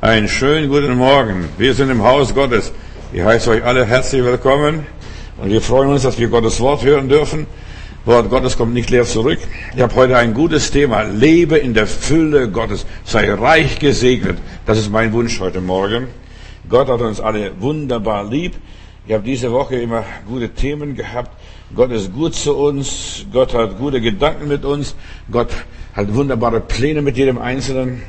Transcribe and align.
Einen 0.00 0.28
schönen 0.28 0.68
guten 0.68 0.96
Morgen. 0.96 1.48
Wir 1.58 1.74
sind 1.74 1.90
im 1.90 2.04
Haus 2.04 2.32
Gottes. 2.32 2.72
Ich 3.12 3.20
heiße 3.20 3.50
euch 3.50 3.64
alle 3.64 3.84
herzlich 3.84 4.22
willkommen 4.22 4.86
und 5.38 5.50
wir 5.50 5.60
freuen 5.60 5.90
uns, 5.90 6.02
dass 6.02 6.16
wir 6.20 6.28
Gottes 6.28 6.60
Wort 6.60 6.84
hören 6.84 7.08
dürfen. 7.08 7.48
Wort 8.04 8.30
Gottes 8.30 8.56
kommt 8.56 8.74
nicht 8.74 8.90
leer 8.90 9.02
zurück. 9.02 9.40
Ich 9.74 9.82
habe 9.82 9.92
heute 9.96 10.16
ein 10.16 10.34
gutes 10.34 10.70
Thema. 10.70 11.02
Lebe 11.02 11.58
in 11.58 11.74
der 11.74 11.88
Fülle 11.88 12.48
Gottes. 12.48 12.86
Sei 13.02 13.28
reich 13.34 13.80
gesegnet. 13.80 14.38
Das 14.66 14.78
ist 14.78 14.88
mein 14.88 15.12
Wunsch 15.12 15.40
heute 15.40 15.60
Morgen. 15.60 16.06
Gott 16.68 16.86
hat 16.88 17.00
uns 17.00 17.20
alle 17.20 17.50
wunderbar 17.58 18.22
lieb. 18.22 18.52
Ich 19.04 19.12
habe 19.12 19.24
diese 19.24 19.50
Woche 19.50 19.80
immer 19.80 20.04
gute 20.28 20.50
Themen 20.50 20.94
gehabt. 20.94 21.32
Gott 21.74 21.90
ist 21.90 22.14
gut 22.14 22.36
zu 22.36 22.56
uns. 22.56 23.26
Gott 23.32 23.52
hat 23.52 23.76
gute 23.78 24.00
Gedanken 24.00 24.46
mit 24.46 24.64
uns. 24.64 24.94
Gott 25.28 25.50
hat 25.92 26.14
wunderbare 26.14 26.60
Pläne 26.60 27.02
mit 27.02 27.16
jedem 27.16 27.38
Einzelnen. 27.38 28.02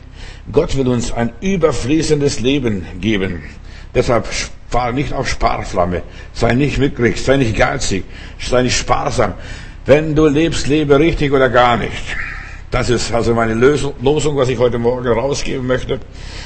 Gott 0.51 0.75
will 0.77 0.87
uns 0.87 1.11
ein 1.11 1.31
überfließendes 1.41 2.39
Leben 2.39 2.85
geben. 2.99 3.43
Deshalb 3.93 4.27
fahr 4.69 4.91
nicht 4.91 5.13
auf 5.13 5.27
Sparflamme. 5.27 6.03
Sei 6.33 6.53
nicht 6.53 6.77
mickrig, 6.77 7.21
sei 7.21 7.37
nicht 7.37 7.55
geizig, 7.55 8.03
sei 8.39 8.63
nicht 8.63 8.77
sparsam. 8.77 9.33
Wenn 9.85 10.15
du 10.15 10.27
lebst, 10.27 10.67
lebe 10.67 10.99
richtig 10.99 11.31
oder 11.31 11.49
gar 11.49 11.77
nicht. 11.77 12.15
Das 12.71 12.91
ist 12.91 13.11
also 13.11 13.33
meine 13.33 13.55
Losung, 13.55 14.37
was 14.37 14.49
ich 14.49 14.59
heute 14.59 14.77
Morgen 14.77 15.07
rausgeben 15.07 15.65
möchte. 15.65 15.99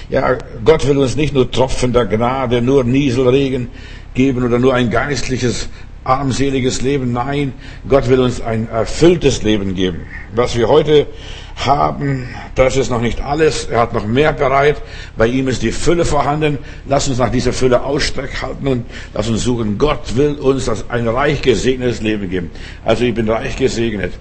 Ja, 0.10 0.38
Gott 0.64 0.88
will 0.88 0.98
uns 0.98 1.18
nicht 1.18 1.34
nur 1.34 1.52
Tropfen 1.52 1.92
der 1.92 2.06
Gnade, 2.06 2.62
nur 2.62 2.86
Nieselregen 2.86 3.70
geben 4.14 4.44
oder 4.44 4.58
nur 4.58 4.74
ein 4.74 4.90
geistliches, 4.90 5.68
armseliges 6.06 6.82
Leben. 6.82 7.12
Nein, 7.12 7.52
Gott 7.90 8.08
will 8.08 8.22
uns 8.22 8.40
ein 8.40 8.70
erfülltes 8.70 9.44
Leben 9.44 9.76
geben. 9.76 10.08
Was 10.34 10.56
wir 10.56 10.70
heute 10.70 11.08
haben. 11.56 12.28
Das 12.56 12.78
ist 12.78 12.90
noch 12.90 13.02
nicht 13.02 13.22
alles. 13.22 13.66
Er 13.66 13.82
hat 13.82 13.94
noch 13.94 14.06
mehr 14.06 14.34
bereit. 14.34 14.82
Bei 15.18 15.28
ihm 15.28 15.48
ist 15.48 15.62
die 15.62 15.72
Fülle 15.72 16.06
vorhanden. 16.06 16.58
Lass 16.88 17.08
uns 17.08 17.18
nach 17.18 17.30
dieser 17.30 17.54
Fülle 17.54 17.84
Ausstreck 17.84 18.42
halten 18.42 18.68
und 18.68 18.86
lass 19.14 19.30
uns 19.30 19.44
suchen. 19.44 19.78
Gott 19.78 20.16
will 20.16 20.36
uns 20.36 20.66
das 20.66 20.90
ein 20.90 21.08
reich 21.08 21.42
gesegnetes 21.42 22.02
Leben 22.02 22.30
geben. 22.30 22.52
Also 22.84 23.04
ich 23.04 23.14
bin 23.14 23.30
reich 23.30 23.56
gesegnet. 23.56 24.14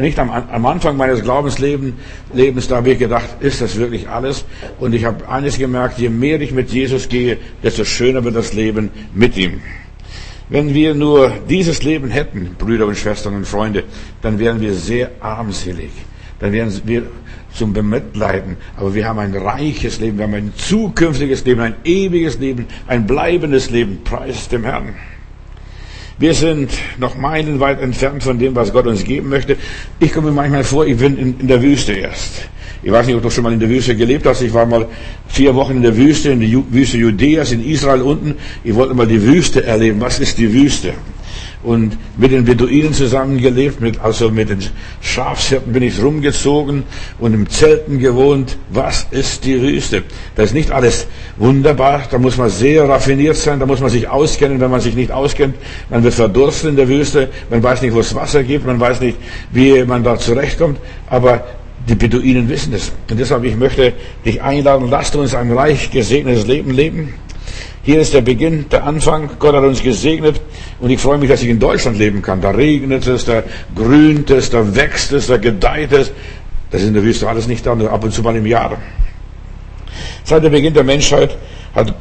Nicht 0.00 0.18
am, 0.20 0.30
am 0.30 0.66
Anfang 0.66 0.96
meines 0.96 1.22
Glaubenslebens, 1.22 1.94
Lebens, 2.32 2.68
da 2.68 2.76
habe 2.76 2.90
ich 2.90 3.00
gedacht, 3.00 3.28
ist 3.40 3.60
das 3.60 3.76
wirklich 3.76 4.08
alles? 4.08 4.44
Und 4.78 4.94
ich 4.94 5.04
habe 5.04 5.28
eines 5.28 5.58
gemerkt, 5.58 5.98
je 5.98 6.08
mehr 6.08 6.40
ich 6.40 6.52
mit 6.52 6.70
Jesus 6.70 7.08
gehe, 7.08 7.36
desto 7.64 7.84
schöner 7.84 8.22
wird 8.22 8.36
das 8.36 8.52
Leben 8.52 8.90
mit 9.12 9.36
ihm. 9.36 9.60
Wenn 10.50 10.72
wir 10.72 10.94
nur 10.94 11.32
dieses 11.48 11.82
Leben 11.82 12.10
hätten, 12.10 12.54
Brüder 12.56 12.86
und 12.86 12.96
Schwestern 12.96 13.34
und 13.34 13.44
Freunde, 13.44 13.84
dann 14.22 14.38
wären 14.38 14.60
wir 14.60 14.72
sehr 14.72 15.10
armselig 15.20 15.90
dann 16.40 16.52
werden 16.52 16.80
wir 16.84 17.02
zum 17.52 17.72
Bemitleiden. 17.72 18.56
Aber 18.76 18.94
wir 18.94 19.06
haben 19.06 19.18
ein 19.18 19.34
reiches 19.34 20.00
Leben, 20.00 20.18
wir 20.18 20.24
haben 20.24 20.34
ein 20.34 20.52
zukünftiges 20.56 21.44
Leben, 21.44 21.60
ein 21.60 21.74
ewiges 21.84 22.38
Leben, 22.38 22.66
ein 22.86 23.06
bleibendes 23.06 23.70
Leben. 23.70 24.00
Preis 24.04 24.48
dem 24.48 24.64
Herrn. 24.64 24.94
Wir 26.18 26.34
sind 26.34 26.70
noch 26.98 27.16
meilenweit 27.16 27.80
entfernt 27.80 28.24
von 28.24 28.38
dem, 28.38 28.54
was 28.56 28.72
Gott 28.72 28.86
uns 28.86 29.04
geben 29.04 29.28
möchte. 29.28 29.56
Ich 30.00 30.12
komme 30.12 30.28
mir 30.28 30.34
manchmal 30.34 30.64
vor, 30.64 30.84
ich 30.84 30.96
bin 30.96 31.16
in, 31.16 31.38
in 31.38 31.46
der 31.46 31.62
Wüste 31.62 31.92
erst. 31.92 32.48
Ich 32.82 32.90
weiß 32.90 33.06
nicht, 33.06 33.16
ob 33.16 33.22
du 33.22 33.30
schon 33.30 33.44
mal 33.44 33.52
in 33.52 33.60
der 33.60 33.68
Wüste 33.68 33.96
gelebt 33.96 34.26
hast. 34.26 34.42
Ich 34.42 34.52
war 34.52 34.66
mal 34.66 34.88
vier 35.28 35.54
Wochen 35.54 35.76
in 35.76 35.82
der 35.82 35.96
Wüste, 35.96 36.30
in 36.30 36.40
der 36.40 36.48
Wüste 36.70 36.96
Judäas, 36.96 37.52
in 37.52 37.64
Israel 37.64 38.02
unten. 38.02 38.36
Ich 38.64 38.74
wollte 38.74 38.94
mal 38.94 39.06
die 39.06 39.22
Wüste 39.22 39.64
erleben. 39.64 40.00
Was 40.00 40.18
ist 40.20 40.38
die 40.38 40.52
Wüste? 40.52 40.92
Und 41.62 41.98
mit 42.16 42.30
den 42.30 42.44
Beduinen 42.44 42.92
zusammengelebt, 42.92 43.80
mit, 43.80 44.00
also 44.00 44.30
mit 44.30 44.48
den 44.48 44.62
Schafshirten 45.00 45.72
bin 45.72 45.82
ich 45.82 46.00
rumgezogen 46.00 46.84
und 47.18 47.34
im 47.34 47.48
Zelten 47.48 47.98
gewohnt. 47.98 48.56
Was 48.70 49.06
ist 49.10 49.44
die 49.44 49.60
Wüste? 49.60 50.04
Da 50.36 50.44
ist 50.44 50.54
nicht 50.54 50.70
alles 50.70 51.06
wunderbar, 51.36 52.02
da 52.10 52.18
muss 52.18 52.36
man 52.36 52.48
sehr 52.50 52.88
raffiniert 52.88 53.36
sein, 53.36 53.58
da 53.58 53.66
muss 53.66 53.80
man 53.80 53.90
sich 53.90 54.08
auskennen, 54.08 54.60
wenn 54.60 54.70
man 54.70 54.80
sich 54.80 54.94
nicht 54.94 55.10
auskennt. 55.10 55.56
Man 55.90 56.04
wird 56.04 56.14
verdursten 56.14 56.70
in 56.70 56.76
der 56.76 56.88
Wüste, 56.88 57.28
man 57.50 57.62
weiß 57.62 57.82
nicht, 57.82 57.94
wo 57.94 58.00
es 58.00 58.14
Wasser 58.14 58.44
gibt, 58.44 58.64
man 58.66 58.78
weiß 58.78 59.00
nicht, 59.00 59.18
wie 59.50 59.84
man 59.84 60.04
da 60.04 60.16
zurechtkommt, 60.16 60.78
aber 61.08 61.44
die 61.88 61.94
Beduinen 61.94 62.48
wissen 62.48 62.72
es. 62.74 62.92
Und 63.10 63.18
deshalb, 63.18 63.44
ich 63.44 63.56
möchte 63.56 63.94
dich 64.24 64.42
einladen, 64.42 64.88
lasst 64.90 65.16
uns 65.16 65.34
ein 65.34 65.50
reich 65.52 65.90
gesegnetes 65.90 66.46
Leben 66.46 66.70
leben. 66.70 67.14
Hier 67.82 68.00
ist 68.00 68.12
der 68.12 68.20
Beginn, 68.20 68.68
der 68.70 68.84
Anfang. 68.84 69.30
Gott 69.38 69.54
hat 69.54 69.64
uns 69.64 69.82
gesegnet 69.82 70.40
und 70.80 70.90
ich 70.90 71.00
freue 71.00 71.18
mich, 71.18 71.30
dass 71.30 71.42
ich 71.42 71.48
in 71.48 71.58
Deutschland 71.58 71.98
leben 71.98 72.22
kann. 72.22 72.40
Da 72.40 72.50
regnet 72.50 73.06
es, 73.06 73.24
da 73.24 73.42
grünt 73.74 74.30
es, 74.30 74.50
da 74.50 74.74
wächst 74.74 75.12
es, 75.12 75.28
da 75.28 75.36
gedeiht 75.36 75.92
es. 75.92 76.10
Das 76.70 76.82
ist 76.82 76.88
in 76.88 76.94
der 76.94 77.02
Wüste 77.02 77.28
alles 77.28 77.46
nicht 77.46 77.64
da, 77.64 77.74
nur 77.74 77.90
ab 77.90 78.04
und 78.04 78.12
zu 78.12 78.22
mal 78.22 78.36
im 78.36 78.46
Jahr. 78.46 78.76
Seit 80.24 80.44
dem 80.44 80.52
Beginn 80.52 80.74
der 80.74 80.84
Menschheit 80.84 81.36
hat, 81.74 81.94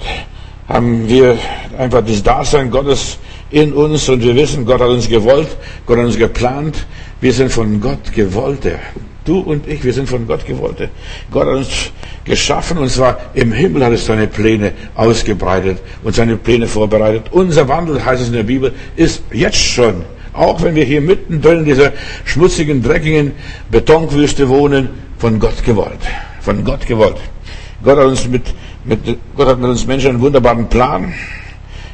haben 0.67 1.07
wir 1.07 1.37
einfach 1.77 2.03
das 2.05 2.21
Dasein 2.21 2.69
Gottes 2.69 3.17
in 3.49 3.71
uns 3.71 4.09
und 4.09 4.21
wir 4.21 4.35
wissen, 4.35 4.65
Gott 4.65 4.81
hat 4.81 4.89
uns 4.89 5.07
gewollt, 5.07 5.47
Gott 5.85 5.97
hat 5.97 6.05
uns 6.05 6.17
geplant. 6.17 6.85
Wir 7.21 7.33
sind 7.33 7.51
von 7.51 7.79
Gott 7.79 8.11
gewollte. 8.13 8.77
Du 9.23 9.39
und 9.39 9.67
ich, 9.67 9.83
wir 9.83 9.93
sind 9.93 10.09
von 10.09 10.27
Gott 10.27 10.45
gewollte. 10.45 10.89
Gott 11.31 11.47
hat 11.47 11.55
uns 11.55 11.91
geschaffen 12.27 12.77
und 12.77 12.89
zwar 12.89 13.17
im 13.33 13.51
Himmel 13.51 13.83
hat 13.83 13.93
es 13.93 14.05
seine 14.05 14.27
Pläne 14.27 14.73
ausgebreitet 14.95 15.79
und 16.03 16.13
seine 16.13 16.35
Pläne 16.35 16.67
vorbereitet. 16.67 17.25
Unser 17.31 17.67
Wandel, 17.67 18.03
heißt 18.03 18.21
es 18.21 18.27
in 18.27 18.33
der 18.33 18.43
Bibel, 18.43 18.73
ist 18.95 19.23
jetzt 19.31 19.57
schon, 19.57 20.03
auch 20.33 20.61
wenn 20.61 20.75
wir 20.75 20.83
hier 20.83 21.01
mittendrin 21.01 21.59
in 21.59 21.65
dieser 21.65 21.93
schmutzigen, 22.25 22.83
dreckigen 22.83 23.31
Betonwüste 23.71 24.47
wohnen, 24.49 24.89
von 25.17 25.39
Gott 25.39 25.63
gewollt. 25.63 25.99
Von 26.41 26.63
Gott 26.63 26.85
gewollt. 26.85 27.17
Gott 27.83 27.97
hat 27.97 28.05
uns 28.05 28.27
mit, 28.27 28.43
mit, 28.83 28.99
Gott 29.35 29.47
hat 29.47 29.59
mit 29.59 29.69
uns 29.69 29.87
Menschen 29.87 30.11
einen 30.11 30.21
wunderbaren 30.21 30.67
Plan. 30.69 31.13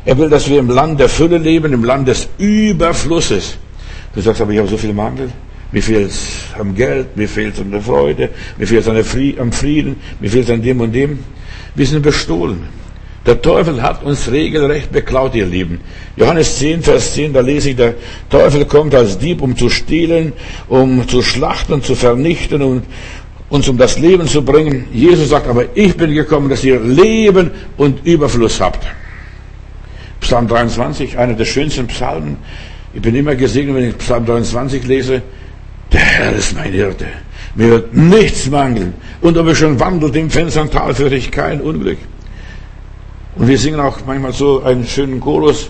Er 0.06 0.18
will, 0.18 0.30
dass 0.30 0.50
wir 0.50 0.60
im 0.60 0.70
Land 0.70 1.00
der 1.00 1.08
Fülle 1.08 1.38
leben, 1.38 1.72
im 1.72 1.84
Land 1.84 2.08
des 2.08 2.28
Überflusses. 2.38 3.58
Du 4.14 4.22
sagst 4.22 4.42
aber, 4.42 4.52
ich 4.52 4.60
habe 4.60 4.68
so 4.68 4.78
viel 4.78 4.94
Mangel. 4.94 5.32
Mir 5.74 5.82
fehlt 5.82 6.12
am 6.60 6.76
Geld, 6.76 7.18
mir 7.18 7.28
fehlt 7.28 7.60
an 7.60 7.72
der 7.72 7.82
Freude, 7.82 8.30
mir 8.60 8.68
fehlt 8.68 8.88
es 8.88 9.40
am 9.40 9.52
Frieden, 9.52 9.96
mir 10.20 10.30
fehlt 10.30 10.52
an 10.52 10.62
dem 10.62 10.80
und 10.80 10.94
dem. 10.94 11.18
Wir 11.74 11.88
sind 11.88 12.04
bestohlen. 12.04 12.62
Der 13.26 13.42
Teufel 13.42 13.82
hat 13.82 14.04
uns 14.04 14.30
regelrecht 14.30 14.92
beklaut, 14.92 15.34
ihr 15.34 15.48
Lieben. 15.48 15.80
Johannes 16.16 16.60
10, 16.60 16.84
Vers 16.84 17.16
10, 17.16 17.34
da 17.34 17.40
lese 17.40 17.72
ich, 17.72 17.76
der 17.76 17.96
Teufel 18.30 18.66
kommt 18.66 18.94
als 18.94 19.18
Dieb, 19.18 19.42
um 19.42 19.58
zu 19.58 19.70
stehlen, 19.70 20.34
um 20.68 21.08
zu 21.08 21.24
schlachten, 21.24 21.82
zu 21.82 21.96
vernichten 21.96 22.62
und 22.62 22.84
uns 23.50 23.68
um 23.68 23.78
das 23.78 23.98
Leben 23.98 24.28
zu 24.28 24.44
bringen. 24.46 24.86
Jesus 24.94 25.30
sagt 25.30 25.48
aber, 25.48 25.66
ich 25.74 25.98
bin 25.98 26.14
gekommen, 26.14 26.50
dass 26.50 26.64
ihr 26.64 26.80
Leben 26.80 27.50
und 27.78 28.06
Überfluss 28.06 28.62
habt. 28.62 28.86
Psalm 30.20 30.48
23, 30.48 31.18
einer 31.18 31.34
der 31.34 31.46
schönsten 31.46 31.88
Psalmen. 31.88 32.38
Ich 32.94 33.02
bin 33.02 33.16
immer 33.16 33.36
gesegnet, 33.36 33.76
wenn 33.76 33.90
ich 33.90 33.98
Psalm 33.98 34.28
23 34.28 34.86
lese. 34.86 35.24
Der 35.94 36.02
Herr 36.02 36.34
ist 36.34 36.56
mein 36.56 36.72
Hirte. 36.72 37.06
Mir 37.56 37.70
wird 37.70 37.94
nichts 37.94 38.50
mangeln. 38.50 38.94
Und 39.22 39.38
ob 39.38 39.48
ich 39.48 39.58
schon 39.60 39.80
wandelt 39.80 40.16
im 40.16 40.30
Fensterntal, 40.30 40.94
fürchte 40.96 41.16
ich 41.16 41.30
kein 41.32 41.62
Unglück. 41.62 42.00
Und 43.36 43.48
wir 43.48 43.58
singen 43.58 43.80
auch 43.80 44.00
manchmal 44.06 44.34
so 44.34 44.64
einen 44.64 44.86
schönen 44.86 45.20
Chorus. 45.20 45.70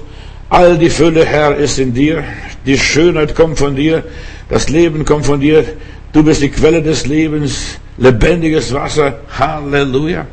All 0.49 0.77
die 0.77 0.89
Fülle, 0.89 1.25
Herr, 1.25 1.55
ist 1.55 1.77
in 1.77 1.93
dir. 1.93 2.23
Die 2.65 2.77
Schönheit 2.77 3.35
kommt 3.35 3.59
von 3.59 3.75
dir. 3.75 4.03
Das 4.49 4.69
Leben 4.69 5.03
kommt 5.03 5.25
von 5.25 5.39
dir. 5.39 5.65
Du 6.13 6.23
bist 6.23 6.41
die 6.41 6.49
Quelle 6.49 6.81
des 6.81 7.05
Lebens. 7.05 7.79
Lebendiges 7.97 8.73
Wasser. 8.73 9.19
Halleluja. 9.37 10.25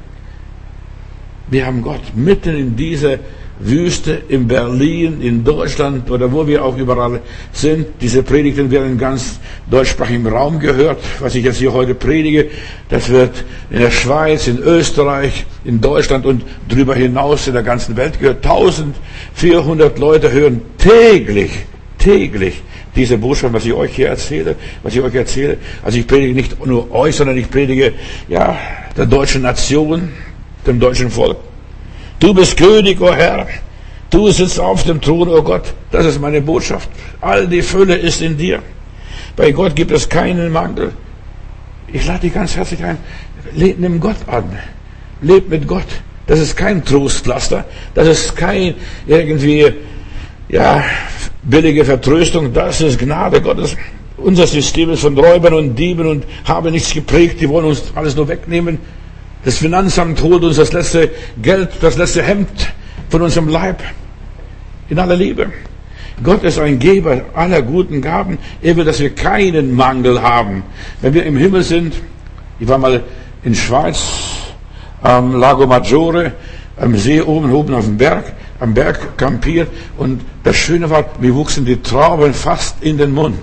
Wir 1.49 1.67
haben 1.67 1.83
Gott 1.83 2.15
mitten 2.15 2.57
in 2.57 2.77
dieser 2.77 3.19
Wüste, 3.61 4.23
in 4.29 4.49
Berlin, 4.49 5.21
in 5.21 5.45
Deutschland 5.45 6.11
oder 6.11 6.33
wo 6.33 6.47
wir 6.47 6.65
auch 6.65 6.77
überall 6.77 7.21
sind. 7.53 7.87
Diese 8.01 8.23
Predigten 8.23 8.71
werden 8.71 8.97
ganz 8.97 9.39
deutschsprachigem 9.71 10.27
Raum 10.27 10.59
gehört. 10.59 10.99
Was 11.21 11.35
ich 11.35 11.45
jetzt 11.45 11.59
hier 11.59 11.73
heute 11.73 11.95
predige, 11.95 12.49
das 12.89 13.11
wird 13.11 13.45
in 13.71 13.81
der 13.81 13.91
Schweiz, 13.91 14.47
in 14.47 14.59
Österreich, 14.59 15.45
in 15.65 15.81
Deutschland 15.81 16.25
und 16.25 16.43
darüber 16.69 16.95
hinaus 16.95 17.47
in 17.47 17.53
der 17.53 17.63
ganzen 17.63 17.97
Welt 17.97 18.19
gehört. 18.19 18.45
1400 18.45 19.99
Leute 19.99 20.33
hören 20.33 20.63
täglich, 20.79 21.51
täglich 21.99 22.63
diese 22.97 23.19
Botschaft, 23.19 23.53
was 23.53 23.67
ich 23.67 23.73
euch 23.75 23.95
hier 23.95 24.09
erzähle, 24.09 24.57
was 24.83 24.95
ich 24.95 25.03
euch 25.03 25.15
erzähle. 25.15 25.59
Also 25.83 25.99
ich 25.99 26.07
predige 26.07 26.35
nicht 26.35 26.65
nur 26.65 26.91
euch, 26.93 27.15
sondern 27.15 27.37
ich 27.37 27.51
predige, 27.51 27.93
ja, 28.29 28.59
der 28.97 29.07
deutschen 29.07 29.43
Nation, 29.43 30.09
dem 30.67 30.81
deutschen 30.81 31.11
Volk. 31.11 31.37
Du 32.21 32.35
bist 32.35 32.57
König, 32.57 33.01
o 33.01 33.07
oh 33.07 33.15
Herr. 33.15 33.47
Du 34.11 34.31
sitzt 34.31 34.61
auf 34.61 34.85
dem 34.85 35.01
Thron, 35.01 35.29
o 35.29 35.39
oh 35.39 35.43
Gott. 35.43 35.73
Das 35.91 36.05
ist 36.05 36.21
meine 36.21 36.43
Botschaft. 36.43 36.89
All 37.21 37.49
die 37.49 37.63
Fülle 37.63 37.97
ist 37.97 38.21
in 38.21 38.37
dir. 38.37 38.63
Bei 39.37 39.51
Gott 39.53 39.75
gibt 39.75 39.91
es 39.91 40.07
keinen 40.09 40.53
Mangel. 40.53 40.93
Ich 41.93 42.07
lade 42.07 42.21
dich 42.21 42.35
ganz 42.35 42.55
herzlich 42.55 42.85
ein. 42.85 42.99
Nimm 43.55 43.99
Gott 43.99 44.17
an. 44.27 44.45
Leb 45.23 45.49
mit 45.49 45.67
Gott. 45.67 45.87
Das 46.27 46.39
ist 46.39 46.57
kein 46.57 46.85
Trostpflaster. 46.85 47.65
Das 47.95 48.07
ist 48.07 48.37
kein 48.37 48.75
irgendwie, 49.07 49.73
ja, 50.49 50.85
billige 51.43 51.85
Vertröstung. 51.85 52.53
Das 52.53 52.83
ist 52.83 52.99
Gnade 52.99 53.41
Gottes. 53.41 53.77
Unser 54.19 54.47
System 54.47 54.91
ist 54.91 55.01
von 55.01 55.17
Räubern 55.17 55.55
und 55.55 55.75
Dieben 55.75 56.07
und 56.07 56.25
habe 56.45 56.71
nichts 56.71 56.93
geprägt. 56.93 57.41
Die 57.41 57.49
wollen 57.49 57.65
uns 57.65 57.85
alles 57.95 58.15
nur 58.15 58.29
wegnehmen. 58.29 58.79
Das 59.45 59.57
Finanzamt 59.59 60.23
holt 60.23 60.45
uns 60.45 60.57
das 60.57 60.73
letzte 60.73 61.11
Geld, 61.41 61.71
das 61.81 61.97
letzte 61.97 62.23
Hemd 62.23 62.73
von 63.09 63.23
unserem 63.23 63.49
Leib. 63.49 63.83
In 64.89 64.99
aller 64.99 65.17
Liebe. 65.17 65.51
Gott 66.23 66.43
ist 66.45 66.59
ein 66.59 66.79
Geber 66.79 67.23
aller 67.35 67.63
guten 67.63 68.03
Gaben. 68.03 68.39
Er 68.61 68.77
will, 68.77 68.85
dass 68.85 69.01
wir 69.01 69.15
keinen 69.15 69.75
Mangel 69.75 70.21
haben. 70.21 70.63
Wenn 71.01 71.15
wir 71.15 71.25
im 71.25 71.37
Himmel 71.37 71.63
sind, 71.63 71.95
ich 72.59 72.69
war 72.69 72.77
mal 72.77 73.03
in 73.43 73.55
Schweiz, 73.55 73.99
am 75.01 75.35
Lago 75.37 75.67
Maggiore, 75.67 76.33
am 76.77 76.97
See 76.97 77.23
oben, 77.23 77.51
oben 77.53 77.75
auf 77.75 77.87
dem 77.87 77.97
Berg, 77.97 78.33
am 78.59 78.75
Berg 78.75 79.17
kampiert 79.17 79.69
und 79.97 80.21
das 80.45 80.57
Schöne 80.57 80.91
war, 80.91 81.07
mir 81.21 81.35
wuchsen 81.35 81.65
die 81.65 81.81
Trauben 81.81 82.35
fast 82.35 82.83
in 82.83 82.99
den 82.99 83.13
Mund. 83.13 83.39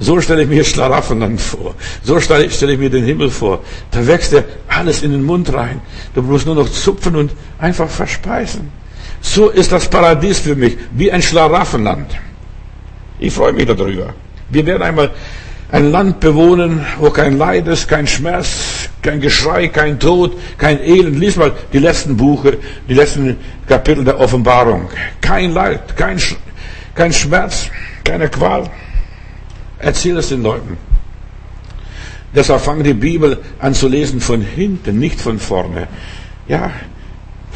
So 0.00 0.20
stelle 0.20 0.44
ich 0.44 0.48
mir 0.48 0.64
Schlaraffenland 0.64 1.40
vor. 1.40 1.74
So 2.04 2.20
stelle, 2.20 2.44
ich 2.44 2.78
mir 2.78 2.90
den 2.90 3.04
Himmel 3.04 3.30
vor. 3.30 3.60
Da 3.90 4.06
wächst 4.06 4.32
ja 4.32 4.42
alles 4.68 5.02
in 5.02 5.10
den 5.10 5.24
Mund 5.24 5.52
rein. 5.52 5.80
Du 6.14 6.22
musst 6.22 6.46
nur 6.46 6.54
noch 6.54 6.70
zupfen 6.70 7.16
und 7.16 7.32
einfach 7.58 7.88
verspeisen. 7.88 8.70
So 9.20 9.48
ist 9.48 9.72
das 9.72 9.88
Paradies 9.88 10.38
für 10.38 10.54
mich, 10.54 10.76
wie 10.92 11.10
ein 11.10 11.20
Schlaraffenland. 11.20 12.16
Ich 13.18 13.32
freue 13.32 13.52
mich 13.52 13.66
darüber. 13.66 14.14
Wir 14.50 14.64
werden 14.64 14.82
einmal 14.82 15.10
ein 15.70 15.90
Land 15.90 16.20
bewohnen, 16.20 16.86
wo 16.98 17.10
kein 17.10 17.36
Leid 17.36 17.66
ist, 17.66 17.88
kein 17.88 18.06
Schmerz, 18.06 18.88
kein 19.02 19.20
Geschrei, 19.20 19.68
kein 19.68 19.98
Tod, 19.98 20.38
kein 20.56 20.80
Elend. 20.80 21.18
Lies 21.18 21.36
mal 21.36 21.52
die 21.72 21.78
letzten 21.78 22.16
Buche, 22.16 22.58
die 22.88 22.94
letzten 22.94 23.36
Kapitel 23.66 24.04
der 24.04 24.18
Offenbarung. 24.20 24.88
Kein 25.20 25.52
Leid, 25.52 25.96
kein, 25.96 26.18
kein 26.94 27.12
Schmerz, 27.12 27.66
keine 28.04 28.28
Qual. 28.28 28.70
Erzähl 29.78 30.16
es 30.16 30.28
den 30.28 30.42
Leuten. 30.42 30.76
Deshalb 32.34 32.60
fangen 32.60 32.84
die 32.84 32.94
Bibel 32.94 33.38
an 33.58 33.74
zu 33.74 33.88
lesen 33.88 34.20
von 34.20 34.40
hinten, 34.40 34.98
nicht 34.98 35.20
von 35.20 35.38
vorne. 35.38 35.88
Ja, 36.46 36.70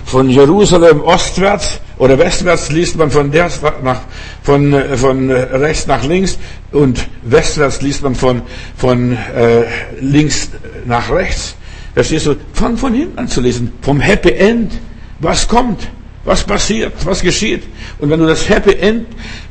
von 0.05 0.29
Jerusalem 0.29 1.01
ostwärts 1.01 1.81
oder 1.99 2.19
westwärts 2.19 2.71
liest 2.71 2.97
man 2.97 3.11
von, 3.11 3.31
der 3.31 3.51
nach, 3.83 4.01
von, 4.43 4.75
von 4.97 5.31
rechts 5.31 5.87
nach 5.87 6.05
links 6.05 6.39
und 6.73 7.07
westwärts 7.23 7.81
liest 7.83 8.03
man 8.03 8.15
von, 8.15 8.43
von 8.77 9.13
äh, 9.13 9.65
links 10.01 10.51
nach 10.85 11.11
rechts. 11.11 11.55
Verstehst 11.95 12.27
du? 12.27 12.37
Fang 12.55 12.77
von 12.77 12.95
hinten 12.95 13.19
an 13.19 13.29
zu 13.29 13.41
lesen. 13.41 13.73
Vom 13.83 14.01
Happy 14.01 14.33
End. 14.33 14.73
Was 15.19 15.47
kommt? 15.47 15.89
Was 16.25 16.45
passiert? 16.45 16.93
Was 17.05 17.21
geschieht? 17.21 17.65
Und 17.99 18.09
wenn 18.11 18.21
du 18.21 18.27
das 18.27 18.49
Happy 18.49 18.75
End 18.75 19.07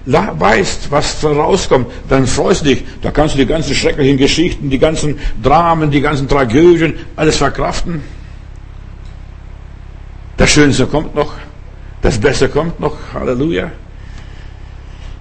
weißt, 0.05 0.89
was 0.89 1.23
rauskommt, 1.23 1.87
dann 2.07 2.25
freust 2.25 2.61
du 2.61 2.69
dich. 2.69 2.83
Da 3.01 3.11
kannst 3.11 3.35
du 3.35 3.39
die 3.39 3.45
ganzen 3.45 3.75
schrecklichen 3.75 4.17
Geschichten, 4.17 4.69
die 4.69 4.79
ganzen 4.79 5.19
Dramen, 5.43 5.91
die 5.91 5.99
ganzen 5.99 6.29
Tragödien, 6.29 6.93
alles 7.17 7.37
verkraften. 7.37 8.01
Das 10.37 10.49
Schönste 10.49 10.87
kommt 10.87 11.13
noch. 11.13 11.33
Das 12.01 12.17
Beste 12.17 12.47
kommt 12.47 12.79
noch. 12.79 12.95
Halleluja. 13.13 13.71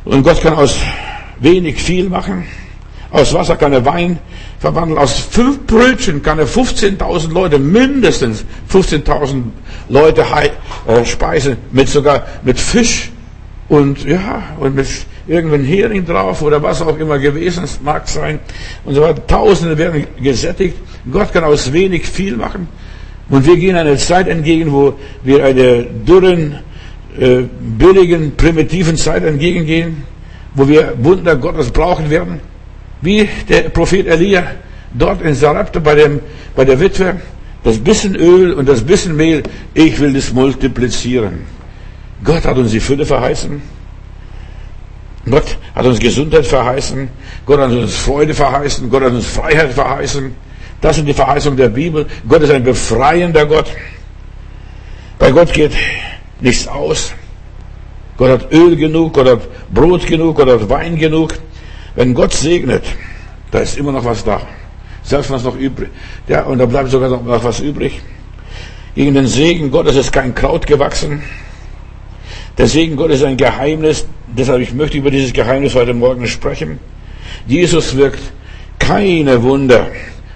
Und 0.05 0.23
Gott 0.23 0.41
kann 0.41 0.55
aus 0.55 0.77
wenig 1.41 1.83
viel 1.83 2.09
machen. 2.09 2.47
Aus 3.11 3.35
Wasser 3.35 3.57
kann 3.57 3.73
er 3.73 3.85
Wein 3.85 4.19
verwandeln. 4.61 4.99
Aus 4.99 5.19
fünf 5.19 5.67
Brötchen 5.67 6.23
kann 6.23 6.39
er 6.39 6.47
15.000 6.47 7.33
Leute, 7.33 7.59
mindestens 7.59 8.45
15.000 8.73 9.43
Leute 9.89 10.25
äh, 10.87 11.05
speisen. 11.05 11.57
Mit 11.73 11.89
sogar 11.89 12.27
mit 12.45 12.61
Fisch 12.61 13.11
und 13.69 14.05
ja, 14.05 14.43
und 14.61 14.77
mit 14.77 14.87
irgendeinem 15.27 15.65
Hering 15.65 16.05
drauf 16.07 16.43
oder 16.43 16.63
was 16.63 16.83
auch 16.83 16.99
immer 16.99 17.19
gewesen 17.19 17.65
mag 17.83 18.09
sein. 18.09 18.39
Und 18.85 18.95
so 18.95 19.03
weiter. 19.03 19.27
Tausende 19.27 19.77
werden 19.77 20.07
gesättigt. 20.21 20.77
Gott 21.11 21.33
kann 21.33 21.45
aus 21.45 21.73
wenig 21.73 22.07
viel 22.07 22.37
machen. 22.37 22.69
Und 23.29 23.47
wir 23.47 23.57
gehen 23.57 23.77
einer 23.77 23.97
Zeit 23.97 24.29
entgegen, 24.29 24.73
wo 24.73 24.95
wir 25.23 25.45
einer 25.45 25.83
dürren, 25.83 26.59
äh, 27.19 27.43
billigen, 27.61 28.37
primitiven 28.37 28.97
Zeit 28.97 29.25
entgegengehen, 29.25 30.05
wo 30.55 30.69
wir 30.69 30.95
Wunder 30.99 31.37
Gottes 31.37 31.71
brauchen 31.71 32.11
werden. 32.11 32.41
Wie 33.03 33.29
der 33.49 33.71
Prophet 33.71 34.07
Elia 34.07 34.45
dort 34.93 35.23
in 35.23 35.35
Sarepta 35.35 35.81
bei, 35.81 35.95
dem, 35.95 36.21
bei 36.55 36.65
der 36.65 36.79
Witwe, 36.81 37.21
das 37.65 37.79
bisschen 37.79 38.15
Öl 38.17 38.53
und 38.53 38.69
das 38.69 38.83
bisschen 38.83 39.17
Mehl, 39.17 39.43
ich 39.75 39.99
will 39.99 40.13
das 40.13 40.33
multiplizieren. 40.33 41.47
Gott 42.25 42.45
hat 42.45 42.57
uns 42.57 42.71
die 42.71 42.81
Fülle 42.81 43.07
verheißen. 43.07 43.63
Gott 45.29 45.57
hat 45.75 45.87
uns 45.87 45.99
Gesundheit 45.99 46.47
verheißen. 46.47 47.09
Gott 47.47 47.61
hat 47.61 47.71
uns 47.71 47.95
Freude 47.97 48.35
verheißen. 48.35 48.91
Gott 48.91 49.03
hat 49.03 49.13
uns 49.13 49.27
Freiheit 49.27 49.73
verheißen. 49.73 50.35
Das 50.81 50.97
sind 50.97 51.07
die 51.07 51.15
Verheißungen 51.15 51.59
der 51.59 51.69
Bibel. 51.69 52.07
Gott 52.29 52.43
ist 52.43 52.51
ein 52.51 52.65
befreiender 52.65 53.47
Gott. 53.47 53.71
Bei 55.19 55.31
Gott 55.31 55.53
geht 55.53 55.73
nichts 56.41 56.67
aus. 56.67 57.13
Gott 58.17 58.31
hat 58.31 58.53
Öl 58.53 58.77
genug, 58.77 59.15
Gott 59.15 59.29
hat 59.29 59.41
Brot 59.73 60.07
genug, 60.07 60.37
Gott 60.37 60.49
hat 60.49 60.69
Wein 60.69 60.97
genug. 60.97 61.35
Wenn 61.95 62.15
Gott 62.15 62.33
segnet, 62.33 62.85
da 63.51 63.59
ist 63.61 63.77
immer 63.79 63.93
noch 63.93 64.05
was 64.05 64.25
da. 64.25 64.41
Selbst 65.03 65.31
was 65.31 65.45
noch 65.45 65.57
übrig. 65.57 65.89
Ja, 66.29 66.43
und 66.45 66.59
da 66.59 66.67
bleibt 66.67 66.91
sogar 66.91 67.09
noch 67.09 67.45
was 67.45 67.61
übrig. 67.61 68.01
Gegen 68.95 69.15
den 69.15 69.27
Segen 69.27 69.71
Gottes 69.71 69.97
ist 69.97 70.13
kein 70.13 70.35
Kraut 70.35 70.67
gewachsen. 70.67 71.23
Der 72.59 72.67
Segen 72.67 72.97
Gottes 72.97 73.21
ist 73.21 73.25
ein 73.25 73.37
Geheimnis. 73.37 74.07
Deshalb 74.27 74.61
ich 74.61 74.75
möchte 74.75 74.99
über 74.99 75.11
dieses 75.11 75.33
Geheimnis 75.33 75.75
heute 75.75 75.95
Morgen 75.95 76.27
sprechen. 76.27 76.79
Jesus 77.47 77.97
wirkt 77.97 78.21
keine 78.79 79.43
Wunder 79.43 79.89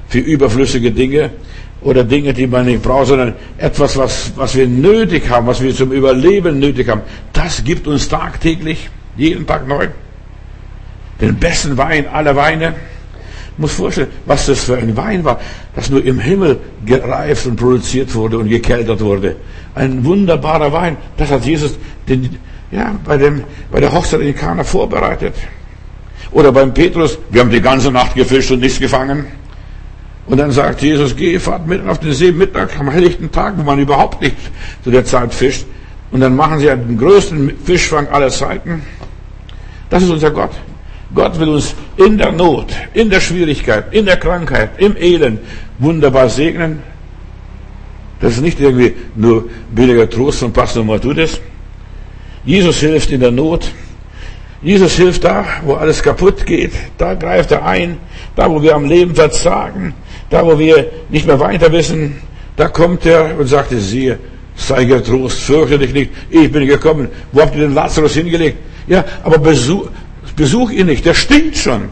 für 0.08 0.18
überflüssige 0.18 0.90
Dinge 0.90 1.30
oder 1.82 2.02
Dinge, 2.02 2.32
die 2.32 2.46
man 2.46 2.66
nicht 2.66 2.82
braucht, 2.82 3.08
sondern 3.08 3.34
etwas, 3.58 3.96
was, 3.96 4.32
was 4.36 4.56
wir 4.56 4.66
nötig 4.66 5.28
haben, 5.28 5.46
was 5.46 5.60
wir 5.60 5.74
zum 5.74 5.92
Überleben 5.92 6.58
nötig 6.58 6.88
haben. 6.88 7.02
Das 7.32 7.62
gibt 7.62 7.86
uns 7.86 8.08
tagtäglich, 8.08 8.88
jeden 9.16 9.46
Tag 9.46 9.68
neu. 9.68 9.88
Den 11.20 11.36
besten 11.36 11.76
Wein 11.76 12.06
aller 12.08 12.34
Weine. 12.36 12.74
Ich 13.52 13.58
muss 13.58 13.72
vorstellen, 13.72 14.08
was 14.26 14.46
das 14.46 14.64
für 14.64 14.76
ein 14.76 14.96
Wein 14.96 15.24
war, 15.24 15.40
das 15.76 15.88
nur 15.88 16.04
im 16.04 16.18
Himmel 16.18 16.58
gereift 16.84 17.46
und 17.46 17.56
produziert 17.56 18.12
wurde 18.14 18.38
und 18.38 18.48
gekeltert 18.48 19.00
wurde. 19.00 19.36
Ein 19.76 20.04
wunderbarer 20.04 20.72
Wein. 20.72 20.96
Das 21.16 21.30
hat 21.30 21.44
Jesus 21.44 21.78
den, 22.08 22.36
ja, 22.72 22.96
bei, 23.04 23.16
dem, 23.16 23.44
bei 23.70 23.78
der 23.78 23.92
Hochzeit 23.92 24.20
in 24.20 24.34
Kana 24.34 24.64
vorbereitet. 24.64 25.34
Oder 26.32 26.50
beim 26.50 26.74
Petrus, 26.74 27.16
wir 27.30 27.42
haben 27.42 27.50
die 27.50 27.60
ganze 27.60 27.92
Nacht 27.92 28.16
gefischt 28.16 28.50
und 28.50 28.58
nichts 28.60 28.80
gefangen. 28.80 29.26
Und 30.26 30.38
dann 30.38 30.50
sagt 30.50 30.82
Jesus, 30.82 31.14
geh, 31.14 31.38
fahrt 31.38 31.66
mitten 31.66 31.88
auf 31.88 32.00
den 32.00 32.12
See, 32.12 32.32
Mittag, 32.32 32.78
am 32.78 32.90
helllichten 32.90 33.30
Tag, 33.30 33.54
wo 33.56 33.62
man 33.62 33.78
überhaupt 33.78 34.20
nicht 34.20 34.36
zu 34.82 34.90
der 34.90 35.04
Zeit 35.04 35.32
fischt. 35.32 35.66
Und 36.10 36.20
dann 36.20 36.34
machen 36.34 36.58
sie 36.58 36.66
den 36.66 36.98
größten 36.98 37.52
Fischfang 37.64 38.08
aller 38.08 38.30
Zeiten. 38.30 38.82
Das 39.90 40.02
ist 40.02 40.10
unser 40.10 40.30
Gott. 40.30 40.52
Gott 41.14 41.38
will 41.38 41.48
uns 41.50 41.74
in 41.96 42.18
der 42.18 42.32
Not, 42.32 42.66
in 42.92 43.08
der 43.08 43.20
Schwierigkeit, 43.20 43.92
in 43.92 44.04
der 44.04 44.16
Krankheit, 44.16 44.70
im 44.78 44.96
Elend 44.96 45.40
wunderbar 45.78 46.28
segnen. 46.28 46.82
Das 48.20 48.34
ist 48.34 48.40
nicht 48.40 48.60
irgendwie 48.60 48.94
nur 49.14 49.48
billiger 49.74 50.08
Trost 50.08 50.40
von 50.40 50.52
Pastor 50.52 50.84
Matudis. 50.84 51.40
Jesus 52.44 52.78
hilft 52.78 53.12
in 53.12 53.20
der 53.20 53.30
Not. 53.30 53.70
Jesus 54.62 54.96
hilft 54.96 55.24
da, 55.24 55.44
wo 55.64 55.74
alles 55.74 56.02
kaputt 56.02 56.46
geht. 56.46 56.72
Da 56.96 57.14
greift 57.14 57.52
er 57.52 57.64
ein. 57.66 57.98
Da, 58.34 58.50
wo 58.50 58.62
wir 58.62 58.74
am 58.74 58.86
Leben 58.86 59.14
verzagen. 59.14 59.94
Da, 60.30 60.44
wo 60.44 60.58
wir 60.58 60.90
nicht 61.10 61.26
mehr 61.26 61.38
weiter 61.38 61.70
wissen, 61.70 62.22
da 62.56 62.68
kommt 62.68 63.04
er 63.04 63.38
und 63.38 63.46
sagt, 63.46 63.70
siehe, 63.70 64.18
sei 64.56 64.84
getrost, 64.84 65.40
fürchte 65.40 65.78
dich 65.78 65.92
nicht, 65.92 66.10
ich 66.30 66.50
bin 66.50 66.66
gekommen. 66.66 67.08
Wo 67.32 67.42
habt 67.42 67.54
ihr 67.54 67.62
den 67.62 67.74
Lazarus 67.74 68.14
hingelegt? 68.14 68.58
Ja, 68.86 69.04
aber 69.22 69.38
besuch, 69.38 69.88
besuch 70.36 70.70
ihn 70.70 70.86
nicht, 70.86 71.04
der 71.04 71.14
stinkt 71.14 71.56
schon. 71.56 71.88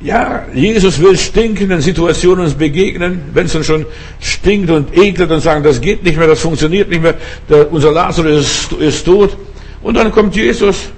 Ja, 0.00 0.44
Jesus 0.54 1.00
will 1.00 1.18
stinkenden 1.18 1.80
Situationen 1.80 2.44
uns 2.44 2.54
begegnen, 2.54 3.20
wenn 3.34 3.46
es 3.46 3.54
uns 3.54 3.66
schon 3.66 3.84
stinkt 4.20 4.70
und 4.70 4.96
ekelt 4.96 5.30
und 5.30 5.40
sagen, 5.40 5.64
das 5.64 5.80
geht 5.80 6.04
nicht 6.04 6.16
mehr, 6.16 6.28
das 6.28 6.40
funktioniert 6.40 6.88
nicht 6.88 7.02
mehr, 7.02 7.14
der, 7.48 7.72
unser 7.72 7.90
Lazarus 7.90 8.68
ist, 8.70 8.72
ist 8.80 9.04
tot. 9.04 9.36
Und 9.82 9.94
dann 9.96 10.12
kommt 10.12 10.36
Jesus, 10.36 10.90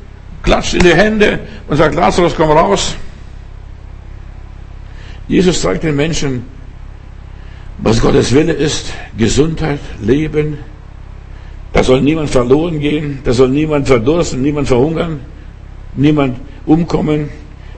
klatscht 0.43 0.75
in 0.75 0.81
die 0.81 0.95
Hände 0.95 1.41
und 1.69 1.79
sagt, 1.79 1.95
Lazarus, 1.95 2.35
komm 2.37 2.51
raus. 2.51 2.95
Jesus 5.29 5.63
zeigt 5.63 5.85
den 5.85 5.97
Menschen, 5.97 6.45
was 7.79 8.01
Gottes 8.01 8.35
Wille 8.35 8.53
ist. 8.53 8.93
Gesundheit, 9.17 9.81
Leben. 10.03 10.59
Da 11.73 11.83
soll 11.83 12.03
niemand 12.03 12.29
verloren 12.29 12.81
gehen. 12.81 13.21
Da 13.25 13.33
soll 13.33 13.49
niemand 13.49 13.87
verdursten, 13.87 14.43
niemand 14.43 14.69
verhungern, 14.69 15.21
niemand 16.01 16.39
umkommen. 16.67 17.29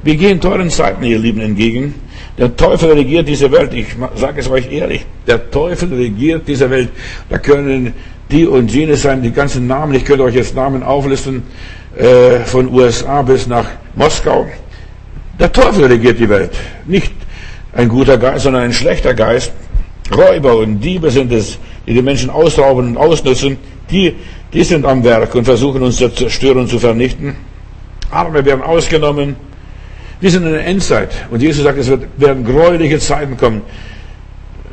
Wir 0.03 0.17
gehen 0.17 0.41
teuren 0.41 0.71
Zeiten, 0.71 1.05
ihr 1.05 1.19
Lieben, 1.19 1.41
entgegen. 1.41 1.95
Der 2.39 2.57
Teufel 2.57 2.93
regiert 2.93 3.29
diese 3.29 3.51
Welt. 3.53 3.73
Ich 3.75 3.87
sage 4.17 4.41
es 4.41 4.51
euch 4.51 4.71
ehrlich. 4.73 5.05
Der 5.27 5.51
Teufel 5.51 5.93
regiert 5.95 6.49
diese 6.49 6.69
Welt. 6.71 6.89
Da 7.29 7.39
können 7.39 7.93
die 8.31 8.47
und 8.47 8.73
jene 8.73 8.97
sein, 8.97 9.23
die 9.23 9.31
ganzen 9.31 9.67
Namen. 9.67 9.95
Ich 9.95 10.05
könnte 10.05 10.25
euch 10.25 10.35
jetzt 10.35 10.57
Namen 10.57 10.83
auflisten, 10.83 11.43
äh, 11.97 12.41
von 12.45 12.73
USA 12.73 13.23
bis 13.23 13.47
nach 13.47 13.67
Moskau. 13.95 14.47
Der 15.39 15.53
Teufel 15.53 15.85
regiert 15.85 16.19
die 16.19 16.29
Welt. 16.29 16.51
Nicht 16.87 17.13
ein 17.73 17.89
guter 17.89 18.19
Geist, 18.19 18.45
sondern 18.45 18.63
ein 18.63 18.73
schlechter 18.73 19.15
Geist. 19.15 19.53
Räuber 20.15 20.57
und 20.59 20.81
Diebe 20.81 21.11
sind 21.11 21.33
es, 21.33 21.59
die 21.87 21.95
die 21.95 22.03
Menschen 22.03 22.31
ausrauben 22.31 22.89
und 22.89 22.97
ausnutzen. 22.97 23.57
Die, 23.91 24.15
die 24.53 24.65
sind 24.65 24.85
am 24.85 25.05
Werk 25.05 25.35
und 25.35 25.45
versuchen 25.45 25.83
uns 25.83 25.97
zu 25.97 26.09
zerstören 26.09 26.59
und 26.59 26.69
zu 26.69 26.79
vernichten. 26.79 27.37
Arme 28.13 28.45
werden 28.45 28.63
ausgenommen. 28.63 29.37
Wir 30.21 30.31
sind 30.31 30.45
in 30.45 30.53
der 30.53 30.67
Endzeit. 30.67 31.11
Und 31.31 31.43
Jesus 31.43 31.65
sagt, 31.65 31.79
es 31.79 31.91
werden 32.17 32.45
gräuliche 32.45 32.99
Zeiten 32.99 33.37
kommen. 33.37 33.63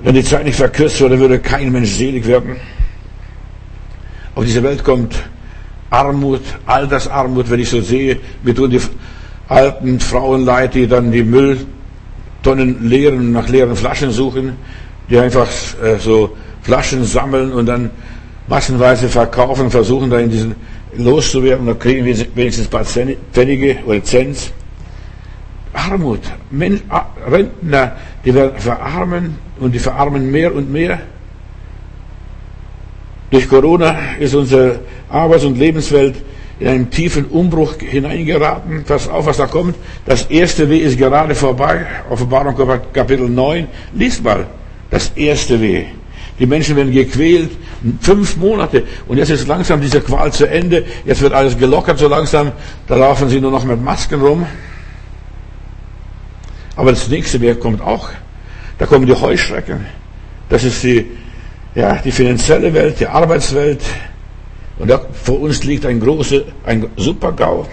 Wenn 0.04 0.16
die 0.16 0.24
Zeit 0.24 0.46
nicht 0.46 0.56
verkürzt 0.56 1.00
würde, 1.02 1.20
würde 1.20 1.40
kein 1.40 1.72
Mensch 1.72 1.90
selig 1.90 2.26
werden. 2.28 2.58
Auf 4.36 4.46
diese 4.46 4.64
Welt 4.64 4.84
kommt 4.84 5.16
Armut, 5.90 6.42
Altersarmut, 6.66 7.50
wenn 7.50 7.60
ich 7.60 7.70
so 7.70 7.82
sehe, 7.82 8.18
mir 8.44 8.54
tun 8.54 8.70
die 8.70 8.80
alten 9.48 10.00
Frauen 10.00 10.46
leid, 10.46 10.76
die 10.76 10.88
dann 10.88 11.12
die 11.12 11.24
Mülltonnen 11.24 12.88
leeren, 12.88 13.32
nach 13.32 13.50
leeren 13.50 13.76
Flaschen 13.76 14.12
suchen, 14.12 14.54
die 15.10 15.18
einfach 15.18 15.48
äh, 15.84 15.98
so 15.98 16.38
Flaschen 16.62 17.04
sammeln 17.04 17.52
und 17.52 17.66
dann 17.66 17.90
massenweise 18.48 19.10
verkaufen, 19.10 19.72
versuchen 19.72 20.10
da 20.10 20.20
in 20.20 20.30
diesen 20.30 20.56
loszuwerden, 20.96 21.68
da 21.68 21.74
kriegen 21.74 22.06
wir 22.06 22.16
wenigstens 22.36 22.68
ein 22.68 22.72
paar 22.72 22.86
Pfennige 22.86 23.78
oder 23.86 24.04
Cents. 24.04 24.52
Armut, 25.74 26.22
Rentner, 26.52 27.96
die 28.26 28.34
werden 28.34 28.60
verarmen 28.60 29.38
und 29.60 29.74
die 29.74 29.80
verarmen 29.80 30.32
mehr 30.32 30.54
und 30.54 30.72
mehr. 30.72 31.00
Durch 33.30 33.48
Corona 33.48 33.96
ist 34.20 34.34
unsere 34.34 34.80
Arbeits- 35.10 35.46
und 35.46 35.58
Lebenswelt 35.58 36.16
in 36.60 36.68
einen 36.68 36.90
tiefen 36.90 37.26
Umbruch 37.26 37.76
hineingeraten. 37.80 38.84
Pass 38.84 39.08
auf, 39.08 39.28
was 39.28 39.38
da 39.38 39.46
kommt. 39.46 39.76
Das 40.06 40.26
erste 40.26 40.70
W 40.70 40.78
ist 40.78 40.98
gerade 40.98 41.36
vorbei. 41.36 41.86
Offenbarung 42.10 42.56
Kapitel 42.92 43.30
9. 43.30 43.68
Lies 43.94 44.22
mal. 44.22 44.48
Das 44.90 45.12
erste 45.16 45.62
W. 45.62 45.86
Die 46.40 46.46
Menschen 46.46 46.76
werden 46.76 46.92
gequält. 46.92 47.52
Fünf 48.02 48.38
Monate. 48.38 48.84
Und 49.08 49.18
jetzt 49.18 49.30
ist 49.30 49.48
langsam 49.48 49.82
diese 49.82 50.02
Qual 50.02 50.32
zu 50.32 50.50
Ende. 50.50 50.86
Jetzt 51.06 51.22
wird 51.22 51.34
alles 51.34 51.58
gelockert 51.58 52.00
so 52.00 52.08
langsam. 52.08 52.52
Da 52.88 52.96
laufen 52.96 53.30
sie 53.30 53.42
nur 53.42 53.52
noch 53.52 53.66
mit 53.66 53.82
Masken 53.82 54.22
rum. 54.22 54.46
Aber 56.76 56.92
das 56.92 57.10
nächste 57.10 57.42
W 57.42 57.56
kommt 57.56 57.82
auch. 57.82 58.10
Da 58.78 58.86
kommen 58.86 59.06
die 59.06 59.14
Heuschrecken. 59.14 59.86
Das 60.48 60.64
ist 60.64 60.82
die 60.84 61.06
ja, 61.76 61.96
die 61.96 62.12
finanzielle 62.12 62.74
Welt, 62.74 63.00
die 63.00 63.08
Arbeitswelt. 63.08 63.82
Und 64.80 64.90
da 64.90 65.02
vor 65.14 65.42
uns 65.42 65.64
liegt 65.64 65.86
ein 65.86 66.00
großer, 66.00 66.42
ein 66.66 66.88
Supergau. 66.96 67.68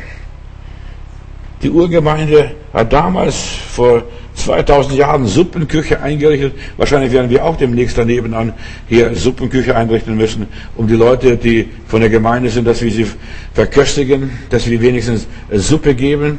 Die 1.62 1.70
Urgemeinde 1.70 2.54
hat 2.73 2.92
damals 2.92 3.37
vor 3.70 4.02
2000 4.37 4.95
Jahren 4.97 5.26
Suppenküche 5.26 6.00
eingerichtet. 6.00 6.55
Wahrscheinlich 6.76 7.12
werden 7.12 7.31
wir 7.31 7.45
auch 7.45 7.57
demnächst 7.57 7.99
daneben 7.99 8.35
an 8.35 8.52
hier 8.87 9.14
Suppenküche 9.14 9.75
einrichten 9.75 10.16
müssen, 10.16 10.47
um 10.76 10.87
die 10.87 10.95
Leute, 10.95 11.37
die 11.37 11.69
von 11.88 12.00
der 12.00 12.11
Gemeinde 12.11 12.50
sind, 12.50 12.66
dass 12.66 12.83
wir 12.83 12.90
sie 12.90 13.07
verköstigen, 13.55 14.31
dass 14.50 14.69
wir 14.69 14.81
wenigstens 14.81 15.26
Suppe 15.52 15.95
geben. 15.95 16.38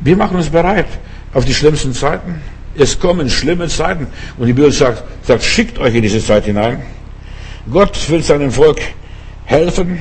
Wir 0.00 0.16
machen 0.16 0.36
uns 0.36 0.48
bereit 0.48 0.86
auf 1.34 1.44
die 1.44 1.54
schlimmsten 1.54 1.92
Zeiten. 1.92 2.40
Es 2.76 2.98
kommen 2.98 3.28
schlimme 3.28 3.68
Zeiten. 3.68 4.06
Und 4.38 4.46
die 4.46 4.52
Bibel 4.52 4.72
sagt, 4.72 5.02
sagt, 5.22 5.42
schickt 5.42 5.78
euch 5.78 5.94
in 5.94 6.02
diese 6.02 6.24
Zeit 6.24 6.46
hinein. 6.46 6.82
Gott 7.70 7.98
will 8.08 8.22
seinem 8.22 8.50
Volk 8.50 8.80
helfen. 9.44 9.98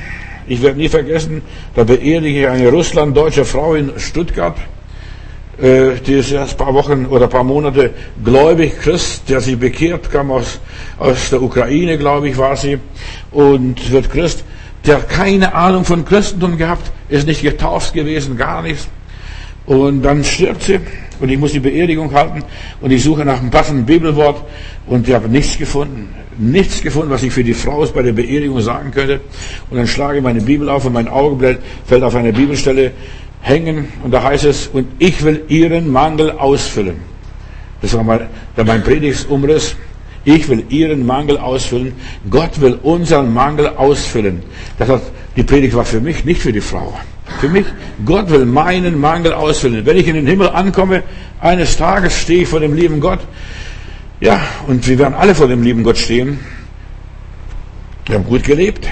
Ich 0.47 0.61
werde 0.61 0.77
nie 0.77 0.89
vergessen, 0.89 1.41
da 1.75 1.83
beerdige 1.83 2.41
ich 2.41 2.47
eine 2.47 2.69
russlanddeutsche 2.69 3.45
Frau 3.45 3.75
in 3.75 3.91
Stuttgart. 3.99 4.57
Äh, 5.61 5.99
die 6.05 6.13
ist 6.13 6.31
erst 6.31 6.53
ein 6.53 6.65
paar 6.65 6.73
Wochen 6.73 7.05
oder 7.05 7.25
ein 7.25 7.29
paar 7.29 7.43
Monate 7.43 7.91
gläubig, 8.23 8.79
Christ, 8.79 9.23
der 9.27 9.41
sich 9.41 9.57
bekehrt, 9.57 10.09
kam 10.09 10.31
aus, 10.31 10.59
aus 10.97 11.29
der 11.29 11.41
Ukraine, 11.41 11.97
glaube 11.97 12.29
ich, 12.29 12.37
war 12.37 12.55
sie, 12.55 12.79
und 13.31 13.91
wird 13.91 14.09
Christ. 14.09 14.45
Der 14.85 14.99
keine 14.99 15.53
Ahnung 15.53 15.83
von 15.83 16.05
Christentum 16.05 16.57
gehabt, 16.57 16.89
ist 17.09 17.27
nicht 17.27 17.41
getauft 17.41 17.93
gewesen, 17.93 18.37
gar 18.37 18.61
nichts. 18.61 18.87
Und 19.65 20.01
dann 20.01 20.23
stirbt 20.23 20.63
sie 20.63 20.79
und 21.19 21.29
ich 21.29 21.37
muss 21.37 21.51
die 21.51 21.59
Beerdigung 21.59 22.13
halten 22.13 22.41
und 22.79 22.91
ich 22.91 23.03
suche 23.03 23.25
nach 23.25 23.39
einem 23.39 23.51
passenden 23.51 23.85
Bibelwort 23.85 24.41
und 24.87 25.07
ich 25.07 25.13
habe 25.13 25.27
nichts 25.27 25.57
gefunden. 25.57 26.15
Nichts 26.37 26.81
gefunden, 26.81 27.09
was 27.09 27.21
ich 27.21 27.33
für 27.33 27.43
die 27.43 27.53
Frau 27.53 27.85
bei 27.87 28.01
der 28.01 28.13
Beerdigung 28.13 28.61
sagen 28.61 28.91
könnte. 28.91 29.19
Und 29.69 29.77
dann 29.77 29.87
schlage 29.87 30.19
ich 30.19 30.23
meine 30.23 30.39
Bibel 30.39 30.69
auf 30.69 30.85
und 30.85 30.93
mein 30.93 31.09
Auge 31.09 31.59
fällt 31.85 32.01
auf 32.01 32.15
eine 32.15 32.31
Bibelstelle 32.31 32.93
hängen 33.41 33.87
und 34.03 34.11
da 34.11 34.23
heißt 34.23 34.45
es, 34.45 34.67
und 34.67 34.87
ich 34.99 35.23
will 35.23 35.43
ihren 35.47 35.91
Mangel 35.91 36.31
ausfüllen. 36.31 36.97
Das 37.81 37.93
war 37.93 38.03
mal 38.03 38.27
mein 38.55 38.83
Predigtsumriss. 38.83 39.75
Ich 40.25 40.49
will 40.49 40.65
ihren 40.69 41.05
Mangel 41.05 41.37
ausfüllen. 41.37 41.93
Gott 42.29 42.59
will 42.59 42.77
unseren 42.83 43.33
Mangel 43.33 43.67
ausfüllen. 43.67 44.43
Das 44.77 44.89
hat, 44.89 45.01
die 45.35 45.43
Predigt 45.43 45.75
war 45.75 45.85
für 45.85 46.01
mich, 46.01 46.25
nicht 46.25 46.41
für 46.41 46.51
die 46.51 46.61
Frau. 46.61 46.93
Für 47.39 47.47
mich, 47.47 47.65
Gott 48.05 48.29
will 48.29 48.45
meinen 48.45 48.99
Mangel 48.99 49.33
ausfüllen. 49.33 49.85
Wenn 49.85 49.97
ich 49.97 50.07
in 50.07 50.15
den 50.15 50.27
Himmel 50.27 50.49
ankomme, 50.49 51.03
eines 51.39 51.77
Tages 51.77 52.19
stehe 52.19 52.41
ich 52.41 52.49
vor 52.49 52.59
dem 52.59 52.75
lieben 52.75 52.99
Gott. 52.99 53.19
Ja, 54.19 54.41
und 54.67 54.85
wir 54.87 54.99
werden 54.99 55.13
alle 55.13 55.33
vor 55.33 55.47
dem 55.47 55.63
lieben 55.63 55.83
Gott 55.83 55.97
stehen. 55.97 56.39
Wir 58.05 58.15
haben 58.15 58.25
gut 58.25 58.43
gelebt. 58.43 58.87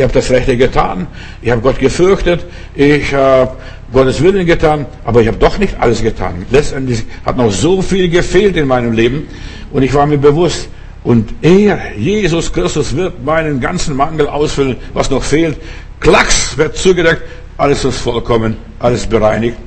Ihr 0.00 0.04
habt 0.04 0.16
das 0.16 0.30
Rechte 0.30 0.56
getan. 0.56 1.06
Ich 1.42 1.50
habe 1.50 1.60
Gott 1.60 1.78
gefürchtet. 1.78 2.46
Ich 2.74 3.12
habe 3.12 3.58
Gottes 3.92 4.22
Willen 4.22 4.46
getan. 4.46 4.86
Aber 5.04 5.20
ich 5.20 5.28
habe 5.28 5.36
doch 5.36 5.58
nicht 5.58 5.78
alles 5.78 6.00
getan. 6.00 6.46
Letztendlich 6.50 7.04
hat 7.26 7.36
noch 7.36 7.52
so 7.52 7.82
viel 7.82 8.08
gefehlt 8.08 8.56
in 8.56 8.66
meinem 8.66 8.92
Leben. 8.92 9.28
Und 9.70 9.82
ich 9.82 9.92
war 9.92 10.06
mir 10.06 10.16
bewusst, 10.16 10.70
und 11.04 11.28
er, 11.42 11.78
Jesus 11.98 12.50
Christus, 12.50 12.96
wird 12.96 13.22
meinen 13.22 13.60
ganzen 13.60 13.94
Mangel 13.94 14.26
ausfüllen, 14.26 14.76
was 14.94 15.10
noch 15.10 15.22
fehlt. 15.22 15.58
Klacks 16.00 16.56
wird 16.56 16.78
zugedeckt 16.78 17.22
alles 17.58 17.84
ist 17.84 17.98
vollkommen, 17.98 18.56
alles 18.78 19.06
bereinigt. 19.06 19.58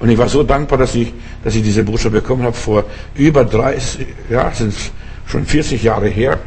Und 0.00 0.08
ich 0.08 0.16
war 0.16 0.26
so 0.26 0.42
dankbar, 0.42 0.78
dass 0.78 0.94
ich, 0.94 1.12
dass 1.44 1.54
ich 1.54 1.62
diese 1.62 1.84
Botschaft 1.84 2.14
bekommen 2.14 2.44
habe 2.44 2.54
vor 2.54 2.84
über 3.14 3.44
30, 3.44 4.06
ja, 4.30 4.50
sind 4.52 4.74
schon 5.26 5.44
40 5.44 5.82
Jahre 5.82 6.08
her, 6.08 6.38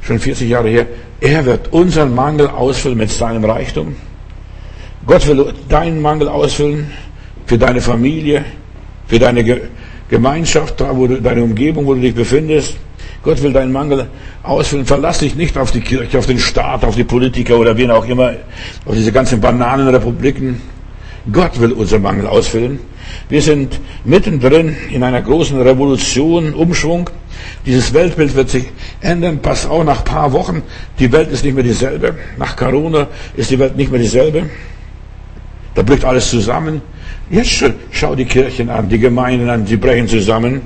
schon 0.00 0.18
40 0.18 0.48
Jahre 0.48 0.70
her. 0.70 0.86
Er 1.22 1.46
wird 1.46 1.72
unseren 1.72 2.16
Mangel 2.16 2.48
ausfüllen 2.48 2.98
mit 2.98 3.08
seinem 3.08 3.44
Reichtum. 3.44 3.94
Gott 5.06 5.24
will 5.28 5.54
deinen 5.68 6.02
Mangel 6.02 6.26
ausfüllen 6.26 6.90
für 7.46 7.56
deine 7.56 7.80
Familie, 7.80 8.44
für 9.06 9.20
deine 9.20 9.60
Gemeinschaft, 10.08 10.80
da 10.80 10.96
wo 10.96 11.06
du, 11.06 11.22
deine 11.22 11.44
Umgebung, 11.44 11.86
wo 11.86 11.94
du 11.94 12.00
dich 12.00 12.16
befindest. 12.16 12.74
Gott 13.22 13.40
will 13.40 13.52
deinen 13.52 13.70
Mangel 13.70 14.08
ausfüllen. 14.42 14.84
Verlass 14.84 15.20
dich 15.20 15.36
nicht 15.36 15.56
auf 15.56 15.70
die 15.70 15.80
Kirche, 15.80 16.18
auf 16.18 16.26
den 16.26 16.40
Staat, 16.40 16.84
auf 16.84 16.96
die 16.96 17.04
Politiker 17.04 17.56
oder 17.56 17.76
wen 17.76 17.92
auch 17.92 18.08
immer, 18.08 18.32
auf 18.84 18.94
diese 18.94 19.12
ganzen 19.12 19.40
Bananenrepubliken. 19.40 20.60
Gott 21.30 21.60
will 21.60 21.70
unseren 21.70 22.02
Mangel 22.02 22.26
ausfüllen. 22.26 22.80
Wir 23.28 23.42
sind 23.42 23.78
mittendrin 24.04 24.74
in 24.90 25.04
einer 25.04 25.22
großen 25.22 25.60
Revolution, 25.62 26.52
Umschwung. 26.52 27.08
Dieses 27.66 27.92
Weltbild 27.94 28.34
wird 28.34 28.50
sich 28.50 28.64
ändern. 29.00 29.38
Pass 29.40 29.66
auch 29.66 29.84
nach 29.84 30.04
paar 30.04 30.32
Wochen. 30.32 30.62
Die 30.98 31.10
Welt 31.12 31.30
ist 31.30 31.44
nicht 31.44 31.54
mehr 31.54 31.64
dieselbe. 31.64 32.14
Nach 32.38 32.56
Corona 32.56 33.06
ist 33.36 33.50
die 33.50 33.58
Welt 33.58 33.76
nicht 33.76 33.90
mehr 33.90 34.00
dieselbe. 34.00 34.50
Da 35.74 35.82
bricht 35.82 36.04
alles 36.04 36.30
zusammen. 36.30 36.82
Jetzt 37.30 37.50
schon 37.50 37.74
schau 37.90 38.14
die 38.14 38.26
Kirchen 38.26 38.68
an, 38.68 38.88
die 38.88 38.98
Gemeinden 38.98 39.48
an, 39.48 39.64
die 39.64 39.76
brechen 39.76 40.08
zusammen. 40.08 40.62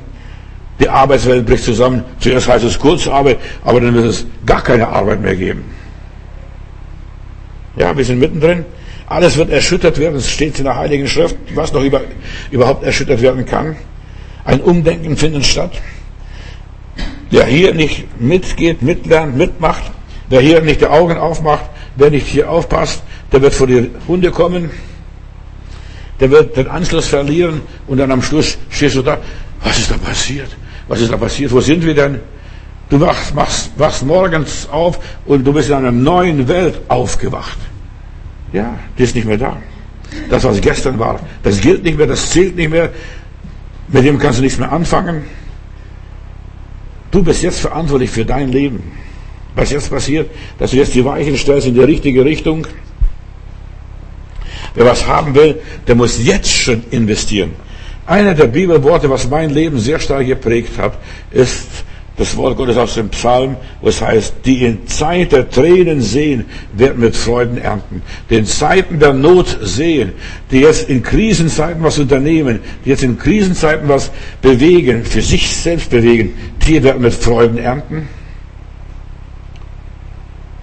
Die 0.81 0.89
Arbeitswelt 0.89 1.47
bricht 1.47 1.65
zusammen. 1.65 2.05
Zuerst 2.19 2.49
heißt 2.49 2.65
es 2.65 2.79
Kurzarbeit, 2.79 3.39
aber 3.65 3.81
dann 3.81 3.95
wird 3.95 4.07
es 4.07 4.27
gar 4.45 4.63
keine 4.63 4.89
Arbeit 4.89 5.21
mehr 5.23 5.37
geben. 5.37 5.65
Ja, 7.77 7.97
wir 7.97 8.05
sind 8.05 8.19
mittendrin. 8.19 8.65
Alles 9.07 9.37
wird 9.37 9.51
erschüttert 9.51 9.99
werden. 9.99 10.17
Es 10.17 10.31
steht 10.31 10.59
in 10.59 10.65
der 10.65 10.77
Heiligen 10.77 11.07
Schrift, 11.07 11.37
was 11.55 11.73
noch 11.73 11.83
über, 11.83 12.01
überhaupt 12.51 12.85
erschüttert 12.85 13.23
werden 13.23 13.47
kann. 13.47 13.77
Ein 14.45 14.61
Umdenken 14.61 15.17
findet 15.17 15.47
statt. 15.47 15.73
Wer 17.31 17.45
hier 17.47 17.75
nicht 17.75 18.21
mitgeht, 18.21 18.83
mitlernt, 18.83 19.37
mitmacht, 19.37 19.91
wer 20.29 20.41
hier 20.41 20.61
nicht 20.61 20.81
die 20.81 20.87
Augen 20.87 21.17
aufmacht, 21.17 21.65
wer 21.97 22.11
nicht 22.11 22.27
hier 22.27 22.51
aufpasst, 22.51 23.03
der 23.33 23.43
wird 23.43 23.55
vor 23.55 23.67
die 23.67 23.91
Hunde 24.07 24.31
kommen. 24.31 24.71
Der 26.21 26.31
wird 26.31 26.57
den 26.57 26.69
Anschluss 26.69 27.09
verlieren 27.09 27.61
und 27.87 27.99
dann 27.99 28.11
am 28.11 28.23
Schluss 28.23 28.57
stehst 28.71 28.97
du 28.97 29.03
da. 29.03 29.19
Was 29.63 29.79
ist 29.79 29.91
da 29.91 29.97
passiert? 29.99 30.57
Was 30.89 31.01
ist 31.01 31.13
da 31.13 31.17
passiert? 31.17 31.53
Wo 31.53 31.61
sind 31.61 31.85
wir 31.85 31.95
denn? 31.95 32.21
Du 32.89 33.01
wachst, 33.01 33.35
wachst, 33.35 33.73
wachst 33.77 34.05
morgens 34.05 34.69
auf 34.71 34.99
und 35.27 35.45
du 35.45 35.53
bist 35.53 35.69
in 35.69 35.75
einer 35.75 35.93
neuen 35.93 36.47
Welt 36.47 36.81
aufgewacht. 36.89 37.59
Ja, 38.53 38.79
die 38.97 39.03
ist 39.03 39.15
nicht 39.15 39.27
mehr 39.27 39.37
da. 39.37 39.57
Das, 40.31 40.45
was 40.45 40.61
gestern 40.61 40.99
war, 40.99 41.19
das 41.43 41.61
gilt 41.61 41.83
nicht 41.83 41.99
mehr, 41.99 42.07
das 42.07 42.31
zählt 42.31 42.55
nicht 42.55 42.71
mehr. 42.71 42.91
Mit 43.89 44.05
dem 44.05 44.19
kannst 44.19 44.39
du 44.39 44.43
nichts 44.43 44.59
mehr 44.59 44.71
anfangen. 44.71 45.25
Du 47.17 47.23
bist 47.23 47.43
jetzt 47.43 47.61
verantwortlich 47.61 48.11
für 48.11 48.27
dein 48.27 48.53
Leben. 48.53 48.93
Was 49.55 49.71
jetzt 49.71 49.89
passiert, 49.89 50.29
dass 50.59 50.73
du 50.73 50.77
jetzt 50.77 50.95
die 50.95 51.03
Weichen 51.03 51.35
stellst 51.39 51.67
in 51.67 51.73
die 51.73 51.81
richtige 51.81 52.23
Richtung. 52.23 52.67
Wer 54.75 54.85
was 54.85 55.07
haben 55.07 55.35
will, 55.35 55.59
der 55.87 55.95
muss 55.95 56.23
jetzt 56.23 56.53
schon 56.53 56.85
investieren. 56.91 57.53
Einer 58.05 58.35
der 58.35 58.49
Bibelworte, 58.49 59.09
was 59.09 59.31
mein 59.31 59.49
Leben 59.49 59.79
sehr 59.79 59.99
stark 59.99 60.27
geprägt 60.27 60.73
hat, 60.77 60.99
ist 61.31 61.87
das 62.19 62.35
Wort 62.37 62.57
Gottes 62.57 62.77
aus 62.79 62.95
dem 62.95 63.11
Psalm, 63.11 63.57
wo 63.81 63.89
es 63.89 64.01
heißt, 64.01 64.37
die 64.45 64.65
in 64.65 64.87
Zeit 64.87 65.33
der 65.33 65.51
Tränen 65.51 66.01
sehen, 66.01 66.47
werden 66.73 67.01
mit 67.01 67.15
Freuden 67.15 67.59
ernten. 67.59 68.03
Die 68.31 68.37
in 68.37 68.47
Zeiten 68.47 68.99
der 68.99 69.13
Not 69.13 69.59
sehen, 69.63 70.13
die 70.51 70.61
jetzt 70.61 70.89
in 70.89 71.03
Krisenzeiten 71.03 71.83
was 71.83 71.99
unternehmen, 71.99 72.61
die 72.85 72.91
jetzt 72.91 73.03
in 73.03 73.19
Krisenzeiten 73.19 73.89
was 73.89 74.11
bewegen, 74.41 75.05
für 75.05 75.21
sich 75.21 75.55
selbst 75.55 75.91
bewegen, 75.91 76.35
die 76.67 76.83
werden 76.83 77.03
mit 77.03 77.15
Freuden 77.15 77.59
ernten. 77.59 78.09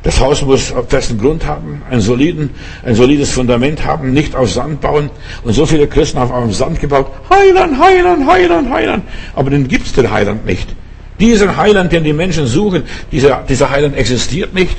Das 0.03 0.19
Haus 0.19 0.41
muss 0.41 0.73
festen 0.89 1.17
Grund 1.17 1.45
haben, 1.45 1.81
einen 1.89 2.01
soliden, 2.01 2.49
ein 2.83 2.93
solides 2.93 3.31
Fundament 3.31 3.85
haben, 3.85 4.11
nicht 4.11 4.35
auf 4.35 4.51
Sand 4.51 4.81
bauen. 4.81 5.09
Und 5.43 5.53
so 5.53 5.65
viele 5.65 5.87
Christen 5.87 6.19
haben 6.19 6.31
auf 6.31 6.53
Sand 6.53 6.81
gebaut. 6.81 7.07
Heiland, 7.29 7.79
Heiland, 7.79 8.29
Heiland, 8.29 8.69
Heiland. 8.69 9.03
Aber 9.33 9.49
den 9.49 9.67
gibt's 9.69 9.93
den 9.93 10.11
Heiland 10.11 10.45
nicht. 10.45 10.75
Diesen 11.21 11.55
Heiland, 11.55 11.93
den 11.93 12.03
die 12.03 12.11
Menschen 12.11 12.47
suchen, 12.47 12.83
dieser, 13.13 13.43
dieser 13.47 13.69
Heiland 13.69 13.95
existiert 13.95 14.53
nicht. 14.53 14.77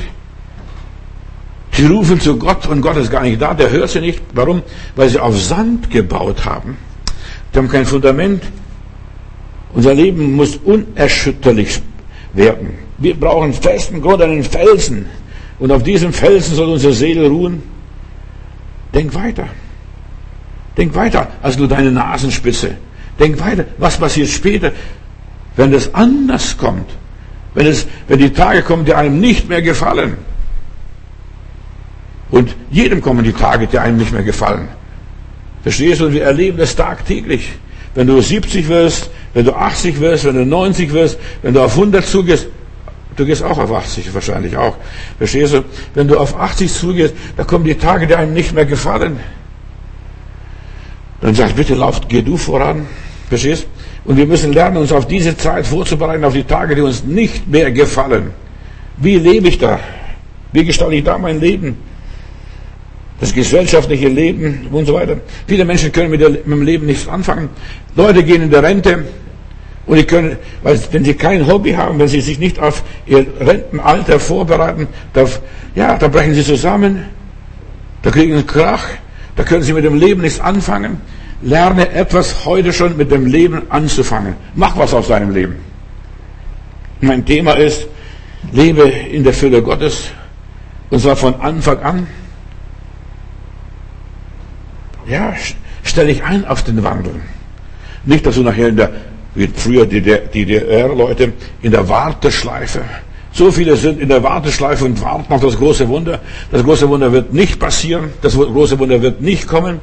Sie 1.72 1.86
rufen 1.86 2.20
zu 2.20 2.38
Gott 2.38 2.66
und 2.66 2.82
Gott 2.82 2.98
ist 2.98 3.10
gar 3.10 3.22
nicht 3.22 3.40
da, 3.40 3.54
der 3.54 3.70
hört 3.70 3.88
sie 3.88 4.00
nicht. 4.00 4.20
Warum? 4.34 4.62
Weil 4.94 5.08
sie 5.08 5.18
auf 5.18 5.40
Sand 5.40 5.90
gebaut 5.90 6.44
haben. 6.44 6.76
Die 7.52 7.58
haben 7.58 7.68
kein 7.68 7.86
Fundament. 7.86 8.42
Unser 9.74 9.92
Leben 9.92 10.32
muss 10.32 10.56
unerschütterlich 10.56 11.82
werden. 12.32 12.70
Wir 12.98 13.18
brauchen 13.18 13.52
festen 13.52 14.00
Grund, 14.00 14.22
einen 14.22 14.44
Felsen. 14.44 15.06
Und 15.58 15.72
auf 15.72 15.82
diesem 15.82 16.12
Felsen 16.12 16.54
soll 16.54 16.68
unsere 16.68 16.92
Seele 16.92 17.28
ruhen. 17.28 17.62
Denk 18.94 19.14
weiter. 19.14 19.48
Denk 20.76 20.94
weiter 20.94 21.28
als 21.42 21.58
nur 21.58 21.68
deine 21.68 21.90
Nasenspitze. 21.90 22.76
Denk 23.18 23.40
weiter. 23.40 23.64
Was 23.78 23.98
passiert 23.98 24.28
später, 24.28 24.72
wenn 25.56 25.72
das 25.72 25.92
anders 25.92 26.56
kommt? 26.56 26.88
Wenn 27.54 27.66
es, 27.66 27.86
wenn 28.08 28.18
die 28.18 28.30
Tage 28.30 28.62
kommen, 28.62 28.84
die 28.84 28.94
einem 28.94 29.20
nicht 29.20 29.48
mehr 29.48 29.62
gefallen. 29.62 30.16
Und 32.30 32.54
jedem 32.70 33.00
kommen 33.00 33.24
die 33.24 33.32
Tage, 33.32 33.66
die 33.66 33.78
einem 33.78 33.96
nicht 33.96 34.12
mehr 34.12 34.24
gefallen. 34.24 34.68
Verstehst 35.62 36.00
du? 36.00 36.06
Und 36.06 36.12
wir 36.12 36.24
erleben 36.24 36.58
das 36.58 36.74
tagtäglich. 36.74 37.52
Wenn 37.94 38.06
du 38.06 38.20
70 38.20 38.68
wirst, 38.68 39.10
wenn 39.34 39.44
du 39.44 39.52
80 39.52 40.00
wirst, 40.00 40.24
wenn 40.24 40.34
du 40.34 40.44
90 40.44 40.92
wirst, 40.92 41.18
wenn 41.42 41.54
du 41.54 41.62
auf 41.62 41.72
100 41.72 42.04
zugehst, 42.04 42.48
Du 43.16 43.24
gehst 43.24 43.42
auch 43.42 43.58
auf 43.58 43.70
80 43.70 44.12
wahrscheinlich 44.12 44.56
auch. 44.56 44.76
Verstehst 45.18 45.54
du? 45.54 45.64
Wenn 45.94 46.08
du 46.08 46.18
auf 46.18 46.38
80 46.38 46.72
zugehst, 46.72 47.14
da 47.36 47.44
kommen 47.44 47.64
die 47.64 47.76
Tage, 47.76 48.06
die 48.06 48.14
einem 48.14 48.34
nicht 48.34 48.52
mehr 48.52 48.64
gefallen. 48.64 49.20
Dann 51.20 51.34
sagst 51.34 51.56
bitte 51.56 51.74
lauf, 51.74 52.00
geh 52.08 52.22
du 52.22 52.36
voran. 52.36 52.86
Verstehst? 53.28 53.66
Und 54.04 54.16
wir 54.16 54.26
müssen 54.26 54.52
lernen, 54.52 54.78
uns 54.78 54.92
auf 54.92 55.06
diese 55.06 55.36
Zeit 55.36 55.66
vorzubereiten, 55.66 56.24
auf 56.24 56.34
die 56.34 56.42
Tage, 56.42 56.74
die 56.74 56.82
uns 56.82 57.04
nicht 57.04 57.48
mehr 57.48 57.70
gefallen. 57.70 58.32
Wie 58.96 59.18
lebe 59.18 59.48
ich 59.48 59.58
da? 59.58 59.78
Wie 60.52 60.64
gestalte 60.64 60.96
ich 60.96 61.04
da 61.04 61.16
mein 61.16 61.40
Leben? 61.40 61.78
Das 63.20 63.32
gesellschaftliche 63.32 64.08
Leben 64.08 64.66
und 64.72 64.86
so 64.86 64.94
weiter. 64.94 65.18
Viele 65.46 65.64
Menschen 65.64 65.92
können 65.92 66.10
mit, 66.10 66.20
der, 66.20 66.30
mit 66.30 66.46
dem 66.46 66.62
Leben 66.62 66.86
nichts 66.86 67.06
anfangen. 67.06 67.48
Leute 67.94 68.24
gehen 68.24 68.42
in 68.42 68.50
der 68.50 68.62
Rente, 68.62 69.04
und 69.86 69.96
die 69.96 70.04
können, 70.04 70.36
weil, 70.62 70.80
wenn 70.92 71.04
sie 71.04 71.14
kein 71.14 71.46
Hobby 71.46 71.72
haben, 71.72 71.98
wenn 71.98 72.08
sie 72.08 72.20
sich 72.20 72.38
nicht 72.38 72.58
auf 72.58 72.82
ihr 73.06 73.26
Rentenalter 73.40 74.18
vorbereiten, 74.18 74.88
da, 75.12 75.26
ja, 75.74 75.98
da 75.98 76.08
brechen 76.08 76.34
sie 76.34 76.42
zusammen, 76.42 77.04
da 78.02 78.10
kriegen 78.10 78.32
sie 78.32 78.38
einen 78.38 78.46
Krach, 78.46 78.86
da 79.36 79.42
können 79.42 79.62
sie 79.62 79.72
mit 79.72 79.84
dem 79.84 79.98
Leben 79.98 80.22
nichts 80.22 80.40
anfangen. 80.40 81.00
Lerne 81.42 81.90
etwas 81.90 82.46
heute 82.46 82.72
schon 82.72 82.96
mit 82.96 83.10
dem 83.10 83.26
Leben 83.26 83.62
anzufangen. 83.68 84.34
Mach 84.54 84.78
was 84.78 84.94
aus 84.94 85.08
deinem 85.08 85.30
Leben. 85.30 85.56
Mein 87.00 87.26
Thema 87.26 87.52
ist, 87.52 87.86
lebe 88.52 88.82
in 88.82 89.24
der 89.24 89.34
Fülle 89.34 89.62
Gottes, 89.62 90.08
und 90.88 91.00
zwar 91.00 91.16
von 91.16 91.34
Anfang 91.40 91.78
an. 91.80 92.06
Ja, 95.06 95.34
stell 95.82 96.06
dich 96.06 96.22
ein 96.22 96.46
auf 96.46 96.62
den 96.62 96.82
Wandel. 96.82 97.14
Nicht, 98.04 98.26
dass 98.26 98.34
du 98.34 98.42
nachher 98.42 98.68
in 98.68 98.76
der 98.76 98.90
wie 99.34 99.48
früher 99.48 99.86
die 99.86 100.00
DDR-Leute 100.00 101.32
in 101.62 101.72
der 101.72 101.88
Warteschleife. 101.88 102.82
So 103.32 103.50
viele 103.50 103.76
sind 103.76 104.00
in 104.00 104.08
der 104.08 104.22
Warteschleife 104.22 104.84
und 104.84 105.00
warten 105.02 105.32
auf 105.32 105.42
das 105.42 105.56
große 105.58 105.88
Wunder. 105.88 106.20
Das 106.52 106.62
große 106.62 106.88
Wunder 106.88 107.10
wird 107.10 107.32
nicht 107.32 107.58
passieren. 107.58 108.10
Das 108.22 108.34
große 108.34 108.78
Wunder 108.78 109.02
wird 109.02 109.20
nicht 109.20 109.48
kommen. 109.48 109.80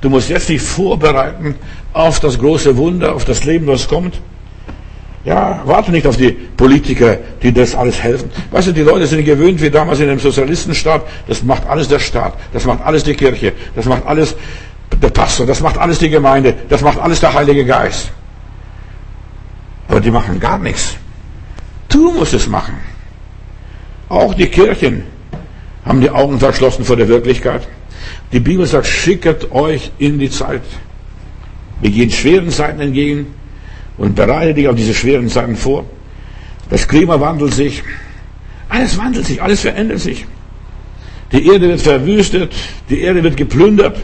Du 0.00 0.08
musst 0.08 0.30
jetzt 0.30 0.48
dich 0.48 0.62
vorbereiten 0.62 1.56
auf 1.92 2.20
das 2.20 2.38
große 2.38 2.76
Wunder, 2.76 3.14
auf 3.14 3.24
das 3.24 3.44
Leben, 3.44 3.66
was 3.66 3.86
kommt. 3.86 4.20
Ja, 5.26 5.60
warte 5.64 5.90
nicht 5.90 6.06
auf 6.06 6.16
die 6.16 6.30
Politiker, 6.30 7.18
die 7.42 7.52
das 7.52 7.74
alles 7.74 8.00
helfen. 8.00 8.30
Weißt 8.52 8.68
du, 8.68 8.72
die 8.72 8.82
Leute 8.82 9.08
sind 9.08 9.24
gewöhnt, 9.24 9.60
wie 9.60 9.70
damals 9.70 9.98
in 9.98 10.06
dem 10.06 10.20
Sozialistenstaat, 10.20 11.02
das 11.26 11.42
macht 11.42 11.66
alles 11.66 11.88
der 11.88 11.98
Staat, 11.98 12.34
das 12.52 12.64
macht 12.64 12.80
alles 12.84 13.02
die 13.02 13.14
Kirche, 13.14 13.52
das 13.74 13.86
macht 13.86 14.06
alles 14.06 14.36
der 15.02 15.08
Pastor, 15.10 15.44
das 15.44 15.60
macht 15.60 15.78
alles 15.78 15.98
die 15.98 16.10
Gemeinde, 16.10 16.54
das 16.68 16.80
macht 16.80 17.00
alles 17.00 17.18
der 17.18 17.34
Heilige 17.34 17.64
Geist. 17.64 18.12
Aber 19.88 19.98
die 19.98 20.12
machen 20.12 20.38
gar 20.38 20.60
nichts. 20.60 20.94
Du 21.88 22.12
musst 22.12 22.32
es 22.32 22.46
machen. 22.46 22.78
Auch 24.08 24.32
die 24.32 24.46
Kirchen 24.46 25.02
haben 25.84 26.00
die 26.00 26.10
Augen 26.10 26.38
verschlossen 26.38 26.84
vor 26.84 26.94
der 26.94 27.08
Wirklichkeit. 27.08 27.66
Die 28.30 28.38
Bibel 28.38 28.64
sagt, 28.64 28.86
schicket 28.86 29.50
euch 29.50 29.90
in 29.98 30.20
die 30.20 30.30
Zeit. 30.30 30.62
Wir 31.80 31.90
gehen 31.90 32.10
schweren 32.10 32.50
Zeiten 32.50 32.80
entgegen 32.80 33.34
und 33.98 34.14
bereite 34.14 34.54
dich 34.54 34.68
auf 34.68 34.76
diese 34.76 34.94
schweren 34.94 35.28
Zeiten 35.28 35.56
vor. 35.56 35.84
Das 36.70 36.86
Klima 36.86 37.20
wandelt 37.20 37.54
sich. 37.54 37.82
Alles 38.68 38.98
wandelt 38.98 39.26
sich, 39.26 39.40
alles 39.42 39.60
verändert 39.60 40.00
sich. 40.00 40.26
Die 41.32 41.46
Erde 41.46 41.68
wird 41.68 41.80
verwüstet, 41.80 42.52
die 42.90 43.00
Erde 43.00 43.22
wird 43.22 43.36
geplündert. 43.36 43.98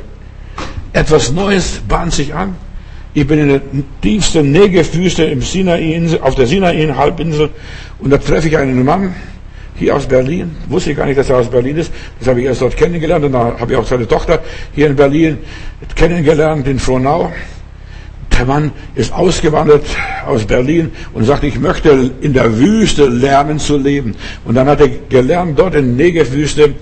Etwas 0.93 1.33
Neues 1.33 1.81
bahnt 1.89 2.13
sich 2.13 2.35
an. 2.35 2.57
Ich 3.15 3.27
bin 3.27 3.39
in 3.39 3.49
der 3.49 3.61
tiefsten 4.01 4.53
Negev-Wüste 4.53 5.25
im 5.25 5.43
Sinai, 5.43 6.01
auf 6.21 6.35
der 6.35 6.47
Sinai-Halbinsel 6.47 7.51
und 7.99 8.11
da 8.11 8.19
treffe 8.19 8.49
ich 8.49 8.57
einen 8.57 8.85
Mann 8.85 9.15
hier 9.75 9.97
aus 9.97 10.07
Berlin. 10.07 10.57
Wusste 10.69 10.93
ich 10.93 10.97
gar 10.97 11.07
nicht, 11.07 11.19
dass 11.19 11.29
er 11.29 11.37
aus 11.37 11.51
Berlin 11.51 11.77
ist. 11.77 11.93
Das 12.19 12.29
habe 12.29 12.41
ich 12.41 12.47
erst 12.47 12.63
dort 12.63 12.77
kennengelernt 12.77 13.25
und 13.25 13.33
dann 13.33 13.59
habe 13.61 13.73
ich 13.73 13.79
auch 13.79 13.87
seine 13.87 14.09
Tochter 14.09 14.41
hier 14.75 14.87
in 14.87 14.97
Berlin 14.97 15.39
kennengelernt, 15.95 16.67
in 16.67 16.79
Frohnau. 16.79 17.33
Der 18.38 18.47
Mann 18.47 18.73
ist 18.95 19.12
ausgewandert 19.12 19.85
aus 20.27 20.45
Berlin 20.45 20.90
und 21.12 21.25
sagte, 21.25 21.47
ich 21.47 21.61
möchte 21.61 22.11
in 22.21 22.33
der 22.33 22.59
Wüste 22.59 23.07
lernen 23.07 23.59
zu 23.59 23.77
leben. 23.77 24.14
Und 24.45 24.55
dann 24.55 24.68
hat 24.68 24.81
er 24.81 24.88
gelernt, 24.88 25.59
dort 25.59 25.75
in 25.75 25.97
der 25.97 26.07
Negev-Wüste, 26.07 26.75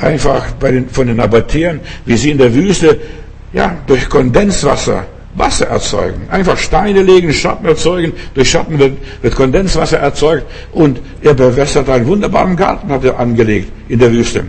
einfach 0.00 0.52
den, 0.52 0.88
von 0.88 1.06
den 1.06 1.16
Nabatären, 1.16 1.80
wie 2.04 2.16
sie 2.16 2.30
in 2.30 2.38
der 2.38 2.54
Wüste, 2.54 2.98
ja, 3.52 3.76
durch 3.86 4.08
Kondenswasser 4.08 5.06
Wasser 5.38 5.66
erzeugen. 5.66 6.22
Einfach 6.30 6.58
Steine 6.58 7.02
legen, 7.02 7.32
Schatten 7.32 7.66
erzeugen. 7.66 8.12
Durch 8.34 8.50
Schatten 8.50 8.78
wird, 8.78 8.98
wird 9.22 9.34
Kondenswasser 9.34 9.98
erzeugt 9.98 10.46
und 10.72 11.00
er 11.22 11.34
bewässert 11.34 11.88
einen 11.88 12.06
wunderbaren 12.06 12.56
Garten, 12.56 12.90
hat 12.90 13.04
er 13.04 13.18
angelegt 13.18 13.70
in 13.88 13.98
der 13.98 14.12
Wüste. 14.12 14.44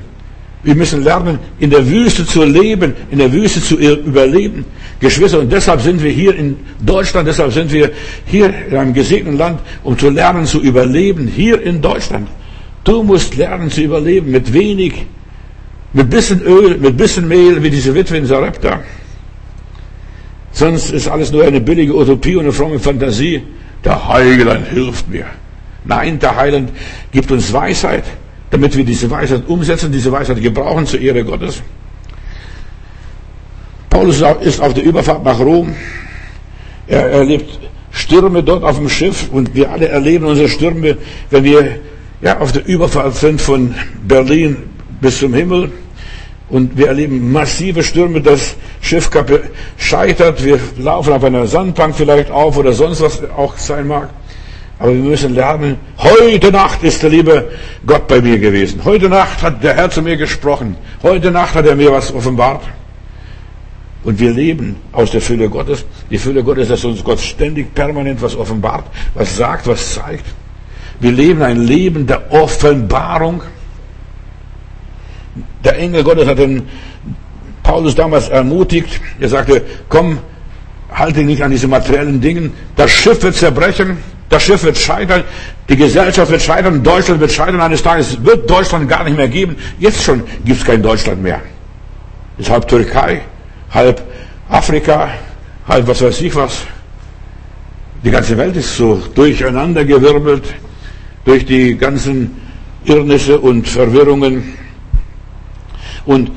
Wir 0.62 0.76
müssen 0.76 1.04
lernen, 1.04 1.40
in 1.60 1.70
der 1.70 1.88
Wüste 1.88 2.26
zu 2.26 2.44
leben, 2.44 2.94
in 3.12 3.20
der 3.20 3.32
Wüste 3.32 3.62
zu 3.62 3.78
überleben. 3.78 4.66
Geschwister, 5.00 5.40
und 5.40 5.52
deshalb 5.52 5.80
sind 5.82 6.04
wir 6.04 6.12
hier 6.12 6.36
in 6.36 6.58
Deutschland, 6.86 7.28
deshalb 7.28 7.54
sind 7.54 7.72
wir 7.72 7.92
hier 8.26 8.54
in 8.70 8.76
einem 8.76 8.94
gesegneten 8.94 9.38
Land, 9.38 9.62
um 9.84 9.98
zu 9.98 10.10
lernen 10.10 10.46
zu 10.46 10.62
überleben, 10.62 11.28
hier 11.28 11.62
in 11.62 11.82
Deutschland. 11.82 12.28
Du 12.84 13.04
musst 13.04 13.38
lernen 13.38 13.72
zu 13.72 13.82
überleben 13.82 14.32
mit 14.32 14.52
wenig, 14.52 15.06
mit 15.94 16.10
bisschen 16.10 16.42
Öl, 16.42 16.78
mit 16.78 16.98
bisschen 16.98 17.28
Mehl, 17.28 17.64
wie 17.64 17.70
diese 17.70 17.96
Witwe 17.96 18.18
in 18.18 18.26
Sarepta. 18.26 18.82
Sonst 20.52 20.92
ist 20.92 21.08
alles 21.08 21.32
nur 21.32 21.46
eine 21.46 21.62
billige 21.62 21.96
Utopie 21.96 22.36
und 22.36 22.44
eine 22.44 22.52
fromme 22.52 22.80
Fantasie. 22.80 23.42
Der 23.86 24.10
Heiland 24.10 24.68
hilft 24.68 25.08
mir. 25.08 25.26
Nein, 25.86 26.20
der 26.20 26.36
Heiland 26.36 26.72
gibt 27.12 27.32
uns 27.32 27.54
Weisheit, 27.54 28.04
damit 28.52 28.76
wir 28.76 28.84
diese 28.84 29.10
Weisheit 29.10 29.48
umsetzen, 29.48 29.92
diese 29.92 30.12
Weisheit 30.12 30.42
gebrauchen 30.42 30.86
zur 30.86 31.00
Ehre 31.00 31.24
Gottes. 31.24 31.62
Paulus 33.90 34.24
ist 34.42 34.62
auf 34.62 34.74
der 34.74 34.84
Überfahrt 34.84 35.24
nach 35.24 35.40
Rom. 35.40 35.76
Er 36.88 37.10
erlebt 37.12 37.60
Stürme 37.92 38.44
dort 38.44 38.64
auf 38.64 38.78
dem 38.78 38.90
Schiff 38.90 39.30
und 39.32 39.54
wir 39.56 39.72
alle 39.72 39.88
erleben 39.88 40.26
unsere 40.26 40.48
Stürme, 40.48 40.98
wenn 41.30 41.44
wir 41.44 41.80
ja, 42.22 42.40
auf 42.40 42.52
der 42.52 42.68
Überfahrt 42.68 43.16
sind 43.16 43.42
von 43.42 43.76
Berlin 44.08 44.58
bis 45.02 45.20
zum 45.20 45.34
Himmel. 45.34 45.72
Und 46.50 46.78
wir 46.78 46.88
erleben 46.88 47.32
massive 47.32 47.84
Stürme, 47.84 48.22
das 48.22 48.56
Schiff 48.82 49.12
scheitert, 49.78 50.44
wir 50.44 50.60
laufen 50.80 51.14
auf 51.14 51.24
einer 51.24 51.46
Sandbank 51.46 51.96
vielleicht 51.96 52.32
auf 52.32 52.58
oder 52.58 52.74
sonst 52.74 53.02
was 53.02 53.22
auch 53.30 53.56
sein 53.58 53.88
mag. 53.88 54.10
Aber 54.80 54.94
wir 54.94 55.04
müssen 55.04 55.36
lernen, 55.36 55.78
heute 55.98 56.52
Nacht 56.54 56.84
ist 56.84 57.04
der 57.04 57.10
liebe 57.10 57.52
Gott 57.86 58.08
bei 58.08 58.22
mir 58.22 58.40
gewesen. 58.40 58.80
Heute 58.86 59.10
Nacht 59.10 59.44
hat 59.44 59.62
der 59.62 59.76
Herr 59.76 59.90
zu 59.90 60.02
mir 60.02 60.16
gesprochen. 60.16 60.78
Heute 61.04 61.32
Nacht 61.32 61.54
hat 61.54 61.66
er 61.66 61.76
mir 61.76 61.92
was 61.92 62.14
offenbart. 62.14 62.64
Und 64.06 64.18
wir 64.18 64.32
leben 64.32 64.78
aus 64.94 65.12
der 65.12 65.20
Fülle 65.20 65.50
Gottes. 65.50 65.86
Die 66.10 66.18
Fülle 66.18 66.44
Gottes, 66.44 66.70
dass 66.70 66.86
uns 66.86 67.04
Gott 67.04 67.20
ständig 67.20 67.76
permanent 67.76 68.22
was 68.22 68.38
offenbart, 68.38 68.86
was 69.14 69.36
sagt, 69.36 69.68
was 69.68 69.96
zeigt. 69.96 70.26
Wir 71.02 71.12
leben 71.12 71.42
ein 71.42 71.62
Leben 71.62 72.08
der 72.08 72.32
Offenbarung. 72.32 73.42
Der 75.66 75.78
Engel 75.78 76.06
Gottes 76.06 76.26
hat 76.26 76.40
den 76.40 76.64
Paulus 77.64 77.96
damals 77.96 78.30
ermutigt. 78.30 79.02
Er 79.20 79.28
sagte, 79.28 79.62
komm, 79.90 80.20
halte 80.90 81.24
nicht 81.26 81.44
an 81.44 81.52
diese 81.52 81.68
materiellen 81.68 82.22
Dingen. 82.22 82.54
Das 82.78 82.92
Schiff 82.92 83.22
wird 83.22 83.36
zerbrechen. 83.36 83.98
Das 84.30 84.44
Schiff 84.44 84.64
wird 84.64 84.78
scheitern. 84.78 85.24
Die 85.68 85.76
Gesellschaft 85.76 86.32
wird 86.32 86.42
scheitern. 86.42 86.84
Deutschland 86.84 87.20
wird 87.20 87.32
scheitern. 87.32 87.60
Eines 87.60 87.82
Tages 87.82 88.24
wird 88.24 88.50
Deutschland 88.50 88.88
gar 88.88 89.04
nicht 89.04 89.18
mehr 89.18 89.28
geben. 89.28 89.56
Jetzt 89.80 90.04
schon 90.04 90.24
gibt 90.46 90.60
es 90.60 90.66
kein 90.66 90.82
Deutschland 90.82 91.22
mehr. 91.22 91.42
Es 92.38 92.46
ist 92.46 92.52
halb 92.52 92.68
Türkei, 92.68 93.22
halb 93.72 94.02
Afrika, 94.50 95.10
halb 95.68 95.88
was 95.88 96.02
weiß 96.02 96.22
ich 96.22 96.36
was. 96.36 96.62
Die 98.04 98.12
ganze 98.12 98.38
Welt 98.38 98.56
ist 98.56 98.78
so 98.78 99.02
durcheinandergewirbelt 99.14 100.44
durch 101.26 101.46
die 101.46 101.76
ganzen 101.76 102.40
Irrnisse 102.86 103.40
und 103.40 103.68
Verwirrungen. 103.68 104.54
Und 106.06 106.32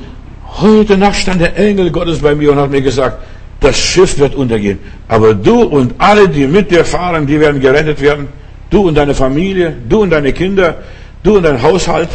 heute 0.59 0.97
Nacht 0.97 1.15
stand 1.15 1.41
der 1.41 1.55
Engel 1.57 1.89
Gottes 1.91 2.19
bei 2.19 2.35
mir 2.35 2.51
und 2.51 2.57
hat 2.57 2.69
mir 2.69 2.81
gesagt, 2.81 3.23
das 3.63 3.77
Schiff 3.77 4.19
wird 4.19 4.35
untergehen. 4.35 4.79
Aber 5.07 5.33
du 5.33 5.61
und 5.63 5.95
alle, 5.97 6.27
die 6.27 6.47
mit 6.47 6.69
dir 6.69 6.83
fahren, 6.83 7.25
die 7.25 7.39
werden 7.39 7.61
gerettet 7.61 8.01
werden. 8.01 8.27
Du 8.69 8.87
und 8.87 8.95
deine 8.95 9.15
Familie, 9.15 9.75
du 9.87 10.01
und 10.01 10.09
deine 10.09 10.33
Kinder, 10.33 10.83
du 11.23 11.37
und 11.37 11.43
dein 11.43 11.61
Haushalt, 11.61 12.09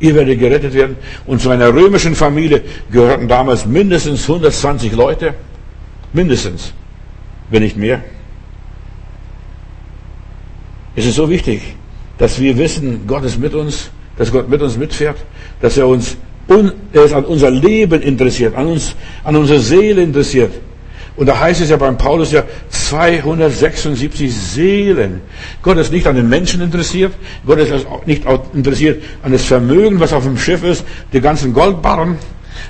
ihr 0.00 0.14
werdet 0.14 0.38
gerettet 0.38 0.74
werden. 0.74 0.96
Und 1.26 1.40
zu 1.42 1.50
einer 1.50 1.72
römischen 1.74 2.14
Familie 2.14 2.62
gehörten 2.90 3.28
damals 3.28 3.66
mindestens 3.66 4.22
120 4.22 4.92
Leute. 4.92 5.34
Mindestens, 6.12 6.72
wenn 7.50 7.62
nicht 7.62 7.76
mehr. 7.76 8.02
Es 10.96 11.06
ist 11.06 11.16
so 11.16 11.28
wichtig, 11.28 11.74
dass 12.18 12.40
wir 12.40 12.56
wissen, 12.56 13.06
Gott 13.06 13.24
ist 13.24 13.38
mit 13.38 13.54
uns, 13.54 13.90
dass 14.16 14.30
Gott 14.30 14.48
mit 14.48 14.60
uns 14.62 14.76
mitfährt, 14.76 15.16
dass 15.60 15.76
er 15.76 15.86
uns 15.86 16.16
er 16.48 17.04
ist 17.04 17.14
an 17.14 17.24
unser 17.24 17.50
Leben 17.50 18.02
interessiert, 18.02 18.56
an 18.56 18.66
uns, 18.66 18.94
an 19.24 19.36
unsere 19.36 19.60
Seele 19.60 20.02
interessiert. 20.02 20.52
Und 21.14 21.26
da 21.26 21.38
heißt 21.38 21.60
es 21.60 21.68
ja 21.68 21.76
beim 21.76 21.98
Paulus 21.98 22.32
ja 22.32 22.42
276 22.70 24.34
Seelen. 24.34 25.20
Gott 25.62 25.76
ist 25.76 25.92
nicht 25.92 26.06
an 26.06 26.16
den 26.16 26.28
Menschen 26.28 26.62
interessiert. 26.62 27.12
Gott 27.46 27.58
ist 27.58 27.86
auch 27.86 28.06
nicht 28.06 28.24
interessiert 28.54 29.02
an 29.22 29.32
das 29.32 29.44
Vermögen, 29.44 30.00
was 30.00 30.12
auf 30.12 30.24
dem 30.24 30.38
Schiff 30.38 30.64
ist, 30.64 30.84
die 31.12 31.20
ganzen 31.20 31.52
Goldbarren. 31.52 32.16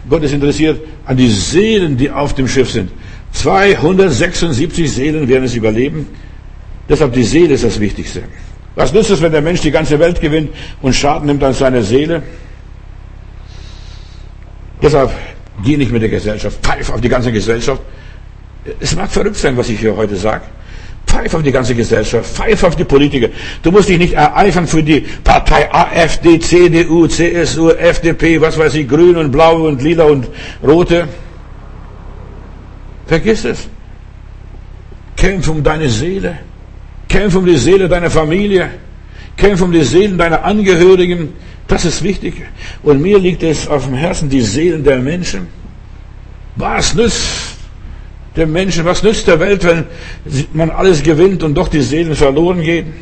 Gott 0.08 0.24
ist 0.24 0.32
interessiert 0.32 0.80
an 1.06 1.16
die 1.16 1.28
Seelen, 1.28 1.96
die 1.96 2.10
auf 2.10 2.34
dem 2.34 2.48
Schiff 2.48 2.70
sind. 2.70 2.90
276 3.32 4.90
Seelen 4.90 5.28
werden 5.28 5.44
es 5.44 5.54
überleben. 5.54 6.08
Deshalb 6.88 7.12
die 7.12 7.24
Seele 7.24 7.54
ist 7.54 7.64
das 7.64 7.78
Wichtigste. 7.78 8.22
Was 8.74 8.92
nützt 8.92 9.10
es, 9.10 9.22
wenn 9.22 9.32
der 9.32 9.42
Mensch 9.42 9.60
die 9.60 9.70
ganze 9.70 9.98
Welt 9.98 10.20
gewinnt 10.20 10.50
und 10.80 10.94
Schaden 10.94 11.26
nimmt 11.26 11.44
an 11.44 11.54
seiner 11.54 11.82
Seele? 11.82 12.22
Deshalb 14.82 15.12
geh 15.64 15.76
nicht 15.76 15.92
mit 15.92 16.02
der 16.02 16.08
Gesellschaft, 16.08 16.58
pfeif 16.62 16.90
auf 16.90 17.00
die 17.00 17.08
ganze 17.08 17.30
Gesellschaft. 17.30 17.80
Es 18.80 18.94
mag 18.96 19.10
verrückt 19.10 19.36
sein, 19.36 19.56
was 19.56 19.68
ich 19.68 19.78
hier 19.78 19.96
heute 19.96 20.16
sage. 20.16 20.42
Pfeif 21.06 21.34
auf 21.34 21.42
die 21.42 21.52
ganze 21.52 21.74
Gesellschaft, 21.74 22.34
pfeif 22.34 22.64
auf 22.64 22.74
die 22.74 22.84
Politiker. 22.84 23.28
Du 23.62 23.70
musst 23.70 23.88
dich 23.88 23.98
nicht 23.98 24.14
ereifern 24.14 24.66
für 24.66 24.82
die 24.82 25.00
Partei 25.00 25.72
AfD, 25.72 26.38
CDU, 26.38 27.06
CSU, 27.06 27.70
FDP, 27.70 28.40
was 28.40 28.58
weiß 28.58 28.74
ich, 28.74 28.88
Grün 28.88 29.16
und 29.16 29.30
Blau 29.30 29.66
und 29.66 29.82
Lila 29.82 30.04
und 30.04 30.28
Rote. 30.62 31.06
Vergiss 33.06 33.44
es. 33.44 33.68
Kämpf 35.16 35.48
um 35.48 35.62
deine 35.62 35.88
Seele. 35.88 36.38
Kämpf 37.08 37.36
um 37.36 37.44
die 37.44 37.56
Seele 37.56 37.88
deiner 37.88 38.10
Familie. 38.10 38.70
Kämpf 39.36 39.60
um 39.60 39.70
die 39.70 39.84
Seelen 39.84 40.16
deiner 40.16 40.44
Angehörigen. 40.44 41.34
Das 41.68 41.84
ist 41.84 42.02
wichtig. 42.02 42.34
Und 42.82 43.00
mir 43.00 43.18
liegt 43.18 43.42
es 43.42 43.66
auf 43.68 43.84
dem 43.84 43.94
Herzen, 43.94 44.28
die 44.28 44.40
Seelen 44.40 44.84
der 44.84 44.98
Menschen. 44.98 45.46
Was 46.56 46.94
nützt 46.94 47.56
der 48.36 48.46
Menschen, 48.46 48.84
was 48.84 49.02
nützt 49.02 49.26
der 49.26 49.40
Welt, 49.40 49.64
wenn 49.64 49.86
man 50.52 50.70
alles 50.70 51.02
gewinnt 51.02 51.42
und 51.42 51.54
doch 51.54 51.68
die 51.68 51.80
Seelen 51.80 52.14
verloren 52.14 52.60
gehen? 52.60 52.92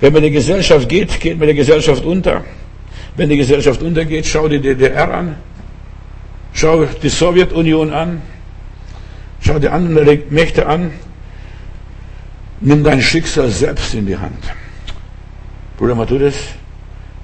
Wenn 0.00 0.12
man 0.12 0.22
die 0.22 0.30
Gesellschaft 0.30 0.88
geht, 0.88 1.20
geht 1.20 1.38
man 1.38 1.48
die 1.48 1.54
Gesellschaft 1.54 2.04
unter. 2.04 2.44
Wenn 3.16 3.28
die 3.28 3.36
Gesellschaft 3.36 3.82
untergeht, 3.82 4.26
schau 4.26 4.48
die 4.48 4.60
DDR 4.60 5.12
an. 5.12 5.36
Schau 6.52 6.86
die 7.02 7.08
Sowjetunion 7.08 7.92
an. 7.92 8.22
Schau 9.40 9.58
die 9.58 9.68
anderen 9.68 10.22
Mächte 10.30 10.66
an. 10.66 10.92
Nimm 12.60 12.84
dein 12.84 13.02
Schicksal 13.02 13.50
selbst 13.50 13.94
in 13.94 14.06
die 14.06 14.16
Hand. 14.16 14.42
Bruder 15.76 15.94
Matthäus, 15.94 16.34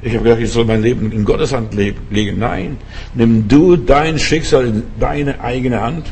ich 0.07 0.15
habe 0.15 0.23
gedacht, 0.23 0.41
ich 0.41 0.51
soll 0.51 0.65
mein 0.65 0.83
Leben 0.83 1.11
in 1.11 1.25
Gottes 1.25 1.53
Hand 1.53 1.75
legen. 1.75 2.39
Nein, 2.39 2.77
nimm 3.15 3.49
du 3.49 3.77
dein 3.77 4.19
Schicksal 4.21 4.67
in 4.67 4.83
deine 5.01 5.41
eigene 5.41 5.81
Hand. 5.81 6.07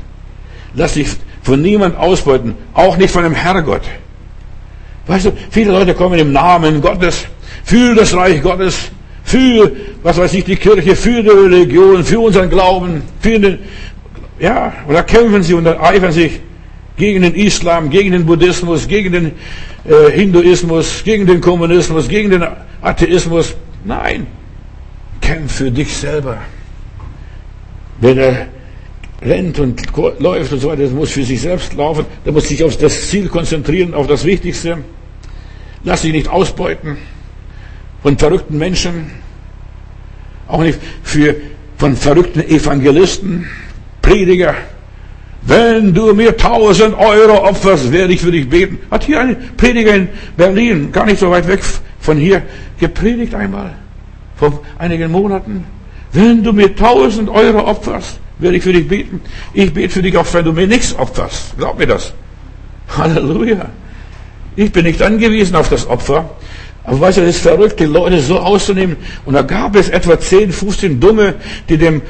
Lass 0.74 0.94
dich 0.94 1.08
von 1.42 1.62
niemand 1.62 1.96
ausbeuten, 1.96 2.54
auch 2.72 2.96
nicht 2.96 3.10
von 3.10 3.22
dem 3.22 3.34
Herrgott. 3.34 3.82
Weißt 5.06 5.26
du, 5.26 5.32
viele 5.50 5.70
Leute 5.70 5.94
kommen 5.94 6.18
im 6.18 6.32
Namen 6.32 6.80
Gottes, 6.80 7.26
für 7.62 7.94
das 7.94 8.16
Reich 8.16 8.42
Gottes, 8.42 8.90
für, 9.22 9.70
was 10.02 10.18
weiß 10.18 10.34
ich, 10.34 10.44
die 10.44 10.56
Kirche, 10.56 10.96
für 10.96 11.22
die 11.22 11.28
Religion, 11.28 12.02
für 12.02 12.18
unseren 12.18 12.50
Glauben, 12.50 13.02
für 13.20 13.38
den, 13.38 13.58
ja, 14.40 14.72
und 14.88 14.94
da 14.94 15.02
kämpfen 15.02 15.42
sie 15.44 15.54
und 15.54 15.64
da 15.64 15.80
eifern 15.80 16.10
sich 16.10 16.40
gegen 16.96 17.22
den 17.22 17.34
Islam, 17.34 17.90
gegen 17.90 18.10
den 18.10 18.26
Buddhismus, 18.26 18.88
gegen 18.88 19.12
den 19.12 19.32
äh, 19.84 20.10
Hinduismus, 20.10 21.02
gegen 21.04 21.26
den 21.26 21.40
Kommunismus, 21.40 22.08
gegen 22.08 22.30
den 22.30 22.44
Atheismus. 22.82 23.54
Nein, 23.84 24.26
kämpf 25.20 25.56
für 25.56 25.70
dich 25.70 25.94
selber. 25.94 26.38
Wenn 28.00 28.18
er 28.18 28.48
rennt 29.22 29.58
und 29.58 29.80
läuft 30.18 30.52
und 30.52 30.60
so 30.60 30.68
weiter, 30.68 30.82
der 30.82 30.90
muss 30.90 31.12
für 31.12 31.24
sich 31.24 31.40
selbst 31.40 31.74
laufen, 31.74 32.04
der 32.24 32.32
muss 32.32 32.48
sich 32.48 32.62
auf 32.64 32.76
das 32.76 33.08
Ziel 33.08 33.28
konzentrieren, 33.28 33.94
auf 33.94 34.06
das 34.06 34.24
Wichtigste. 34.24 34.78
Lass 35.84 36.02
dich 36.02 36.12
nicht 36.12 36.28
ausbeuten 36.28 36.96
von 38.02 38.18
verrückten 38.18 38.58
Menschen, 38.58 39.10
auch 40.46 40.60
nicht 40.60 40.78
für, 41.02 41.36
von 41.78 41.96
verrückten 41.96 42.40
Evangelisten, 42.40 43.46
Prediger. 44.02 44.54
Wenn 45.46 45.92
du 45.92 46.14
mir 46.14 46.36
tausend 46.36 46.96
Euro 46.98 47.46
opferst, 47.48 47.92
werde 47.92 48.14
ich 48.14 48.20
für 48.20 48.32
dich 48.32 48.48
beten. 48.48 48.78
Hat 48.90 49.04
hier 49.04 49.20
ein 49.20 49.36
Prediger 49.56 49.94
in 49.94 50.08
Berlin, 50.36 50.90
gar 50.90 51.04
nicht 51.04 51.18
so 51.18 51.30
weit 51.30 51.46
weg 51.46 51.60
von 52.00 52.16
hier 52.16 52.42
gepredigt 52.78 53.34
einmal, 53.34 53.74
vor 54.36 54.60
einigen 54.78 55.10
Monaten. 55.10 55.64
Wenn 56.12 56.42
du 56.42 56.52
mir 56.52 56.74
tausend 56.74 57.28
Euro 57.28 57.68
opferst, 57.68 58.20
werde 58.38 58.56
ich 58.56 58.62
für 58.62 58.72
dich 58.72 58.88
beten. 58.88 59.20
Ich 59.52 59.72
bete 59.72 59.90
für 59.90 60.02
dich 60.02 60.16
auch, 60.16 60.26
wenn 60.32 60.44
du 60.44 60.52
mir 60.52 60.66
nichts 60.66 60.94
opferst. 60.96 61.56
Glaub 61.58 61.78
mir 61.78 61.86
das. 61.86 62.12
Halleluja. 62.96 63.68
Ich 64.56 64.72
bin 64.72 64.84
nicht 64.84 65.02
angewiesen 65.02 65.56
auf 65.56 65.68
das 65.68 65.86
Opfer. 65.86 66.30
Aber 66.84 67.00
weißt 67.00 67.18
du, 67.18 67.22
es 67.22 67.36
ist 67.36 67.42
verrückt, 67.42 67.80
die 67.80 67.84
Leute 67.84 68.20
so 68.20 68.38
auszunehmen. 68.38 68.96
Und 69.24 69.34
da 69.34 69.42
gab 69.42 69.74
es 69.74 69.88
etwa 69.88 70.18
10, 70.18 70.52
15 70.52 71.00
Dumme, 71.00 71.34
die 71.68 71.78
dem, 71.78 72.02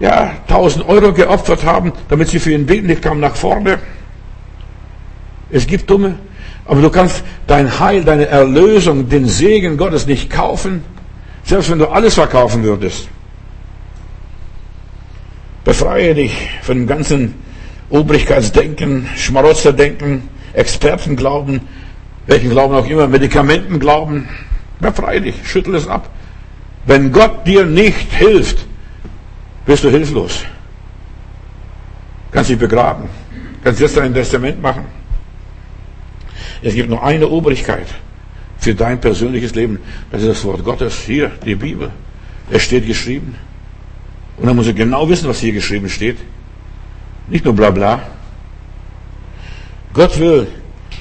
ja, 0.00 0.32
1000 0.48 0.88
Euro 0.88 1.12
geopfert 1.12 1.64
haben, 1.64 1.92
damit 2.08 2.28
sie 2.28 2.38
für 2.38 2.52
ihn 2.52 2.66
beten. 2.66 2.88
Ich 2.90 3.00
kam 3.00 3.20
nach 3.20 3.36
vorne. 3.36 3.78
Es 5.50 5.66
gibt 5.66 5.88
Dumme, 5.88 6.16
aber 6.64 6.80
du 6.80 6.90
kannst 6.90 7.22
dein 7.46 7.78
Heil, 7.78 8.04
deine 8.04 8.26
Erlösung, 8.26 9.08
den 9.08 9.26
Segen 9.26 9.76
Gottes 9.76 10.06
nicht 10.06 10.28
kaufen, 10.28 10.82
selbst 11.44 11.70
wenn 11.70 11.78
du 11.78 11.86
alles 11.86 12.14
verkaufen 12.14 12.62
würdest. 12.64 13.08
Befreie 15.64 16.14
dich 16.14 16.32
von 16.62 16.78
dem 16.78 16.86
ganzen 16.86 17.34
Obrigkeitsdenken, 17.90 19.08
Schmarotzerdenken, 19.16 20.28
Expertenglauben, 20.52 21.60
welchen 22.26 22.50
Glauben 22.50 22.74
auch 22.74 22.86
immer, 22.86 23.06
Medikamentenglauben. 23.06 24.28
Befreie 24.80 25.20
dich, 25.20 25.36
schüttel 25.44 25.76
es 25.76 25.88
ab. 25.88 26.10
Wenn 26.86 27.12
Gott 27.12 27.46
dir 27.46 27.64
nicht 27.64 28.12
hilft, 28.12 28.66
bist 29.66 29.84
du 29.84 29.90
hilflos. 29.90 30.44
Kannst 32.30 32.50
dich 32.50 32.58
begraben. 32.58 33.08
Kannst 33.62 33.80
jetzt 33.80 33.96
dein 33.96 34.14
Testament 34.14 34.62
machen. 34.62 34.84
Es 36.62 36.74
gibt 36.74 36.88
nur 36.88 37.02
eine 37.02 37.28
Obrigkeit 37.28 37.86
für 38.58 38.74
dein 38.74 39.00
persönliches 39.00 39.54
Leben. 39.54 39.78
Das 40.10 40.22
ist 40.22 40.28
das 40.28 40.44
Wort 40.44 40.64
Gottes. 40.64 41.00
Hier, 41.00 41.30
die 41.44 41.54
Bibel. 41.54 41.90
Es 42.50 42.62
steht 42.62 42.86
geschrieben. 42.86 43.34
Und 44.36 44.46
dann 44.46 44.56
muss 44.56 44.66
er 44.66 44.72
genau 44.72 45.08
wissen, 45.08 45.28
was 45.28 45.40
hier 45.40 45.52
geschrieben 45.52 45.88
steht. 45.88 46.18
Nicht 47.28 47.44
nur 47.44 47.54
bla 47.54 47.70
bla. 47.70 48.00
Gott 49.92 50.18
will 50.20 50.46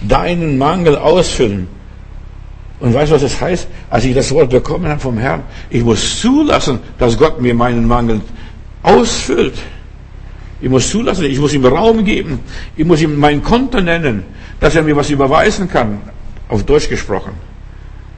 deinen 0.02 0.58
Mangel 0.58 0.96
ausfüllen. 0.98 1.68
Und 2.80 2.94
weißt 2.94 3.12
du, 3.12 3.16
was 3.16 3.22
das 3.22 3.40
heißt? 3.40 3.68
Als 3.90 4.06
ich 4.06 4.16
das 4.16 4.32
Wort 4.32 4.50
bekommen 4.50 4.88
habe 4.88 5.00
vom 5.00 5.18
Herrn, 5.18 5.44
ich 5.70 5.84
muss 5.84 6.20
zulassen, 6.20 6.80
dass 6.98 7.18
Gott 7.18 7.42
mir 7.42 7.54
meinen 7.54 7.88
Mangel 7.88 8.22
ausfüllt. 8.86 9.56
Ich 10.62 10.70
muss 10.70 10.90
zulassen, 10.90 11.26
ich 11.26 11.40
muss 11.40 11.54
ihm 11.54 11.66
Raum 11.66 12.04
geben. 12.06 12.40
Ich 12.78 12.86
muss 12.86 13.02
ihm 13.02 13.20
mein 13.20 13.44
Konto 13.44 13.82
nennen, 13.82 14.24
dass 14.60 14.76
er 14.76 14.84
mir 14.84 14.96
was 14.96 15.10
überweisen 15.10 15.70
kann. 15.70 16.00
Auf 16.48 16.64
Deutsch 16.64 16.90
gesprochen. 16.90 17.34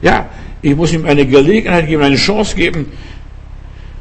Ja, 0.02 0.26
ich 0.62 0.76
muss 0.76 0.92
ihm 0.92 1.04
eine 1.04 1.26
Gelegenheit 1.26 1.86
geben, 1.86 2.02
eine 2.02 2.16
Chance 2.16 2.54
geben, 2.54 2.86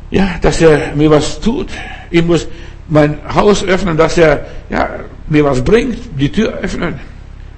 ja, 0.10 0.36
dass 0.42 0.62
er 0.62 0.96
mir 0.96 1.10
was 1.10 1.40
tut. 1.40 1.70
Ich 2.10 2.24
muss 2.24 2.48
mein 2.88 3.18
Haus 3.34 3.64
öffnen, 3.64 3.98
dass 3.98 4.18
er 4.18 4.46
ja, 4.70 4.90
mir 5.28 5.44
was 5.44 5.64
bringt, 5.64 5.98
die 6.20 6.32
Tür 6.32 6.54
öffnen. 6.62 7.00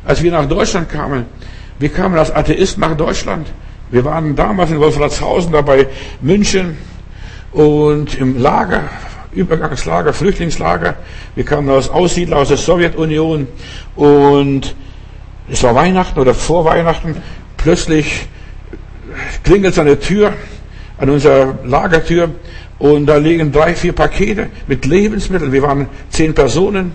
Als 0.05 0.23
wir 0.23 0.31
nach 0.31 0.47
Deutschland 0.47 0.89
kamen, 0.89 1.25
wir 1.77 1.89
kamen 1.89 2.17
als 2.17 2.31
Atheist 2.31 2.77
nach 2.77 2.95
Deutschland. 2.95 3.47
Wir 3.91 4.03
waren 4.05 4.35
damals 4.35 4.71
in 4.71 4.79
Wolfratshausen, 4.79 5.51
da 5.51 5.61
bei 5.61 5.87
München 6.21 6.77
und 7.51 8.17
im 8.17 8.37
Lager, 8.37 8.83
Übergangslager, 9.31 10.13
Flüchtlingslager. 10.13 10.95
Wir 11.35 11.45
kamen 11.45 11.69
als 11.69 11.89
Aussiedler 11.89 12.37
aus 12.37 12.49
der 12.49 12.57
Sowjetunion 12.57 13.47
und 13.95 14.75
es 15.51 15.63
war 15.63 15.75
Weihnachten 15.75 16.19
oder 16.19 16.33
vor 16.33 16.65
Weihnachten. 16.65 17.15
Plötzlich 17.57 18.27
klingelt 19.43 19.73
es 19.73 19.79
an 19.79 19.87
der 19.87 19.99
Tür, 19.99 20.33
an 20.97 21.09
unserer 21.09 21.59
Lagertür 21.65 22.29
und 22.79 23.07
da 23.07 23.17
liegen 23.17 23.51
drei, 23.51 23.75
vier 23.75 23.93
Pakete 23.93 24.49
mit 24.67 24.85
Lebensmitteln. 24.85 25.51
Wir 25.51 25.61
waren 25.61 25.87
zehn 26.09 26.33
Personen. 26.33 26.91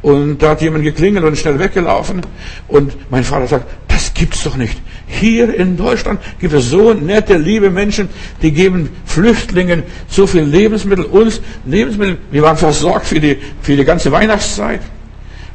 Und 0.00 0.42
da 0.42 0.50
hat 0.50 0.60
jemand 0.60 0.84
geklingelt 0.84 1.24
und 1.24 1.38
schnell 1.38 1.58
weggelaufen. 1.58 2.20
Und 2.68 3.10
mein 3.10 3.24
Vater 3.24 3.46
sagt, 3.46 3.83
das 3.94 4.12
gibt's 4.12 4.42
doch 4.42 4.56
nicht. 4.56 4.76
Hier 5.06 5.54
in 5.54 5.76
Deutschland 5.76 6.20
gibt 6.40 6.52
es 6.52 6.68
so 6.68 6.92
nette, 6.92 7.36
liebe 7.36 7.70
Menschen, 7.70 8.08
die 8.42 8.50
geben 8.50 8.88
Flüchtlingen 9.04 9.84
so 10.08 10.26
viel 10.26 10.42
Lebensmittel, 10.42 11.04
uns 11.04 11.40
Lebensmittel. 11.64 12.18
Wir 12.32 12.42
waren 12.42 12.56
versorgt 12.56 13.06
für 13.06 13.20
die, 13.20 13.38
für 13.62 13.76
die 13.76 13.84
ganze 13.84 14.10
Weihnachtszeit. 14.10 14.80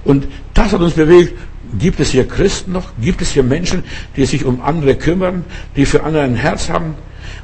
Und 0.05 0.27
das 0.53 0.71
hat 0.71 0.79
uns 0.79 0.93
bewegt. 0.93 1.33
Gibt 1.77 1.99
es 1.99 2.11
hier 2.11 2.27
Christen 2.27 2.71
noch? 2.71 2.93
Gibt 3.01 3.21
es 3.21 3.31
hier 3.31 3.43
Menschen, 3.43 3.83
die 4.15 4.25
sich 4.25 4.45
um 4.45 4.61
andere 4.61 4.95
kümmern, 4.95 5.43
die 5.75 5.85
für 5.85 6.03
andere 6.03 6.23
ein 6.23 6.35
Herz 6.35 6.69
haben? 6.69 6.95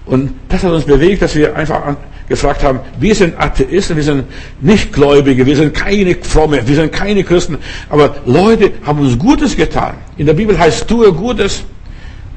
Und 0.05 0.33
das 0.49 0.63
hat 0.63 0.71
uns 0.71 0.85
bewegt, 0.85 1.21
dass 1.21 1.35
wir 1.35 1.55
einfach 1.55 1.95
gefragt 2.27 2.63
haben, 2.63 2.79
wir 2.99 3.15
sind 3.15 3.39
Atheisten, 3.39 3.95
wir 3.95 4.03
sind 4.03 4.25
nicht 4.61 4.91
Gläubige, 4.91 5.45
wir 5.45 5.55
sind 5.55 5.73
keine 5.73 6.15
Fromme, 6.15 6.67
wir 6.67 6.75
sind 6.75 6.91
keine 6.91 7.23
Christen, 7.23 7.57
aber 7.89 8.15
Leute 8.25 8.71
haben 8.85 8.99
uns 8.99 9.17
Gutes 9.17 9.55
getan. 9.55 9.95
In 10.17 10.25
der 10.25 10.33
Bibel 10.33 10.57
heißt, 10.57 10.87
tue 10.87 11.11
Gutes. 11.13 11.63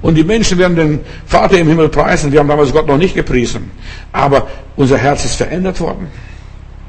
Und 0.01 0.15
die 0.15 0.23
Menschen 0.23 0.59
werden 0.59 0.77
den 0.77 1.01
Vater 1.27 1.59
im 1.59 1.67
Himmel 1.67 1.89
preisen. 1.89 2.31
Wir 2.31 2.39
haben 2.39 2.47
damals 2.47 2.73
Gott 2.73 2.87
noch 2.87 2.99
nicht 2.99 3.17
gepriesen. 3.17 3.69
Aber 4.13 4.47
unser 4.77 4.97
Herz 4.97 5.25
ist 5.25 5.35
verändert 5.35 5.81
worden. 5.81 6.07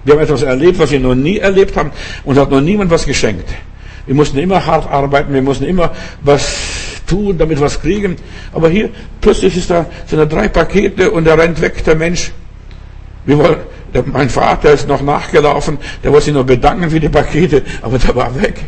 Wir 0.03 0.13
haben 0.13 0.21
etwas 0.21 0.43
erlebt, 0.43 0.77
was 0.77 0.91
wir 0.91 0.99
noch 0.99 1.15
nie 1.15 1.37
erlebt 1.39 1.75
haben. 1.75 1.91
Uns 2.23 2.37
hat 2.37 2.51
noch 2.51 2.61
niemand 2.61 2.91
was 2.91 3.05
geschenkt. 3.05 3.49
Wir 4.05 4.15
mussten 4.15 4.37
immer 4.37 4.65
hart 4.65 4.89
arbeiten, 4.89 5.33
wir 5.33 5.41
mussten 5.41 5.65
immer 5.65 5.91
was 6.21 6.78
tun, 7.09 7.37
damit 7.37 7.59
was 7.59 7.81
kriegen. 7.81 8.15
Aber 8.53 8.69
hier, 8.69 8.89
plötzlich 9.19 9.57
ist 9.57 9.69
da, 9.69 9.85
sind 10.05 10.19
da 10.19 10.25
drei 10.25 10.47
Pakete 10.47 11.11
und 11.11 11.25
da 11.25 11.33
rennt 11.35 11.59
weg 11.61 11.83
der 11.83 11.95
Mensch. 11.95 12.31
Wir 13.25 13.37
wollen, 13.37 13.57
der, 13.93 14.03
mein 14.05 14.29
Vater 14.29 14.71
ist 14.71 14.87
noch 14.87 15.01
nachgelaufen, 15.01 15.77
der 16.03 16.11
wollte 16.11 16.25
sich 16.25 16.33
noch 16.33 16.45
bedanken 16.45 16.89
für 16.89 16.99
die 16.99 17.09
Pakete, 17.09 17.63
aber 17.81 17.97
der 17.97 18.15
war 18.15 18.41
weg. 18.41 18.63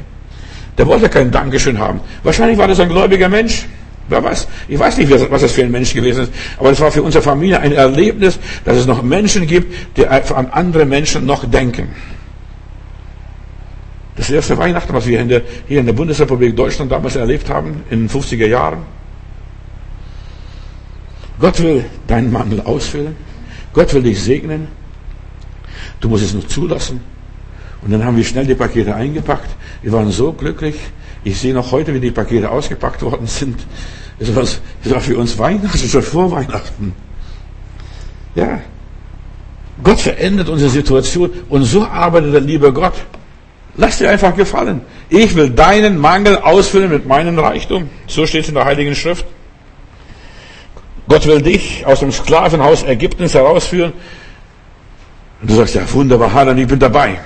Der 0.78 0.88
wollte 0.88 1.10
kein 1.10 1.32
Dankeschön 1.32 1.78
haben. 1.78 2.00
Wahrscheinlich 2.24 2.58
war 2.58 2.68
das 2.68 2.80
ein 2.80 2.90
gläubiger 2.90 3.30
Mensch. 3.30 3.66
Wer 4.08 4.24
weiß? 4.24 4.48
Ich 4.68 4.78
weiß 4.78 4.98
nicht, 4.98 5.10
was 5.32 5.42
das 5.42 5.52
für 5.52 5.64
ein 5.64 5.72
Mensch 5.72 5.94
gewesen 5.94 6.24
ist, 6.24 6.34
aber 6.58 6.72
es 6.72 6.80
war 6.82 6.92
für 6.92 7.02
unsere 7.02 7.24
Familie 7.24 7.60
ein 7.60 7.72
Erlebnis, 7.72 8.40
dass 8.66 8.78
es 8.78 8.86
noch 8.86 9.02
Menschen 9.04 9.48
gibt, 9.48 9.98
die 9.98 10.06
an 10.08 10.48
andere 10.52 10.86
Menschen 10.86 11.26
noch 11.26 11.50
denken. 11.50 11.90
Das 14.22 14.30
erste 14.30 14.56
Weihnachten, 14.56 14.94
was 14.94 15.08
wir 15.08 15.20
in 15.20 15.30
der, 15.30 15.42
hier 15.68 15.80
in 15.80 15.88
der 15.88 15.94
Bundesrepublik 15.94 16.56
Deutschland 16.56 16.92
damals 16.92 17.16
erlebt 17.16 17.50
haben, 17.50 17.82
in 17.90 18.08
den 18.08 18.10
50er 18.10 18.46
Jahren. 18.46 18.84
Gott 21.40 21.60
will 21.60 21.86
deinen 22.06 22.32
Mangel 22.32 22.62
ausfüllen. 22.62 23.16
Gott 23.74 23.92
will 23.96 24.04
dich 24.04 24.22
segnen. 24.22 24.68
Du 26.02 26.08
musst 26.08 26.24
es 26.24 26.36
nur 26.36 26.48
zulassen. 26.48 27.02
Und 27.82 27.90
dann 27.90 28.06
haben 28.06 28.16
wir 28.16 28.24
schnell 28.24 28.46
die 28.46 28.54
Pakete 28.54 28.94
eingepackt. 28.94 29.50
Wir 29.82 29.92
waren 29.92 30.12
so 30.12 30.34
glücklich. 30.34 30.76
Ich 31.24 31.40
sehe 31.40 31.56
noch 31.56 31.72
heute, 31.72 31.92
wie 31.96 32.00
die 32.00 32.12
Pakete 32.12 32.52
ausgepackt 32.52 33.02
worden 33.02 33.26
sind. 33.26 33.66
Es 34.20 34.36
war, 34.36 34.44
es 34.44 34.62
war 34.86 35.02
für 35.02 35.18
uns 35.18 35.36
Weihnachten, 35.40 35.94
war 35.96 36.02
vor 36.04 36.32
Weihnachten. 36.32 36.94
Ja. 38.36 38.62
Gott 39.84 40.00
verändert 40.00 40.48
unsere 40.48 40.70
Situation 40.70 41.32
und 41.50 41.64
so 41.64 41.84
arbeitet 41.84 42.36
der 42.36 42.42
liebe 42.42 42.72
Gott. 42.72 42.94
Lass 43.76 43.98
dir 43.98 44.10
einfach 44.10 44.36
gefallen. 44.36 44.82
Ich 45.10 45.36
will 45.36 45.50
deinen 45.50 45.98
Mangel 45.98 46.38
ausfüllen 46.38 46.90
mit 46.90 47.08
meinem 47.08 47.40
Reichtum. 47.40 47.90
So 48.08 48.26
steht 48.26 48.44
es 48.44 48.50
in 48.50 48.56
der 48.56 48.66
Heiligen 48.66 48.96
Schrift. 48.96 49.26
Gott 51.08 51.26
will 51.26 51.42
dich 51.42 51.86
aus 51.86 52.00
dem 52.00 52.12
Sklavenhaus 52.12 52.84
Ägyptens 52.84 53.34
herausführen. 53.34 53.94
Und 55.42 55.50
du 55.50 55.56
sagst, 55.56 55.76
ja, 55.76 55.82
wunderbar, 55.92 56.34
Herr, 56.34 56.56
ich 56.56 56.68
bin 56.68 56.80
dabei. 56.80 57.20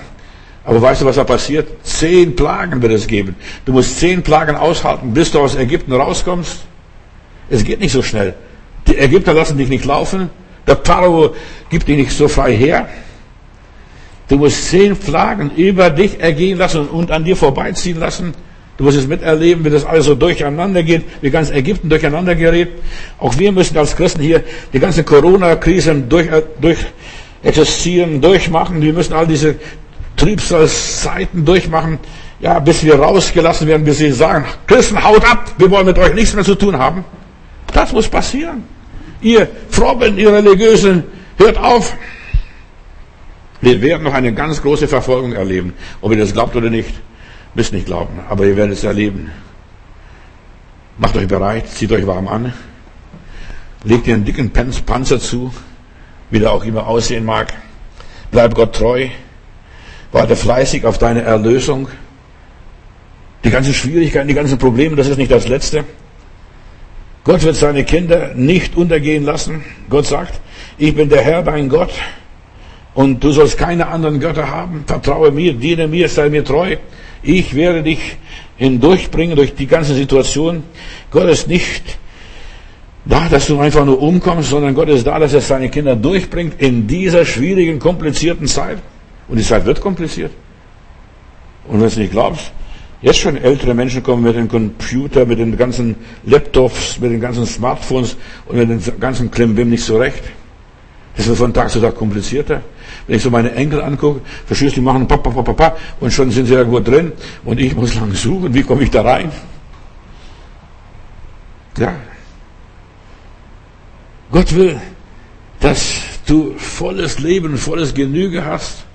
Aber 0.64 0.82
weißt 0.82 1.02
du, 1.02 1.06
was 1.06 1.16
da 1.16 1.24
passiert? 1.24 1.68
Zehn 1.84 2.36
Plagen 2.36 2.82
wird 2.82 2.94
es 2.94 3.06
geben. 3.06 3.36
Du 3.66 3.74
musst 3.74 4.00
zehn 4.00 4.24
Plagen 4.24 4.56
aushalten, 4.56 5.14
bis 5.14 5.32
du 5.32 5.40
aus 5.40 5.56
Ägypten 5.56 5.94
rauskommst. 5.94 6.62
Es 7.50 7.64
geht 7.64 7.80
nicht 7.80 7.92
so 7.92 8.02
schnell. 8.02 8.34
Die 8.88 8.98
Ägypter 8.98 9.34
lassen 9.34 9.58
dich 9.58 9.70
nicht 9.70 9.86
laufen. 9.86 10.30
Der 10.66 10.78
Pharao 10.78 11.36
gibt 11.70 11.88
dich 11.88 11.98
nicht 11.98 12.12
so 12.12 12.28
frei 12.28 12.56
her. 12.56 12.90
Du 14.28 14.38
musst 14.38 14.70
zehn 14.70 14.96
Plagen 14.96 15.52
über 15.56 15.90
dich 15.90 16.20
ergehen 16.20 16.58
lassen 16.58 16.88
und 16.88 17.12
an 17.12 17.24
dir 17.24 17.36
vorbeiziehen 17.36 18.00
lassen. 18.00 18.34
Du 18.78 18.84
musst 18.84 18.98
es 18.98 19.08
miterleben, 19.08 19.64
wie 19.64 19.70
das 19.70 19.86
alles 19.86 20.06
so 20.06 20.16
durcheinander 20.16 20.84
geht, 20.84 21.04
wie 21.22 21.30
ganz 21.30 21.50
Ägypten 21.52 21.90
durcheinander 21.90 22.36
gerät. 22.36 22.70
Auch 23.20 23.38
wir 23.38 23.52
müssen 23.52 23.78
als 23.78 23.96
Christen 23.96 24.22
hier 24.22 24.44
die 24.74 24.80
ganze 24.80 25.04
Corona-Krise 25.04 25.96
durch, 25.96 26.28
durch 26.60 26.80
existieren, 27.42 28.20
durchmachen. 28.20 28.82
Wir 28.82 28.92
müssen 28.92 29.14
all 29.14 29.28
diese 29.28 29.56
Triebszeiten 30.18 31.46
durchmachen, 31.46 32.00
ja, 32.40 32.60
bis 32.60 32.84
wir 32.84 32.96
rausgelassen 32.96 33.68
werden, 33.68 33.86
bis 33.86 34.00
sie 34.00 34.12
sagen, 34.12 34.46
Christen, 34.68 35.02
haut 35.02 35.24
ab, 35.30 35.52
wir 35.58 35.70
wollen 35.70 35.86
mit 35.86 35.98
euch 35.98 36.14
nichts 36.14 36.34
mehr 36.34 36.44
zu 36.44 36.56
tun 36.56 36.78
haben. 36.78 37.06
Das 37.74 37.94
muss 37.94 38.08
passieren. 38.08 38.64
Ihr 39.22 39.48
Frommen, 39.70 40.18
ihr 40.18 40.34
Religiösen, 40.34 41.04
hört 41.38 41.58
auf. 41.58 41.96
Wir 43.62 43.82
werden 43.82 44.04
noch 44.04 44.14
eine 44.14 44.34
ganz 44.34 44.62
große 44.62 44.88
Verfolgung 44.88 45.34
erleben, 45.34 45.74
ob 46.02 46.12
ihr 46.12 46.18
das 46.18 46.34
glaubt 46.34 46.56
oder 46.56 46.70
nicht. 46.70 46.94
Müsst 47.54 47.72
nicht 47.72 47.86
glauben, 47.86 48.20
aber 48.30 48.46
ihr 48.46 48.58
werdet 48.58 48.74
es 48.74 48.84
erleben. 48.84 49.32
Macht 50.98 51.16
euch 51.16 51.28
bereit, 51.28 51.70
zieht 51.70 51.92
euch 51.92 52.06
warm 52.06 52.28
an, 52.28 52.54
legt 53.84 54.08
ihr 54.08 54.14
einen 54.14 54.26
dicken 54.26 54.52
Panzer 54.52 55.20
zu, 55.20 55.54
wie 56.30 56.40
der 56.40 56.52
auch 56.52 56.64
immer 56.66 56.88
aussehen 56.88 57.26
mag. 57.26 57.54
Bleib 58.32 58.56
Gott 58.56 58.76
treu, 58.76 59.08
warte 60.12 60.36
fleißig 60.36 60.86
auf 60.86 60.98
deine 60.98 61.22
Erlösung. 61.22 61.88
Die 63.44 63.50
ganzen 63.50 63.74
Schwierigkeiten, 63.74 64.28
die 64.28 64.34
ganzen 64.34 64.58
Probleme, 64.58 64.96
das 64.96 65.08
ist 65.08 65.18
nicht 65.18 65.32
das 65.32 65.48
Letzte. 65.48 65.86
Gott 67.24 67.44
wird 67.44 67.56
seine 67.56 67.84
Kinder 67.84 68.34
nicht 68.36 68.76
untergehen 68.76 69.24
lassen. 69.24 69.64
Gott 69.90 70.06
sagt, 70.06 70.40
ich 70.78 70.96
bin 70.96 71.10
der 71.10 71.22
Herr, 71.22 71.44
dein 71.44 71.70
Gott, 71.70 71.92
und 72.96 73.24
du 73.24 73.32
sollst 73.32 73.58
keine 73.58 73.88
anderen 73.88 74.20
Götter 74.20 74.50
haben. 74.50 74.84
Vertraue 74.88 75.32
mir, 75.32 75.54
diene 75.54 75.88
mir, 75.88 76.10
sei 76.10 76.30
mir 76.30 76.44
treu. 76.44 76.78
Ich 77.22 77.54
werde 77.54 77.84
dich 77.84 78.18
hindurchbringen 78.56 79.36
durch 79.36 79.54
die 79.54 79.68
ganze 79.68 79.94
Situation. 79.94 80.64
Gott 81.12 81.28
ist 81.30 81.48
nicht 81.48 81.98
da, 83.04 83.28
dass 83.30 83.48
du 83.48 83.60
einfach 83.60 83.86
nur 83.86 84.02
umkommst, 84.02 84.50
sondern 84.50 84.74
Gott 84.74 84.90
ist 84.90 85.06
da, 85.06 85.20
dass 85.20 85.34
er 85.34 85.42
seine 85.42 85.70
Kinder 85.70 85.96
durchbringt 85.96 86.56
in 86.60 86.88
dieser 86.88 87.26
schwierigen, 87.26 87.80
komplizierten 87.80 88.48
Zeit. 88.48 88.78
Und 89.28 89.38
die 89.38 89.44
Zeit 89.44 89.66
wird 89.66 89.82
kompliziert. 89.82 90.32
Und 91.68 91.74
wenn 91.74 91.80
du 91.82 91.86
es 91.88 91.98
nicht 91.98 92.12
glaubst, 92.12 92.52
jetzt 93.02 93.20
schon 93.20 93.38
ältere 93.38 93.74
Menschen 93.74 94.04
kommen 94.04 94.24
mit 94.24 94.36
dem 94.36 94.48
Computer, 94.48 95.26
mit 95.26 95.40
den 95.40 95.58
ganzen 95.58 95.96
Laptops, 96.24 97.00
mit 97.00 97.12
den 97.12 97.20
ganzen 97.20 97.46
Smartphones 97.46 98.16
und 98.46 98.58
mit 98.58 98.70
dem 98.70 99.00
ganzen 99.00 99.30
Klimbim 99.30 99.70
nicht 99.70 99.84
zurecht. 99.84 100.24
Das 101.18 101.28
wird 101.28 101.38
von 101.38 101.54
Tag 101.54 101.70
zu 101.70 101.82
Tag 101.82 101.96
komplizierter. 101.96 102.62
Wenn 103.08 103.18
ich 103.18 103.24
so 103.24 103.30
meine 103.30 103.52
Enkel 103.52 103.82
angucke, 103.82 104.22
verstehst 104.46 104.76
du, 104.76 104.82
die 104.82 104.86
machen 104.86 105.08
papa, 105.08 105.30
papa, 105.30 105.54
papa, 105.54 105.78
und 106.00 106.12
schon 106.12 106.32
sind 106.32 106.48
sie 106.48 106.54
irgendwo 106.54 106.80
drin 106.80 107.12
und 107.44 107.60
ich 107.60 107.76
muss 107.76 107.94
lang 107.96 108.12
suchen, 108.14 108.54
wie 108.54 108.64
komme 108.64 108.84
ich 108.84 108.90
da 108.92 109.02
rein? 109.02 109.32
Ja. 111.78 111.94
Gott 114.32 114.56
will, 114.56 114.80
dass 115.60 116.02
du 116.26 116.56
volles 116.58 117.20
Leben, 117.20 117.58
volles 117.58 117.94
Genüge 117.94 118.44
hast, 118.44 118.86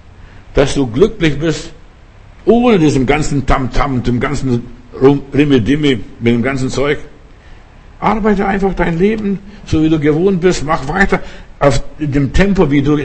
dass 0.55 0.75
du 0.75 0.87
glücklich 0.87 1.39
bist, 1.39 1.73
ohne 2.45 2.79
diesem 2.79 3.07
ganzen 3.07 3.47
Tamtam, 3.47 4.03
dem 4.03 4.19
ganzen 4.19 4.65
Rimmel-Dimmi, 5.01 6.01
mit 6.19 6.35
dem 6.35 6.43
ganzen 6.43 6.69
Zeug. 6.69 6.99
Arbeite 8.01 8.47
einfach 8.47 8.75
dein 8.75 8.99
Leben, 8.99 9.39
so 9.67 9.83
wie 9.83 9.89
du 9.89 10.01
gewohnt 10.01 10.41
bist, 10.41 10.65
mach 10.65 10.89
weiter 10.89 11.21
auf 11.61 11.83
dem 11.99 12.33
Tempo, 12.33 12.71
wie 12.71 12.83
du 12.83 12.99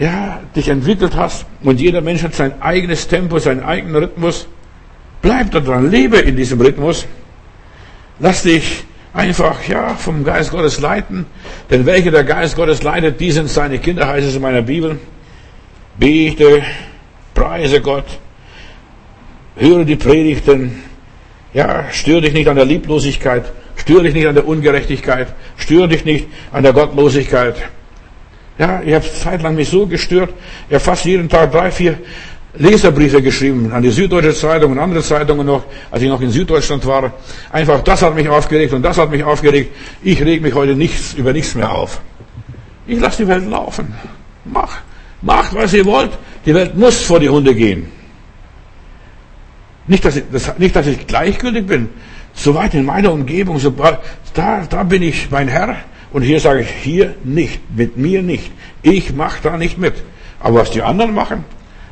ja, 0.00 0.40
dich 0.56 0.68
entwickelt 0.68 1.14
hast 1.14 1.44
und 1.62 1.78
jeder 1.78 2.00
Mensch 2.00 2.22
hat 2.22 2.34
sein 2.34 2.60
eigenes 2.62 3.06
Tempo, 3.06 3.38
seinen 3.38 3.62
eigenen 3.62 3.96
Rhythmus. 3.96 4.48
Bleib 5.20 5.50
da 5.50 5.60
dran, 5.60 5.90
lebe 5.90 6.16
in 6.16 6.36
diesem 6.36 6.58
Rhythmus. 6.58 7.06
Lass 8.18 8.42
dich 8.42 8.84
einfach, 9.12 9.68
ja, 9.68 9.94
vom 9.94 10.24
Geist 10.24 10.52
Gottes 10.52 10.80
leiten. 10.80 11.26
Denn 11.68 11.84
welche 11.84 12.10
der 12.10 12.24
Geist 12.24 12.56
Gottes 12.56 12.82
leitet, 12.82 13.20
die 13.20 13.30
sind 13.30 13.50
seine 13.50 13.78
Kinder, 13.78 14.08
heißt 14.08 14.26
es 14.26 14.36
in 14.36 14.40
meiner 14.40 14.62
Bibel. 14.62 14.98
Bete, 15.98 16.62
preise 17.34 17.82
Gott, 17.82 18.06
höre 19.56 19.84
die 19.84 19.96
Predigten, 19.96 20.82
ja, 21.52 21.84
stör 21.92 22.22
dich 22.22 22.32
nicht 22.32 22.48
an 22.48 22.56
der 22.56 22.64
Lieblosigkeit, 22.64 23.52
stör 23.76 24.02
dich 24.02 24.14
nicht 24.14 24.26
an 24.26 24.34
der 24.34 24.48
Ungerechtigkeit, 24.48 25.34
stör 25.58 25.88
dich 25.88 26.06
nicht 26.06 26.26
an 26.52 26.62
der 26.62 26.72
Gottlosigkeit. 26.72 27.56
Ja, 28.58 28.82
ich 28.84 28.94
habe 28.94 29.04
zeitlang 29.04 29.54
mich 29.54 29.68
so 29.68 29.86
gestört. 29.86 30.34
Ich 30.68 30.74
habe 30.74 30.84
fast 30.84 31.04
jeden 31.04 31.28
Tag 31.28 31.52
drei, 31.52 31.70
vier 31.70 31.98
Leserbriefe 32.54 33.22
geschrieben 33.22 33.72
an 33.72 33.82
die 33.82 33.90
Süddeutsche 33.90 34.34
Zeitung 34.34 34.72
und 34.72 34.78
andere 34.78 35.02
Zeitungen 35.02 35.46
noch, 35.46 35.64
als 35.90 36.02
ich 36.02 36.08
noch 36.08 36.20
in 36.20 36.30
Süddeutschland 36.30 36.84
war. 36.86 37.12
Einfach, 37.52 37.80
das 37.82 38.02
hat 38.02 38.14
mich 38.14 38.28
aufgeregt 38.28 38.72
und 38.72 38.82
das 38.82 38.98
hat 38.98 39.10
mich 39.10 39.22
aufgeregt. 39.22 39.74
Ich 40.02 40.20
reg 40.22 40.42
mich 40.42 40.54
heute 40.54 40.74
nichts 40.74 41.14
über 41.14 41.32
nichts 41.32 41.54
mehr 41.54 41.70
auf. 41.70 42.00
Ich 42.86 42.98
lasse 42.98 43.22
die 43.22 43.28
Welt 43.28 43.48
laufen. 43.48 43.94
Mach, 44.44 44.78
macht, 45.22 45.54
was 45.54 45.72
ihr 45.72 45.84
wollt. 45.84 46.10
Die 46.44 46.54
Welt 46.54 46.76
muss 46.76 47.00
vor 47.02 47.20
die 47.20 47.28
Hunde 47.28 47.54
gehen. 47.54 47.86
Nicht, 49.86 50.04
dass 50.04 50.16
ich, 50.16 50.24
das, 50.32 50.58
nicht, 50.58 50.74
dass 50.74 50.86
ich 50.86 51.06
gleichgültig 51.06 51.66
bin. 51.66 51.88
Soweit 52.34 52.74
in 52.74 52.84
meiner 52.84 53.12
Umgebung, 53.12 53.58
so, 53.58 53.74
da, 54.34 54.64
da 54.68 54.82
bin 54.82 55.02
ich 55.02 55.30
mein 55.30 55.48
Herr. 55.48 55.76
Und 56.12 56.22
hier 56.22 56.40
sage 56.40 56.62
ich, 56.62 56.68
hier 56.82 57.14
nicht, 57.24 57.60
mit 57.76 57.96
mir 57.96 58.22
nicht. 58.22 58.50
Ich 58.82 59.14
mache 59.14 59.38
da 59.42 59.56
nicht 59.56 59.78
mit. 59.78 59.94
Aber 60.40 60.60
was 60.60 60.70
die 60.70 60.82
anderen 60.82 61.14
machen, 61.14 61.44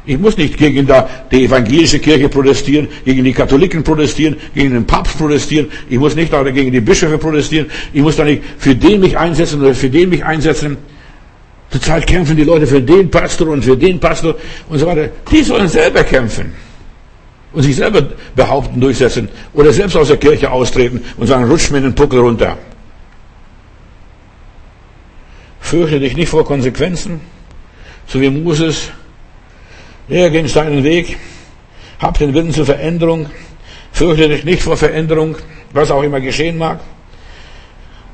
ich 0.09 0.19
muss 0.19 0.39
nicht 0.39 0.57
gegen 0.57 0.89
die 1.31 1.45
evangelische 1.45 1.99
Kirche 1.99 2.31
protestieren, 2.31 2.89
gegen 3.05 3.25
die 3.25 3.33
Katholiken 3.33 3.85
protestieren, 3.85 4.37
gegen 4.55 4.73
den 4.73 4.87
Papst 4.87 5.19
protestieren. 5.19 5.69
Ich 5.91 5.99
muss 5.99 6.15
nicht 6.15 6.33
gegen 6.33 6.73
die 6.73 6.81
Bischöfe 6.81 7.19
protestieren. 7.19 7.67
Ich 7.93 8.01
muss 8.01 8.17
da 8.17 8.25
nicht 8.25 8.43
für 8.57 8.75
den 8.75 9.01
mich 9.01 9.19
einsetzen 9.19 9.61
oder 9.61 9.75
für 9.75 9.91
den 9.91 10.09
mich 10.09 10.25
einsetzen. 10.25 10.79
Zurzeit 11.71 12.07
kämpfen 12.07 12.37
die 12.37 12.45
Leute 12.45 12.67
für 12.67 12.81
den 12.81 13.11
Pastor 13.11 13.49
und 13.49 13.63
für 13.63 13.77
den 13.77 14.01
Pastor 14.01 14.35
und 14.71 14.79
so 14.79 14.87
weiter. 14.87 15.11
Die 15.31 15.43
sollen 15.43 15.69
selber 15.69 16.03
kämpfen 16.03 16.55
und 17.53 17.63
sich 17.63 17.77
selber 17.77 18.03
behaupten, 18.35 18.81
durchsetzen 18.81 19.29
oder 19.53 19.75
selbst 19.75 19.95
aus 19.95 20.09
der 20.09 20.17
Kirche 20.17 20.51
austreten 20.51 21.03
und 21.19 21.27
sagen, 21.27 21.45
rutsch 21.45 21.71
mir 21.71 21.83
den 21.83 21.95
Puckel 21.95 22.21
runter. 22.21 22.57
Fürchte 25.69 26.01
dich 26.01 26.17
nicht 26.17 26.31
vor 26.31 26.47
Konsequenzen, 26.47 27.21
so 28.07 28.19
wie 28.23 28.31
Moses 28.31 28.89
er 30.09 30.31
ging 30.31 30.47
seinen 30.49 30.83
Weg, 30.83 31.19
hab 31.99 32.17
den 32.17 32.33
Willen 32.33 32.55
zur 32.55 32.65
Veränderung, 32.65 33.27
fürchte 33.93 34.31
dich 34.31 34.45
nicht 34.45 34.63
vor 34.63 34.79
Veränderung, 34.79 35.37
was 35.75 35.91
auch 35.91 36.03
immer 36.03 36.23
geschehen 36.23 36.57
mag. 36.57 36.81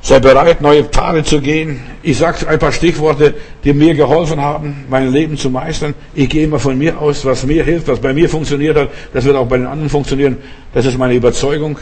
Sei 0.01 0.19
bereit, 0.19 0.63
neue 0.63 0.83
Pfade 0.83 1.23
zu 1.23 1.41
gehen. 1.41 1.81
Ich 2.03 2.19
sage 2.19 2.49
ein 2.49 2.59
paar 2.59 2.73
Stichworte, 2.73 3.35
die 3.63 3.73
mir 3.73 3.95
geholfen 3.95 4.41
haben, 4.41 4.87
mein 4.91 5.13
Leben 5.13 5.37
zu 5.37 5.49
meistern. 5.49 5.95
Ich 6.13 6.29
gehe 6.29 6.47
immer 6.47 6.59
von 6.59 6.77
mir 6.77 7.01
aus, 7.01 7.25
was 7.25 7.47
mir 7.47 7.63
hilft, 7.63 7.87
was 7.87 8.01
bei 8.01 8.13
mir 8.13 8.29
funktioniert 8.29 8.77
hat. 8.77 8.89
Das 9.13 9.25
wird 9.25 9.37
auch 9.37 9.47
bei 9.47 9.59
den 9.59 9.67
anderen 9.67 9.91
funktionieren. 9.91 10.39
Das 10.73 10.87
ist 10.87 10.99
meine 10.99 11.15
Überzeugung. 11.15 11.79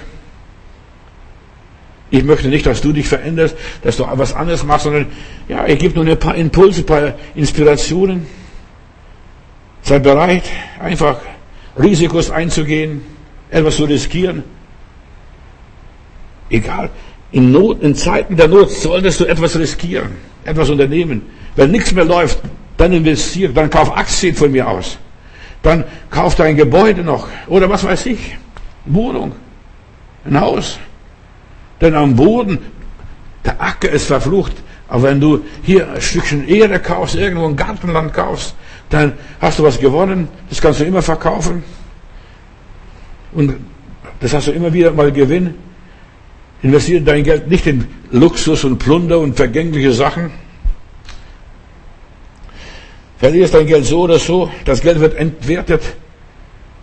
Ich 2.12 2.24
möchte 2.24 2.48
nicht, 2.48 2.66
dass 2.66 2.82
du 2.82 2.92
dich 2.92 3.08
veränderst, 3.08 3.56
dass 3.82 3.96
du 3.96 4.06
was 4.06 4.34
anderes 4.34 4.62
machst, 4.64 4.84
sondern 4.84 5.06
ja, 5.48 5.66
ich 5.66 5.78
gebe 5.78 5.94
nur 5.94 6.06
ein 6.06 6.18
paar 6.18 6.34
Impulse, 6.34 6.82
ein 6.82 6.86
paar 6.86 7.14
Inspirationen. 7.34 8.26
Sei 9.80 9.98
bereit, 9.98 10.42
einfach 10.78 11.16
Risikos 11.82 12.30
einzugehen, 12.30 13.00
etwas 13.50 13.76
zu 13.76 13.84
riskieren. 13.84 14.44
Egal. 16.50 16.90
In, 17.30 17.50
Not, 17.50 17.82
in 17.82 17.94
Zeiten 17.94 18.36
der 18.36 18.48
Not 18.48 18.70
solltest 18.70 19.20
du 19.20 19.24
etwas 19.24 19.58
riskieren, 19.58 20.10
etwas 20.44 20.68
unternehmen. 20.68 21.22
Wenn 21.56 21.70
nichts 21.70 21.92
mehr 21.92 22.04
läuft, 22.04 22.40
dann 22.76 22.92
investier, 22.92 23.48
dann 23.48 23.70
kauf 23.70 23.96
Aktien 23.96 24.34
von 24.34 24.52
mir 24.52 24.68
aus. 24.68 24.98
Dann 25.62 25.84
kauf 26.10 26.34
dein 26.34 26.56
Gebäude 26.56 27.02
noch. 27.02 27.28
Oder 27.46 27.70
was 27.70 27.84
weiß 27.84 28.04
ich. 28.04 28.36
Wohnung. 28.84 29.32
Ein 30.26 30.38
Haus. 30.38 30.78
Denn 31.82 31.96
am 31.96 32.14
Boden, 32.16 32.58
der 33.44 33.60
Acker 33.60 33.90
ist 33.90 34.06
verflucht. 34.06 34.52
Aber 34.88 35.02
wenn 35.02 35.20
du 35.20 35.44
hier 35.62 35.90
ein 35.90 36.00
Stückchen 36.00 36.46
Erde 36.48 36.78
kaufst, 36.78 37.16
irgendwo 37.16 37.46
ein 37.46 37.56
Gartenland 37.56 38.14
kaufst, 38.14 38.54
dann 38.88 39.14
hast 39.40 39.58
du 39.58 39.64
was 39.64 39.80
gewonnen, 39.80 40.28
das 40.48 40.60
kannst 40.60 40.80
du 40.80 40.84
immer 40.84 41.02
verkaufen. 41.02 41.64
Und 43.32 43.56
das 44.20 44.32
hast 44.32 44.46
du 44.46 44.52
immer 44.52 44.72
wieder 44.72 44.92
mal 44.92 45.10
Gewinn. 45.10 45.54
Investiere 46.62 47.02
dein 47.02 47.24
Geld 47.24 47.48
nicht 47.48 47.66
in 47.66 47.88
Luxus 48.12 48.62
und 48.64 48.78
Plunder 48.78 49.18
und 49.18 49.34
vergängliche 49.34 49.92
Sachen. 49.92 50.30
Verlierst 53.18 53.54
dein 53.54 53.66
Geld 53.66 53.86
so 53.86 54.02
oder 54.02 54.18
so, 54.18 54.50
das 54.64 54.80
Geld 54.80 55.00
wird 55.00 55.14
entwertet. 55.14 55.82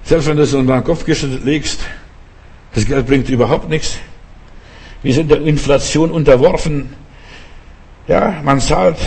Selbst 0.03 0.27
wenn 0.27 0.37
du 0.37 0.43
es 0.43 0.53
unter 0.53 0.73
den 0.73 0.83
Kopf 0.83 1.05
legst, 1.07 1.81
das 2.73 2.85
Geld 2.85 3.05
bringt 3.05 3.29
überhaupt 3.29 3.69
nichts. 3.69 3.99
Wir 5.01 5.13
sind 5.13 5.31
der 5.31 5.41
Inflation 5.41 6.11
unterworfen. 6.11 6.89
Ja, 8.07 8.41
man 8.43 8.59
zahlt 8.59 8.97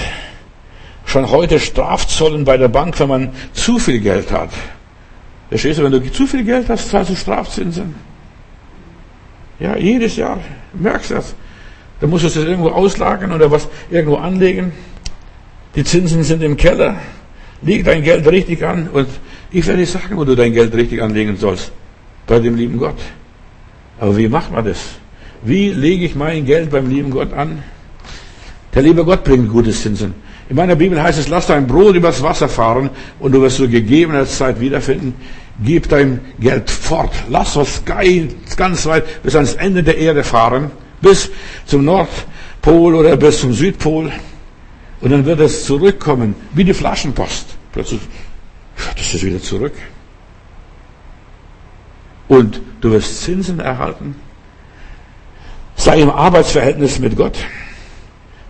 schon 1.04 1.30
heute 1.30 1.58
Strafzollen 1.60 2.44
bei 2.44 2.56
der 2.56 2.68
Bank, 2.68 2.98
wenn 3.00 3.08
man 3.08 3.30
zu 3.52 3.78
viel 3.78 4.00
Geld 4.00 4.30
hat. 4.32 4.50
Verstehst 5.50 5.78
du, 5.78 5.84
wenn 5.84 5.92
du 5.92 6.10
zu 6.10 6.26
viel 6.26 6.44
Geld 6.44 6.68
hast, 6.68 6.88
zahlst 6.88 7.10
du 7.10 7.16
Strafzinsen. 7.16 7.94
Ja, 9.60 9.76
jedes 9.76 10.16
Jahr. 10.16 10.40
Merkst 10.72 11.10
du 11.10 11.14
das? 11.14 11.34
Da 12.00 12.06
musst 12.06 12.24
du 12.24 12.28
es 12.28 12.36
irgendwo 12.36 12.70
auslagern 12.70 13.32
oder 13.32 13.50
was 13.50 13.68
irgendwo 13.90 14.16
anlegen. 14.16 14.72
Die 15.74 15.84
Zinsen 15.84 16.22
sind 16.22 16.42
im 16.42 16.56
Keller. 16.56 16.96
Leg 17.60 17.84
dein 17.84 18.02
Geld 18.02 18.26
richtig 18.26 18.64
an 18.64 18.88
und 18.88 19.08
ich 19.50 19.66
werde 19.66 19.80
dir 19.80 19.86
sagen, 19.86 20.16
wo 20.16 20.24
du 20.24 20.34
dein 20.34 20.52
Geld 20.52 20.74
richtig 20.74 21.02
anlegen 21.02 21.36
sollst. 21.36 21.70
Bei 22.26 22.40
dem 22.40 22.56
lieben 22.56 22.78
Gott. 22.78 22.98
Aber 24.00 24.16
wie 24.16 24.28
macht 24.28 24.50
man 24.50 24.64
das? 24.64 25.01
Wie 25.42 25.70
lege 25.70 26.04
ich 26.04 26.14
mein 26.14 26.44
Geld 26.44 26.70
beim 26.70 26.88
lieben 26.88 27.10
Gott 27.10 27.32
an? 27.32 27.62
Der 28.74 28.82
liebe 28.82 29.04
Gott 29.04 29.24
bringt 29.24 29.50
gute 29.50 29.72
Zinsen. 29.72 30.14
In 30.48 30.56
meiner 30.56 30.76
Bibel 30.76 31.02
heißt 31.02 31.18
es, 31.18 31.28
lass 31.28 31.46
dein 31.46 31.66
Brot 31.66 31.96
übers 31.96 32.22
Wasser 32.22 32.48
fahren 32.48 32.90
und 33.18 33.32
du 33.32 33.42
wirst 33.42 33.56
zur 33.56 33.68
gegebener 33.68 34.26
Zeit 34.26 34.60
wiederfinden. 34.60 35.14
Gib 35.62 35.88
dein 35.88 36.20
Geld 36.38 36.70
fort. 36.70 37.12
Lass 37.28 37.56
was 37.56 37.82
ganz 37.84 38.86
weit 38.86 39.22
bis 39.22 39.34
ans 39.34 39.54
Ende 39.54 39.82
der 39.82 39.98
Erde 39.98 40.24
fahren, 40.24 40.70
bis 41.00 41.30
zum 41.66 41.84
Nordpol 41.84 42.94
oder 42.94 43.16
bis 43.16 43.40
zum 43.40 43.52
Südpol. 43.52 44.12
Und 45.00 45.10
dann 45.10 45.24
wird 45.26 45.40
es 45.40 45.64
zurückkommen, 45.64 46.34
wie 46.54 46.64
die 46.64 46.74
Flaschenpost. 46.74 47.46
Plötzlich, 47.72 48.00
das 48.96 49.14
ist 49.14 49.24
wieder 49.24 49.40
zurück. 49.42 49.74
Und 52.28 52.60
du 52.80 52.92
wirst 52.92 53.22
Zinsen 53.22 53.58
erhalten. 53.58 54.14
Sei 55.76 56.00
im 56.00 56.10
Arbeitsverhältnis 56.10 56.98
mit 56.98 57.16
Gott 57.16 57.38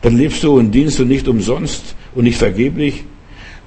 dann 0.03 0.17
lebst 0.17 0.43
du 0.43 0.59
und 0.59 0.73
dienst 0.73 0.99
du 0.99 1.05
nicht 1.05 1.27
umsonst 1.29 1.95
und 2.15 2.25
nicht 2.25 2.37
vergeblich. 2.37 3.05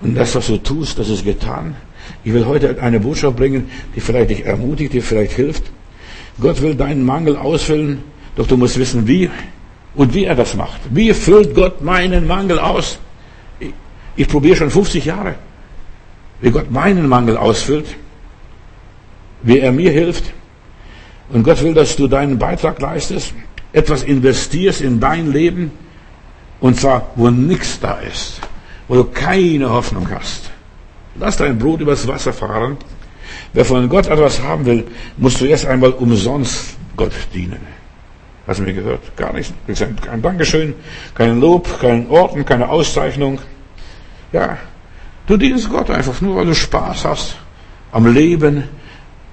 Und 0.02 0.16
das, 0.16 0.36
was 0.36 0.48
du 0.48 0.58
tust, 0.58 1.00
das 1.00 1.10
ist 1.10 1.24
getan. 1.24 1.76
Ich 2.24 2.34
will 2.34 2.46
heute 2.46 2.82
eine 2.82 3.00
Botschaft 3.00 3.38
bringen, 3.38 3.72
die 3.96 4.02
vielleicht 4.02 4.30
dich 4.30 4.46
ermutigt, 4.46 4.94
die 4.94 5.02
vielleicht 5.02 5.32
hilft. 5.32 5.64
Gott 6.40 6.62
will 6.62 6.76
deinen 6.76 7.04
Mangel 7.04 7.38
ausfüllen, 7.38 8.04
doch 8.36 8.46
du 8.46 8.58
musst 8.58 8.78
wissen, 8.78 9.08
wie 9.08 9.30
und 9.96 10.14
wie 10.14 10.26
er 10.26 10.36
das 10.36 10.56
macht. 10.56 10.82
Wie 10.90 11.14
füllt 11.14 11.56
Gott 11.56 11.82
meinen 11.82 12.28
Mangel 12.28 12.60
aus? 12.60 13.00
Ich, 13.60 13.72
ich 14.18 14.28
probiere 14.28 14.58
schon 14.58 14.70
50 14.70 15.06
Jahre, 15.06 15.36
wie 16.42 16.52
Gott 16.52 16.70
meinen 16.70 17.08
Mangel 17.08 17.38
ausfüllt, 17.38 17.96
wie 19.42 19.60
er 19.60 19.72
mir 19.72 19.92
hilft. 19.92 20.34
Und 21.30 21.44
Gott 21.44 21.62
will, 21.64 21.74
dass 21.74 21.96
du 21.96 22.08
deinen 22.08 22.38
Beitrag 22.38 22.80
leistest, 22.80 23.34
etwas 23.74 24.04
investierst 24.04 24.82
in 24.82 25.00
dein 25.00 25.32
Leben, 25.32 25.72
und 26.60 26.80
zwar, 26.80 27.10
wo 27.16 27.30
nichts 27.30 27.80
da 27.80 28.00
ist, 28.00 28.40
wo 28.88 28.96
du 28.96 29.04
keine 29.04 29.70
Hoffnung 29.70 30.10
hast. 30.10 30.50
Lass 31.16 31.38
dein 31.38 31.58
Brot 31.58 31.82
übers 31.82 32.08
Wasser 32.08 32.34
fahren. 32.34 32.78
Wer 33.54 33.66
von 33.66 33.88
Gott 33.90 34.08
etwas 34.08 34.42
haben 34.42 34.66
will, 34.66 34.86
muss 35.18 35.38
zuerst 35.38 35.66
einmal 35.66 35.92
umsonst 35.92 36.76
Gott 36.96 37.14
dienen. 37.34 37.60
Hast 38.48 38.60
du 38.60 38.64
mir 38.64 38.74
gehört? 38.74 39.16
Gar 39.18 39.34
nichts. 39.34 39.54
Kein 40.02 40.22
Dankeschön, 40.22 40.76
kein 41.16 41.40
Lob, 41.40 41.80
kein 41.80 42.08
Orden, 42.10 42.46
keine 42.46 42.70
Auszeichnung. 42.70 43.40
Ja, 44.32 44.58
du 45.28 45.38
dienst 45.38 45.70
Gott 45.70 45.90
einfach 45.90 46.22
nur, 46.22 46.36
weil 46.36 46.46
du 46.46 46.54
Spaß 46.54 47.06
hast 47.06 47.38
am 47.92 48.14
Leben. 48.14 48.66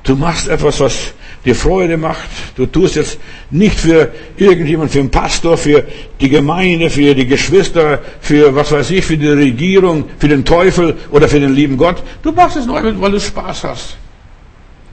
Du 0.04 0.16
machst 0.16 0.48
etwas, 0.48 0.80
was 0.80 1.12
dir 1.44 1.54
Freude 1.54 1.96
macht. 1.96 2.28
Du 2.56 2.66
tust 2.66 2.96
jetzt 2.96 3.18
nicht 3.50 3.78
für 3.78 4.12
irgendjemand, 4.36 4.90
für 4.90 4.98
den 4.98 5.10
Pastor, 5.10 5.56
für 5.56 5.84
die 6.20 6.28
Gemeinde, 6.28 6.88
für 6.90 7.14
die 7.14 7.26
Geschwister, 7.26 8.00
für 8.20 8.54
was 8.54 8.70
weiß 8.70 8.90
ich, 8.90 9.04
für 9.04 9.16
die 9.16 9.28
Regierung, 9.28 10.04
für 10.18 10.28
den 10.28 10.44
Teufel 10.44 10.96
oder 11.10 11.28
für 11.28 11.40
den 11.40 11.54
lieben 11.54 11.76
Gott. 11.76 12.02
Du 12.22 12.32
machst 12.32 12.56
es 12.56 12.66
nur, 12.66 12.82
weil 12.82 13.10
du 13.10 13.20
Spaß 13.20 13.64
hast. 13.64 13.96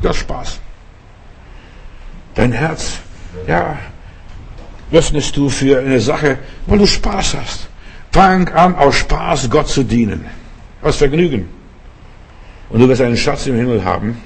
Du 0.01 0.09
hast 0.09 0.17
Spaß. 0.17 0.59
Dein 2.35 2.51
Herz, 2.51 2.99
ja, 3.47 3.77
öffnest 4.91 5.35
du 5.35 5.49
für 5.49 5.79
eine 5.79 5.99
Sache, 5.99 6.39
weil 6.65 6.79
du 6.79 6.85
Spaß 6.85 7.35
hast. 7.35 7.67
Fang 8.11 8.47
an, 8.49 8.75
aus 8.75 8.95
Spaß 8.95 9.49
Gott 9.49 9.67
zu 9.67 9.83
dienen. 9.83 10.25
Aus 10.81 10.95
Vergnügen. 10.95 11.47
Und 12.69 12.79
du 12.79 12.87
wirst 12.87 13.01
einen 13.01 13.17
Schatz 13.17 13.45
im 13.47 13.55
Himmel 13.55 13.83
haben. 13.83 14.17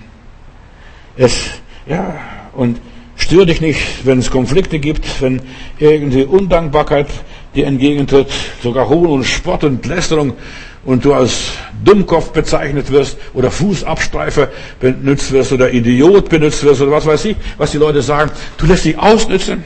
Es, 1.17 1.49
ja, 1.88 2.15
und 2.53 2.79
stör 3.15 3.45
dich 3.45 3.61
nicht, 3.61 4.05
wenn 4.05 4.19
es 4.19 4.31
Konflikte 4.31 4.79
gibt, 4.79 5.21
wenn 5.21 5.41
irgendwie 5.79 6.23
Undankbarkeit 6.23 7.07
dir 7.55 7.67
entgegentritt, 7.67 8.27
sogar 8.61 8.89
Hohn 8.89 9.09
und 9.09 9.23
Spott 9.25 9.63
und 9.63 9.86
Lästerung 9.86 10.34
und 10.86 11.05
du 11.05 11.13
als 11.13 11.51
Dummkopf 11.84 12.31
bezeichnet 12.31 12.91
wirst 12.91 13.17
oder 13.34 13.51
Fußabstreifer 13.51 14.49
benutzt 14.79 15.31
wirst 15.31 15.51
oder 15.51 15.71
Idiot 15.71 16.29
benutzt 16.29 16.63
wirst 16.63 16.81
oder 16.81 16.91
was 16.91 17.05
weiß 17.05 17.25
ich, 17.25 17.38
was 17.57 17.71
die 17.71 17.77
Leute 17.77 18.01
sagen. 18.01 18.31
Du 18.57 18.65
lässt 18.65 18.86
dich 18.86 18.97
ausnützen. 18.97 19.63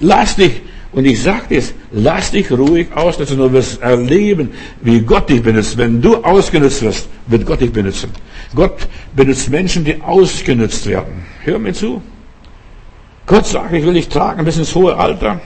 Lass 0.00 0.36
dich 0.36 0.62
und 0.92 1.06
ich 1.06 1.22
sage 1.22 1.42
dir, 1.48 1.62
lass 1.92 2.30
dich 2.32 2.50
ruhig 2.50 2.88
ausnutzen 2.94 3.40
und 3.40 3.52
wirst 3.52 3.80
erleben, 3.80 4.50
wie 4.82 5.00
Gott 5.00 5.28
dich 5.28 5.42
benutzt. 5.42 5.76
Wenn 5.78 6.02
du 6.02 6.16
ausgenutzt 6.16 6.82
wirst, 6.82 7.08
wird 7.26 7.46
Gott 7.46 7.60
dich 7.60 7.72
benutzen. 7.72 8.10
Gott 8.54 8.88
benutzt 9.14 9.50
Menschen, 9.50 9.84
die 9.84 10.00
ausgenutzt 10.00 10.86
werden. 10.86 11.24
Hör 11.44 11.58
mir 11.58 11.72
zu. 11.72 12.02
Gott 13.26 13.46
sagt, 13.46 13.72
ich 13.72 13.84
will 13.84 13.94
dich 13.94 14.08
tragen 14.08 14.44
bis 14.44 14.58
ins 14.58 14.74
hohe 14.74 14.96
Alter. 14.96 15.40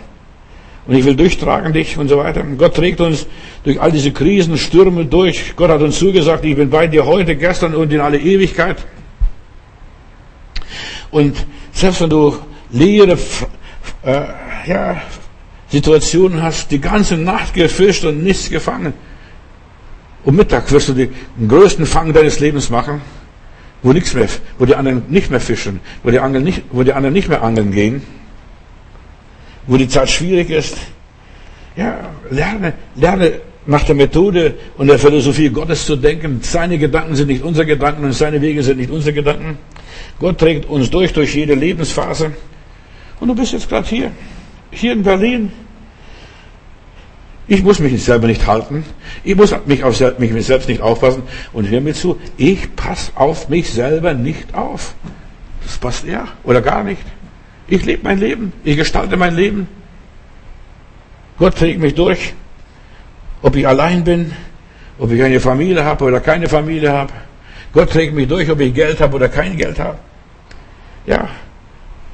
Und 0.86 0.94
ich 0.94 1.04
will 1.04 1.16
durchtragen 1.16 1.72
dich 1.72 1.98
und 1.98 2.08
so 2.08 2.18
weiter. 2.18 2.44
Gott 2.56 2.74
trägt 2.74 3.00
uns 3.00 3.26
durch 3.64 3.80
all 3.80 3.90
diese 3.90 4.12
Krisen, 4.12 4.56
Stürme 4.56 5.04
durch. 5.04 5.54
Gott 5.56 5.70
hat 5.70 5.82
uns 5.82 5.98
zugesagt, 5.98 6.44
ich 6.44 6.54
bin 6.54 6.70
bei 6.70 6.86
dir 6.86 7.04
heute, 7.04 7.34
gestern 7.34 7.74
und 7.74 7.92
in 7.92 8.00
alle 8.00 8.18
Ewigkeit. 8.18 8.76
Und 11.10 11.44
selbst 11.72 12.00
wenn 12.00 12.10
du 12.10 12.36
leere, 12.70 13.18
äh, 14.04 14.22
ja, 14.66 15.02
Situationen 15.68 16.42
hast, 16.42 16.70
die 16.70 16.80
ganze 16.80 17.16
Nacht 17.16 17.54
gefischt 17.54 18.04
und 18.04 18.22
nichts 18.22 18.48
gefangen. 18.48 18.94
Um 20.26 20.36
Mittag 20.36 20.70
wirst 20.72 20.88
du 20.88 20.92
den 20.92 21.14
größten 21.48 21.86
Fang 21.86 22.12
deines 22.12 22.40
Lebens 22.40 22.68
machen, 22.68 23.00
wo 23.82 23.92
nichts 23.92 24.12
mehr, 24.12 24.28
wo 24.58 24.66
die 24.66 24.74
anderen 24.74 25.04
nicht 25.08 25.30
mehr 25.30 25.40
fischen, 25.40 25.80
wo 26.02 26.10
die, 26.10 26.18
Angeln 26.18 26.44
nicht, 26.44 26.64
wo 26.72 26.82
die 26.82 26.92
anderen 26.92 27.14
nicht 27.14 27.28
mehr 27.28 27.42
angeln 27.42 27.70
gehen, 27.70 28.02
wo 29.66 29.76
die 29.76 29.88
Zeit 29.88 30.10
schwierig 30.10 30.50
ist. 30.50 30.76
Ja, 31.76 32.10
lerne, 32.30 32.74
lerne 32.96 33.40
nach 33.66 33.84
der 33.84 33.94
Methode 33.94 34.54
und 34.76 34.88
der 34.88 34.98
Philosophie 34.98 35.48
Gottes 35.48 35.86
zu 35.86 35.96
denken. 35.96 36.40
Seine 36.42 36.76
Gedanken 36.76 37.14
sind 37.14 37.28
nicht 37.28 37.44
unsere 37.44 37.64
Gedanken 37.64 38.04
und 38.04 38.12
seine 38.12 38.42
Wege 38.42 38.62
sind 38.62 38.78
nicht 38.78 38.90
unsere 38.90 39.14
Gedanken. 39.14 39.58
Gott 40.18 40.38
trägt 40.38 40.66
uns 40.66 40.90
durch, 40.90 41.12
durch 41.12 41.34
jede 41.34 41.54
Lebensphase. 41.54 42.32
Und 43.20 43.28
du 43.28 43.34
bist 43.34 43.52
jetzt 43.52 43.68
gerade 43.68 43.88
hier 43.88 44.10
hier 44.76 44.92
in 44.92 45.02
Berlin. 45.02 45.52
Ich 47.48 47.62
muss 47.62 47.78
mich 47.78 48.02
selber 48.02 48.26
nicht 48.26 48.46
halten. 48.46 48.84
Ich 49.22 49.36
muss 49.36 49.54
mich 49.66 49.84
auf 49.84 50.18
mich 50.18 50.46
selbst 50.46 50.68
nicht 50.68 50.80
aufpassen. 50.80 51.22
Und 51.52 51.68
hör 51.68 51.80
mir 51.80 51.94
zu, 51.94 52.18
ich 52.36 52.74
passe 52.74 53.12
auf 53.14 53.48
mich 53.48 53.70
selber 53.70 54.14
nicht 54.14 54.54
auf. 54.54 54.94
Das 55.62 55.78
passt 55.78 56.04
ja 56.04 56.26
oder 56.42 56.60
gar 56.60 56.82
nicht. 56.82 57.02
Ich 57.68 57.84
lebe 57.84 58.02
mein 58.04 58.18
Leben. 58.18 58.52
Ich 58.64 58.76
gestalte 58.76 59.16
mein 59.16 59.36
Leben. 59.36 59.68
Gott 61.38 61.56
trägt 61.56 61.80
mich 61.80 61.94
durch. 61.94 62.34
Ob 63.42 63.54
ich 63.54 63.66
allein 63.66 64.02
bin, 64.02 64.32
ob 64.98 65.12
ich 65.12 65.22
eine 65.22 65.38
Familie 65.38 65.84
habe 65.84 66.04
oder 66.04 66.20
keine 66.20 66.48
Familie 66.48 66.92
habe. 66.92 67.12
Gott 67.72 67.90
trägt 67.90 68.14
mich 68.14 68.26
durch, 68.26 68.50
ob 68.50 68.58
ich 68.60 68.74
Geld 68.74 69.00
habe 69.00 69.16
oder 69.16 69.28
kein 69.28 69.56
Geld 69.56 69.78
habe. 69.78 69.98
Ja, 71.06 71.28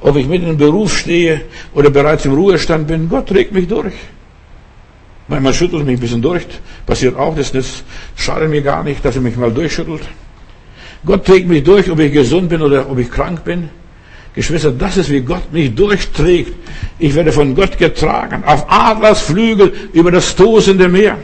ob 0.01 0.15
ich 0.17 0.27
mitten 0.27 0.49
im 0.49 0.57
Beruf 0.57 0.97
stehe 0.97 1.41
oder 1.73 1.89
bereits 1.89 2.25
im 2.25 2.33
Ruhestand 2.33 2.87
bin, 2.87 3.09
Gott 3.09 3.29
trägt 3.29 3.53
mich 3.53 3.67
durch. 3.67 3.93
Manchmal 5.27 5.53
schüttelt 5.53 5.85
mich 5.85 5.97
ein 5.97 6.01
bisschen 6.01 6.21
durch, 6.21 6.45
passiert 6.85 7.15
auch, 7.15 7.35
das, 7.35 7.51
das 7.51 7.83
schadet 8.15 8.49
mir 8.49 8.61
gar 8.61 8.83
nicht, 8.83 9.03
dass 9.05 9.15
er 9.15 9.21
mich 9.21 9.37
mal 9.37 9.51
durchschüttelt. 9.51 10.01
Gott 11.05 11.25
trägt 11.25 11.47
mich 11.47 11.63
durch, 11.63 11.89
ob 11.89 11.99
ich 11.99 12.11
gesund 12.11 12.49
bin 12.49 12.61
oder 12.61 12.89
ob 12.89 12.97
ich 12.97 13.09
krank 13.09 13.43
bin. 13.43 13.69
Geschwister, 14.35 14.71
das 14.71 14.97
ist, 14.97 15.09
wie 15.09 15.21
Gott 15.21 15.53
mich 15.53 15.75
durchträgt. 15.75 16.53
Ich 16.97 17.13
werde 17.13 17.31
von 17.31 17.55
Gott 17.55 17.77
getragen, 17.77 18.43
auf 18.45 18.65
Adlers 18.69 19.21
Flügel 19.21 19.73
über 19.93 20.11
das 20.11 20.35
tosende 20.35 20.89
Meer. 20.89 21.17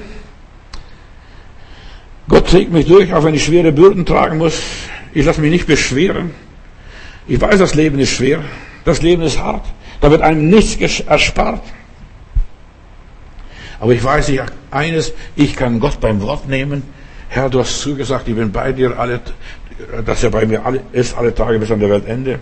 Gott 2.28 2.48
trägt 2.48 2.72
mich 2.72 2.86
durch, 2.86 3.12
auch 3.14 3.24
wenn 3.24 3.34
ich 3.34 3.44
schwere 3.44 3.72
Bürden 3.72 4.06
tragen 4.06 4.38
muss. 4.38 4.62
Ich 5.14 5.26
lasse 5.26 5.42
mich 5.42 5.50
nicht 5.50 5.66
beschweren. 5.66 6.32
Ich 7.28 7.42
weiß, 7.42 7.58
das 7.58 7.74
Leben 7.74 8.00
ist 8.00 8.12
schwer. 8.12 8.44
Das 8.86 9.02
Leben 9.02 9.24
ist 9.24 9.40
hart. 9.40 9.66
Da 10.02 10.12
wird 10.12 10.22
einem 10.22 10.50
nichts 10.50 11.00
erspart. 11.00 11.64
Aber 13.80 13.94
ich 13.94 14.04
weiß 14.04 14.28
nicht 14.30 14.44
eines, 14.72 15.14
ich 15.36 15.56
kann 15.56 15.80
Gott 15.80 16.00
beim 16.00 16.22
Wort 16.22 16.48
nehmen. 16.48 16.84
Herr, 17.30 17.50
du 17.50 17.60
hast 17.60 17.80
zugesagt, 17.80 18.28
ich 18.28 18.36
bin 18.36 18.52
bei 18.52 18.72
dir 18.72 18.98
alle, 19.00 19.22
dass 20.06 20.24
er 20.24 20.32
bei 20.32 20.46
mir 20.46 20.66
alle, 20.66 20.82
ist 20.92 21.18
alle 21.18 21.34
Tage 21.34 21.60
bis 21.60 21.72
an 21.72 21.80
der 21.80 21.90
Weltende. 21.90 22.40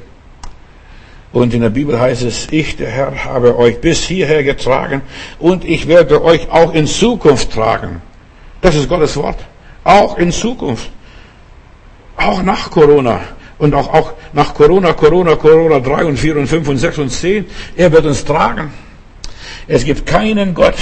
Und 1.32 1.54
in 1.54 1.62
der 1.62 1.70
Bibel 1.70 2.00
heißt 2.00 2.24
es, 2.24 2.48
ich, 2.52 2.78
der 2.78 2.90
Herr, 2.90 3.26
habe 3.26 3.58
euch 3.58 3.80
bis 3.82 4.04
hierher 4.06 4.44
getragen 4.44 5.02
und 5.40 5.66
ich 5.66 5.88
werde 5.88 6.24
euch 6.24 6.50
auch 6.50 6.74
in 6.74 6.88
Zukunft 6.88 7.52
tragen. 7.52 8.02
Das 8.62 8.76
ist 8.76 8.90
Gottes 8.90 9.16
Wort. 9.18 9.38
Auch 9.84 10.18
in 10.18 10.32
Zukunft. 10.32 10.90
Auch 12.16 12.42
nach 12.42 12.72
Corona. 12.72 13.20
Und 13.60 13.74
auch, 13.74 13.94
auch 13.94 14.14
nach 14.34 14.54
Corona, 14.54 14.94
Corona, 14.94 15.36
Corona 15.36 15.80
3 15.80 16.06
und 16.06 16.18
4 16.18 16.38
und 16.38 16.48
5 16.48 16.68
und 16.70 16.78
6 16.78 16.98
und 17.00 17.10
10. 17.10 17.46
Er 17.76 17.92
wird 17.92 18.06
uns 18.06 18.24
tragen. 18.24 18.72
Es 19.68 19.84
gibt 19.84 20.06
keinen 20.06 20.54
Gott, 20.54 20.78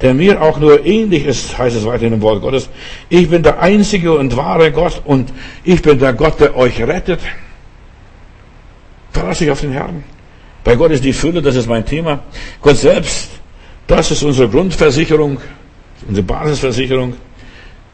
der 0.00 0.14
mir 0.14 0.42
auch 0.42 0.58
nur 0.58 0.84
ähnlich 0.84 1.24
ist, 1.24 1.56
heißt 1.56 1.76
es 1.76 1.86
weiter 1.86 2.04
in 2.04 2.12
dem 2.12 2.22
Wort 2.22 2.42
Gottes. 2.42 2.68
Ich 3.08 3.30
bin 3.30 3.42
der 3.42 3.60
einzige 3.60 4.12
und 4.12 4.36
wahre 4.36 4.70
Gott 4.70 5.02
und 5.04 5.32
ich 5.64 5.80
bin 5.80 5.98
der 5.98 6.12
Gott, 6.12 6.38
der 6.40 6.56
euch 6.56 6.80
rettet. 6.82 7.20
Verlasse 9.12 9.44
ich 9.44 9.50
auf 9.50 9.60
den 9.60 9.72
Herrn. 9.72 10.04
Bei 10.64 10.76
Gott 10.76 10.90
ist 10.90 11.04
die 11.04 11.12
Fülle, 11.12 11.40
das 11.40 11.54
ist 11.54 11.68
mein 11.68 11.86
Thema. 11.86 12.24
Gott 12.60 12.76
selbst, 12.76 13.30
das 13.86 14.10
ist 14.10 14.22
unsere 14.22 14.48
Grundversicherung, 14.48 15.38
unsere 16.06 16.26
Basisversicherung, 16.26 17.14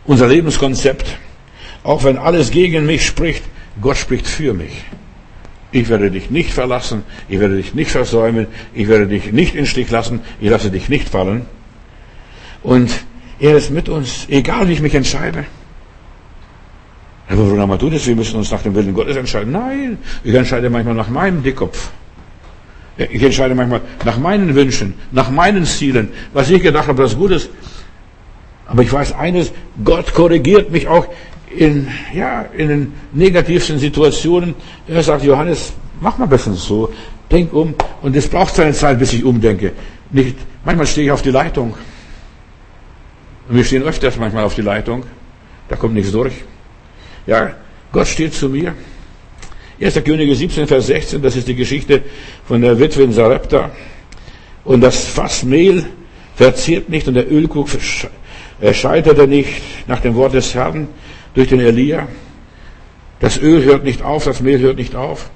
unser 0.05 0.27
Lebenskonzept. 0.27 1.07
Auch 1.85 2.03
wenn 2.05 2.19
alles 2.19 2.51
gegen 2.51 2.87
mich 2.87 3.07
spricht, 3.07 3.45
Gott 3.81 3.97
spricht 3.97 4.27
für 4.27 4.55
mich. 4.55 4.85
Ich 5.71 5.89
werde 5.89 6.11
dich 6.11 6.31
nicht 6.31 6.53
verlassen, 6.53 7.03
ich 7.29 7.41
werde 7.41 7.57
dich 7.57 7.75
nicht 7.75 7.91
versäumen, 7.91 8.47
ich 8.75 8.89
werde 8.89 9.07
dich 9.07 9.33
nicht 9.33 9.55
in 9.55 9.67
Stich 9.67 9.91
lassen, 9.91 10.21
ich 10.41 10.51
lasse 10.51 10.71
dich 10.71 10.89
nicht 10.89 11.09
fallen. 11.09 11.47
Und 12.63 12.91
er 13.39 13.57
ist 13.57 13.71
mit 13.71 13.89
uns, 13.89 14.27
egal 14.29 14.69
wie 14.69 14.73
ich 14.73 14.81
mich 14.81 14.95
entscheide. 14.95 15.45
Aber 17.29 17.57
warum 17.57 17.79
tut 17.79 17.95
es? 17.95 18.07
Wir 18.07 18.15
müssen 18.15 18.37
uns 18.37 18.51
nach 18.51 18.63
dem 18.63 18.75
Willen 18.75 18.95
Gottes 18.95 19.17
entscheiden. 19.17 19.53
Nein, 19.53 19.99
ich 20.23 20.35
entscheide 20.35 20.69
manchmal 20.71 20.95
nach 20.95 21.09
meinem 21.09 21.43
Dickkopf. 21.43 21.91
Ich 22.99 23.23
entscheide 23.23 23.55
manchmal 23.55 23.81
nach 24.05 24.19
meinen 24.19 24.55
Wünschen, 24.55 24.95
nach 25.13 25.31
meinen 25.31 25.65
Zielen, 25.65 26.11
was 26.35 26.51
ich 26.51 26.63
gedacht 26.63 26.89
habe, 26.89 27.03
das 27.03 27.17
gut 27.17 27.31
ist. 27.31 27.49
Aber 28.67 28.83
ich 28.83 28.93
weiß 28.93 29.13
eines, 29.15 29.51
Gott 29.83 30.13
korrigiert 30.13 30.71
mich 30.71 30.87
auch 30.89 31.07
in, 31.57 31.89
ja, 32.15 32.43
in 32.57 32.69
den 32.69 32.93
negativsten 33.13 33.79
Situationen. 33.79 34.55
Er 34.87 35.03
sagt, 35.03 35.25
Johannes, 35.25 35.73
mach 36.01 36.19
mal 36.19 36.27
besser 36.27 36.53
so, 36.53 36.93
denk 37.31 37.53
um. 37.53 37.75
Und 38.03 38.15
es 38.15 38.29
braucht 38.29 38.55
seine 38.55 38.73
Zeit, 38.73 38.99
bis 38.99 39.13
ich 39.15 39.25
umdenke. 39.25 39.73
Nicht, 40.11 40.37
manchmal 40.65 40.87
stehe 40.87 41.07
ich 41.07 41.13
auf 41.13 41.23
die 41.23 41.31
Leitung. 41.31 41.75
Wir 43.55 43.65
stehen 43.65 43.83
öfters 43.83 44.17
manchmal 44.17 44.45
auf 44.45 44.55
die 44.55 44.63
Leitung. 44.63 45.05
Da 45.69 45.77
kommt 45.77 45.93
nichts 45.93 46.11
durch. 46.11 46.33
Ja, 47.27 47.55
Gott 47.93 48.07
steht 48.07 48.33
zu 48.33 48.49
mir. 48.49 48.75
1. 49.79 50.03
Könige 50.05 50.35
17, 50.35 50.67
Vers 50.67 50.87
16, 50.87 51.21
das 51.21 51.37
ist 51.37 51.49
die 51.49 51.55
Geschichte 51.55 52.01
von 52.49 52.63
der 52.63 52.79
Witwe 52.79 53.03
in 53.03 53.13
Sarepta. 53.13 53.71
Und 54.65 54.81
das 54.81 55.05
Fass 55.05 55.43
Mehl 55.43 55.85
verzehrt 56.35 56.89
nicht 56.89 57.07
und 57.09 57.13
der 57.13 57.31
Ölkrug 57.31 57.69
scheiterte 58.73 59.29
nicht 59.29 59.61
nach 59.87 60.01
dem 60.01 60.15
Wort 60.15 60.33
des 60.33 60.55
Herrn 60.55 60.89
durch 61.35 61.49
den 61.49 61.61
Elia. 61.61 62.09
Das 63.21 63.37
Öl 63.37 63.65
hört 63.65 63.85
nicht 63.85 64.01
auf, 64.01 64.25
das 64.25 64.41
Mehl 64.41 64.61
hört 64.61 64.79
nicht 64.79 64.97
auf. 64.97 65.31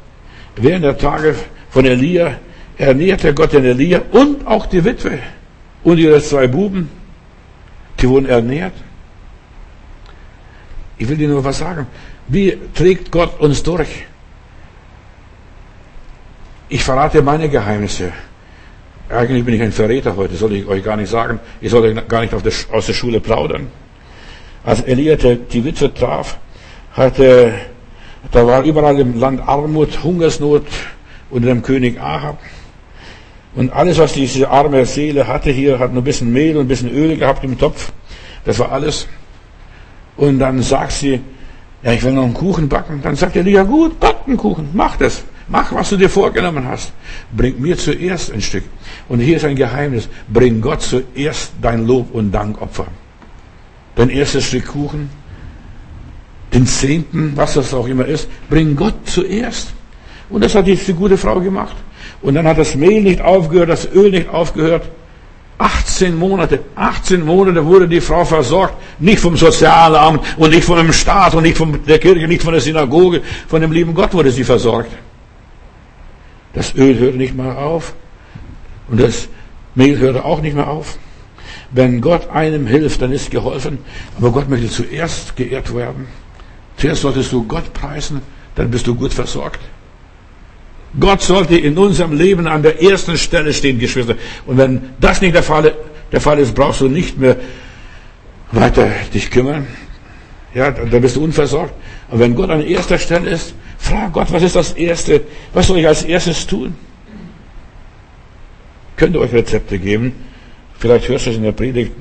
Während 0.57 0.87
der 0.87 0.97
Tage 0.97 1.35
von 1.69 1.85
Elia 1.85 2.39
ernährte 2.79 3.35
Gott 3.35 3.53
den 3.53 3.67
Elia 3.67 4.01
und 4.13 4.47
auch 4.47 4.65
die 4.65 4.83
Witwe 4.87 5.19
und 5.85 5.99
ihre 5.99 6.23
zwei 6.23 6.47
Buben. 6.47 6.89
Die 8.01 8.09
wurden 8.09 8.27
ernährt. 8.27 8.75
Ich 10.99 11.09
will 11.09 11.17
dir 11.17 11.29
nur 11.29 11.45
was 11.45 11.59
sagen. 11.59 11.87
Wie 12.29 12.59
trägt 12.75 13.11
Gott 13.11 13.39
uns 13.41 13.63
durch? 13.63 14.07
ich 16.69 16.83
verrate 16.83 17.23
meine 17.23 17.49
Geheimnisse. 17.49 18.13
Eigentlich 19.09 19.45
bin 19.45 19.55
ich 19.55 19.63
ein 19.63 19.73
Verräter 19.73 20.17
heute, 20.17 20.35
soll 20.35 20.55
ich 20.55 20.67
euch 20.67 20.83
gar 20.83 20.97
nicht 20.97 21.11
sagen. 21.11 21.39
Ich 21.61 21.71
soll 21.71 21.95
gar 21.95 22.23
nicht 22.23 22.33
der, 22.33 22.53
aus 22.73 22.87
der 22.87 22.93
Schule 22.93 23.21
plaudern. 23.21 23.69
Als 24.65 24.81
Elia 24.81 25.15
die 25.15 25.65
Witwe 25.65 25.95
traf, 25.95 26.39
hatte, 26.93 27.55
da 28.33 28.45
war 28.45 28.65
überall 28.65 28.99
im 28.99 29.19
Land 29.21 29.47
Armut, 29.47 30.03
Hungersnot 30.03 30.67
unter 31.31 31.49
dem 31.49 31.63
König 31.63 32.01
Ahab. 32.01 32.39
Und 33.57 33.73
alles, 33.73 33.99
was 33.99 34.13
diese 34.13 34.49
arme 34.49 34.85
Seele 34.85 35.27
hatte 35.27 35.51
hier, 35.51 35.79
hat 35.79 35.93
nur 35.93 36.03
ein 36.03 36.05
bisschen 36.05 36.31
Mehl 36.33 36.57
und 36.57 36.67
ein 36.67 36.69
bisschen 36.69 36.91
Öl 36.91 37.17
gehabt 37.17 37.43
im 37.43 37.59
Topf. 37.59 37.91
Das 38.45 38.59
war 38.59 38.71
alles. 38.71 39.09
Und 40.17 40.39
dann 40.39 40.63
sagt 40.63 40.93
sie, 40.93 41.21
ja, 41.83 41.93
ich 41.93 42.03
will 42.03 42.13
noch 42.13 42.25
einen 42.25 42.35
Kuchen 42.35 42.69
backen. 42.69 43.01
Dann 43.03 43.17
sagt 43.17 43.35
er, 43.35 43.47
ja 43.47 43.63
gut, 43.63 43.99
back 43.99 44.17
einen 44.27 44.37
Kuchen, 44.37 44.69
mach 44.75 44.97
das. 44.97 45.25
Mach, 45.49 45.73
was 45.73 45.91
du 45.91 45.97
dir 45.97 46.11
vorgenommen 46.11 46.67
hast. 46.67 46.93
Bring 47.35 47.61
mir 47.61 47.79
zuerst 47.79 48.33
ein 48.33 48.43
Stück. 48.43 48.65
Und 49.09 49.21
hier 49.21 49.37
ist 49.37 49.45
ein 49.45 49.57
Geheimnis. 49.57 50.09
Bring 50.29 50.61
Gott 50.61 50.83
zuerst 50.83 51.53
dein 51.63 51.87
Lob 51.87 52.13
und 52.13 52.33
Dankopfer. 52.33 52.89
Dein 53.95 54.11
erstes 54.11 54.45
Stück 54.45 54.67
Kuchen, 54.67 55.09
den 56.53 56.67
Zehnten, 56.67 57.33
was 57.37 57.55
das 57.55 57.73
auch 57.73 57.87
immer 57.87 58.05
ist, 58.05 58.29
bring 58.51 58.77
Gott 58.77 58.95
zuerst. 59.05 59.69
Und 60.29 60.43
das 60.45 60.55
hat 60.55 60.67
diese 60.67 60.93
gute 60.93 61.17
Frau 61.17 61.41
gemacht. 61.41 61.77
Und 62.23 62.35
dann 62.35 62.47
hat 62.47 62.59
das 62.59 62.75
Mehl 62.75 63.03
nicht 63.03 63.21
aufgehört, 63.21 63.69
das 63.69 63.89
Öl 63.93 64.11
nicht 64.11 64.29
aufgehört. 64.29 64.85
18 65.59 66.17
Monate, 66.17 66.61
18 66.75 67.25
Monate 67.25 67.65
wurde 67.65 67.89
die 67.89 68.01
Frau 68.01 68.25
versorgt. 68.25 68.75
Nicht 68.99 69.21
vom 69.21 69.37
Sozialamt 69.37 70.21
und 70.37 70.51
nicht 70.51 70.65
von 70.65 70.77
dem 70.77 70.93
Staat 70.93 71.35
und 71.35 71.45
nicht 71.45 71.57
von 71.57 71.85
der 71.87 71.99
Kirche, 71.99 72.29
nicht 72.29 72.43
von 72.43 72.53
der 72.53 72.61
Synagoge. 72.61 73.23
Von 73.49 73.61
dem 73.63 73.73
lieben 73.73 73.95
Gott 73.95 74.13
wurde 74.13 74.31
sie 74.31 74.45
versorgt. 74.45 74.91
Das 76.53 76.75
Öl 76.75 76.99
hörte 76.99 77.17
nicht 77.17 77.35
mehr 77.35 77.59
auf. 77.59 77.95
Und 78.89 79.01
das 79.01 79.29
Mehl 79.75 79.99
hörte 79.99 80.25
auch 80.25 80.43
nicht 80.43 80.55
mehr 80.55 80.69
auf. 80.69 80.99
Wenn 81.71 82.01
Gott 82.01 82.31
einem 82.31 82.67
hilft, 82.67 83.03
dann 83.03 83.13
ist 83.13 83.31
geholfen. 83.31 83.79
Aber 84.19 84.31
Gott 84.31 84.49
möchte 84.49 84.69
zuerst 84.69 85.37
geehrt 85.37 85.75
werden. 85.75 86.07
Zuerst 86.77 87.03
solltest 87.03 87.33
du 87.33 87.45
Gott 87.45 87.73
preisen, 87.73 88.21
dann 88.55 88.71
bist 88.71 88.87
du 88.87 88.95
gut 88.95 89.13
versorgt. 89.13 89.61
Gott 90.99 91.23
sollte 91.23 91.57
in 91.57 91.77
unserem 91.77 92.17
Leben 92.17 92.47
an 92.47 92.63
der 92.63 92.83
ersten 92.83 93.17
Stelle 93.19 93.53
stehen, 93.53 93.79
Geschwister. 93.79 94.17
Und 94.47 94.59
wenn 94.59 94.91
das 95.01 95.21
nicht 95.21 95.35
der 95.35 95.43
Fall, 95.43 95.75
der 96.11 96.21
Fall 96.21 96.39
ist, 96.39 96.55
brauchst 96.55 96.81
du 96.81 96.89
nicht 96.89 97.19
mehr 97.19 97.37
weiter 98.53 98.89
dich 99.13 99.31
kümmern. 99.31 99.67
Ja, 100.55 100.71
dann 100.71 101.03
bist 101.03 101.17
du 101.17 101.25
unversorgt. 101.25 101.75
Aber 102.09 102.21
wenn 102.21 102.35
Gott 102.35 102.51
an 102.51 102.63
erster 102.63 102.99
Stelle 102.99 103.31
ist, 103.31 103.55
frag 103.79 104.13
Gott, 104.13 104.33
was 104.33 104.43
ist 104.43 104.57
das 104.57 104.73
Erste? 104.73 105.23
Was 105.53 105.67
soll 105.67 105.79
ich 105.79 105.87
als 105.87 106.03
erstes 106.05 106.47
tun? 106.47 106.75
Könnt 108.97 109.15
ihr 109.15 109.21
euch 109.21 109.33
Rezepte 109.33 109.79
geben? 109.79 110.13
Vielleicht 110.79 111.09
hörst 111.09 111.27
du 111.27 111.31
es 111.31 111.37
in 111.37 111.43
der 111.43 111.53
Predigt, 111.53 111.93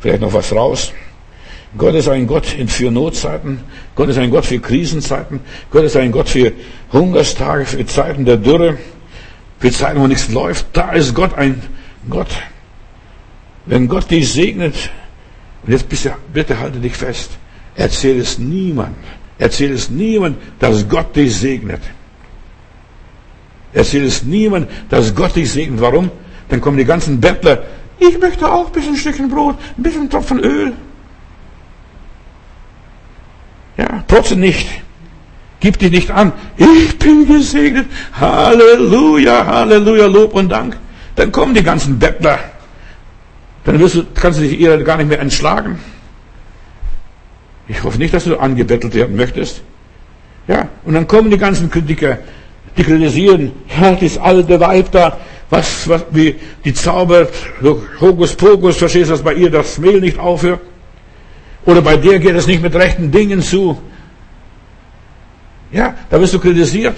vielleicht 0.00 0.20
noch 0.20 0.32
was 0.32 0.52
raus. 0.52 0.92
Gott 1.76 1.94
ist 1.94 2.08
ein 2.08 2.26
Gott 2.26 2.46
für 2.46 2.90
Notzeiten. 2.90 3.60
Gott 3.94 4.08
ist 4.08 4.18
ein 4.18 4.30
Gott 4.30 4.46
für 4.46 4.58
Krisenzeiten. 4.58 5.40
Gott 5.70 5.84
ist 5.84 5.96
ein 5.96 6.12
Gott 6.12 6.28
für 6.28 6.52
Hungerstage, 6.92 7.66
für 7.66 7.86
Zeiten 7.86 8.24
der 8.24 8.36
Dürre, 8.36 8.78
für 9.58 9.70
Zeiten, 9.70 10.00
wo 10.00 10.06
nichts 10.06 10.30
läuft. 10.30 10.66
Da 10.72 10.92
ist 10.92 11.14
Gott 11.14 11.34
ein 11.36 11.62
Gott. 12.08 12.30
Wenn 13.66 13.88
Gott 13.88 14.10
dich 14.10 14.32
segnet, 14.32 14.74
und 15.64 15.72
jetzt 15.72 15.88
bitte, 15.88 16.14
bitte 16.32 16.58
halte 16.58 16.78
dich 16.78 16.96
fest, 16.96 17.30
erzähl 17.74 18.20
es 18.20 18.38
niemand. 18.38 18.96
Erzähl 19.38 19.72
es 19.72 19.90
niemand, 19.90 20.38
dass 20.58 20.88
Gott 20.88 21.14
dich 21.14 21.36
segnet. 21.36 21.80
Erzähl 23.72 24.04
es 24.04 24.22
niemand, 24.22 24.68
dass 24.88 25.14
Gott 25.14 25.36
dich 25.36 25.50
segnet. 25.50 25.80
Warum? 25.80 26.10
Dann 26.48 26.60
kommen 26.60 26.78
die 26.78 26.84
ganzen 26.84 27.20
Bettler. 27.20 27.64
Ich 27.98 28.18
möchte 28.18 28.50
auch 28.50 28.66
ein 28.66 28.72
bisschen 28.72 28.96
Stückchen 28.96 29.28
Brot, 29.28 29.56
ein 29.76 29.82
bisschen 29.82 30.08
Tropfen 30.08 30.38
Öl. 30.40 30.72
Ja, 33.76 34.02
trotzdem 34.16 34.40
nicht. 34.40 34.68
Gib 35.60 35.78
dich 35.78 35.90
nicht 35.90 36.10
an. 36.10 36.32
Ich 36.56 36.98
bin 36.98 37.26
gesegnet. 37.26 37.86
Halleluja, 38.18 39.46
Halleluja, 39.46 40.06
Lob 40.06 40.34
und 40.34 40.50
Dank. 40.50 40.76
Dann 41.16 41.32
kommen 41.32 41.54
die 41.54 41.62
ganzen 41.62 41.98
Bettler. 41.98 42.38
Dann 43.64 43.78
wirst 43.78 43.96
du, 43.96 44.04
kannst 44.14 44.38
du 44.38 44.42
dich 44.42 44.58
ihr 44.60 44.82
gar 44.84 44.96
nicht 44.96 45.08
mehr 45.08 45.20
entschlagen. 45.20 45.78
Ich 47.68 47.82
hoffe 47.82 47.98
nicht, 47.98 48.14
dass 48.14 48.24
du 48.24 48.36
angebettelt 48.36 48.94
werden 48.94 49.16
möchtest. 49.16 49.62
Ja, 50.46 50.68
und 50.84 50.94
dann 50.94 51.08
kommen 51.08 51.30
die 51.30 51.38
ganzen 51.38 51.68
Kritiker, 51.68 52.18
die 52.76 52.84
kritisieren, 52.84 53.50
ja, 53.80 53.92
das 53.96 54.16
alte 54.18 54.60
Weib 54.60 54.92
da, 54.92 55.18
was, 55.50 55.88
was, 55.88 56.04
wie, 56.12 56.36
die 56.64 56.72
zaubert, 56.72 57.32
Hokus 58.00 58.34
Pokus, 58.34 58.76
verstehst 58.76 59.08
du, 59.08 59.14
dass 59.14 59.22
bei 59.22 59.34
ihr 59.34 59.50
das 59.50 59.78
Mehl 59.78 60.00
nicht 60.00 60.20
aufhört? 60.20 60.60
Oder 61.64 61.82
bei 61.82 61.96
dir 61.96 62.20
geht 62.20 62.36
es 62.36 62.46
nicht 62.46 62.62
mit 62.62 62.76
rechten 62.76 63.10
Dingen 63.10 63.42
zu. 63.42 63.82
Ja, 65.76 65.94
da 66.08 66.18
wirst 66.18 66.32
du 66.32 66.38
kritisiert. 66.38 66.96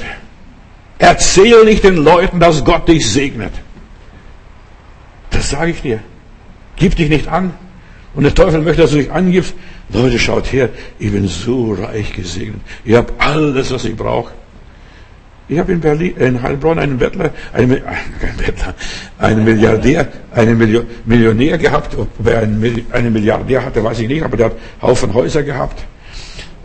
Erzähl 0.99 1.65
nicht 1.65 1.83
den 1.83 1.97
Leuten, 1.97 2.39
dass 2.39 2.65
Gott 2.65 2.87
dich 2.87 3.11
segnet. 3.11 3.53
Das 5.31 5.51
sage 5.51 5.73
ich 5.73 5.83
dir. 5.83 5.99
Gib 6.77 6.95
dich 6.95 7.09
nicht 7.09 7.27
an. 7.27 7.55
Und 8.15 8.23
der 8.23 8.35
Teufel 8.35 8.63
möchte, 8.63 8.83
dass 8.83 8.93
du 8.93 8.99
dich 8.99 9.11
angibst. 9.11 9.55
Leute, 9.89 10.19
schaut 10.19 10.53
her, 10.53 10.69
ich 10.99 11.11
bin 11.11 11.27
so 11.27 11.73
reich 11.73 12.13
gesegnet. 12.13 12.61
Ich 12.85 12.95
habe 12.95 13.13
alles, 13.19 13.73
was 13.73 13.85
ich 13.85 13.97
brauche. 13.97 14.33
Ich 15.49 15.59
habe 15.59 15.73
in 15.73 15.81
Berlin, 15.81 16.15
in 16.17 16.43
Heilbronn 16.43 16.79
einen 16.79 16.99
Bettler, 16.99 17.31
einen, 17.53 17.83
kein 18.21 18.37
Bettler, 18.37 18.75
einen 19.19 19.45
Milliardär, 19.45 20.07
einen 20.33 20.59
Millionär 21.05 21.59
gehabt. 21.59 21.97
Ob 21.97 22.27
er 22.27 22.43
einen 22.43 23.13
Milliardär 23.13 23.65
hatte, 23.65 23.83
weiß 23.83 23.99
ich 24.01 24.09
nicht, 24.09 24.23
aber 24.23 24.37
der 24.37 24.47
hat 24.47 24.57
Haufen 24.83 25.13
Häuser 25.15 25.43
gehabt 25.43 25.83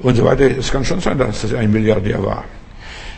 und 0.03 0.15
so 0.15 0.23
weiter. 0.23 0.45
Es 0.57 0.71
kann 0.71 0.85
schon 0.85 0.99
sein, 0.99 1.17
dass 1.17 1.51
er 1.51 1.59
ein 1.59 1.71
Milliardär 1.71 2.23
war. 2.23 2.43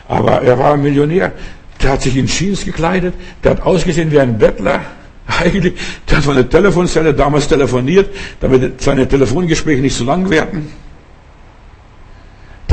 Aber 0.08 0.42
er 0.42 0.58
war 0.58 0.76
ein 0.76 0.82
Millionär. 0.82 1.34
Der 1.82 1.92
hat 1.92 2.02
sich 2.02 2.16
in 2.16 2.28
Jeans 2.28 2.64
gekleidet, 2.64 3.14
der 3.44 3.52
hat 3.52 3.62
ausgesehen 3.62 4.10
wie 4.12 4.20
ein 4.20 4.38
Bettler. 4.38 4.80
Eigentlich, 5.28 5.74
der 6.10 6.18
hat 6.18 6.24
von 6.24 6.36
der 6.36 6.50
Telefonzelle 6.50 7.14
damals 7.14 7.48
telefoniert, 7.48 8.10
damit 8.40 8.82
seine 8.82 9.08
Telefongespräche 9.08 9.82
nicht 9.82 9.98
so 9.98 10.06
lang 10.06 10.30
werden 10.30 10.70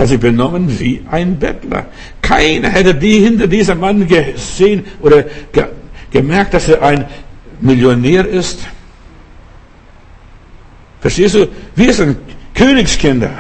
hat 0.03 0.09
sich 0.09 0.21
benommen 0.21 0.81
wie 0.81 1.03
ein 1.11 1.39
Bettler. 1.39 1.87
Keiner 2.21 2.69
hätte 2.69 2.95
die 2.95 3.21
hinter 3.21 3.47
diesem 3.47 3.81
Mann 3.81 4.07
gesehen 4.07 4.85
oder 5.01 5.25
ge 5.53 5.65
gemerkt, 6.11 6.53
dass 6.53 6.69
er 6.69 6.83
ein 6.83 7.07
Millionär 7.61 8.27
ist. 8.27 8.61
Verstehst 11.01 11.37
du? 11.37 11.49
Wir 11.75 11.95
sind 11.95 12.19
Königskinder. 12.55 13.31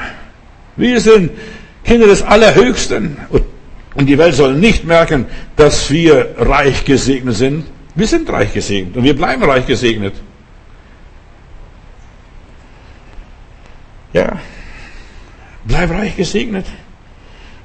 Wir 0.77 1.01
sind 1.01 1.31
Kinder 1.85 2.07
des 2.07 2.23
Allerhöchsten. 2.23 3.17
Und 3.95 4.07
die 4.07 4.17
Welt 4.17 4.35
soll 4.35 4.55
nicht 4.55 4.85
merken, 4.85 5.27
dass 5.57 5.91
wir 5.91 6.35
reich 6.39 6.85
gesegnet 6.85 7.37
sind. 7.37 7.67
Wir 7.95 8.07
sind 8.07 8.29
reich 8.31 8.55
gesegnet 8.55 8.97
und 8.97 9.05
wir 9.05 9.15
bleiben 9.15 9.43
reich 9.43 9.67
gesegnet. 9.67 10.15
Ja. 14.15 14.41
Bleib 15.65 15.91
reich 15.91 16.17
gesegnet. 16.17 16.67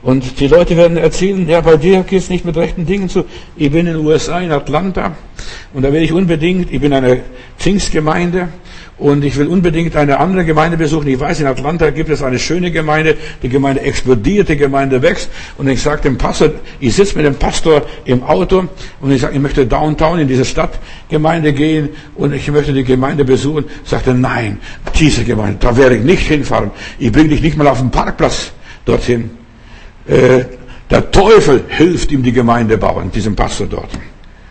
Und 0.01 0.39
die 0.39 0.47
Leute 0.47 0.77
werden 0.77 0.97
erzählen, 0.97 1.47
ja, 1.49 1.61
bei 1.61 1.75
dir 1.75 2.03
geht 2.03 2.21
es 2.21 2.29
nicht 2.29 2.45
mit 2.45 2.55
rechten 2.55 2.85
Dingen 2.85 3.09
zu. 3.09 3.25
Ich 3.55 3.71
bin 3.71 3.87
in 3.87 3.93
den 3.93 4.05
USA, 4.05 4.39
in 4.39 4.51
Atlanta, 4.51 5.15
und 5.73 5.81
da 5.81 5.91
will 5.91 6.03
ich 6.03 6.13
unbedingt, 6.13 6.71
ich 6.71 6.79
bin 6.79 6.93
eine 6.93 7.23
Pfingstgemeinde, 7.57 8.49
und 8.97 9.23
ich 9.23 9.37
will 9.37 9.47
unbedingt 9.47 9.95
eine 9.95 10.19
andere 10.19 10.43
Gemeinde 10.43 10.75
besuchen. 10.75 11.07
Ich 11.07 11.19
weiß, 11.19 11.39
in 11.39 11.45
Atlanta 11.45 11.91
gibt 11.91 12.09
es 12.09 12.23
eine 12.23 12.39
schöne 12.39 12.71
Gemeinde. 12.71 13.15
Die 13.43 13.49
Gemeinde 13.49 13.81
explodiert, 13.81 14.49
die 14.49 14.57
Gemeinde 14.57 15.01
wächst. 15.01 15.29
Und 15.57 15.67
ich 15.67 15.81
sage 15.81 16.01
dem 16.01 16.17
Pastor, 16.17 16.51
ich 16.79 16.95
sitze 16.95 17.15
mit 17.15 17.25
dem 17.25 17.35
Pastor 17.35 17.83
im 18.05 18.23
Auto 18.23 18.63
und 18.99 19.11
ich 19.11 19.21
sage, 19.21 19.35
ich 19.35 19.41
möchte 19.41 19.67
downtown 19.67 20.19
in 20.19 20.27
diese 20.27 20.45
Stadtgemeinde 20.45 21.53
gehen 21.53 21.89
und 22.15 22.33
ich 22.33 22.49
möchte 22.51 22.73
die 22.73 22.83
Gemeinde 22.83 23.23
besuchen. 23.23 23.65
Sagte, 23.83 24.15
nein, 24.15 24.59
diese 24.99 25.23
Gemeinde, 25.23 25.57
da 25.59 25.77
werde 25.77 25.97
ich 25.97 26.03
nicht 26.03 26.27
hinfahren. 26.27 26.71
Ich 26.97 27.11
bringe 27.11 27.29
dich 27.29 27.41
nicht 27.41 27.55
mal 27.55 27.67
auf 27.67 27.79
den 27.79 27.91
Parkplatz 27.91 28.51
dorthin. 28.85 29.29
Äh, 30.07 30.45
der 30.89 31.11
Teufel 31.11 31.65
hilft 31.67 32.11
ihm 32.11 32.23
die 32.23 32.31
Gemeinde 32.31 32.77
bauen, 32.77 33.11
diesem 33.11 33.35
Pastor 33.35 33.67
dort. 33.67 33.89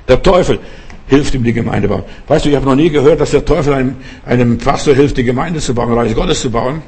Der 0.07 0.23
Teufel 0.23 0.61
hilft 1.07 1.35
ihm 1.35 1.45
die 1.45 1.53
Gemeinde 1.53 1.89
bauen. 1.89 2.03
Weißt 2.27 2.45
du, 2.45 2.49
ich 2.49 2.57
habe 2.57 2.67
noch 2.67 2.75
nie 2.75 2.91
gehört, 2.91 3.21
dass 3.21 3.31
der 3.31 3.45
Teufel 3.45 3.75
einem, 3.75 3.97
einem 4.25 4.59
Pastor 4.59 4.95
hilft, 4.95 5.17
die 5.17 5.25
Gemeinde 5.25 5.61
zu 5.61 5.75
bauen, 5.75 5.93
Reich 5.93 6.15
Gottes 6.15 6.41
zu 6.41 6.51
bauen. 6.51 6.83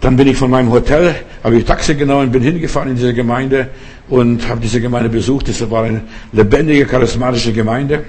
Dann 0.00 0.16
bin 0.16 0.26
ich 0.26 0.36
von 0.36 0.50
meinem 0.50 0.70
Hotel, 0.72 1.14
habe 1.44 1.56
ich 1.56 1.64
Taxi 1.64 1.94
genommen, 1.94 2.32
bin 2.32 2.42
hingefahren 2.42 2.90
in 2.90 2.96
diese 2.96 3.14
Gemeinde 3.14 3.68
und 4.08 4.48
habe 4.48 4.60
diese 4.60 4.80
Gemeinde 4.80 5.08
besucht. 5.08 5.48
Das 5.48 5.70
war 5.70 5.84
eine 5.84 6.02
lebendige, 6.32 6.86
charismatische 6.86 7.52
Gemeinde. 7.52 8.04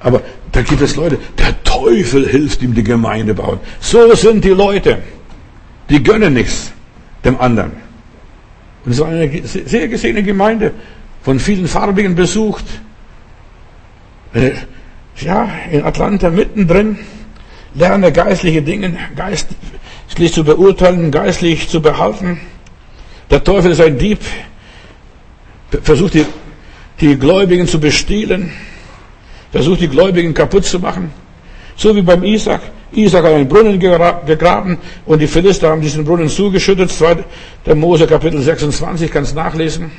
Aber 0.00 0.22
da 0.52 0.62
gibt 0.62 0.80
es 0.80 0.96
Leute, 0.96 1.18
der 1.38 1.62
Teufel 1.62 2.26
hilft 2.26 2.62
ihm 2.62 2.74
die 2.74 2.84
Gemeinde 2.84 3.34
bauen. 3.34 3.60
So 3.80 4.14
sind 4.14 4.44
die 4.44 4.50
Leute. 4.50 4.98
Die 5.90 6.02
gönnen 6.02 6.32
nichts 6.32 6.72
dem 7.24 7.38
anderen. 7.38 7.72
Und 8.84 8.92
es 8.92 9.00
war 9.00 9.08
eine 9.08 9.30
sehr 9.44 9.88
gesegnete 9.88 10.26
Gemeinde. 10.26 10.72
von 11.26 11.40
vielen 11.40 11.66
Farbigen 11.66 12.14
besucht. 12.14 12.64
Äh, 14.36 14.52
ja, 15.24 15.48
in 15.70 15.82
Atlanta 15.82 16.28
mittendrin, 16.28 16.98
lerne 17.74 18.12
geistliche 18.12 18.60
Dinge, 18.60 18.94
geistlich 19.16 20.34
zu 20.34 20.44
beurteilen, 20.44 21.10
geistlich 21.10 21.70
zu 21.70 21.80
behalten. 21.80 22.38
Der 23.30 23.42
Teufel 23.42 23.70
ist 23.70 23.80
ein 23.80 23.96
Dieb, 23.96 24.18
versucht 25.82 26.14
die, 26.14 26.26
die 27.00 27.18
Gläubigen 27.18 27.66
zu 27.66 27.80
bestehlen, 27.80 28.52
versucht 29.52 29.80
die 29.80 29.88
Gläubigen 29.88 30.34
kaputt 30.34 30.66
zu 30.66 30.80
machen. 30.80 31.10
So 31.76 31.96
wie 31.96 32.02
beim 32.02 32.22
Isaac. 32.22 32.60
Isaac 32.92 33.24
hat 33.24 33.32
einen 33.32 33.48
Brunnen 33.48 33.80
gegraben 33.80 34.78
und 35.06 35.18
die 35.18 35.26
Philister 35.26 35.70
haben 35.70 35.80
diesen 35.80 36.04
Brunnen 36.04 36.28
zugeschüttet. 36.28 36.92
Der 37.64 37.74
Mose 37.74 38.06
Kapitel 38.06 38.40
26 38.40 39.10
kannst 39.10 39.34
nachlesen. 39.34 39.90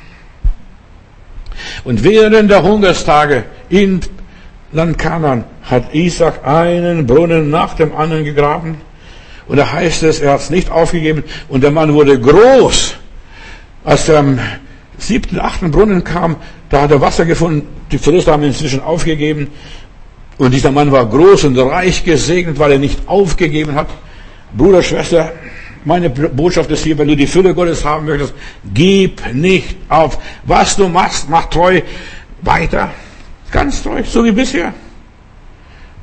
Und 1.83 2.03
während 2.03 2.49
der 2.49 2.63
Hungerstage 2.63 3.43
in 3.69 3.99
Land 4.77 4.99
Kanan 4.99 5.43
hat 5.63 5.93
Isaac 5.95 6.45
einen 6.47 7.07
Brunnen 7.07 7.49
nach 7.49 7.73
dem 7.73 7.95
anderen 7.95 8.23
gegraben. 8.23 8.77
Und 9.47 9.57
da 9.57 9.71
heißt 9.71 10.03
es, 10.03 10.19
er 10.19 10.33
hat 10.33 10.41
es 10.41 10.49
nicht 10.51 10.69
aufgegeben. 10.69 11.23
Und 11.49 11.63
der 11.63 11.71
Mann 11.71 11.93
wurde 11.93 12.19
groß. 12.19 12.93
Als 13.83 14.07
er 14.07 14.19
am 14.19 14.39
siebten, 14.99 15.39
achten 15.39 15.71
Brunnen 15.71 16.03
kam, 16.03 16.35
da 16.69 16.81
hat 16.81 16.91
er 16.91 17.01
Wasser 17.01 17.25
gefunden. 17.25 17.67
Die 17.91 17.97
Philister 17.97 18.33
haben 18.33 18.43
inzwischen 18.43 18.81
aufgegeben. 18.81 19.47
Und 20.37 20.53
dieser 20.53 20.71
Mann 20.71 20.91
war 20.91 21.07
groß 21.07 21.45
und 21.45 21.57
reich 21.57 22.03
gesegnet, 22.03 22.59
weil 22.59 22.73
er 22.73 22.79
nicht 22.79 23.07
aufgegeben 23.07 23.73
hat. 23.73 23.87
Bruder, 24.55 24.83
Schwester, 24.83 25.31
meine 25.85 26.11
Botschaft 26.11 26.69
ist 26.69 26.83
hier, 26.83 26.97
wenn 26.99 27.07
du 27.07 27.15
die 27.15 27.25
Fülle 27.25 27.55
Gottes 27.55 27.83
haben 27.83 28.05
möchtest, 28.05 28.35
gib 28.75 29.21
nicht 29.33 29.75
auf. 29.89 30.19
Was 30.43 30.75
du 30.75 30.87
machst, 30.87 31.27
mach 31.29 31.45
treu 31.45 31.81
weiter. 32.43 32.91
Ganz 33.51 33.83
treu, 33.83 34.03
so 34.03 34.23
wie 34.25 34.31
bisher. 34.31 34.73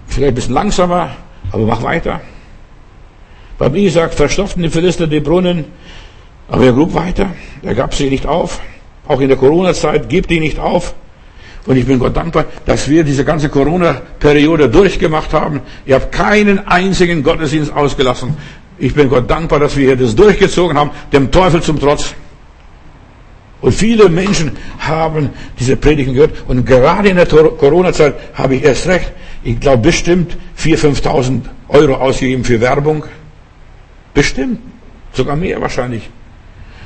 Vielleicht 0.06 0.28
ein 0.28 0.34
bisschen 0.34 0.54
langsamer, 0.54 1.10
aber 1.52 1.66
mach 1.66 1.82
weiter. 1.82 2.20
Beim 3.58 3.74
Isaac 3.76 4.14
verstopften 4.14 4.62
die 4.62 4.70
Philister 4.70 5.06
die 5.06 5.20
Brunnen, 5.20 5.64
aber 6.48 6.64
er 6.64 6.72
grub 6.72 6.94
weiter. 6.94 7.30
Er 7.62 7.74
gab 7.74 7.94
sie 7.94 8.10
nicht 8.10 8.26
auf. 8.26 8.60
Auch 9.06 9.20
in 9.20 9.28
der 9.28 9.36
Corona-Zeit 9.36 10.08
gibt 10.08 10.30
die 10.30 10.40
nicht 10.40 10.58
auf. 10.58 10.94
Und 11.66 11.76
ich 11.76 11.86
bin 11.86 11.98
Gott 11.98 12.16
dankbar, 12.16 12.44
dass 12.66 12.88
wir 12.88 13.04
diese 13.04 13.24
ganze 13.24 13.48
Corona-Periode 13.48 14.68
durchgemacht 14.68 15.32
haben. 15.32 15.60
Ihr 15.86 15.94
habt 15.94 16.12
keinen 16.12 16.66
einzigen 16.66 17.22
Gottesdienst 17.22 17.72
ausgelassen. 17.72 18.36
Ich 18.78 18.94
bin 18.94 19.08
Gott 19.08 19.30
dankbar, 19.30 19.60
dass 19.60 19.76
wir 19.76 19.86
hier 19.86 19.96
das 19.96 20.14
durchgezogen 20.14 20.76
haben, 20.76 20.90
dem 21.12 21.30
Teufel 21.30 21.62
zum 21.62 21.80
Trotz. 21.80 22.14
Und 23.64 23.72
viele 23.72 24.10
Menschen 24.10 24.52
haben 24.78 25.30
diese 25.58 25.74
Predigen 25.76 26.12
gehört. 26.12 26.32
Und 26.46 26.66
gerade 26.66 27.08
in 27.08 27.16
der 27.16 27.24
Corona-Zeit 27.24 28.14
habe 28.34 28.56
ich 28.56 28.62
erst 28.62 28.86
recht, 28.86 29.10
ich 29.42 29.58
glaube 29.58 29.84
bestimmt 29.84 30.36
4.000, 30.58 31.00
5.000 31.02 31.40
Euro 31.68 31.94
ausgegeben 31.94 32.44
für 32.44 32.60
Werbung. 32.60 33.06
Bestimmt. 34.12 34.58
Sogar 35.14 35.34
mehr 35.36 35.58
wahrscheinlich. 35.62 36.10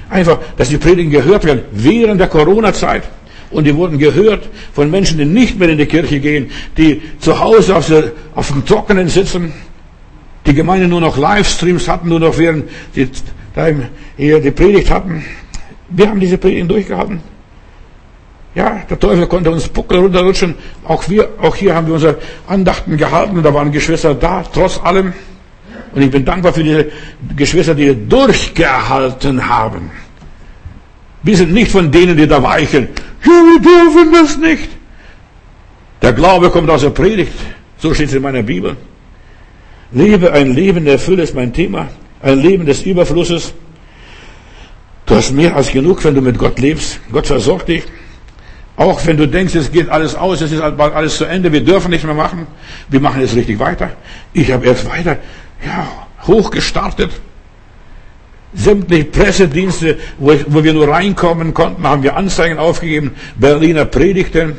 Einfach, 0.08 0.38
dass 0.56 0.68
die 0.68 0.78
Predigen 0.78 1.10
gehört 1.10 1.44
werden 1.44 1.62
während 1.72 2.20
der 2.20 2.28
Corona-Zeit. 2.28 3.02
Und 3.50 3.64
die 3.64 3.74
wurden 3.74 3.98
gehört 3.98 4.48
von 4.72 4.88
Menschen, 4.88 5.18
die 5.18 5.24
nicht 5.24 5.58
mehr 5.58 5.70
in 5.70 5.78
die 5.78 5.86
Kirche 5.86 6.20
gehen, 6.20 6.48
die 6.76 7.02
zu 7.18 7.40
Hause 7.40 7.74
auf, 7.74 7.88
der, 7.88 8.12
auf 8.36 8.52
dem 8.52 8.64
Trockenen 8.64 9.08
sitzen, 9.08 9.52
die 10.46 10.54
Gemeinde 10.54 10.86
nur 10.86 11.00
noch 11.00 11.18
Livestreams 11.18 11.88
hatten, 11.88 12.08
nur 12.08 12.20
noch 12.20 12.38
während 12.38 12.70
die, 12.94 13.10
die 14.16 14.50
Predigt 14.52 14.92
hatten. 14.92 15.24
Wir 15.90 16.08
haben 16.08 16.20
diese 16.20 16.38
Predigt 16.38 16.70
durchgehalten. 16.70 17.20
Ja, 18.54 18.82
der 18.88 18.98
Teufel 18.98 19.26
konnte 19.26 19.50
uns 19.50 19.68
Buckel 19.68 20.00
runterrutschen. 20.00 20.54
Auch 20.84 21.08
wir, 21.08 21.28
auch 21.40 21.54
hier 21.54 21.74
haben 21.74 21.86
wir 21.86 21.94
unsere 21.94 22.18
Andachten 22.46 22.96
gehalten 22.96 23.36
und 23.36 23.42
da 23.42 23.54
waren 23.54 23.70
Geschwister 23.70 24.14
da, 24.14 24.44
trotz 24.52 24.80
allem. 24.82 25.12
Und 25.94 26.02
ich 26.02 26.10
bin 26.10 26.24
dankbar 26.24 26.52
für 26.52 26.62
diese 26.62 26.86
Geschwister, 27.36 27.74
die 27.74 27.94
durchgehalten 28.08 29.48
haben. 29.48 29.90
Wir 31.22 31.36
sind 31.36 31.52
nicht 31.52 31.70
von 31.70 31.90
denen, 31.90 32.16
die 32.16 32.26
da 32.26 32.42
weichen. 32.42 32.88
Ja, 33.24 33.30
wir 33.30 33.60
dürfen 33.60 34.12
das 34.12 34.36
nicht. 34.38 34.68
Der 36.02 36.12
Glaube 36.12 36.50
kommt 36.50 36.70
aus 36.70 36.82
der 36.82 36.90
Predigt. 36.90 37.32
So 37.78 37.94
steht 37.94 38.08
es 38.08 38.14
in 38.14 38.22
meiner 38.22 38.42
Bibel. 38.42 38.76
Lebe 39.92 40.32
ein 40.32 40.52
Leben 40.52 40.84
der 40.84 40.98
Fülle 40.98 41.22
ist 41.22 41.34
mein 41.34 41.52
Thema. 41.52 41.88
Ein 42.22 42.40
Leben 42.40 42.66
des 42.66 42.82
Überflusses. 42.82 43.54
Du 45.08 45.16
hast 45.16 45.32
mehr 45.32 45.56
als 45.56 45.72
genug, 45.72 46.04
wenn 46.04 46.14
du 46.14 46.20
mit 46.20 46.38
Gott 46.38 46.58
lebst. 46.58 47.00
Gott 47.10 47.26
versorgt 47.26 47.68
dich. 47.68 47.84
Auch 48.76 49.04
wenn 49.06 49.16
du 49.16 49.26
denkst, 49.26 49.54
es 49.54 49.72
geht 49.72 49.88
alles 49.88 50.14
aus, 50.14 50.42
es 50.42 50.52
ist 50.52 50.60
bald 50.76 50.94
alles 50.94 51.16
zu 51.16 51.24
Ende, 51.24 51.50
wir 51.50 51.64
dürfen 51.64 51.90
nicht 51.90 52.04
mehr 52.04 52.14
machen. 52.14 52.46
Wir 52.88 53.00
machen 53.00 53.22
es 53.22 53.34
richtig 53.34 53.58
weiter. 53.58 53.90
Ich 54.34 54.52
habe 54.52 54.66
erst 54.66 54.88
weiter, 54.88 55.16
ja, 55.66 55.88
hochgestartet. 56.26 57.10
Sämtliche 58.54 59.04
Pressedienste, 59.06 59.98
wo, 60.18 60.32
wo 60.46 60.62
wir 60.62 60.74
nur 60.74 60.88
reinkommen 60.88 61.54
konnten, 61.54 61.82
haben 61.84 62.02
wir 62.02 62.16
Anzeigen 62.16 62.58
aufgegeben, 62.58 63.14
Berliner 63.36 63.86
Predigten. 63.86 64.56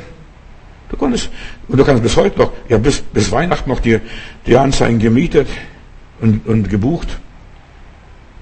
Du 0.89 0.97
konntest, 0.97 1.29
und 1.67 1.77
du 1.77 1.85
kannst 1.85 2.01
bis 2.01 2.17
heute 2.17 2.39
noch, 2.39 2.51
ja, 2.67 2.77
bis, 2.77 3.01
bis 3.01 3.31
Weihnachten 3.31 3.69
noch 3.69 3.79
die, 3.79 3.99
die 4.47 4.57
Anzeigen 4.57 4.99
gemietet 4.99 5.47
und, 6.19 6.45
und 6.47 6.69
gebucht. 6.69 7.07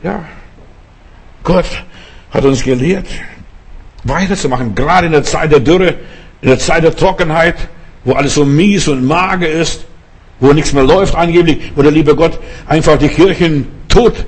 Ja. 0.01 0.23
Gott 1.43 1.83
hat 2.31 2.45
uns 2.45 2.63
gelehrt, 2.63 3.07
weiterzumachen, 4.03 4.75
gerade 4.75 5.07
in 5.07 5.13
der 5.13 5.23
Zeit 5.23 5.51
der 5.51 5.59
Dürre, 5.59 5.95
in 6.41 6.49
der 6.49 6.59
Zeit 6.59 6.83
der 6.83 6.95
Trockenheit, 6.95 7.55
wo 8.03 8.13
alles 8.13 8.35
so 8.35 8.45
mies 8.45 8.87
und 8.87 9.05
mager 9.05 9.49
ist, 9.49 9.85
wo 10.39 10.53
nichts 10.53 10.73
mehr 10.73 10.83
läuft 10.83 11.15
angeblich, 11.15 11.71
wo 11.75 11.81
der 11.81 11.91
liebe 11.91 12.15
Gott 12.15 12.39
einfach 12.67 12.97
die 12.97 13.09
Kirchen 13.09 13.67
tot 13.87 14.25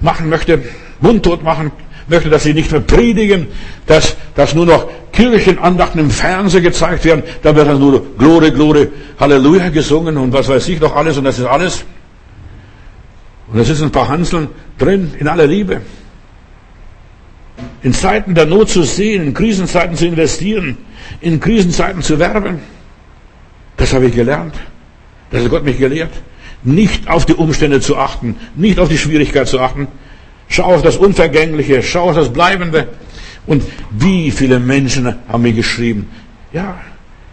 machen 0.00 0.28
möchte, 0.28 0.62
mundtot 1.00 1.42
machen 1.42 1.70
möchte, 2.08 2.30
dass 2.30 2.42
sie 2.42 2.54
nicht 2.54 2.70
mehr 2.70 2.80
predigen, 2.80 3.46
dass, 3.86 4.16
dass 4.34 4.54
nur 4.54 4.66
noch 4.66 4.88
Kirchenandachten 5.12 6.00
im 6.00 6.10
Fernsehen 6.10 6.62
gezeigt 6.62 7.04
werden, 7.04 7.22
da 7.42 7.54
wird 7.54 7.68
dann 7.68 7.78
nur 7.78 8.16
Glore, 8.16 8.50
Glore, 8.50 8.88
Halleluja 9.20 9.68
gesungen 9.68 10.16
und 10.16 10.32
was 10.32 10.48
weiß 10.48 10.68
ich 10.68 10.80
noch 10.80 10.96
alles 10.96 11.18
und 11.18 11.24
das 11.24 11.38
ist 11.38 11.44
alles. 11.46 11.84
Und 13.52 13.58
da 13.58 13.64
sitzen 13.64 13.84
ein 13.84 13.92
paar 13.92 14.08
Hanseln 14.08 14.48
drin 14.78 15.12
in 15.18 15.28
aller 15.28 15.46
Liebe. 15.46 15.82
In 17.82 17.92
Zeiten 17.92 18.34
der 18.34 18.46
Not 18.46 18.70
zu 18.70 18.82
sehen, 18.82 19.22
in 19.22 19.34
Krisenzeiten 19.34 19.96
zu 19.96 20.06
investieren, 20.06 20.78
in 21.20 21.38
Krisenzeiten 21.38 22.02
zu 22.02 22.18
werben. 22.18 22.60
Das 23.76 23.92
habe 23.92 24.06
ich 24.06 24.14
gelernt. 24.14 24.54
Das 25.30 25.42
hat 25.42 25.50
Gott 25.50 25.64
mich 25.64 25.78
gelehrt 25.78 26.12
nicht 26.64 27.08
auf 27.08 27.26
die 27.26 27.34
Umstände 27.34 27.80
zu 27.80 27.96
achten, 27.96 28.36
nicht 28.54 28.78
auf 28.78 28.88
die 28.88 28.98
Schwierigkeit 28.98 29.48
zu 29.48 29.60
achten. 29.60 29.88
Schau 30.48 30.74
auf 30.74 30.82
das 30.82 30.96
Unvergängliche, 30.96 31.82
schau 31.82 32.10
auf 32.10 32.16
das 32.16 32.32
Bleibende. 32.32 32.88
Und 33.46 33.64
wie 33.90 34.30
viele 34.30 34.60
Menschen 34.60 35.14
haben 35.28 35.42
mir 35.42 35.52
geschrieben, 35.52 36.08
ja, 36.52 36.80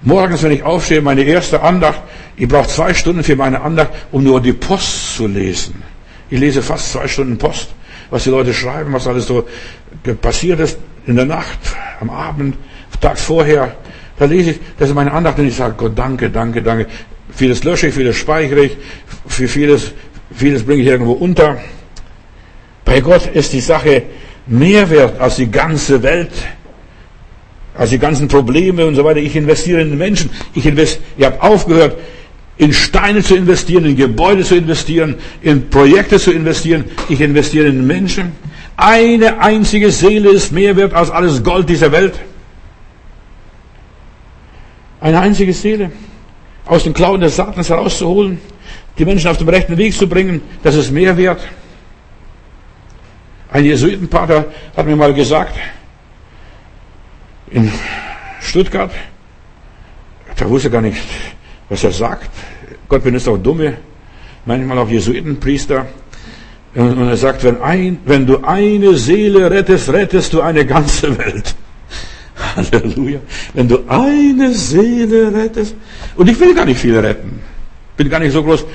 morgens, 0.02 0.42
wenn 0.44 0.52
ich 0.52 0.64
aufstehe, 0.64 1.02
meine 1.02 1.24
erste 1.24 1.62
Andacht, 1.62 2.02
ich 2.38 2.48
brauche 2.48 2.68
zwei 2.68 2.94
Stunden 2.94 3.24
für 3.24 3.36
meine 3.36 3.62
Andacht, 3.62 3.90
um 4.12 4.24
nur 4.24 4.42
die 4.42 4.54
Post 4.54 5.16
zu 5.16 5.28
lesen. 5.28 5.84
Ich 6.30 6.40
lese 6.40 6.62
fast 6.62 6.92
zwei 6.92 7.08
Stunden 7.08 7.38
Post, 7.38 7.70
was 8.10 8.24
die 8.24 8.30
Leute 8.30 8.54
schreiben, 8.54 8.94
was 8.94 9.08
alles 9.08 9.26
so 9.28 9.46
passiert 10.22 10.60
ist 10.60 10.78
in 11.08 11.16
der 11.16 11.26
Nacht, 11.26 11.60
am 12.00 12.10
Abend, 12.10 12.56
Tag 13.02 13.18
vorher. 13.18 13.76
Da 14.18 14.26
lese 14.26 14.52
ich, 14.52 14.60
das 14.78 14.90
ist 14.90 14.96
meine 14.96 15.12
Andacht 15.12 15.40
und 15.40 15.48
ich 15.48 15.56
sage 15.56 15.76
Gott, 15.78 15.98
danke, 15.98 16.30
danke, 16.30 16.62
danke. 16.62 16.88
Vieles 17.32 17.64
lösche 17.64 17.88
ich, 17.88 17.94
vieles 17.94 18.18
speichere 18.18 18.66
ich, 18.66 18.78
für 19.28 19.48
vieles, 19.48 19.94
vieles 20.34 20.64
bringe 20.64 20.82
ich 20.82 20.88
irgendwo 20.88 21.14
unter. 21.14 21.58
Bei 22.84 23.00
Gott 23.02 23.28
ist 23.28 23.54
die 23.54 23.62
Sache 23.62 24.04
mehr 24.48 24.90
wert 24.90 25.20
als 25.22 25.38
die 25.38 25.50
ganze 25.50 26.04
Welt, 26.04 26.32
als 27.76 27.92
die 27.92 28.00
ganzen 28.00 28.28
Probleme 28.28 28.86
und 28.86 28.96
so 28.96 29.06
weiter. 29.06 29.20
Ich 29.20 29.36
investiere 29.36 29.82
in 29.82 29.90
den 29.90 29.98
Menschen. 29.98 30.30
Ich, 30.54 30.66
invest, 30.66 31.00
ich 31.18 31.26
habe 31.26 31.42
aufgehört, 31.42 31.98
in 32.60 32.74
Steine 32.74 33.24
zu 33.24 33.36
investieren, 33.36 33.86
in 33.86 33.96
Gebäude 33.96 34.44
zu 34.44 34.56
investieren, 34.56 35.16
in 35.42 35.70
Projekte 35.70 36.20
zu 36.20 36.32
investieren. 36.32 36.84
Ich 37.08 37.22
investiere 37.22 37.68
in 37.68 37.88
Menschen. 37.88 38.34
Eine 38.76 39.40
einzige 39.40 39.92
Seele 39.92 40.30
ist 40.30 40.52
mehr 40.52 40.76
wert 40.76 40.94
als 40.94 41.10
alles 41.10 41.42
Gold 41.42 41.70
dieser 41.70 41.92
Welt. 41.94 42.20
Eine 45.00 45.22
einzige 45.22 45.54
Seele 45.54 45.92
aus 46.66 46.84
den 46.84 46.94
Klauen 46.94 47.22
des 47.22 47.38
Satans 47.38 47.70
herauszuholen, 47.70 48.40
die 48.98 49.06
Menschen 49.06 49.30
auf 49.30 49.38
den 49.38 49.48
rechten 49.48 49.78
Weg 49.78 49.94
zu 49.94 50.08
bringen, 50.10 50.42
das 50.62 50.76
ist 50.76 50.92
mehr 50.92 51.16
wert. 51.16 51.40
Ein 53.52 53.64
Jesuitenpater 53.64 54.46
hat 54.76 54.86
mir 54.86 54.98
mal 54.98 55.14
gesagt, 55.14 55.58
in 57.52 57.72
Stuttgart, 58.42 58.92
da 60.36 60.50
wusste 60.50 60.70
gar 60.70 60.82
nicht, 60.82 61.02
was 61.70 61.84
er 61.84 61.92
sagt. 61.92 62.30
Gott 62.88 63.04
benutzt 63.04 63.28
auch 63.28 63.38
dumme, 63.38 63.78
manchmal 64.46 64.80
auch 64.80 64.90
Jesuitenpriester. 64.90 65.86
Und 66.76 67.08
er 67.08 67.18
sagt, 67.18 67.44
wenn, 67.44 67.62
ein, 67.62 68.00
wenn 68.06 68.26
du 68.26 68.44
eine 68.44 68.96
Seele 68.96 69.50
rettest, 69.50 69.90
rettest 69.90 70.34
du 70.34 70.42
eine 70.42 70.66
ganze 70.66 71.18
Welt. 71.18 71.56
Halleluja. 72.56 73.20
Wenn 73.54 73.68
du 73.68 73.80
eine 73.88 74.54
Seele 74.54 75.34
rettest. 75.34 75.76
Und 76.16 76.30
ich 76.30 76.40
will 76.40 76.54
gar 76.54 76.66
nicht 76.66 76.80
viele 76.80 77.02
retten. 77.02 77.42
Bin 77.98 78.10
gar 78.10 78.20
nicht 78.20 78.34
so 78.34 78.44
groß, 78.44 78.66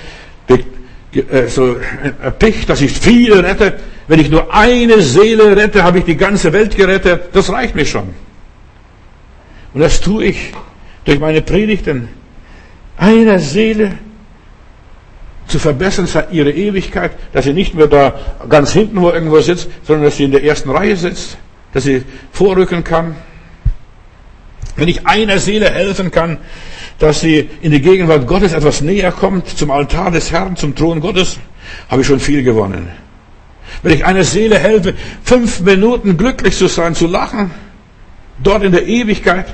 äh, 0.49 1.47
so 1.47 1.76
erpicht, 2.22 2.68
dass 2.68 2.80
ich 2.80 2.92
viele 2.92 3.42
rette. 3.42 3.74
Wenn 4.09 4.20
ich 4.20 4.30
nur 4.30 4.53
eine 4.53 5.01
Seele 5.01 5.57
rette, 5.57 5.82
habe 5.82 5.99
ich 5.99 6.05
die 6.05 6.16
ganze 6.16 6.53
Welt 6.53 6.76
gerettet. 6.76 7.28
Das 7.32 7.51
reicht 7.51 7.74
mir 7.74 7.86
schon. 7.86 8.11
Und 9.72 9.80
das 9.80 10.01
tue 10.01 10.26
ich 10.26 10.53
durch 11.05 11.18
meine 11.20 11.40
Predigten. 11.42 12.09
Eine 12.97 13.40
Seele 13.40 13.99
zu 15.47 15.59
verbessern, 15.59 16.09
ihre 16.30 16.51
Ewigkeit, 16.51 17.12
dass 17.32 17.45
sie 17.45 17.53
nicht 17.53 17.74
mehr 17.74 17.86
da 17.86 18.14
ganz 18.49 18.72
hinten 18.72 19.01
wo 19.01 19.11
irgendwo 19.11 19.40
sitzt, 19.40 19.68
sondern 19.82 20.07
dass 20.07 20.16
sie 20.16 20.24
in 20.24 20.30
der 20.30 20.45
ersten 20.45 20.70
Reihe 20.70 20.97
sitzt, 20.97 21.36
dass 21.72 21.84
sie 21.84 22.03
vorrücken 22.32 22.82
kann. 22.82 23.16
Wenn 24.76 24.88
ich 24.88 25.07
einer 25.07 25.38
Seele 25.38 25.70
helfen 25.70 26.11
kann, 26.11 26.38
dass 26.99 27.20
sie 27.20 27.49
in 27.61 27.70
die 27.70 27.80
Gegenwart 27.80 28.26
Gottes 28.26 28.53
etwas 28.53 28.80
näher 28.80 29.12
kommt, 29.12 29.49
zum 29.49 29.70
Altar 29.70 30.11
des 30.11 30.32
Herrn, 30.32 30.57
zum 30.57 30.74
Thron 30.74 31.01
Gottes, 31.01 31.38
habe 31.88 32.03
ich 32.03 32.07
schon 32.07 32.20
viel 32.20 32.42
gewonnen. 32.42 32.88
Wenn 33.82 33.92
ich 33.92 34.05
einer 34.05 34.24
Seele 34.24 34.59
helfe, 34.59 34.95
fünf 35.22 35.61
Minuten 35.61 36.16
glücklich 36.16 36.57
zu 36.57 36.68
sein, 36.68 36.95
zu 36.95 37.07
lachen, 37.07 37.51
dort 38.42 38.62
in 38.62 38.72
der 38.72 38.86
Ewigkeit, 38.86 39.47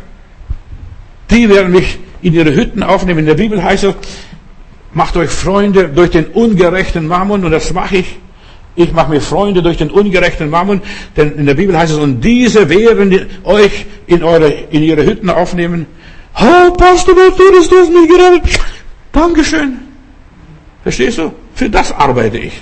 die 1.31 1.49
werden 1.49 1.73
mich 1.73 1.99
in 2.23 2.35
ihre 2.35 2.55
Hütten 2.55 2.83
aufnehmen. 2.83 3.21
In 3.21 3.27
der 3.27 3.35
Bibel 3.35 3.63
heißt 3.63 3.85
es, 3.85 3.95
macht 4.93 5.17
euch 5.17 5.31
Freunde 5.31 5.89
durch 5.89 6.11
den 6.11 6.27
ungerechten 6.27 7.07
Mammon, 7.07 7.45
und 7.45 7.51
das 7.51 7.73
mache 7.73 7.99
ich. 7.99 8.17
Ich 8.77 8.93
mache 8.93 9.11
mir 9.11 9.21
Freunde 9.21 9.63
durch 9.63 9.77
den 9.77 9.91
ungerechten 9.91 10.49
Mammon, 10.49 10.81
denn 11.17 11.33
in 11.37 11.47
der 11.47 11.55
Bibel 11.55 11.77
heißt 11.77 11.93
es, 11.93 11.99
und 11.99 12.21
diese 12.21 12.69
werden 12.69 13.27
euch 13.45 13.87
in, 14.07 14.23
eure, 14.23 14.49
in 14.71 14.83
ihre 14.83 15.05
Hütten 15.05 15.29
aufnehmen. 15.29 15.87
Oh, 16.35 16.73
Pastor, 16.73 17.15
was 17.17 17.37
tust 17.37 17.73
du 17.73 17.77
hast 17.77 17.93
mich 17.93 18.09
gerettet? 18.09 18.61
Dankeschön. 19.13 19.79
Verstehst 20.83 21.19
du? 21.19 21.33
Für 21.55 21.69
das 21.69 21.93
arbeite 21.93 22.39
ich. 22.39 22.53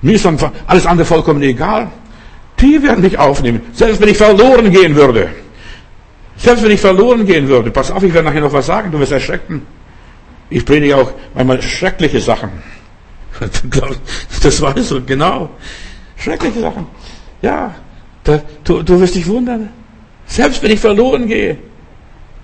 Mir 0.00 0.14
ist 0.14 0.26
alles 0.66 0.86
andere 0.86 1.04
vollkommen 1.04 1.42
egal. 1.42 1.88
Die 2.60 2.82
werden 2.82 3.02
mich 3.02 3.18
aufnehmen. 3.18 3.60
Selbst 3.72 4.00
wenn 4.00 4.08
ich 4.08 4.16
verloren 4.16 4.70
gehen 4.70 4.94
würde. 4.94 5.28
Selbst 6.38 6.62
wenn 6.64 6.70
ich 6.70 6.80
verloren 6.80 7.26
gehen 7.26 7.48
würde. 7.48 7.70
Pass 7.70 7.90
auf, 7.90 8.02
ich 8.02 8.14
werde 8.14 8.28
nachher 8.28 8.40
noch 8.40 8.52
was 8.52 8.66
sagen. 8.66 8.90
Du 8.90 8.98
wirst 8.98 9.12
erschrecken. 9.12 9.66
Ich 10.50 10.64
predige 10.64 10.96
auch 10.96 11.12
manchmal 11.34 11.60
schreckliche 11.60 12.20
Sachen. 12.20 12.50
Das 14.42 14.60
weißt 14.60 14.90
du, 14.92 15.04
genau. 15.04 15.50
Schreckliche 16.16 16.60
Sachen. 16.60 16.86
Ja, 17.42 17.74
da, 18.24 18.40
du, 18.64 18.82
du 18.82 19.00
wirst 19.00 19.14
dich 19.14 19.26
wundern. 19.26 19.68
Selbst 20.26 20.62
wenn 20.62 20.70
ich 20.70 20.80
verloren 20.80 21.26
gehe. 21.26 21.58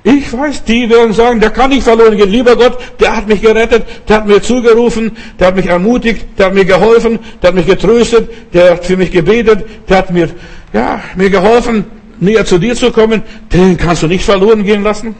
Ich 0.02 0.32
weiß, 0.32 0.64
die 0.64 0.88
werden 0.90 1.12
sagen, 1.12 1.40
der 1.40 1.50
kann 1.50 1.70
nicht 1.70 1.82
verloren 1.82 2.16
gehen. 2.16 2.30
Lieber 2.30 2.56
Gott, 2.56 2.78
der 3.00 3.16
hat 3.16 3.26
mich 3.26 3.40
gerettet, 3.40 3.84
der 4.08 4.16
hat 4.16 4.26
mir 4.26 4.42
zugerufen, 4.42 5.16
der 5.38 5.46
hat 5.48 5.56
mich 5.56 5.66
ermutigt, 5.66 6.26
der 6.38 6.46
hat 6.46 6.54
mir 6.54 6.64
geholfen, 6.64 7.18
der 7.42 7.48
hat 7.48 7.54
mich 7.54 7.66
getröstet, 7.66 8.28
der 8.52 8.72
hat 8.72 8.84
für 8.84 8.96
mich 8.96 9.10
gebetet, 9.10 9.64
der 9.88 9.98
hat 9.98 10.10
mir, 10.10 10.28
ja, 10.72 11.00
mir 11.16 11.30
geholfen, 11.30 11.86
näher 12.20 12.44
zu 12.44 12.58
dir 12.58 12.74
zu 12.74 12.90
kommen. 12.90 13.22
Den 13.52 13.76
kannst 13.76 14.02
du 14.02 14.06
nicht 14.06 14.24
verloren 14.24 14.64
gehen 14.64 14.82
lassen. 14.82 15.14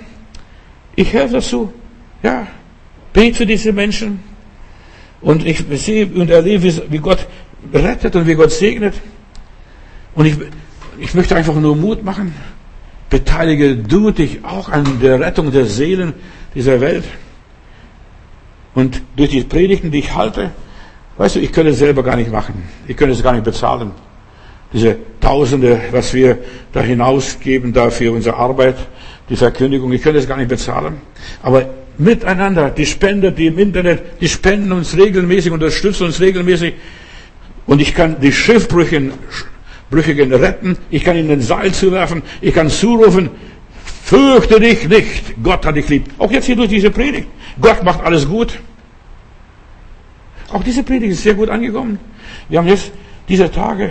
Ich 0.96 1.12
helfe 1.12 1.34
dazu. 1.34 1.72
Ja, 2.22 2.46
bet 3.12 3.36
für 3.36 3.46
diese 3.46 3.72
Menschen. 3.72 4.20
Und 5.20 5.46
ich 5.46 5.64
sehe 5.72 6.06
und 6.06 6.30
erlebe, 6.30 6.90
wie 6.90 6.98
Gott 6.98 7.26
rettet 7.72 8.14
und 8.16 8.26
wie 8.26 8.34
Gott 8.34 8.52
segnet. 8.52 8.94
Und 10.14 10.26
ich, 10.26 10.36
ich 10.98 11.14
möchte 11.14 11.34
einfach 11.34 11.54
nur 11.54 11.76
Mut 11.76 12.04
machen. 12.04 12.34
Beteilige 13.10 13.76
du 13.76 14.10
dich 14.10 14.44
auch 14.44 14.68
an 14.68 15.00
der 15.00 15.20
Rettung 15.20 15.50
der 15.50 15.66
Seelen 15.66 16.14
dieser 16.54 16.80
Welt. 16.80 17.04
Und 18.74 19.02
durch 19.16 19.30
die 19.30 19.42
Predigten, 19.44 19.90
die 19.90 20.00
ich 20.00 20.14
halte, 20.14 20.50
weißt 21.16 21.36
du, 21.36 21.40
ich 21.40 21.52
könnte 21.52 21.70
es 21.70 21.78
selber 21.78 22.02
gar 22.02 22.16
nicht 22.16 22.30
machen. 22.30 22.62
Ich 22.86 22.96
könnte 22.96 23.14
es 23.14 23.22
gar 23.22 23.32
nicht 23.32 23.44
bezahlen. 23.44 23.92
Diese 24.74 24.96
Tausende, 25.20 25.80
was 25.92 26.12
wir 26.12 26.36
da 26.72 26.82
hinausgeben, 26.82 27.72
da 27.72 27.88
für 27.88 28.12
unsere 28.12 28.36
Arbeit, 28.36 28.76
die 29.30 29.36
Verkündigung, 29.36 29.90
ich 29.92 30.02
könnte 30.02 30.18
es 30.18 30.28
gar 30.28 30.36
nicht 30.36 30.48
bezahlen. 30.48 30.96
Aber 31.42 31.66
miteinander, 31.96 32.68
die 32.70 32.84
Spender, 32.84 33.30
die 33.30 33.46
im 33.46 33.58
Internet, 33.58 34.02
die 34.20 34.28
spenden 34.28 34.72
uns 34.72 34.96
regelmäßig, 34.96 35.52
unterstützen 35.52 36.04
uns 36.04 36.20
regelmäßig. 36.20 36.74
Und 37.66 37.80
ich 37.80 37.94
kann 37.94 38.20
die 38.20 38.32
Schiffbrüchigen 38.32 39.12
Brüchigen 39.90 40.32
retten, 40.32 40.76
ich 40.90 41.04
kann 41.04 41.16
ihnen 41.16 41.28
den 41.28 41.40
Seil 41.40 41.72
zuwerfen, 41.72 42.22
ich 42.40 42.52
kann 42.52 42.68
zurufen, 42.68 43.30
fürchte 44.02 44.58
dich 44.58 44.88
nicht, 44.88 45.34
Gott 45.42 45.64
hat 45.64 45.76
dich 45.76 45.88
lieb. 45.88 46.06
Auch 46.18 46.30
jetzt 46.30 46.46
hier 46.46 46.56
durch 46.56 46.68
diese 46.68 46.90
Predigt. 46.90 47.28
Gott 47.60 47.82
macht 47.84 48.02
alles 48.02 48.26
gut. 48.26 48.58
Auch 50.52 50.62
diese 50.62 50.82
Predigt 50.82 51.12
ist 51.12 51.22
sehr 51.22 51.34
gut 51.34 51.48
angekommen. 51.48 51.98
Wir 52.48 52.58
haben 52.58 52.68
jetzt 52.68 52.90
diese 53.28 53.50
Tage, 53.50 53.90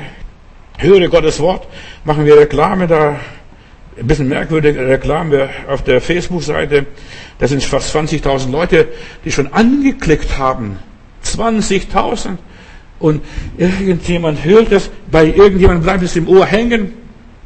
höre 0.78 1.08
Gottes 1.08 1.40
Wort, 1.40 1.68
machen 2.04 2.26
wir 2.26 2.38
Reklame 2.38 2.88
da, 2.88 3.20
ein 4.00 4.08
bisschen 4.08 4.28
merkwürdige 4.28 4.88
Reklame 4.88 5.50
auf 5.68 5.84
der 5.84 6.02
Facebook-Seite. 6.02 6.86
Da 7.40 7.48
sind 7.48 7.64
fast 7.64 7.96
20.000 7.96 8.52
Leute, 8.52 8.88
die 9.24 9.32
schon 9.32 9.48
angeklickt 9.54 10.38
haben. 10.38 10.80
20.000. 11.26 12.38
Und 13.00 13.22
irgendjemand 13.58 14.44
hört 14.44 14.72
das, 14.72 14.90
bei 15.12 15.26
irgendjemand 15.26 15.84
bleibt 15.84 16.04
es 16.04 16.16
im 16.16 16.28
Ohr 16.28 16.46
hängen. 16.46 16.94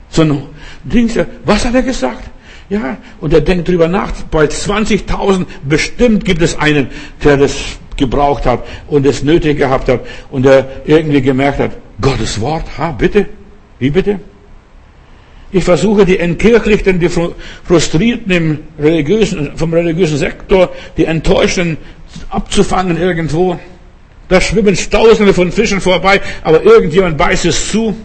So 0.10 0.22
ein 0.22 0.44
Ding, 0.84 1.10
was 1.44 1.66
hat 1.66 1.76
er 1.76 1.84
gesagt? 1.84 2.30
Ja, 2.70 2.98
und 3.22 3.34
er 3.34 3.42
denkt 3.42 3.68
drüber 3.68 3.88
nach. 3.88 4.12
Bei 4.30 4.46
20.000 4.46 5.46
bestimmt 5.64 6.26
gibt 6.26 6.42
es 6.42 6.58
einen, 6.58 6.90
der 7.24 7.38
das 7.38 7.80
gebraucht 7.98 8.45
hat 8.45 8.64
und 8.88 9.06
es 9.06 9.24
nötig 9.24 9.58
gehabt 9.58 9.89
hat 9.89 10.02
und 10.32 10.43
der 10.43 10.68
irgendwie 10.86 11.22
gemerkt 11.22 11.60
hat, 11.60 11.72
Gottes 12.00 12.39
Wort, 12.39 12.66
ha, 12.78 12.91
bitte? 12.91 13.28
Wie 13.80 13.89
bitte? 13.89 14.20
Ich 15.52 15.64
versuche 15.64 16.06
die 16.06 16.20
Entkirchlichten, 16.20 17.00
die 17.00 17.10
Frustrierten 17.10 18.32
im 18.32 18.60
religiösen, 18.80 19.56
vom 19.56 19.74
religiösen 19.74 20.18
Sektor, 20.18 20.70
die 20.98 21.06
Enttäuschten 21.06 21.78
abzufangen 22.30 22.98
irgendwo. 22.98 23.58
Da 24.28 24.41
schwimmen 24.41 24.76
Tausende 24.76 25.34
von 25.34 25.52
Fischen 25.52 25.80
vorbei, 25.80 26.20
aber 26.43 26.64
irgendjemand 26.64 27.18
beißt 27.18 27.45
es 27.45 27.72
zu. 27.72 27.95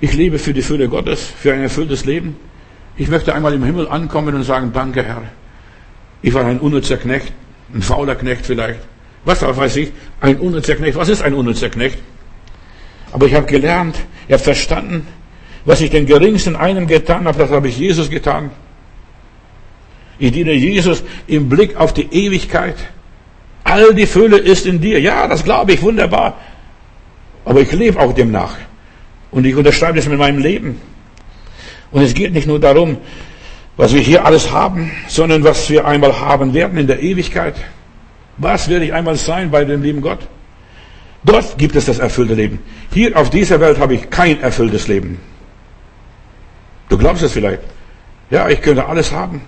Ich 0.00 0.14
lebe 0.14 0.38
für 0.38 0.54
die 0.54 0.62
Fülle 0.62 0.88
Gottes, 0.88 1.22
für 1.22 1.52
ein 1.52 1.60
erfülltes 1.60 2.06
Leben. 2.06 2.36
Ich 2.96 3.08
möchte 3.08 3.34
einmal 3.34 3.52
im 3.52 3.64
Himmel 3.64 3.88
ankommen 3.88 4.34
und 4.34 4.42
sagen, 4.44 4.70
danke 4.72 5.02
Herr. 5.02 5.22
Ich 6.24 6.32
war 6.32 6.46
ein 6.46 6.58
unnützer 6.58 6.96
Knecht, 6.96 7.34
ein 7.74 7.82
fauler 7.82 8.14
Knecht 8.14 8.46
vielleicht. 8.46 8.80
Was 9.26 9.42
weiß 9.42 9.76
ich? 9.76 9.92
Ein 10.22 10.38
unnützer 10.38 10.74
Knecht. 10.74 10.96
Was 10.96 11.10
ist 11.10 11.20
ein 11.20 11.34
unnützer 11.34 11.68
Knecht? 11.68 11.98
Aber 13.12 13.26
ich 13.26 13.34
habe 13.34 13.44
gelernt, 13.44 13.96
ich 14.26 14.32
habe 14.32 14.42
verstanden, 14.42 15.06
was 15.66 15.82
ich 15.82 15.90
den 15.90 16.06
geringsten 16.06 16.56
einem 16.56 16.86
getan 16.86 17.26
habe, 17.26 17.38
das 17.38 17.50
habe 17.50 17.68
ich 17.68 17.76
Jesus 17.76 18.08
getan. 18.08 18.50
Ich 20.18 20.32
diene 20.32 20.54
Jesus 20.54 21.04
im 21.26 21.50
Blick 21.50 21.76
auf 21.76 21.92
die 21.92 22.08
Ewigkeit. 22.10 22.76
All 23.62 23.92
die 23.92 24.06
Fülle 24.06 24.38
ist 24.38 24.64
in 24.64 24.80
dir. 24.80 25.00
Ja, 25.00 25.28
das 25.28 25.44
glaube 25.44 25.74
ich, 25.74 25.82
wunderbar. 25.82 26.38
Aber 27.44 27.60
ich 27.60 27.70
lebe 27.70 28.00
auch 28.00 28.14
demnach. 28.14 28.56
Und 29.30 29.44
ich 29.44 29.54
unterschreibe 29.54 29.96
das 29.96 30.08
mit 30.08 30.18
meinem 30.18 30.38
Leben. 30.38 30.80
Und 31.90 32.00
es 32.00 32.14
geht 32.14 32.32
nicht 32.32 32.46
nur 32.46 32.60
darum, 32.60 32.96
was 33.76 33.92
wir 33.92 34.00
hier 34.00 34.24
alles 34.24 34.52
haben, 34.52 34.90
sondern 35.08 35.42
was 35.44 35.68
wir 35.68 35.86
einmal 35.86 36.20
haben 36.20 36.54
werden 36.54 36.78
in 36.78 36.86
der 36.86 37.02
Ewigkeit. 37.02 37.54
Was 38.36 38.68
werde 38.68 38.84
ich 38.84 38.92
einmal 38.92 39.16
sein 39.16 39.50
bei 39.50 39.64
dem 39.64 39.82
lieben 39.82 40.00
Gott? 40.00 40.20
Dort 41.24 41.56
gibt 41.58 41.74
es 41.74 41.86
das 41.86 41.98
erfüllte 41.98 42.34
Leben. 42.34 42.58
Hier 42.92 43.16
auf 43.16 43.30
dieser 43.30 43.58
Welt 43.60 43.78
habe 43.78 43.94
ich 43.94 44.10
kein 44.10 44.40
erfülltes 44.40 44.88
Leben. 44.88 45.18
Du 46.88 46.98
glaubst 46.98 47.22
es 47.22 47.32
vielleicht. 47.32 47.62
Ja, 48.30 48.48
ich 48.48 48.60
könnte 48.60 48.86
alles 48.86 49.12
haben. 49.12 49.42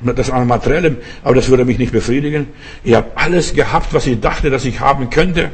Das 0.00 0.30
an 0.30 0.46
Materiellem, 0.46 0.98
aber 1.24 1.34
das 1.34 1.48
würde 1.48 1.64
mich 1.64 1.78
nicht 1.78 1.90
befriedigen. 1.90 2.46
Ich 2.84 2.94
habe 2.94 3.10
alles 3.16 3.54
gehabt, 3.54 3.92
was 3.92 4.06
ich 4.06 4.20
dachte, 4.20 4.48
dass 4.48 4.64
ich 4.64 4.78
haben 4.78 5.10
könnte. 5.10 5.50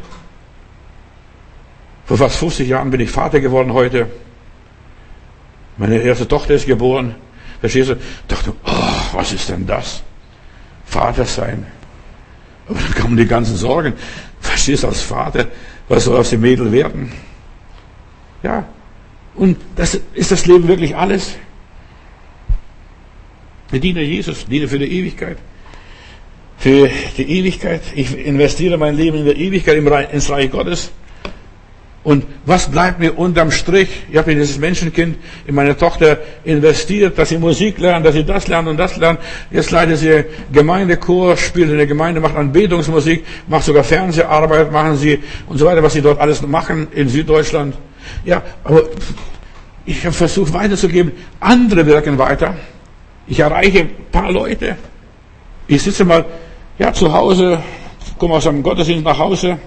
Vor 2.05 2.19
fast 2.19 2.37
50 2.37 2.69
Jahren 2.69 2.91
bin 2.91 3.01
ich 3.01 3.11
Vater 3.11 3.41
geworden 3.41 3.73
heute. 3.73 4.09
Meine 5.79 5.97
erste 5.97 6.29
Tochter 6.29 6.55
ist 6.55 6.67
geboren. 6.67 7.15
Verstehst 7.65 7.89
du? 7.89 7.97
Dachte, 8.29 8.53
oh, 8.67 9.17
was 9.17 9.33
ist 9.33 9.49
denn 9.49 9.67
das? 9.67 10.03
Vater 10.85 11.25
sein. 11.25 11.67
Aber 12.69 12.79
dann 12.79 12.95
kommen 12.95 13.17
die 13.17 13.25
ganzen 13.25 13.57
Sorgen. 13.57 13.95
Verstehst 14.39 14.83
du 14.83 14.89
als 14.89 15.01
Vater, 15.01 15.49
was 15.89 16.05
soll 16.05 16.19
aus 16.19 16.29
dem 16.29 16.43
Mädel 16.43 16.71
werden? 16.71 17.11
Ja. 18.43 18.69
Und 19.35 19.57
das 19.77 19.99
ist 20.13 20.31
das 20.31 20.45
Leben 20.45 20.69
wirklich 20.69 20.95
alles? 20.95 21.37
Ich 23.73 23.81
diene 23.81 24.03
Jesus, 24.03 24.45
diene 24.45 24.69
für 24.69 24.79
die 24.79 24.99
Ewigkeit. 24.99 25.39
für 26.59 26.91
die 27.17 27.39
Ewigkeit. 27.39 27.81
Ich 27.95 28.15
investiere 28.15 28.77
mein 28.77 28.95
Leben 28.95 29.17
in 29.17 29.25
der 29.25 29.37
Ewigkeit 29.37 29.79
ins 30.13 30.29
Reich 30.29 30.51
Gottes. 30.51 30.93
Und 32.05 32.27
was 32.45 32.71
bleibt 32.71 33.01
mir 33.01 33.19
unterm 33.19 33.51
Strich? 33.51 33.89
Ich 34.11 34.19
habe 34.19 34.31
in 34.33 34.39
dieses 34.39 34.59
Menschenkind, 34.59 35.17
in 35.47 35.55
meine 35.55 35.75
Tochter 35.75 36.19
investiert, 36.45 37.19
dass 37.19 37.31
sie 37.31 37.39
Musik 37.39 37.79
lernt, 37.79 38.05
dass 38.05 38.15
sie 38.15 38.25
das 38.25 38.47
lernt 38.47 38.69
und 38.69 38.77
das 38.77 38.99
lernt. 38.99 39.21
Jetzt 39.51 39.71
leitet 39.71 39.99
sie 39.99 40.25
Gemeindechor, 40.53 41.39
spielt 41.39 41.71
in 41.71 41.79
der 41.79 41.87
Gemeinde, 41.87 42.21
macht 42.21 42.37
Anbetungsmusik, 42.37 43.25
macht 43.49 43.65
sogar 43.65 43.85
Fernseharbeit, 43.85 44.71
machen 44.71 44.99
sie 44.99 45.21
und 45.47 45.57
so 45.57 45.65
weiter, 45.65 45.83
was 45.83 45.95
sie 45.95 46.03
dort 46.03 46.21
alles 46.21 46.43
machen 46.43 46.89
in 46.95 47.09
Süddeutschland. 47.09 47.75
Ja, 48.27 48.43
aber 48.65 48.83
ich 49.87 50.05
habe 50.05 50.15
versucht 50.15 50.53
weiterzugeben. 50.53 51.13
Andere 51.41 51.87
wirken 51.87 52.19
weiter. 52.19 52.55
Ich 53.27 53.41
erreiche 53.41 53.81
ein 53.81 53.91
paar 54.13 54.31
Leute. 54.31 54.77
Ich 55.67 55.81
sitze 55.81 56.05
mal, 56.05 56.27
ja, 56.79 56.93
zu 56.93 57.11
Hause, 57.11 57.63
komme 58.19 58.35
aus 58.35 58.47
einem 58.47 58.63
Gottesdienst 58.63 59.05
nach 59.05 59.19
Hause, 59.19 59.59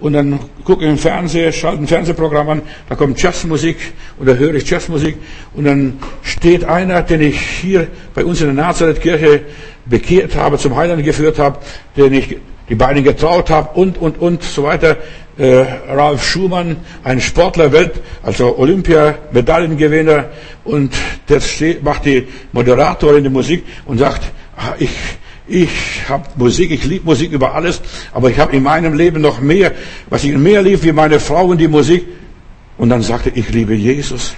und 0.00 0.14
dann 0.14 0.40
gucke 0.64 0.84
ich 0.84 0.90
im 0.90 0.98
Fernsehen, 0.98 1.52
schalte 1.52 1.82
ein 1.82 1.86
Fernsehprogramm 1.86 2.48
an, 2.48 2.62
da 2.88 2.94
kommt 2.94 3.20
Jazzmusik 3.22 3.76
und 4.18 4.28
da 4.28 4.34
höre 4.34 4.54
ich 4.54 4.68
Jazzmusik 4.68 5.16
und 5.54 5.64
dann 5.64 5.98
steht 6.22 6.64
einer, 6.64 7.02
den 7.02 7.20
ich 7.20 7.40
hier 7.40 7.88
bei 8.14 8.24
uns 8.24 8.40
in 8.40 8.54
der 8.54 8.64
Nazareth-Kirche 8.64 9.42
bekehrt 9.86 10.36
habe, 10.36 10.58
zum 10.58 10.76
Heiland 10.76 11.04
geführt 11.04 11.38
habe, 11.38 11.58
den 11.96 12.14
ich 12.14 12.36
die 12.68 12.74
Beine 12.76 13.02
getraut 13.02 13.50
habe 13.50 13.78
und, 13.78 13.98
und, 13.98 14.20
und 14.20 14.42
so 14.42 14.62
weiter. 14.62 14.96
Äh, 15.36 15.64
Ralf 15.88 16.24
Schumann, 16.24 16.76
ein 17.02 17.20
Sportler, 17.20 17.72
Welt, 17.72 17.92
also 18.22 18.58
Olympia-Medaillengewinner 18.58 20.26
und 20.64 20.92
der 21.28 21.40
macht 21.82 22.04
die 22.04 22.28
Moderatorin 22.52 23.24
die 23.24 23.30
Musik 23.30 23.64
und 23.86 23.98
sagt, 23.98 24.22
ah, 24.56 24.74
ich 24.78 24.90
ich 25.50 26.08
habe 26.08 26.28
Musik, 26.36 26.70
ich 26.70 26.84
liebe 26.84 27.04
Musik 27.04 27.32
über 27.32 27.54
alles, 27.54 27.80
aber 28.12 28.30
ich 28.30 28.38
habe 28.38 28.56
in 28.56 28.62
meinem 28.62 28.94
Leben 28.94 29.20
noch 29.20 29.40
mehr, 29.40 29.72
was 30.08 30.24
ich 30.24 30.36
mehr 30.36 30.62
liebe 30.62 30.82
wie 30.84 30.92
meine 30.92 31.18
Frau 31.18 31.46
und 31.46 31.58
die 31.58 31.68
Musik. 31.68 32.06
Und 32.78 32.88
dann 32.90 33.02
sagte 33.02 33.30
ich 33.34 33.50
liebe 33.50 33.74
Jesus. 33.74 34.34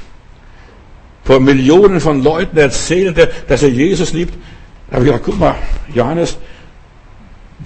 Vor 1.24 1.38
Millionen 1.38 2.00
von 2.00 2.22
Leuten 2.22 2.56
erzählte, 2.56 3.30
dass 3.46 3.62
er 3.62 3.68
Jesus 3.68 4.12
liebt. 4.12 4.34
Da 4.88 4.96
habe 4.96 5.04
ich 5.04 5.10
gesagt, 5.12 5.26
guck 5.26 5.38
mal, 5.38 5.54
Johannes, 5.94 6.36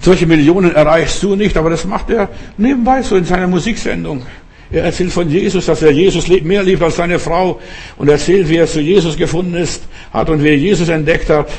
solche 0.01 0.27
Millionen 0.27 0.75
erreichst 0.75 1.23
du 1.23 1.35
nicht, 1.35 1.57
aber 1.57 1.69
das 1.69 1.85
macht 1.85 2.09
er 2.09 2.29
nebenbei 2.57 3.01
so 3.01 3.15
in 3.15 3.25
seiner 3.25 3.47
Musiksendung. 3.47 4.23
Er 4.69 4.83
erzählt 4.83 5.13
von 5.13 5.29
Jesus, 5.29 5.65
dass 5.65 5.81
er 5.81 5.91
Jesus 5.91 6.27
mehr 6.27 6.61
liebt 6.61 6.81
als 6.81 6.97
seine 6.97 7.19
Frau 7.19 7.59
und 7.97 8.09
erzählt, 8.09 8.49
wie 8.49 8.57
er 8.57 8.67
zu 8.67 8.81
Jesus 8.81 9.15
gefunden 9.15 9.55
ist, 9.55 9.83
hat 10.11 10.29
und 10.29 10.43
wie 10.43 10.49
er 10.49 10.57
Jesus 10.57 10.89
entdeckt 10.89 11.29
hat 11.29 11.49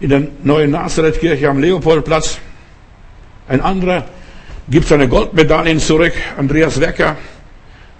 in 0.00 0.10
der 0.10 0.22
neuen 0.44 0.72
Nazareth-Kirche 0.72 1.48
am 1.48 1.60
Leopoldplatz. 1.60 2.38
Ein 3.48 3.62
anderer 3.62 4.04
gibt 4.68 4.86
seine 4.86 5.08
Goldmedaillen 5.08 5.78
zurück, 5.80 6.12
Andreas 6.36 6.78
Wecker, 6.78 7.16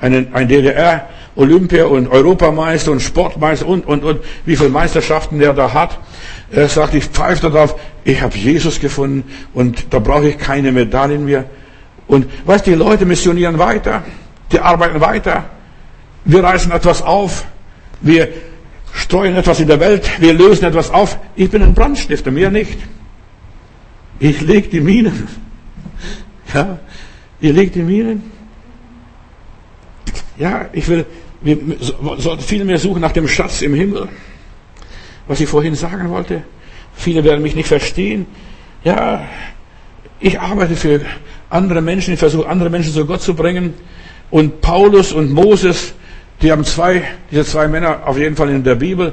einen, 0.01 0.35
ein 0.35 0.49
DDR, 0.49 1.09
Olympia 1.35 1.87
und 1.87 2.09
Europameister 2.09 2.93
und 2.93 3.01
Sportmeister 3.01 3.67
und, 3.67 3.87
und, 3.87 4.05
und, 4.05 4.21
wie 4.45 4.57
viele 4.57 4.69
Meisterschaften 4.69 5.39
der 5.39 5.55
da 5.55 5.73
hat. 5.73 5.99
Er 6.51 6.69
sagt, 6.69 6.95
ich 6.95 7.05
pfeife 7.05 7.51
darauf, 7.51 7.77
ich 8.05 8.21
habe 8.21 8.37
Jesus 8.37 8.81
gefunden 8.81 9.25
und 9.55 9.87
da 9.95 9.99
brauche 9.99 10.29
ich 10.29 10.39
keine 10.39 10.73
Medaillen 10.73 11.25
mehr. 11.25 11.45
Und 12.07 12.27
weißt 12.47 12.67
die 12.67 12.75
Leute 12.75 13.07
missionieren 13.07 13.59
weiter, 13.59 14.03
die 14.53 14.61
arbeiten 14.61 15.01
weiter, 15.01 15.45
wir 16.25 16.43
reißen 16.43 16.73
etwas 16.73 17.03
auf, 17.03 17.45
wir 18.01 18.29
streuen 18.93 19.37
etwas 19.37 19.61
in 19.61 19.69
der 19.69 19.81
Welt, 19.81 20.09
wir 20.21 20.33
lösen 20.33 20.65
etwas 20.65 20.91
auf. 20.91 21.19
Ich 21.37 21.51
bin 21.51 21.63
ein 21.63 21.75
Brandstifter, 21.75 22.31
mehr 22.31 22.51
nicht. 22.51 22.79
Ich 24.19 24.41
leg 24.41 24.71
die 24.71 24.81
Minen. 24.81 25.29
Ja, 26.55 26.79
ihr 27.43 27.53
legt 27.53 27.75
die 27.75 27.83
Minen. 27.83 28.23
Ja, 30.39 30.65
ich 30.73 30.89
will, 30.89 31.05
wir 31.43 31.59
sollten 32.17 32.43
viel 32.43 32.65
mehr 32.65 32.79
suchen 32.79 33.03
nach 33.03 33.13
dem 33.13 33.29
Schatz 33.29 33.61
im 33.61 33.75
Himmel. 33.75 34.09
Was 35.27 35.41
ich 35.41 35.49
vorhin 35.49 35.75
sagen 35.75 36.09
wollte. 36.09 36.43
Viele 36.95 37.23
werden 37.23 37.43
mich 37.43 37.55
nicht 37.55 37.69
verstehen. 37.69 38.25
Ja, 38.83 39.27
ich 40.21 40.41
arbeite 40.41 40.75
für 40.75 41.03
andere 41.51 41.83
Menschen, 41.83 42.15
ich 42.15 42.19
versuche 42.19 42.49
andere 42.49 42.71
Menschen 42.71 42.95
zu 42.95 43.05
Gott 43.05 43.21
zu 43.21 43.35
bringen. 43.35 43.75
Und 44.31 44.61
Paulus 44.61 45.13
und 45.13 45.33
Moses, 45.33 45.95
die 46.43 46.53
haben 46.53 46.65
zwei, 46.65 47.03
diese 47.31 47.45
zwei 47.45 47.69
Männer 47.69 48.01
auf 48.07 48.19
jeden 48.19 48.37
Fall 48.37 48.51
in 48.51 48.63
der 48.63 48.75
Bibel, 48.75 49.13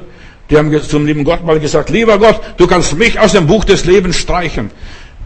die 0.50 0.56
haben 0.56 0.80
zum 0.82 1.06
lieben 1.06 1.24
Gott 1.24 1.44
mal 1.44 1.58
gesagt, 1.58 1.90
lieber 1.90 2.18
Gott, 2.18 2.40
du 2.56 2.66
kannst 2.66 2.96
mich 2.96 3.18
aus 3.18 3.32
dem 3.32 3.46
Buch 3.46 3.64
des 3.64 3.84
Lebens 3.84 4.16
streichen. 4.16 4.70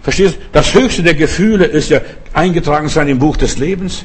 Verstehst 0.02 0.36
du? 0.36 0.40
Das 0.52 0.72
höchste 0.72 1.02
der 1.02 1.14
Gefühle 1.14 1.66
ist 1.66 1.90
ja 1.90 2.00
eingetragen 2.32 2.88
sein 2.88 3.08
im 3.08 3.18
Buch 3.18 3.36
des 3.36 3.58
Lebens. 3.58 4.04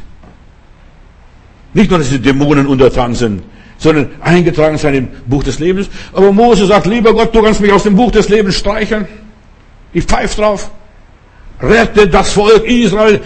Nicht 1.73 1.89
nur, 1.89 1.99
dass 1.99 2.09
die 2.09 2.19
Dämonen 2.19 2.67
untertan 2.67 3.15
sind, 3.15 3.43
sondern 3.77 4.09
eingetragen 4.19 4.77
sein 4.77 4.95
im 4.95 5.07
Buch 5.25 5.43
des 5.43 5.59
Lebens. 5.59 5.89
Aber 6.11 6.31
Mose 6.33 6.65
sagt, 6.65 6.85
lieber 6.85 7.13
Gott, 7.13 7.33
du 7.33 7.41
kannst 7.41 7.61
mich 7.61 7.71
aus 7.71 7.83
dem 7.83 7.95
Buch 7.95 8.11
des 8.11 8.27
Lebens 8.27 8.55
streichen. 8.55 9.07
Ich 9.93 10.03
pfeife 10.03 10.41
drauf. 10.41 10.71
Rette 11.61 12.07
das 12.07 12.33
Volk 12.33 12.65
Israel 12.65 13.21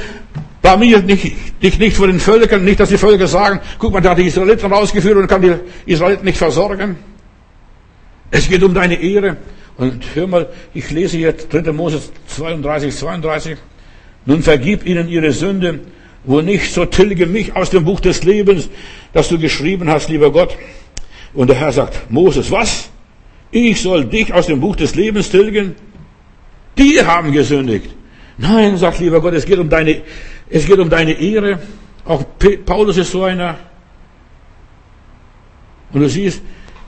Blamier 0.61 1.01
dich 1.01 1.79
nicht 1.79 1.95
vor 1.95 2.07
den 2.07 2.19
Völkern, 2.19 2.65
nicht, 2.65 2.79
dass 2.79 2.89
die 2.89 2.97
Völker 2.97 3.27
sagen, 3.27 3.61
guck 3.77 3.93
mal, 3.93 4.01
da 4.01 4.11
hat 4.11 4.17
die 4.17 4.27
Israeliten 4.27 4.71
rausgeführt 4.71 5.17
und 5.17 5.27
kann 5.27 5.41
die 5.41 5.55
Israeliten 5.85 6.25
nicht 6.25 6.37
versorgen. 6.37 6.97
Es 8.31 8.47
geht 8.47 8.63
um 8.63 8.73
deine 8.73 8.95
Ehre. 8.95 9.37
Und 9.77 10.03
hör 10.13 10.27
mal, 10.27 10.49
ich 10.73 10.91
lese 10.91 11.17
jetzt 11.17 11.53
3. 11.53 11.71
Mose 11.71 12.01
32, 12.27 12.93
32. 12.93 13.57
Nun 14.25 14.43
vergib 14.43 14.85
ihnen 14.85 15.07
ihre 15.07 15.31
Sünde, 15.31 15.79
wo 16.25 16.41
nicht, 16.41 16.73
so 16.73 16.85
tilge 16.85 17.25
mich 17.25 17.55
aus 17.55 17.69
dem 17.69 17.85
Buch 17.85 18.01
des 18.01 18.23
Lebens, 18.23 18.69
das 19.13 19.29
du 19.29 19.39
geschrieben 19.39 19.89
hast, 19.89 20.09
lieber 20.09 20.31
Gott. 20.31 20.57
Und 21.33 21.47
der 21.49 21.55
Herr 21.55 21.71
sagt, 21.71 22.11
Moses, 22.11 22.51
was? 22.51 22.89
Ich 23.51 23.81
soll 23.81 24.05
dich 24.05 24.33
aus 24.33 24.47
dem 24.47 24.59
Buch 24.59 24.75
des 24.75 24.95
Lebens 24.95 25.29
tilgen? 25.29 25.75
Die 26.77 27.01
haben 27.03 27.31
gesündigt. 27.31 27.89
Nein, 28.37 28.77
sagt 28.77 28.99
lieber 28.99 29.21
Gott, 29.21 29.33
es 29.33 29.45
geht 29.45 29.59
um 29.59 29.69
deine 29.69 30.01
es 30.49 30.65
geht 30.65 30.79
um 30.79 30.89
deine 30.89 31.13
Ehre. 31.13 31.59
Auch 32.05 32.23
Paulus 32.65 32.97
ist 32.97 33.11
so 33.11 33.23
einer. 33.23 33.57
Und 35.91 36.01
du 36.01 36.09
siehst, 36.09 36.41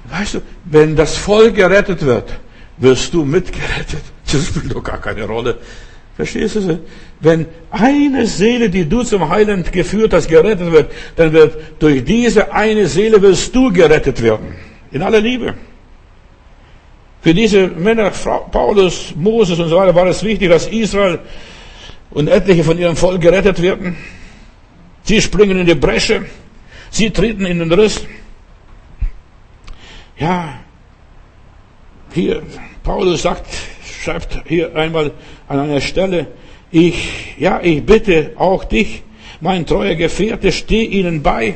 weißt 0.09 0.35
du, 0.35 0.41
wenn 0.65 0.95
das 0.95 1.17
Volk 1.17 1.55
gerettet 1.55 2.05
wird, 2.05 2.39
wirst 2.77 3.13
du 3.13 3.23
mitgerettet. 3.23 4.03
Das 4.31 4.45
spielt 4.45 4.73
doch 4.73 4.81
gar 4.81 5.01
keine 5.01 5.25
Rolle. 5.25 5.57
Verstehst 6.15 6.55
du? 6.55 6.79
Wenn 7.19 7.47
eine 7.69 8.25
Seele, 8.25 8.69
die 8.69 8.87
du 8.87 9.03
zum 9.03 9.27
Heiland 9.27 9.73
geführt 9.73 10.13
hast, 10.13 10.29
gerettet 10.29 10.71
wird, 10.71 10.89
dann 11.17 11.33
wird 11.33 11.57
durch 11.79 12.05
diese 12.05 12.53
eine 12.53 12.87
Seele 12.87 13.21
wirst 13.21 13.53
du 13.53 13.73
gerettet 13.73 14.21
werden. 14.21 14.55
In 14.91 15.01
aller 15.01 15.19
Liebe. 15.19 15.55
Für 17.21 17.33
diese 17.33 17.67
Männer, 17.67 18.09
Paulus, 18.51 19.13
Moses 19.15 19.59
und 19.59 19.67
so 19.67 19.75
weiter, 19.75 19.93
war 19.93 20.07
es 20.07 20.23
wichtig, 20.23 20.49
dass 20.49 20.67
Israel 20.67 21.19
und 22.11 22.27
etliche 22.27 22.63
von 22.63 22.77
ihrem 22.77 22.95
Volk 22.95 23.21
gerettet 23.21 23.61
werden. 23.61 23.95
Sie 25.03 25.21
springen 25.21 25.59
in 25.59 25.65
die 25.65 25.75
Bresche, 25.75 26.25
sie 26.89 27.09
treten 27.09 27.45
in 27.45 27.59
den 27.59 27.71
Riss. 27.71 28.05
Ja, 30.17 30.59
hier, 32.13 32.43
Paulus 32.83 33.23
sagt, 33.23 33.47
schreibt 34.03 34.43
hier 34.45 34.75
einmal 34.75 35.11
an 35.47 35.59
einer 35.59 35.81
Stelle, 35.81 36.27
ich, 36.71 37.35
ja, 37.37 37.59
ich 37.61 37.83
bitte 37.83 38.33
auch 38.35 38.63
dich, 38.63 39.03
mein 39.41 39.65
treuer 39.65 39.95
Gefährte, 39.95 40.51
steh 40.51 40.83
ihnen 40.83 41.21
bei. 41.23 41.55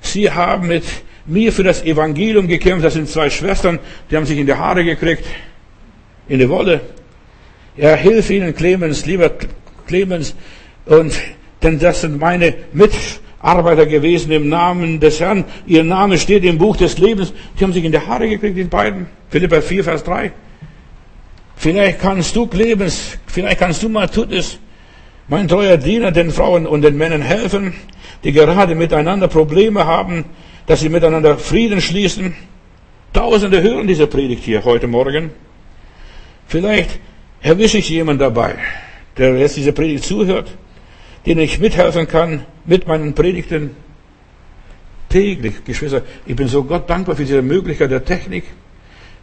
Sie 0.00 0.30
haben 0.30 0.68
mit 0.68 0.84
mir 1.24 1.52
für 1.52 1.62
das 1.62 1.82
Evangelium 1.84 2.48
gekämpft. 2.48 2.84
Das 2.84 2.94
sind 2.94 3.08
zwei 3.08 3.30
Schwestern, 3.30 3.78
die 4.10 4.16
haben 4.16 4.26
sich 4.26 4.38
in 4.38 4.46
die 4.46 4.54
Haare 4.54 4.84
gekriegt, 4.84 5.24
in 6.28 6.38
die 6.38 6.48
Wolle. 6.48 6.80
Ja, 7.76 7.94
hilf 7.94 8.28
ihnen, 8.30 8.54
Clemens, 8.54 9.06
lieber 9.06 9.30
Clemens, 9.86 10.34
und 10.86 11.12
denn 11.62 11.78
das 11.78 12.00
sind 12.00 12.18
meine 12.18 12.54
Mitarbeiter 12.72 13.86
gewesen 13.86 14.32
im 14.32 14.48
Namen 14.48 14.98
des 14.98 15.20
Herrn. 15.20 15.44
Ihr 15.66 15.84
Name 15.84 16.18
steht 16.18 16.44
im 16.44 16.58
Buch 16.58 16.76
des 16.76 16.98
Lebens. 16.98 17.32
Die 17.58 17.64
haben 17.64 17.72
sich 17.72 17.84
in 17.84 17.92
die 17.92 18.00
Haare 18.00 18.28
gekriegt, 18.28 18.56
die 18.56 18.64
beiden. 18.64 19.06
Philippa 19.30 19.60
4, 19.60 19.84
Vers 19.84 20.04
3. 20.04 20.32
Vielleicht 21.56 22.00
kannst 22.00 22.34
du, 22.34 22.46
Clemens, 22.48 23.18
vielleicht 23.26 23.60
kannst 23.60 23.82
du 23.82 23.88
mal 23.88 24.08
tut 24.08 24.32
es, 24.32 24.58
mein 25.28 25.46
treuer 25.46 25.76
Diener, 25.76 26.10
den 26.10 26.32
Frauen 26.32 26.66
und 26.66 26.82
den 26.82 26.96
Männern 26.96 27.22
helfen, 27.22 27.72
die 28.24 28.32
gerade 28.32 28.74
miteinander 28.74 29.28
Probleme 29.28 29.86
haben, 29.86 30.24
dass 30.66 30.80
sie 30.80 30.88
miteinander 30.88 31.38
Frieden 31.38 31.80
schließen. 31.80 32.34
Tausende 33.12 33.62
hören 33.62 33.86
diese 33.86 34.08
Predigt 34.08 34.42
hier 34.42 34.64
heute 34.64 34.88
Morgen. 34.88 35.30
Vielleicht 36.48 36.98
erwische 37.40 37.78
ich 37.78 37.88
jemand 37.88 38.20
dabei, 38.20 38.56
der 39.18 39.36
jetzt 39.36 39.56
diese 39.56 39.72
Predigt 39.72 40.04
zuhört, 40.04 40.50
den 41.26 41.38
ich 41.38 41.58
mithelfen 41.58 42.08
kann 42.08 42.44
mit 42.64 42.86
meinen 42.86 43.14
Predigten. 43.14 43.70
Täglich, 45.08 45.64
Geschwister, 45.64 46.02
ich 46.26 46.34
bin 46.34 46.48
so 46.48 46.64
Gott 46.64 46.88
dankbar 46.88 47.16
für 47.16 47.24
diese 47.24 47.42
Möglichkeit 47.42 47.90
der 47.90 48.04
Technik. 48.04 48.44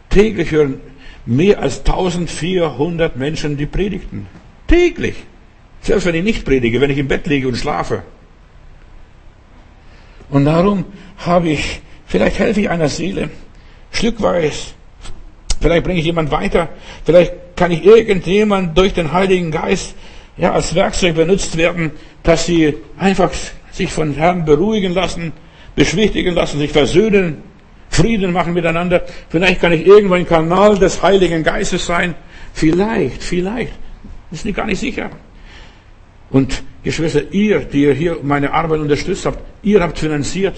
Täglich 0.08 0.50
hören 0.52 0.80
mehr 1.26 1.60
als 1.60 1.80
1400 1.80 3.16
Menschen 3.16 3.56
die 3.56 3.66
Predigten. 3.66 4.26
Täglich. 4.66 5.16
Selbst 5.82 6.06
wenn 6.06 6.14
ich 6.14 6.24
nicht 6.24 6.44
predige, 6.44 6.80
wenn 6.80 6.90
ich 6.90 6.98
im 6.98 7.08
Bett 7.08 7.26
liege 7.26 7.48
und 7.48 7.56
schlafe. 7.56 8.02
Und 10.28 10.44
darum 10.44 10.84
habe 11.18 11.48
ich, 11.48 11.80
vielleicht 12.06 12.38
helfe 12.38 12.60
ich 12.60 12.70
einer 12.70 12.88
Seele, 12.88 13.30
stückweise. 13.90 14.74
Vielleicht 15.60 15.84
bringe 15.84 15.98
ich 15.98 16.06
jemand 16.06 16.30
weiter. 16.30 16.68
Vielleicht 17.04 17.32
kann 17.60 17.72
ich 17.72 17.84
irgendjemand 17.84 18.78
durch 18.78 18.94
den 18.94 19.12
Heiligen 19.12 19.50
Geist 19.50 19.94
ja, 20.38 20.52
als 20.52 20.74
Werkzeug 20.74 21.14
benutzt 21.14 21.58
werden, 21.58 21.90
dass 22.22 22.46
sie 22.46 22.74
einfach 22.96 23.30
sich 23.70 23.92
von 23.92 24.14
Herrn 24.14 24.46
beruhigen 24.46 24.94
lassen, 24.94 25.32
beschwichtigen 25.76 26.34
lassen, 26.34 26.58
sich 26.58 26.72
versöhnen, 26.72 27.42
Frieden 27.90 28.32
machen 28.32 28.54
miteinander. 28.54 29.02
Vielleicht 29.28 29.60
kann 29.60 29.72
ich 29.72 29.86
irgendwo 29.86 30.14
ein 30.14 30.26
Kanal 30.26 30.78
des 30.78 31.02
Heiligen 31.02 31.42
Geistes 31.42 31.84
sein. 31.84 32.14
Vielleicht, 32.54 33.22
vielleicht. 33.22 33.74
Ist 34.30 34.46
nicht 34.46 34.56
gar 34.56 34.64
nicht 34.64 34.80
sicher. 34.80 35.10
Und 36.30 36.62
Geschwister, 36.82 37.30
ihr, 37.30 37.58
die 37.58 37.82
ihr 37.82 37.92
hier 37.92 38.16
meine 38.22 38.54
Arbeit 38.54 38.80
unterstützt 38.80 39.26
habt, 39.26 39.40
ihr 39.62 39.82
habt 39.82 39.98
finanziert. 39.98 40.56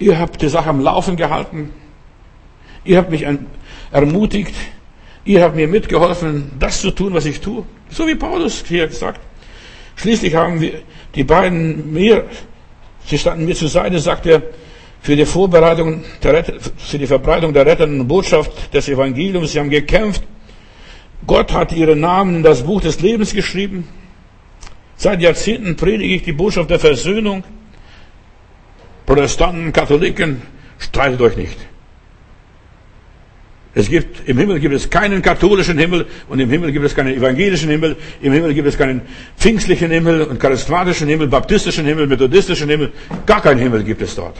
Ihr 0.00 0.18
habt 0.18 0.42
die 0.42 0.48
Sache 0.48 0.68
am 0.68 0.80
Laufen 0.80 1.14
gehalten. 1.14 1.70
Ihr 2.84 2.98
habt 2.98 3.12
mich 3.12 3.24
ermutigt. 3.92 4.56
Ihr 5.24 5.42
habt 5.42 5.56
mir 5.56 5.68
mitgeholfen, 5.68 6.50
das 6.58 6.80
zu 6.80 6.90
tun, 6.90 7.12
was 7.14 7.26
ich 7.26 7.40
tue. 7.40 7.64
So 7.90 8.06
wie 8.06 8.14
Paulus 8.14 8.64
hier 8.66 8.86
gesagt. 8.86 9.20
Schließlich 9.96 10.34
haben 10.34 10.60
wir 10.60 10.82
die 11.14 11.24
beiden 11.24 11.92
mir, 11.92 12.24
sie 13.04 13.18
standen 13.18 13.44
mir 13.44 13.54
zur 13.54 13.68
Seite, 13.68 13.98
sagt 13.98 14.26
er, 14.26 14.42
für 15.02 15.16
die 15.16 15.26
Vorbereitung, 15.26 16.04
der, 16.22 16.44
für 16.76 16.98
die 16.98 17.06
Verbreitung 17.06 17.52
der 17.52 17.66
rettenden 17.66 18.06
Botschaft 18.06 18.72
des 18.72 18.88
Evangeliums. 18.88 19.52
Sie 19.52 19.58
haben 19.58 19.70
gekämpft. 19.70 20.22
Gott 21.26 21.52
hat 21.52 21.72
ihren 21.72 22.00
Namen 22.00 22.36
in 22.36 22.42
das 22.42 22.62
Buch 22.62 22.80
des 22.80 23.00
Lebens 23.00 23.34
geschrieben. 23.34 23.88
Seit 24.96 25.20
Jahrzehnten 25.20 25.76
predige 25.76 26.14
ich 26.14 26.22
die 26.22 26.32
Botschaft 26.32 26.70
der 26.70 26.78
Versöhnung. 26.78 27.44
Protestanten, 29.06 29.72
Katholiken, 29.72 30.42
streitet 30.78 31.20
euch 31.20 31.36
nicht. 31.36 31.56
Es 33.74 33.88
gibt, 33.88 34.28
im 34.28 34.36
Himmel 34.36 34.58
gibt 34.58 34.74
es 34.74 34.90
keinen 34.90 35.22
katholischen 35.22 35.78
Himmel 35.78 36.06
und 36.28 36.40
im 36.40 36.50
Himmel 36.50 36.72
gibt 36.72 36.84
es 36.84 36.94
keinen 36.94 37.14
evangelischen 37.14 37.70
Himmel. 37.70 37.96
Im 38.20 38.32
Himmel 38.32 38.52
gibt 38.52 38.66
es 38.66 38.76
keinen 38.76 39.02
pfingstlichen 39.38 39.90
Himmel 39.92 40.22
und 40.22 40.40
charismatischen 40.40 41.06
Himmel, 41.06 41.28
baptistischen 41.28 41.86
Himmel, 41.86 42.08
methodistischen 42.08 42.68
Himmel. 42.68 42.92
Gar 43.26 43.42
keinen 43.42 43.60
Himmel 43.60 43.84
gibt 43.84 44.02
es 44.02 44.16
dort. 44.16 44.36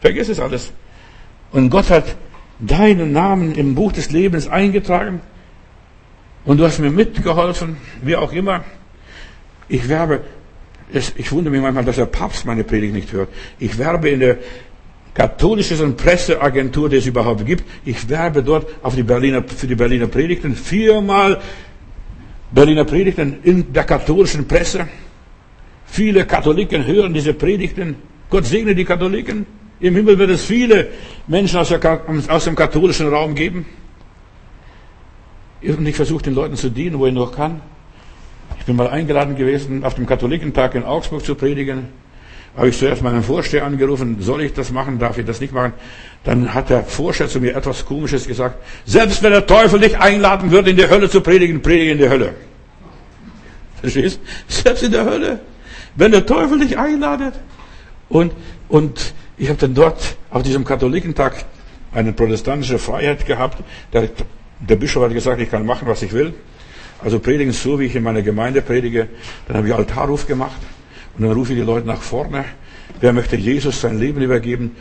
Vergiss 0.00 0.30
es 0.30 0.40
alles. 0.40 0.72
Und 1.52 1.68
Gott 1.68 1.90
hat 1.90 2.16
deinen 2.58 3.12
Namen 3.12 3.54
im 3.54 3.74
Buch 3.74 3.92
des 3.92 4.10
Lebens 4.10 4.48
eingetragen. 4.48 5.20
Und 6.46 6.58
du 6.58 6.64
hast 6.64 6.78
mir 6.78 6.90
mitgeholfen, 6.90 7.76
wie 8.02 8.16
auch 8.16 8.32
immer. 8.32 8.64
Ich 9.68 9.88
werbe, 9.88 10.20
ich 10.92 11.32
wundere 11.32 11.52
mich 11.52 11.62
manchmal, 11.62 11.84
dass 11.84 11.96
der 11.96 12.06
Papst 12.06 12.46
meine 12.46 12.64
Predigt 12.64 12.94
nicht 12.94 13.12
hört. 13.12 13.28
Ich 13.58 13.76
werbe 13.78 14.08
in 14.08 14.20
der 14.20 14.38
katholischen 15.14 15.96
Presseagentur, 15.96 16.88
die 16.88 16.96
es 16.96 17.06
überhaupt 17.06 17.46
gibt. 17.46 17.64
Ich 17.84 18.08
werbe 18.08 18.42
dort 18.42 18.66
auf 18.82 18.96
die 18.96 19.04
Berliner, 19.04 19.42
für 19.44 19.66
die 19.66 19.76
Berliner 19.76 20.08
Predigten. 20.08 20.56
Viermal 20.56 21.40
Berliner 22.50 22.84
Predigten 22.84 23.38
in 23.44 23.72
der 23.72 23.84
katholischen 23.84 24.46
Presse. 24.46 24.88
Viele 25.86 26.26
Katholiken 26.26 26.84
hören 26.84 27.14
diese 27.14 27.32
Predigten. 27.32 27.96
Gott 28.28 28.44
segne 28.44 28.74
die 28.74 28.84
Katholiken. 28.84 29.46
Im 29.80 29.94
Himmel 29.94 30.18
wird 30.18 30.30
es 30.30 30.44
viele 30.44 30.88
Menschen 31.26 31.58
aus, 31.58 31.68
der, 31.68 32.00
aus 32.28 32.44
dem 32.44 32.56
katholischen 32.56 33.08
Raum 33.08 33.34
geben. 33.34 33.66
Und 35.62 35.86
ich 35.86 35.96
versuche 35.96 36.24
den 36.24 36.34
Leuten 36.34 36.56
zu 36.56 36.70
dienen, 36.70 36.98
wo 36.98 37.06
ich 37.06 37.14
nur 37.14 37.30
kann. 37.32 37.60
Ich 38.58 38.64
bin 38.64 38.76
mal 38.76 38.88
eingeladen 38.88 39.36
gewesen, 39.36 39.84
auf 39.84 39.94
dem 39.94 40.06
Katholikentag 40.06 40.74
in 40.74 40.84
Augsburg 40.84 41.24
zu 41.24 41.34
predigen. 41.34 41.88
Habe 42.56 42.68
ich 42.68 42.78
zuerst 42.78 43.02
meinen 43.02 43.22
Vorsteher 43.22 43.64
angerufen, 43.64 44.18
soll 44.20 44.42
ich 44.42 44.52
das 44.52 44.70
machen, 44.70 45.00
darf 45.00 45.18
ich 45.18 45.26
das 45.26 45.40
nicht 45.40 45.52
machen? 45.52 45.72
Dann 46.22 46.54
hat 46.54 46.70
der 46.70 46.84
Vorsteher 46.84 47.28
zu 47.28 47.40
mir 47.40 47.56
etwas 47.56 47.84
Komisches 47.84 48.28
gesagt. 48.28 48.62
Selbst 48.86 49.22
wenn 49.24 49.32
der 49.32 49.46
Teufel 49.46 49.80
dich 49.80 49.98
einladen 49.98 50.52
würde, 50.52 50.70
in 50.70 50.76
die 50.76 50.88
Hölle 50.88 51.10
zu 51.10 51.20
predigen, 51.20 51.62
predige 51.62 51.92
in 51.92 51.98
die 51.98 52.08
Hölle. 52.08 52.34
Verstehst? 53.80 54.20
Selbst 54.46 54.84
in 54.84 54.92
der 54.92 55.04
Hölle. 55.04 55.40
Wenn 55.96 56.12
der 56.12 56.24
Teufel 56.24 56.60
dich 56.60 56.78
einladet. 56.78 57.34
Und, 58.08 58.32
und 58.68 59.14
ich 59.36 59.48
habe 59.48 59.58
dann 59.58 59.74
dort 59.74 60.16
auf 60.30 60.44
diesem 60.44 60.64
Katholikentag 60.64 61.44
eine 61.92 62.12
protestantische 62.12 62.78
Freiheit 62.78 63.26
gehabt. 63.26 63.58
Der, 63.92 64.08
der 64.60 64.76
Bischof 64.76 65.02
hat 65.02 65.12
gesagt, 65.12 65.40
ich 65.40 65.50
kann 65.50 65.66
machen, 65.66 65.88
was 65.88 66.02
ich 66.02 66.12
will. 66.12 66.34
Also 67.02 67.18
predigen 67.18 67.52
so, 67.52 67.80
wie 67.80 67.86
ich 67.86 67.96
in 67.96 68.04
meiner 68.04 68.22
Gemeinde 68.22 68.62
predige. 68.62 69.08
Dann 69.48 69.56
habe 69.56 69.68
ich 69.68 69.74
Altarruf 69.74 70.28
gemacht 70.28 70.56
und 71.16 71.24
dann 71.24 71.32
rufe 71.32 71.52
ich 71.52 71.58
die 71.58 71.64
Leute 71.64 71.86
nach 71.86 72.02
vorne. 72.02 72.44
Wer 73.00 73.12
möchte 73.12 73.36
Jesus 73.36 73.80
sein 73.80 73.98
Leben 73.98 74.20
übergeben? 74.20 74.72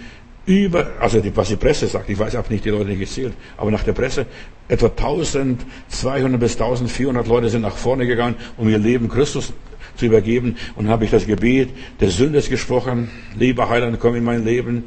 Über, 0.45 0.91
also 0.99 1.21
die, 1.21 1.35
was 1.35 1.47
die 1.47 1.55
Presse 1.55 1.87
sagt, 1.87 2.09
ich 2.09 2.19
weiß 2.19 2.35
auch 2.35 2.49
nicht, 2.49 2.65
die 2.65 2.69
Leute 2.69 2.89
nicht 2.89 2.99
gezählt, 2.99 3.33
aber 3.55 3.71
nach 3.71 3.83
der 3.83 3.93
Presse 3.93 4.25
etwa 4.67 4.87
1200 4.87 6.39
bis 6.39 6.53
1400 6.53 7.27
Leute 7.27 7.49
sind 7.49 7.61
nach 7.61 7.77
vorne 7.77 8.05
gegangen, 8.05 8.35
um 8.57 8.67
ihr 8.67 8.77
Leben 8.77 9.07
Christus 9.07 9.53
zu 9.95 10.05
übergeben. 10.05 10.57
Und 10.75 10.89
habe 10.89 11.05
ich 11.05 11.11
das 11.11 11.25
Gebet 11.25 11.69
des 12.01 12.17
Sündes 12.17 12.49
gesprochen. 12.49 13.09
Lieber 13.37 13.69
Heiland, 13.69 13.99
komm 13.99 14.15
in 14.15 14.23
mein 14.23 14.43
Leben. 14.43 14.85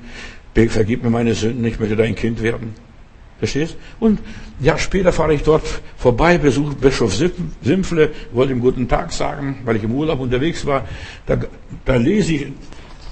Vergib 0.54 1.02
mir 1.02 1.10
meine 1.10 1.34
Sünden. 1.34 1.64
Ich 1.64 1.78
möchte 1.78 1.96
dein 1.96 2.14
Kind 2.14 2.42
werden. 2.42 2.74
Verstehst? 3.38 3.76
Und 4.00 4.20
ja, 4.60 4.78
später 4.78 5.12
fahre 5.12 5.34
ich 5.34 5.42
dort 5.42 5.64
vorbei, 5.96 6.38
besuche 6.38 6.74
Bischof 6.74 7.14
Simpfle, 7.62 8.10
wollte 8.32 8.52
ihm 8.52 8.60
guten 8.60 8.88
Tag 8.88 9.12
sagen, 9.12 9.58
weil 9.64 9.76
ich 9.76 9.84
im 9.84 9.92
Urlaub 9.92 10.20
unterwegs 10.20 10.64
war. 10.64 10.86
Da, 11.26 11.36
da 11.84 11.96
lese 11.96 12.32
ich, 12.32 12.46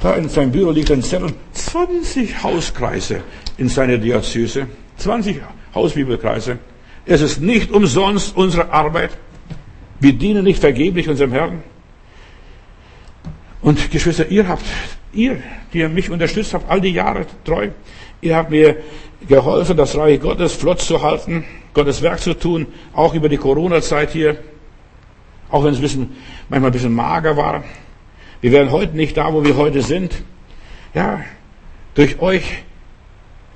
da 0.00 0.14
in 0.14 0.28
seinem 0.28 0.52
Büro 0.52 0.70
liegt 0.70 0.90
ein 0.90 1.02
Zettel, 1.02 1.32
20 1.52 2.42
Hauskreise 2.42 3.20
in 3.58 3.68
seiner 3.68 3.98
Diözese, 3.98 4.66
20 4.96 5.40
Hausbibelkreise. 5.74 6.58
Es 7.06 7.20
ist 7.20 7.40
nicht 7.40 7.70
umsonst 7.70 8.36
unsere 8.36 8.72
Arbeit. 8.72 9.10
Wir 10.00 10.14
dienen 10.14 10.44
nicht 10.44 10.58
vergeblich 10.58 11.08
unserem 11.08 11.32
Herrn. 11.32 11.62
Und 13.60 13.90
Geschwister, 13.90 14.28
ihr 14.28 14.48
habt, 14.48 14.64
ihr, 15.12 15.42
die 15.72 15.78
ihr 15.78 15.88
mich 15.88 16.10
unterstützt 16.10 16.54
habt, 16.54 16.70
all 16.70 16.80
die 16.80 16.90
Jahre 16.90 17.26
treu, 17.44 17.70
ihr 18.20 18.36
habt 18.36 18.50
mir 18.50 18.76
geholfen, 19.28 19.76
das 19.76 19.96
Reich 19.96 20.20
Gottes 20.20 20.54
flott 20.54 20.80
zu 20.80 21.02
halten, 21.02 21.44
Gottes 21.72 22.02
Werk 22.02 22.20
zu 22.20 22.34
tun, 22.34 22.66
auch 22.92 23.14
über 23.14 23.28
die 23.28 23.36
Corona-Zeit 23.36 24.10
hier, 24.10 24.38
auch 25.50 25.64
wenn 25.64 25.72
es 25.72 25.78
ein 25.78 25.82
bisschen, 25.82 26.16
manchmal 26.48 26.70
ein 26.70 26.72
bisschen 26.72 26.94
mager 26.94 27.36
war. 27.36 27.64
Wir 28.40 28.52
wären 28.52 28.70
heute 28.70 28.96
nicht 28.96 29.16
da, 29.16 29.32
wo 29.32 29.44
wir 29.44 29.56
heute 29.56 29.82
sind. 29.82 30.22
Ja, 30.94 31.20
durch 31.94 32.20
euch 32.20 32.44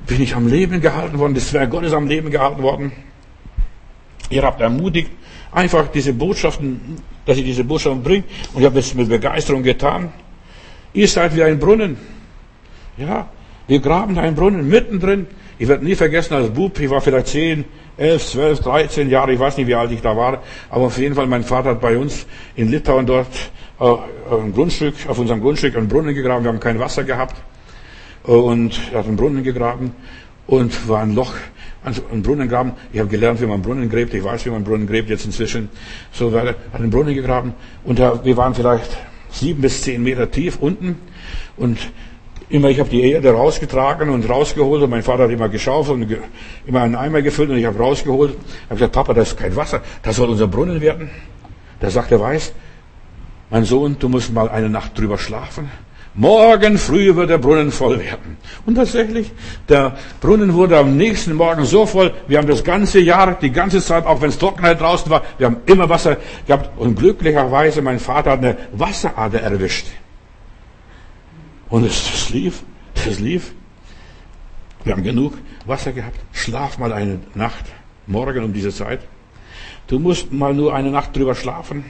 bin 0.07 0.23
ich 0.23 0.35
am 0.35 0.49
Leben 0.49 0.81
gehalten 0.81 1.19
worden, 1.19 1.35
das 1.35 1.53
Werk 1.53 1.71
Gottes 1.71 1.93
am 1.93 2.09
Leben 2.09 2.31
gehalten 2.31 2.63
worden. 2.63 2.93
Ihr 4.31 4.43
habt 4.43 4.61
ermutigt, 4.61 5.11
einfach 5.53 5.89
diese 5.89 6.13
Botschaften 6.13 6.99
dass 7.29 7.37
ich 7.37 7.45
diese 7.45 7.63
Botschaft 7.63 8.03
bringe. 8.03 8.25
Und 8.55 8.61
ich 8.61 8.67
habe 8.67 8.79
es 8.79 8.95
mit 8.95 9.11
Begeisterung 9.11 9.63
getan. 9.63 10.11
Ihr 10.95 11.07
seid 11.07 11.37
wie 11.37 11.43
ein 11.43 11.59
Brunnen. 11.59 11.99
Ja, 12.97 13.29
wir 13.67 13.81
graben 13.81 14.17
einen 14.19 14.35
Brunnen 14.35 14.67
mittendrin. 14.67 15.27
Ich 15.59 15.67
werde 15.67 15.85
nie 15.85 15.95
vergessen, 15.95 16.35
als 16.35 16.51
Bub, 16.51 16.79
ich 16.79 16.89
war 16.89 17.01
vielleicht 17.01 17.29
10, 17.29 17.65
11, 17.97 18.27
12, 18.27 18.61
13 18.61 19.11
Jahre, 19.11 19.33
ich 19.33 19.41
weiß 19.41 19.57
nicht, 19.57 19.67
wie 19.67 19.75
alt 19.75 19.91
ich 19.91 20.01
da 20.01 20.17
war, 20.17 20.43
aber 20.71 20.85
auf 20.85 20.99
jeden 20.99 21.15
Fall, 21.15 21.27
mein 21.27 21.43
Vater 21.43 21.71
hat 21.71 21.81
bei 21.81 21.99
uns 21.99 22.27
in 22.55 22.71
Litauen 22.71 23.07
dort 23.07 23.27
äh, 23.81 23.83
auf, 23.83 24.01
Grundstück, 24.55 24.95
auf 25.09 25.19
unserem 25.19 25.41
Grundstück 25.41 25.77
einen 25.77 25.89
Brunnen 25.89 26.15
gegraben, 26.15 26.45
wir 26.45 26.53
haben 26.53 26.61
kein 26.61 26.79
Wasser 26.79 27.03
gehabt 27.03 27.37
und 28.23 28.81
er 28.93 29.01
hat 29.01 29.07
einen 29.07 29.17
Brunnen 29.17 29.43
gegraben 29.43 29.93
und 30.47 30.89
war 30.89 31.03
ein 31.03 31.15
Loch 31.15 31.35
also 31.85 32.03
einen 32.11 32.23
Brunnen 32.23 32.49
graben. 32.49 32.73
Ich 32.93 32.99
habe 32.99 33.09
gelernt, 33.09 33.41
wie 33.41 33.47
man 33.47 33.63
Brunnen 33.63 33.89
gräbt. 33.89 34.13
Ich 34.13 34.23
weiß, 34.23 34.45
wie 34.47 34.51
man 34.51 34.65
Brunnen 34.65 34.87
gräbt 34.87 35.09
jetzt 35.09 35.25
inzwischen. 35.25 35.69
So 36.13 36.33
weiter. 36.33 36.57
Hat 36.73 36.81
einen 36.81 36.91
Brunnen 36.91 37.15
gegraben. 37.15 37.55
Und 37.85 37.99
wir 37.99 38.37
waren 38.37 38.55
vielleicht 38.55 38.97
sieben 39.31 39.63
bis 39.63 39.83
zehn 39.83 40.03
Meter 40.03 40.31
tief 40.31 40.59
unten. 40.61 40.97
Und 41.57 41.79
immer, 42.51 42.69
ich 42.69 42.81
habe 42.81 42.89
die 42.89 43.03
Erde 43.03 43.33
rausgetragen 43.33 44.11
und 44.11 44.29
rausgeholt. 44.29 44.83
Und 44.83 44.91
mein 44.91 45.03
Vater 45.03 45.25
hat 45.25 45.31
immer 45.31 45.49
geschaufelt 45.49 46.03
und 46.03 46.17
immer 46.67 46.83
einen 46.83 46.95
Eimer 46.95 47.23
gefüllt. 47.23 47.51
Und 47.51 47.59
ich 47.59 47.67
habe 47.67 47.79
rausgeholt. 47.79 48.33
Ich 48.33 48.65
habe 48.65 48.75
gesagt, 48.75 48.93
Papa, 48.93 49.15
das 49.15 49.29
ist 49.29 49.39
kein 49.39 49.55
Wasser. 49.57 49.83
Das 50.03 50.17
soll 50.17 50.31
unser 50.31 50.47
Brunnen 50.47 50.81
werden. 50.81 51.11
Da 51.81 51.91
sagt 51.91 52.11
er, 52.13 52.21
weiß, 52.21 52.53
mein 53.51 53.65
Sohn, 53.65 53.97
du 53.99 54.09
musst 54.09 54.33
mal 54.33 54.49
eine 54.49 54.69
Nacht 54.69 54.99
drüber 54.99 55.19
schlafen. 55.19 55.71
Morgen 56.15 56.79
früh 56.79 57.15
wird 57.15 57.31
der 57.31 57.39
Brunnen 57.39 57.71
voll 57.71 58.01
werden. 58.01 58.39
Und 58.67 58.75
tatsächlich, 58.75 59.31
der 59.69 59.97
Brunnen 60.21 60.53
wurde 60.55 60.77
am 60.77 60.97
nächsten 60.97 61.35
Morgen 61.35 61.65
so 61.65 61.87
voll, 61.87 62.13
wir 62.27 62.39
haben 62.39 62.49
das 62.49 62.65
ganze 62.65 62.99
Jahr, 62.99 63.39
die 63.41 63.53
ganze 63.53 63.81
Zeit, 63.81 64.05
auch 64.05 64.21
wenn 64.21 64.31
es 64.31 64.39
Trockenheit 64.39 64.81
draußen 64.81 65.09
war, 65.11 65.23
wir 65.39 65.47
haben 65.47 65.59
immer 65.67 65.89
Wasser 65.89 66.17
gehabt. 66.47 66.77
Und 66.77 66.99
glücklicherweise, 66.99 67.83
mein 67.83 68.01
Vater 68.01 68.33
hat 68.33 68.39
eine 68.41 68.57
Wasserader 68.73 69.43
erwischt. 69.43 69.87
Und 71.69 71.85
es, 71.85 72.13
es 72.15 72.31
lief, 72.31 72.63
es 72.95 73.21
lief. 73.21 73.53
Wir 74.85 74.93
haben 74.93 75.03
genug 75.03 75.35
Wasser 75.67 75.93
gehabt. 75.93 76.19
Schlaf 76.33 76.79
mal 76.79 76.93
eine 76.93 77.21
Nacht, 77.35 77.65
morgen 78.07 78.45
um 78.45 78.53
diese 78.53 78.71
Zeit. 78.71 79.01
Du 79.87 79.99
musst 79.99 80.33
mal 80.33 80.55
nur 80.55 80.75
eine 80.75 80.91
Nacht 80.91 81.17
drüber 81.17 81.35
schlafen. 81.35 81.85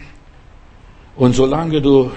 Und 1.17 1.35
solange 1.35 1.83
du, 1.83 2.11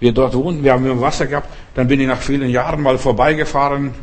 wir 0.00 0.12
dort 0.12 0.34
wohnten, 0.34 0.64
wir 0.64 0.72
haben 0.72 1.00
Wasser 1.00 1.26
gehabt, 1.26 1.48
dann 1.74 1.88
bin 1.88 2.00
ich 2.00 2.06
nach 2.06 2.20
vielen 2.20 2.50
Jahren 2.50 2.82
mal 2.82 2.98
vorbeigefahren 2.98 3.94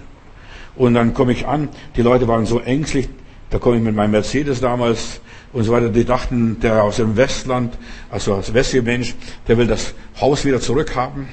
und 0.76 0.94
dann 0.94 1.14
komme 1.14 1.34
ich 1.34 1.46
an. 1.46 1.70
Die 1.96 2.02
Leute 2.02 2.28
waren 2.28 2.46
so 2.46 2.60
ängstlich. 2.60 3.10
Da 3.50 3.60
komme 3.60 3.78
ich 3.78 3.84
mit 3.84 3.96
meinem 3.96 4.12
Mercedes 4.12 4.62
damals 4.62 5.22
und 5.52 5.64
so 5.64 5.72
weiter. 5.72 5.90
Die 5.90 6.06
dachten, 6.06 6.60
der 6.62 6.84
aus 6.84 6.98
dem 6.98 7.18
Westland, 7.18 7.78
also 8.10 8.36
als 8.36 8.54
westlicher 8.54 8.86
Mensch, 8.86 9.16
der 9.48 9.58
will 9.58 9.68
das 9.68 9.94
Haus 10.22 10.46
wieder 10.46 10.62
zurückhaben. 10.62 11.28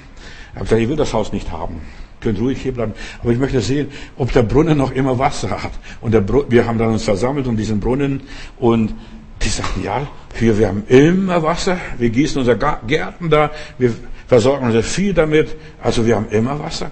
Ich 0.57 0.61
habe 0.61 0.65
gesagt, 0.65 0.83
ich 0.83 0.89
will 0.89 0.97
das 0.97 1.13
Haus 1.13 1.35
nicht 1.35 1.53
haben. 1.53 1.83
Könnt 2.23 2.41
ruhig 2.41 2.63
hier 2.63 2.73
bleiben. 2.73 2.95
Aber 3.23 3.31
ich 3.31 3.39
möchte 3.39 3.61
sehen, 3.61 3.89
ob 4.17 4.33
der 4.33 4.43
Brunnen 4.43 4.79
noch 4.79 4.91
immer 4.91 5.19
Wasser 5.19 5.63
hat. 5.63 5.73
Und 6.01 6.15
der 6.15 6.23
Br 6.23 6.47
wir 6.49 6.67
haben 6.67 6.79
dann 6.79 6.93
uns 6.93 7.05
versammelt 7.05 7.47
um 7.47 7.59
diesen 7.59 7.79
Brunnen 7.79 8.23
und 8.59 8.95
die 9.43 9.49
sagten, 9.51 9.83
ja, 9.85 10.07
wir, 10.39 10.59
wir 10.59 10.69
haben 10.69 10.85
immer 10.89 11.43
Wasser. 11.43 11.77
Wir 11.99 12.09
gießen 12.09 12.39
unsere 12.39 12.57
Gärten 12.87 13.29
da. 13.29 13.51
Wir 13.77 13.93
versorgen 14.27 14.65
unser 14.65 14.83
Vieh 14.83 15.13
damit. 15.13 15.55
Also 15.83 16.07
wir 16.07 16.17
haben 16.17 16.31
immer 16.31 16.59
Wasser. 16.59 16.91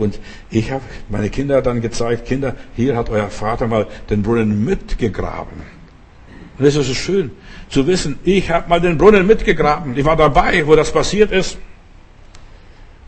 Und 0.00 0.18
ich 0.50 0.72
habe 0.72 0.82
meine 1.08 1.30
Kinder 1.30 1.62
dann 1.62 1.80
gezeigt, 1.80 2.26
Kinder, 2.26 2.56
hier 2.74 2.96
hat 2.96 3.08
euer 3.08 3.30
Vater 3.30 3.68
mal 3.68 3.86
den 4.10 4.24
Brunnen 4.24 4.64
mitgegraben. 4.64 5.62
Und 6.58 6.64
das 6.64 6.74
ist 6.74 6.88
so 6.88 6.94
schön 6.94 7.30
zu 7.68 7.86
wissen, 7.86 8.18
ich 8.24 8.50
habe 8.50 8.68
mal 8.68 8.80
den 8.80 8.98
Brunnen 8.98 9.28
mitgegraben. 9.28 9.96
Ich 9.96 10.04
war 10.04 10.16
dabei, 10.16 10.66
wo 10.66 10.74
das 10.74 10.90
passiert 10.90 11.30
ist. 11.30 11.56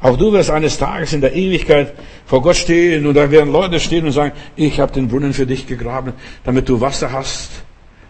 Auch 0.01 0.17
du 0.17 0.33
wirst 0.33 0.51
eines 0.51 0.79
Tages 0.79 1.13
in 1.13 1.21
der 1.21 1.35
Ewigkeit 1.35 1.93
vor 2.25 2.41
Gott 2.41 2.57
stehen 2.57 3.07
und 3.07 3.15
da 3.15 3.31
werden 3.31 3.53
Leute 3.53 3.81
stehen 3.81 4.07
und 4.07 4.13
sagen, 4.13 4.33
ich 4.55 4.79
habe 4.79 4.93
den 4.93 5.09
Brunnen 5.09 5.33
für 5.33 5.47
dich 5.47 5.67
gegraben, 5.67 6.13
damit 6.45 6.69
du 6.69 6.81
Wasser 6.81 7.13
hast, 7.13 7.51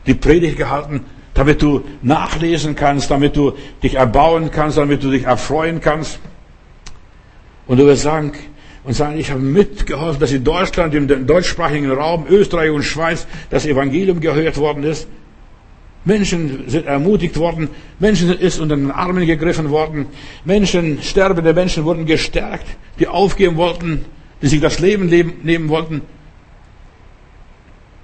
die 0.06 0.14
Predigt 0.14 0.58
gehalten, 0.58 1.06
damit 1.32 1.62
du 1.62 1.84
nachlesen 2.02 2.74
kannst, 2.74 3.10
damit 3.10 3.36
du 3.36 3.54
dich 3.82 3.94
erbauen 3.94 4.50
kannst, 4.50 4.76
damit 4.76 5.02
du 5.02 5.10
dich 5.10 5.24
erfreuen 5.24 5.80
kannst. 5.80 6.20
Und 7.66 7.78
du 7.78 7.86
wirst 7.86 8.02
sagen 8.02 8.32
und 8.84 8.92
sagen, 8.94 9.18
ich 9.18 9.30
habe 9.30 9.40
mitgeholfen, 9.40 10.20
dass 10.20 10.32
in 10.32 10.44
Deutschland, 10.44 10.94
im 10.94 11.26
deutschsprachigen 11.26 11.90
Raum, 11.90 12.26
Österreich 12.28 12.70
und 12.70 12.82
Schweiz 12.82 13.26
das 13.48 13.64
Evangelium 13.64 14.20
gehört 14.20 14.58
worden 14.58 14.82
ist. 14.82 15.08
Menschen 16.04 16.64
sind 16.68 16.86
ermutigt 16.86 17.36
worden, 17.36 17.68
Menschen 17.98 18.32
ist 18.38 18.60
unter 18.60 18.76
den 18.76 18.90
Armen 18.90 19.26
gegriffen 19.26 19.70
worden, 19.70 20.06
Menschen, 20.44 21.02
sterbende 21.02 21.52
Menschen 21.52 21.84
wurden 21.84 22.06
gestärkt, 22.06 22.66
die 22.98 23.08
aufgeben 23.08 23.56
wollten, 23.56 24.04
die 24.40 24.46
sich 24.46 24.60
das 24.60 24.78
Leben 24.78 25.08
nehmen 25.42 25.68
wollten. 25.68 26.02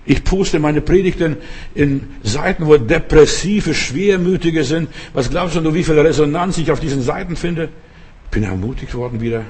Ich 0.07 0.23
puste 0.23 0.59
meine 0.59 0.83
Predigten 0.83 1.39
in 1.75 2.09
Seiten, 2.23 2.67
wo 2.67 2.77
depressive, 2.77 3.73
schwermütige 3.73 4.65
sind. 4.65 4.91
Was 5.15 5.31
glaubst 5.31 5.57
du, 5.57 5.75
wie 5.75 5.85
viel 5.85 5.99
Resonanz 5.99 6.59
ich 6.59 6.71
auf 6.71 6.81
diesen 6.81 7.01
Seiten 7.01 7.37
finde? 7.37 7.71
Bin 8.31 8.43
ermutigt 8.43 8.95
worden 8.95 9.21
wieder. 9.21 9.45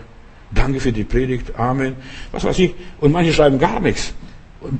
Danke 0.52 0.78
für 0.78 0.92
die 0.92 1.02
Predigt. 1.02 1.58
Amen. 1.58 1.96
Was 2.30 2.44
weiß 2.44 2.58
ich. 2.60 2.74
Und 3.00 3.10
manche 3.10 3.32
schreiben 3.32 3.58
gar 3.58 3.80
nichts. 3.80 4.14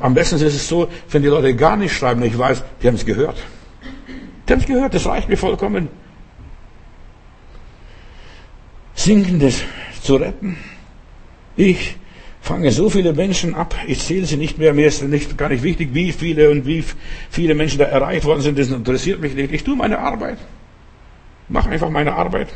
Am 0.01 0.14
besten 0.14 0.37
ist 0.37 0.43
es 0.43 0.68
so, 0.68 0.89
wenn 1.11 1.22
die 1.22 1.28
Leute 1.28 1.55
gar 1.55 1.76
nicht 1.76 1.95
schreiben, 1.95 2.22
ich 2.22 2.37
weiß, 2.37 2.62
die 2.82 2.89
haben 2.89 2.95
es 2.95 3.05
gehört. 3.05 3.37
Die 4.49 4.53
haben 4.53 4.61
es 4.61 4.66
gehört, 4.66 4.95
das 4.95 5.07
reicht 5.07 5.28
mir 5.28 5.37
vollkommen. 5.37 5.89
Sinkendes 8.95 9.62
zu 10.03 10.16
retten. 10.16 10.57
Ich 11.57 11.97
fange 12.41 12.70
so 12.72 12.91
viele 12.91 13.12
Menschen 13.12 13.55
ab, 13.55 13.74
ich 13.87 14.01
zähle 14.01 14.26
sie 14.26 14.37
nicht 14.37 14.59
mehr, 14.59 14.74
mir 14.74 14.87
ist 14.87 15.03
nicht, 15.03 15.39
gar 15.39 15.49
nicht 15.49 15.62
wichtig, 15.62 15.91
wie 15.93 16.12
viele 16.12 16.51
und 16.51 16.66
wie 16.66 16.85
viele 17.30 17.55
Menschen 17.55 17.78
da 17.78 17.87
erreicht 17.87 18.24
worden 18.24 18.43
sind, 18.43 18.59
das 18.59 18.70
interessiert 18.70 19.20
mich 19.20 19.35
nicht. 19.35 19.53
Ich 19.53 19.64
tue 19.64 19.76
meine 19.76 19.99
Arbeit. 19.99 20.39
Mache 21.49 21.70
einfach 21.70 21.91
meine 21.91 22.14
Arbeit. 22.14 22.49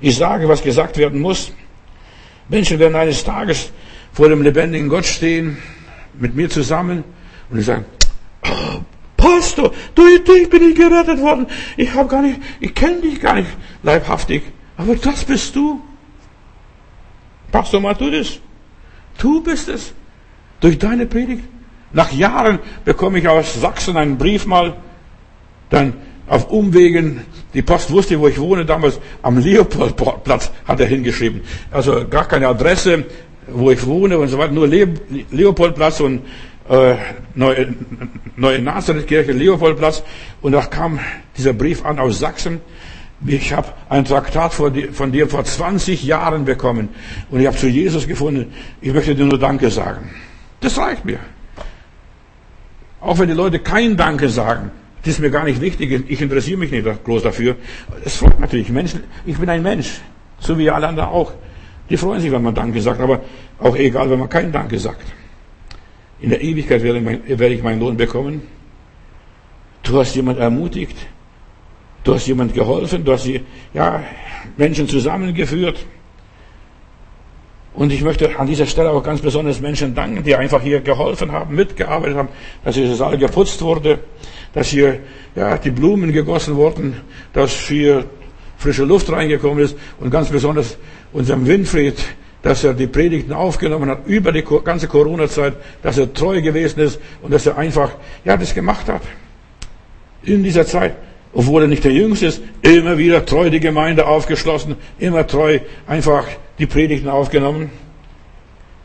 Ich 0.00 0.16
sage, 0.16 0.48
was 0.48 0.62
gesagt 0.62 0.98
werden 0.98 1.20
muss. 1.20 1.52
Menschen 2.48 2.78
werden 2.78 2.94
eines 2.94 3.24
Tages 3.24 3.70
vor 4.12 4.28
dem 4.28 4.42
lebendigen 4.42 4.88
Gott 4.88 5.06
stehen, 5.06 5.56
mit 6.18 6.34
mir 6.34 6.50
zusammen, 6.50 7.04
und 7.50 7.58
ich 7.58 7.66
sage, 7.66 7.84
oh, 8.44 8.80
Pastor, 9.16 9.72
durch 9.94 10.24
dich 10.24 10.50
bin 10.50 10.70
ich 10.70 10.74
gerettet 10.74 11.20
worden. 11.20 11.46
Ich 11.76 11.92
habe 11.94 12.08
gar 12.08 12.22
nicht, 12.22 12.40
ich 12.60 12.74
kenne 12.74 13.00
dich 13.02 13.20
gar 13.20 13.34
nicht 13.34 13.48
leibhaftig. 13.82 14.42
Aber 14.76 14.96
das 14.96 15.24
bist 15.24 15.54
du. 15.54 15.80
Pastor, 17.52 17.80
mal 17.80 17.94
du 17.94 18.10
das. 18.10 18.40
Du 19.18 19.42
bist 19.42 19.68
es. 19.68 19.92
Durch 20.60 20.78
deine 20.78 21.06
Predigt. 21.06 21.44
Nach 21.92 22.10
Jahren 22.10 22.58
bekomme 22.84 23.18
ich 23.18 23.28
aus 23.28 23.60
Sachsen 23.60 23.96
einen 23.96 24.16
Brief 24.16 24.46
mal, 24.46 24.76
dann 25.68 25.94
auf 26.26 26.50
Umwegen, 26.50 27.20
die 27.52 27.62
Post 27.62 27.90
wusste, 27.90 28.18
wo 28.18 28.28
ich 28.28 28.40
wohne, 28.40 28.64
damals 28.64 28.98
am 29.22 29.38
Leopoldplatz 29.38 30.50
hat 30.66 30.80
er 30.80 30.86
hingeschrieben. 30.86 31.42
Also 31.70 32.08
gar 32.08 32.26
keine 32.26 32.48
Adresse, 32.48 33.04
wo 33.48 33.70
ich 33.70 33.84
wohne 33.86 34.18
und 34.18 34.28
so 34.28 34.38
weiter, 34.38 34.52
nur 34.52 34.66
Leopoldplatz 34.66 36.00
und 36.00 36.22
äh, 36.68 36.94
Neue, 37.34 37.74
Neue 38.36 38.60
Nazarethkirche, 38.60 39.32
Leopoldplatz. 39.32 40.02
Und 40.40 40.52
da 40.52 40.62
kam 40.62 41.00
dieser 41.36 41.52
Brief 41.52 41.84
an 41.84 41.98
aus 41.98 42.18
Sachsen. 42.18 42.60
Ich 43.24 43.52
habe 43.52 43.68
ein 43.88 44.04
Traktat 44.04 44.52
von 44.52 45.12
dir 45.12 45.28
vor 45.28 45.44
20 45.44 46.02
Jahren 46.02 46.44
bekommen 46.44 46.88
und 47.30 47.40
ich 47.40 47.46
habe 47.46 47.56
zu 47.56 47.68
Jesus 47.68 48.08
gefunden. 48.08 48.52
Ich 48.80 48.92
möchte 48.92 49.14
dir 49.14 49.24
nur 49.24 49.38
Danke 49.38 49.70
sagen. 49.70 50.10
Das 50.60 50.76
reicht 50.76 51.04
mir. 51.04 51.20
Auch 53.00 53.18
wenn 53.18 53.28
die 53.28 53.34
Leute 53.34 53.60
kein 53.60 53.96
Danke 53.96 54.28
sagen, 54.28 54.72
das 55.04 55.14
ist 55.14 55.20
mir 55.20 55.30
gar 55.30 55.44
nicht 55.44 55.60
wichtig. 55.60 56.04
Ich 56.08 56.20
interessiere 56.20 56.58
mich 56.58 56.70
nicht 56.70 56.86
groß 57.04 57.22
dafür. 57.22 57.56
Es 58.04 58.16
freut 58.16 58.38
natürlich 58.40 58.70
Menschen. 58.70 59.02
Ich 59.24 59.36
bin 59.36 59.48
ein 59.48 59.62
Mensch, 59.62 60.00
so 60.38 60.58
wie 60.58 60.70
alle 60.70 60.88
anderen 60.88 61.08
auch. 61.08 61.32
Die 61.90 61.96
freuen 61.96 62.20
sich, 62.20 62.30
wenn 62.30 62.42
man 62.42 62.54
Danke 62.54 62.80
sagt, 62.80 63.00
aber 63.00 63.20
auch 63.58 63.76
egal, 63.76 64.10
wenn 64.10 64.18
man 64.18 64.28
kein 64.28 64.52
Danke 64.52 64.78
sagt. 64.78 65.04
In 66.20 66.30
der 66.30 66.40
Ewigkeit 66.40 66.82
werde, 66.82 67.54
ich 67.54 67.62
meinen 67.62 67.80
Lohn 67.80 67.96
bekommen. 67.96 68.42
Du 69.82 69.98
hast 69.98 70.14
jemand 70.14 70.38
ermutigt. 70.38 70.96
Du 72.04 72.14
hast 72.14 72.26
jemand 72.26 72.54
geholfen. 72.54 73.04
Du 73.04 73.12
hast 73.12 73.28
ja, 73.74 74.02
Menschen 74.56 74.88
zusammengeführt. 74.88 75.84
Und 77.74 77.92
ich 77.92 78.02
möchte 78.02 78.38
an 78.38 78.46
dieser 78.46 78.66
Stelle 78.66 78.90
auch 78.90 79.02
ganz 79.02 79.20
besonders 79.20 79.60
Menschen 79.60 79.94
danken, 79.94 80.22
die 80.22 80.36
einfach 80.36 80.60
hier 80.60 80.80
geholfen 80.80 81.32
haben, 81.32 81.54
mitgearbeitet 81.54 82.16
haben, 82.16 82.28
dass 82.64 82.74
hier 82.74 82.94
Saal 82.94 83.16
geputzt 83.16 83.62
wurde, 83.62 84.00
dass 84.52 84.68
hier 84.68 85.00
ja, 85.34 85.56
die 85.56 85.70
Blumen 85.70 86.12
gegossen 86.12 86.56
wurden, 86.56 87.00
dass 87.32 87.50
hier 87.66 88.04
frische 88.58 88.84
Luft 88.84 89.10
reingekommen 89.10 89.64
ist 89.64 89.76
und 89.98 90.10
ganz 90.10 90.28
besonders 90.28 90.76
unserem 91.12 91.46
Winfried, 91.46 91.96
dass 92.42 92.64
er 92.64 92.74
die 92.74 92.86
Predigten 92.86 93.32
aufgenommen 93.32 93.88
hat 93.88 94.06
über 94.06 94.32
die 94.32 94.44
ganze 94.64 94.88
Corona-Zeit, 94.88 95.54
dass 95.82 95.98
er 95.98 96.12
treu 96.12 96.42
gewesen 96.42 96.80
ist 96.80 97.00
und 97.22 97.32
dass 97.32 97.46
er 97.46 97.56
einfach, 97.56 97.92
ja, 98.24 98.36
das 98.36 98.54
gemacht 98.54 98.88
hat. 98.88 99.02
In 100.24 100.42
dieser 100.42 100.66
Zeit, 100.66 100.94
obwohl 101.32 101.62
er 101.62 101.68
nicht 101.68 101.84
der 101.84 101.92
Jüngste 101.92 102.26
ist, 102.26 102.42
immer 102.62 102.98
wieder 102.98 103.24
treu 103.24 103.48
die 103.48 103.60
Gemeinde 103.60 104.06
aufgeschlossen, 104.06 104.76
immer 104.98 105.26
treu 105.26 105.60
einfach 105.86 106.26
die 106.58 106.66
Predigten 106.66 107.08
aufgenommen. 107.08 107.70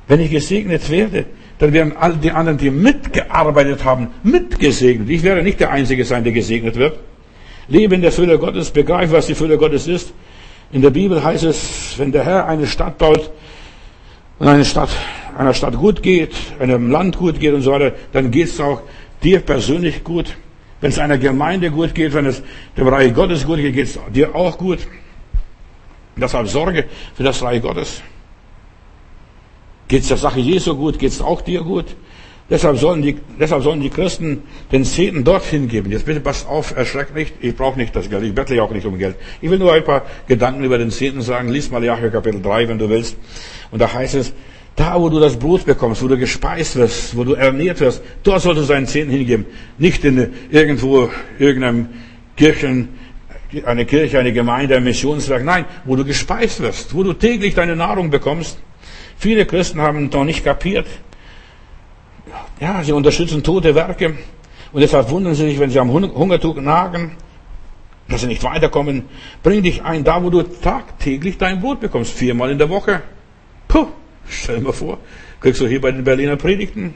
Wenn 0.07 0.19
ich 0.19 0.31
gesegnet 0.31 0.89
werde, 0.89 1.25
dann 1.59 1.73
werden 1.73 1.97
all 1.97 2.13
die 2.15 2.31
anderen, 2.31 2.57
die 2.57 2.69
mitgearbeitet 2.69 3.83
haben, 3.83 4.09
mitgesegnet. 4.23 5.09
Ich 5.09 5.23
werde 5.23 5.41
nicht 5.41 5.59
der 5.59 5.71
Einzige 5.71 6.05
sein, 6.05 6.23
der 6.23 6.33
gesegnet 6.33 6.75
wird. 6.75 6.99
Lebe 7.67 7.95
in 7.95 8.01
der 8.01 8.11
Fülle 8.11 8.37
Gottes, 8.37 8.69
begreife, 8.69 9.13
was 9.13 9.27
die 9.27 9.35
Fülle 9.35 9.57
Gottes 9.57 9.87
ist. 9.87 10.13
In 10.71 10.81
der 10.81 10.89
Bibel 10.89 11.23
heißt 11.23 11.43
es, 11.43 11.97
wenn 11.97 12.11
der 12.11 12.25
Herr 12.25 12.45
eine 12.45 12.67
Stadt 12.67 12.97
baut 12.97 13.31
und 14.39 14.47
eine 14.47 14.65
Stadt, 14.65 14.89
einer 15.37 15.53
Stadt 15.53 15.77
gut 15.77 16.03
geht, 16.03 16.35
einem 16.59 16.91
Land 16.91 17.17
gut 17.17 17.39
geht 17.39 17.53
und 17.53 17.61
so 17.61 17.71
weiter, 17.71 17.93
dann 18.11 18.31
geht 18.31 18.49
es 18.49 18.59
auch 18.59 18.81
dir 19.23 19.39
persönlich 19.39 20.03
gut. 20.03 20.35
Wenn 20.81 20.89
es 20.89 20.99
einer 20.99 21.17
Gemeinde 21.17 21.71
gut 21.71 21.95
geht, 21.95 22.13
wenn 22.13 22.25
es 22.25 22.43
dem 22.75 22.87
Reich 22.87 23.13
Gottes 23.13 23.45
gut 23.45 23.57
geht, 23.57 23.73
geht 23.73 23.87
es 23.87 23.99
dir 24.13 24.35
auch 24.35 24.57
gut. 24.57 24.79
Deshalb 26.17 26.47
Sorge 26.47 26.85
für 27.15 27.23
das 27.23 27.41
Reich 27.41 27.61
Gottes. 27.61 28.01
Geht 29.87 30.01
es 30.01 30.09
der 30.09 30.17
Sache 30.17 30.39
Jesu 30.39 30.75
gut, 30.75 30.99
geht 30.99 31.11
es 31.11 31.21
auch 31.21 31.41
dir 31.41 31.61
gut. 31.61 31.85
Deshalb 32.49 32.77
sollen, 32.77 33.01
die, 33.01 33.17
deshalb 33.37 33.61
sollen 33.61 33.81
die 33.81 33.89
Christen 33.89 34.43
den 34.71 34.85
Zehnten 34.85 35.25
dorthin 35.25 35.67
geben. 35.67 35.91
Jetzt 35.91 36.05
bitte 36.05 36.21
passt 36.21 36.47
auf, 36.47 36.75
erschreckt 36.75 37.13
nicht. 37.13 37.33
Ich 37.41 37.55
brauche 37.55 37.77
nicht 37.77 37.93
das 37.93 38.09
Geld. 38.09 38.23
Ich 38.23 38.33
bettle 38.33 38.63
auch 38.63 38.71
nicht 38.71 38.85
um 38.85 38.97
Geld. 38.97 39.17
Ich 39.41 39.49
will 39.49 39.59
nur 39.59 39.73
ein 39.73 39.83
paar 39.83 40.05
Gedanken 40.27 40.63
über 40.63 40.77
den 40.77 40.89
Zehnten 40.89 41.21
sagen. 41.21 41.49
Lies 41.49 41.69
mal 41.71 41.83
Jahre 41.83 42.09
Kapitel 42.09 42.41
3, 42.41 42.69
wenn 42.69 42.77
du 42.77 42.89
willst. 42.89 43.17
Und 43.71 43.81
da 43.81 43.93
heißt 43.93 44.15
es, 44.15 44.33
da 44.77 45.01
wo 45.01 45.09
du 45.09 45.19
das 45.19 45.37
Brot 45.37 45.65
bekommst, 45.65 46.01
wo 46.01 46.07
du 46.07 46.17
gespeist 46.17 46.77
wirst, 46.77 47.17
wo 47.17 47.25
du 47.25 47.33
ernährt 47.33 47.81
wirst, 47.81 48.01
dort 48.23 48.41
solltest 48.41 48.69
du 48.69 48.73
deinen 48.73 48.87
Zehnten 48.87 49.11
hingeben. 49.11 49.45
Nicht 49.77 50.05
in 50.05 50.33
irgendwo, 50.49 51.09
irgendeinem 51.39 51.89
Kirchen, 52.37 52.89
eine 53.65 53.85
Kirche, 53.85 54.19
eine 54.19 54.31
Gemeinde, 54.31 54.77
ein 54.77 54.85
Missionswerk. 54.85 55.43
Nein, 55.43 55.65
wo 55.83 55.97
du 55.97 56.05
gespeist 56.05 56.61
wirst, 56.61 56.93
wo 56.93 57.03
du 57.03 57.11
täglich 57.11 57.55
deine 57.55 57.75
Nahrung 57.75 58.09
bekommst. 58.09 58.59
Viele 59.17 59.45
Christen 59.45 59.81
haben 59.81 60.09
noch 60.13 60.23
nicht 60.23 60.45
kapiert, 60.45 60.85
ja, 62.59 62.83
sie 62.83 62.91
unterstützen 62.91 63.43
tote 63.43 63.75
Werke. 63.75 64.17
Und 64.71 64.81
deshalb 64.81 65.09
wundern 65.09 65.35
sie 65.35 65.49
sich, 65.49 65.59
wenn 65.59 65.69
sie 65.69 65.79
am 65.79 65.91
Hungertuch 65.91 66.55
nagen, 66.55 67.11
dass 68.09 68.21
sie 68.21 68.27
nicht 68.27 68.43
weiterkommen. 68.43 69.03
Bring 69.43 69.63
dich 69.63 69.83
ein, 69.83 70.03
da 70.03 70.23
wo 70.23 70.29
du 70.29 70.43
tagtäglich 70.43 71.37
dein 71.37 71.61
Brot 71.61 71.79
bekommst, 71.79 72.13
viermal 72.13 72.51
in 72.51 72.57
der 72.57 72.69
Woche. 72.69 73.01
Puh, 73.67 73.87
stell 74.27 74.57
dir 74.57 74.63
mal 74.63 74.73
vor, 74.73 74.99
kriegst 75.39 75.61
du 75.61 75.67
hier 75.67 75.81
bei 75.81 75.91
den 75.91 76.03
Berliner 76.03 76.35
Predigten. 76.35 76.93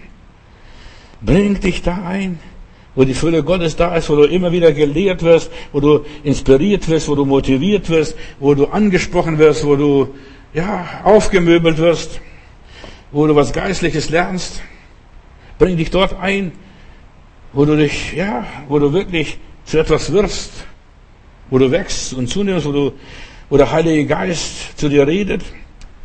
Bring 1.21 1.59
dich 1.59 1.81
da 1.81 2.03
ein, 2.05 2.39
wo 2.95 3.03
die 3.03 3.13
Fülle 3.13 3.43
Gottes 3.43 3.75
da 3.75 3.95
ist, 3.95 4.09
wo 4.09 4.15
du 4.15 4.23
immer 4.23 4.51
wieder 4.51 4.71
gelehrt 4.71 5.23
wirst, 5.23 5.51
wo 5.71 5.79
du 5.79 6.05
inspiriert 6.23 6.89
wirst, 6.89 7.07
wo 7.07 7.15
du 7.15 7.25
motiviert 7.25 7.89
wirst, 7.89 8.15
wo 8.39 8.53
du 8.53 8.65
angesprochen 8.65 9.37
wirst, 9.37 9.65
wo 9.65 9.75
du, 9.75 10.15
ja, 10.53 11.01
aufgemöbelt 11.03 11.77
wirst, 11.77 12.21
wo 13.11 13.27
du 13.27 13.35
was 13.35 13.53
Geistliches 13.53 14.09
lernst. 14.09 14.61
Bring 15.61 15.77
dich 15.77 15.91
dort 15.91 16.19
ein, 16.19 16.53
wo 17.53 17.65
du 17.65 17.77
dich, 17.77 18.13
ja, 18.13 18.47
wo 18.67 18.79
du 18.79 18.93
wirklich 18.93 19.37
zu 19.63 19.77
etwas 19.77 20.11
wirst, 20.11 20.51
wo 21.51 21.59
du 21.59 21.69
wächst 21.69 22.15
und 22.15 22.27
zunimmst, 22.27 22.65
wo 22.65 22.71
du, 22.71 22.93
wo 23.47 23.57
der 23.57 23.71
Heilige 23.71 24.07
Geist 24.07 24.79
zu 24.79 24.89
dir 24.89 25.05
redet. 25.05 25.43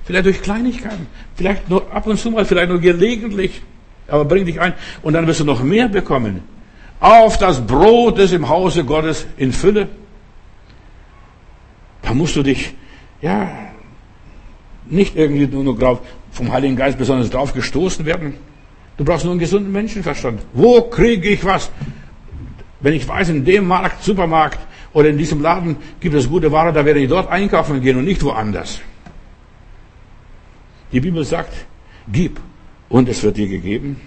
Vielleicht 0.04 0.26
durch 0.26 0.42
Kleinigkeiten, 0.42 1.06
vielleicht 1.36 1.70
nur 1.70 1.90
ab 1.90 2.06
und 2.06 2.18
zu 2.18 2.30
mal, 2.30 2.44
vielleicht 2.44 2.68
nur 2.68 2.80
gelegentlich, 2.80 3.62
aber 4.08 4.26
bring 4.26 4.44
dich 4.44 4.60
ein 4.60 4.74
und 5.00 5.14
dann 5.14 5.26
wirst 5.26 5.40
du 5.40 5.44
noch 5.44 5.62
mehr 5.62 5.88
bekommen. 5.88 6.42
Auf 7.00 7.38
das 7.38 7.66
Brot, 7.66 8.18
das 8.18 8.32
im 8.32 8.50
Hause 8.50 8.84
Gottes 8.84 9.26
in 9.38 9.52
Fülle. 9.52 9.88
Da 12.02 12.12
musst 12.12 12.36
du 12.36 12.42
dich, 12.42 12.74
ja, 13.22 13.48
nicht 14.84 15.16
irgendwie 15.16 15.46
nur, 15.46 15.64
nur 15.64 16.02
vom 16.30 16.52
Heiligen 16.52 16.76
Geist 16.76 16.98
besonders 16.98 17.30
drauf 17.30 17.54
gestoßen 17.54 18.04
werden. 18.04 18.34
Du 18.96 19.04
brauchst 19.04 19.24
nur 19.24 19.32
einen 19.32 19.40
gesunden 19.40 19.72
Menschenverstand. 19.72 20.40
Wo 20.52 20.82
kriege 20.82 21.28
ich 21.28 21.44
was? 21.44 21.70
Wenn 22.80 22.94
ich 22.94 23.06
weiß, 23.06 23.28
in 23.30 23.44
dem 23.44 23.66
Markt, 23.66 24.02
Supermarkt 24.02 24.58
oder 24.92 25.08
in 25.08 25.18
diesem 25.18 25.42
Laden 25.42 25.76
gibt 26.00 26.14
es 26.14 26.28
gute 26.28 26.50
Ware, 26.50 26.72
da 26.72 26.84
werde 26.84 27.00
ich 27.00 27.08
dort 27.08 27.28
einkaufen 27.30 27.80
gehen 27.80 27.96
und 27.96 28.04
nicht 28.04 28.22
woanders. 28.22 28.80
Die 30.92 31.00
Bibel 31.00 31.24
sagt, 31.24 31.52
gib 32.10 32.40
und 32.88 33.08
es 33.08 33.22
wird 33.22 33.36
dir 33.36 33.48
gegeben. 33.48 34.00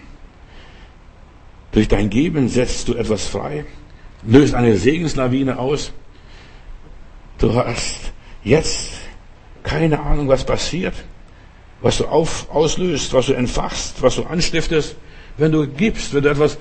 Durch 1.72 1.88
dein 1.88 2.10
Geben 2.10 2.50
setzt 2.50 2.88
du 2.88 2.96
etwas 2.96 3.28
frei, 3.28 3.66
löst 4.26 4.56
eine 4.56 4.76
Segenslawine 4.76 5.60
aus. 5.60 5.92
Du 7.38 7.54
hast 7.54 8.12
jetzt 8.44 8.92
keine 9.62 10.00
Ahnung, 10.00 10.28
was 10.28 10.44
passiert, 10.44 10.96
was 11.82 11.98
du 11.98 12.06
auf, 12.06 12.48
auslöst, 12.50 13.14
was 13.14 13.28
du 13.28 13.34
entfachst, 13.34 14.02
was 14.02 14.16
du 14.16 14.24
anstiftest, 14.24 14.96
wenn 15.38 15.52
du 15.52 15.68
gibst, 15.68 16.14
wenn 16.14 16.24
du 16.24 16.30
etwas 16.30 16.58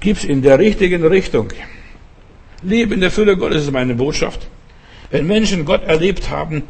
gibst 0.00 0.24
in 0.24 0.42
der 0.42 0.58
richtigen 0.58 1.04
Richtung. 1.06 1.48
Lebe 2.62 2.94
in 2.94 3.00
der 3.00 3.10
Fülle 3.10 3.36
Gottes 3.36 3.64
ist 3.64 3.72
meine 3.72 3.94
Botschaft. 3.94 4.48
Wenn 5.10 5.26
Menschen 5.26 5.64
Gott 5.64 5.84
erlebt 5.84 6.30
haben, 6.30 6.62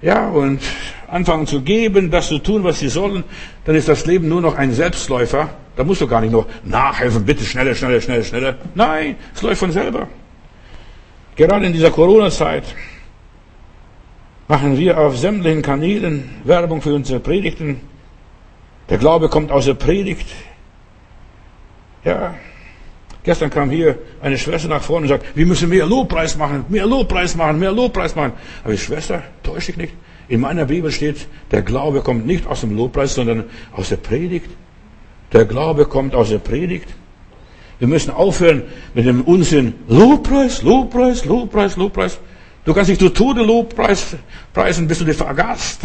ja, 0.00 0.28
und 0.28 0.60
anfangen 1.08 1.46
zu 1.46 1.62
geben, 1.62 2.10
das 2.10 2.28
zu 2.28 2.38
tun, 2.38 2.64
was 2.64 2.80
sie 2.80 2.88
sollen, 2.88 3.24
dann 3.64 3.74
ist 3.74 3.88
das 3.88 4.04
Leben 4.06 4.28
nur 4.28 4.40
noch 4.40 4.56
ein 4.56 4.72
Selbstläufer. 4.72 5.50
Da 5.76 5.84
musst 5.84 6.00
du 6.00 6.06
gar 6.06 6.20
nicht 6.20 6.32
noch 6.32 6.46
nachhelfen, 6.64 7.24
bitte 7.24 7.44
schneller, 7.44 7.74
schneller, 7.74 8.00
schneller, 8.00 8.22
schneller. 8.22 8.58
Nein, 8.74 9.16
es 9.34 9.42
läuft 9.42 9.60
von 9.60 9.72
selber. 9.72 10.08
Gerade 11.36 11.66
in 11.66 11.72
dieser 11.72 11.90
Corona-Zeit 11.90 12.64
machen 14.48 14.78
wir 14.78 14.98
auf 14.98 15.16
sämtlichen 15.16 15.62
Kanälen 15.62 16.30
Werbung 16.44 16.82
für 16.82 16.94
unsere 16.94 17.20
Predigten. 17.20 17.80
Der 18.90 18.98
Glaube 18.98 19.28
kommt 19.28 19.50
aus 19.50 19.64
der 19.64 19.74
Predigt. 19.74 20.28
Ja, 22.04 22.34
Gestern 23.24 23.48
kam 23.48 23.70
hier 23.70 23.98
eine 24.20 24.36
Schwester 24.36 24.68
nach 24.68 24.82
vorne 24.82 25.04
und 25.04 25.08
sagt, 25.08 25.34
wir 25.34 25.46
müssen 25.46 25.70
mehr 25.70 25.86
Lobpreis 25.86 26.36
machen, 26.36 26.66
mehr 26.68 26.86
Lobpreis 26.86 27.34
machen, 27.34 27.58
mehr 27.58 27.72
Lobpreis 27.72 28.14
machen. 28.14 28.34
Aber 28.62 28.72
die 28.74 28.78
Schwester, 28.78 29.22
täusche 29.42 29.72
ich 29.72 29.78
nicht. 29.78 29.94
In 30.28 30.40
meiner 30.40 30.66
Bibel 30.66 30.90
steht, 30.90 31.26
der 31.50 31.62
Glaube 31.62 32.02
kommt 32.02 32.26
nicht 32.26 32.46
aus 32.46 32.60
dem 32.60 32.76
Lobpreis, 32.76 33.14
sondern 33.14 33.44
aus 33.72 33.88
der 33.88 33.96
Predigt. 33.96 34.50
Der 35.32 35.46
Glaube 35.46 35.86
kommt 35.86 36.14
aus 36.14 36.28
der 36.28 36.38
Predigt. 36.38 36.88
Wir 37.78 37.88
müssen 37.88 38.10
aufhören 38.10 38.62
mit 38.92 39.06
dem 39.06 39.22
Unsinn. 39.22 39.72
Lobpreis, 39.88 40.62
Lobpreis, 40.62 41.24
Lobpreis, 41.24 41.76
Lobpreis. 41.76 42.18
Du 42.64 42.72
kannst 42.72 42.90
dich 42.90 42.98
zu 42.98 43.10
Tode 43.10 43.42
Lobpreis 43.42 44.16
preisen, 44.52 44.88
bis 44.88 44.98
du 44.98 45.04
dich 45.04 45.16
vergast, 45.16 45.82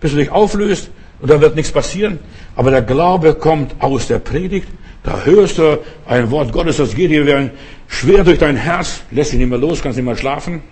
bis 0.00 0.12
du 0.12 0.18
dich 0.18 0.30
auflöst 0.30 0.90
und 1.20 1.30
da 1.30 1.40
wird 1.40 1.56
nichts 1.56 1.72
passieren. 1.72 2.18
Aber 2.54 2.70
der 2.70 2.82
Glaube 2.82 3.34
kommt 3.34 3.74
aus 3.80 4.06
der 4.06 4.18
Predigt. 4.18 4.68
Da 5.02 5.24
hörst 5.24 5.58
du 5.58 5.78
ein 6.06 6.30
Wort 6.30 6.52
Gottes, 6.52 6.78
das 6.78 6.94
geht 6.94 7.10
dir 7.10 7.50
schwer 7.86 8.24
durch 8.24 8.38
dein 8.38 8.56
Herz, 8.56 9.02
lässt 9.10 9.32
dich 9.32 9.38
nicht 9.38 9.48
mehr 9.48 9.58
los, 9.58 9.80
kannst 9.80 9.96
nicht 9.96 10.04
mehr 10.04 10.16
schlafen. 10.16 10.62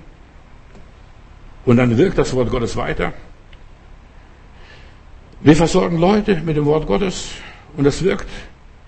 Und 1.64 1.76
dann 1.78 1.96
wirkt 1.96 2.18
das 2.18 2.34
Wort 2.34 2.50
Gottes 2.50 2.76
weiter. 2.76 3.12
Wir 5.40 5.56
versorgen 5.56 5.98
Leute 5.98 6.42
mit 6.44 6.56
dem 6.56 6.66
Wort 6.66 6.86
Gottes 6.86 7.28
und 7.76 7.84
das 7.84 8.02
wirkt. 8.02 8.26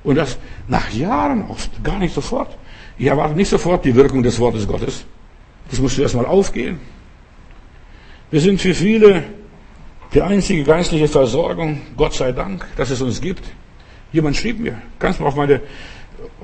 Und 0.03 0.17
das 0.17 0.37
nach 0.69 0.91
Jahren 0.91 1.49
oft, 1.49 1.83
gar 1.83 1.99
nicht 1.99 2.15
sofort. 2.15 2.57
Ich 2.99 3.07
erwarte 3.07 3.35
nicht 3.35 3.49
sofort 3.49 3.85
die 3.85 3.95
Wirkung 3.95 4.23
des 4.23 4.39
Wortes 4.39 4.67
Gottes. 4.67 5.05
Das 5.71 5.81
musst 5.81 5.99
du 5.99 6.03
erstmal 6.03 6.27
aufgehen. 6.27 6.79
Wir 8.31 8.41
sind 8.41 8.61
für 8.61 8.75
viele 8.75 9.25
die 10.15 10.23
einzige 10.23 10.65
geistliche 10.65 11.09
Versorgung, 11.09 11.81
Gott 11.97 12.15
sei 12.15 12.33
Dank, 12.33 12.67
dass 12.77 12.91
es 12.91 13.03
uns 13.03 13.21
gibt. 13.21 13.43
Jemand 14.13 14.37
schrieb 14.37 14.61
mir, 14.61 14.81
kannst 14.99 15.21
du 15.21 15.27
auf 15.27 15.37
meine 15.37 15.61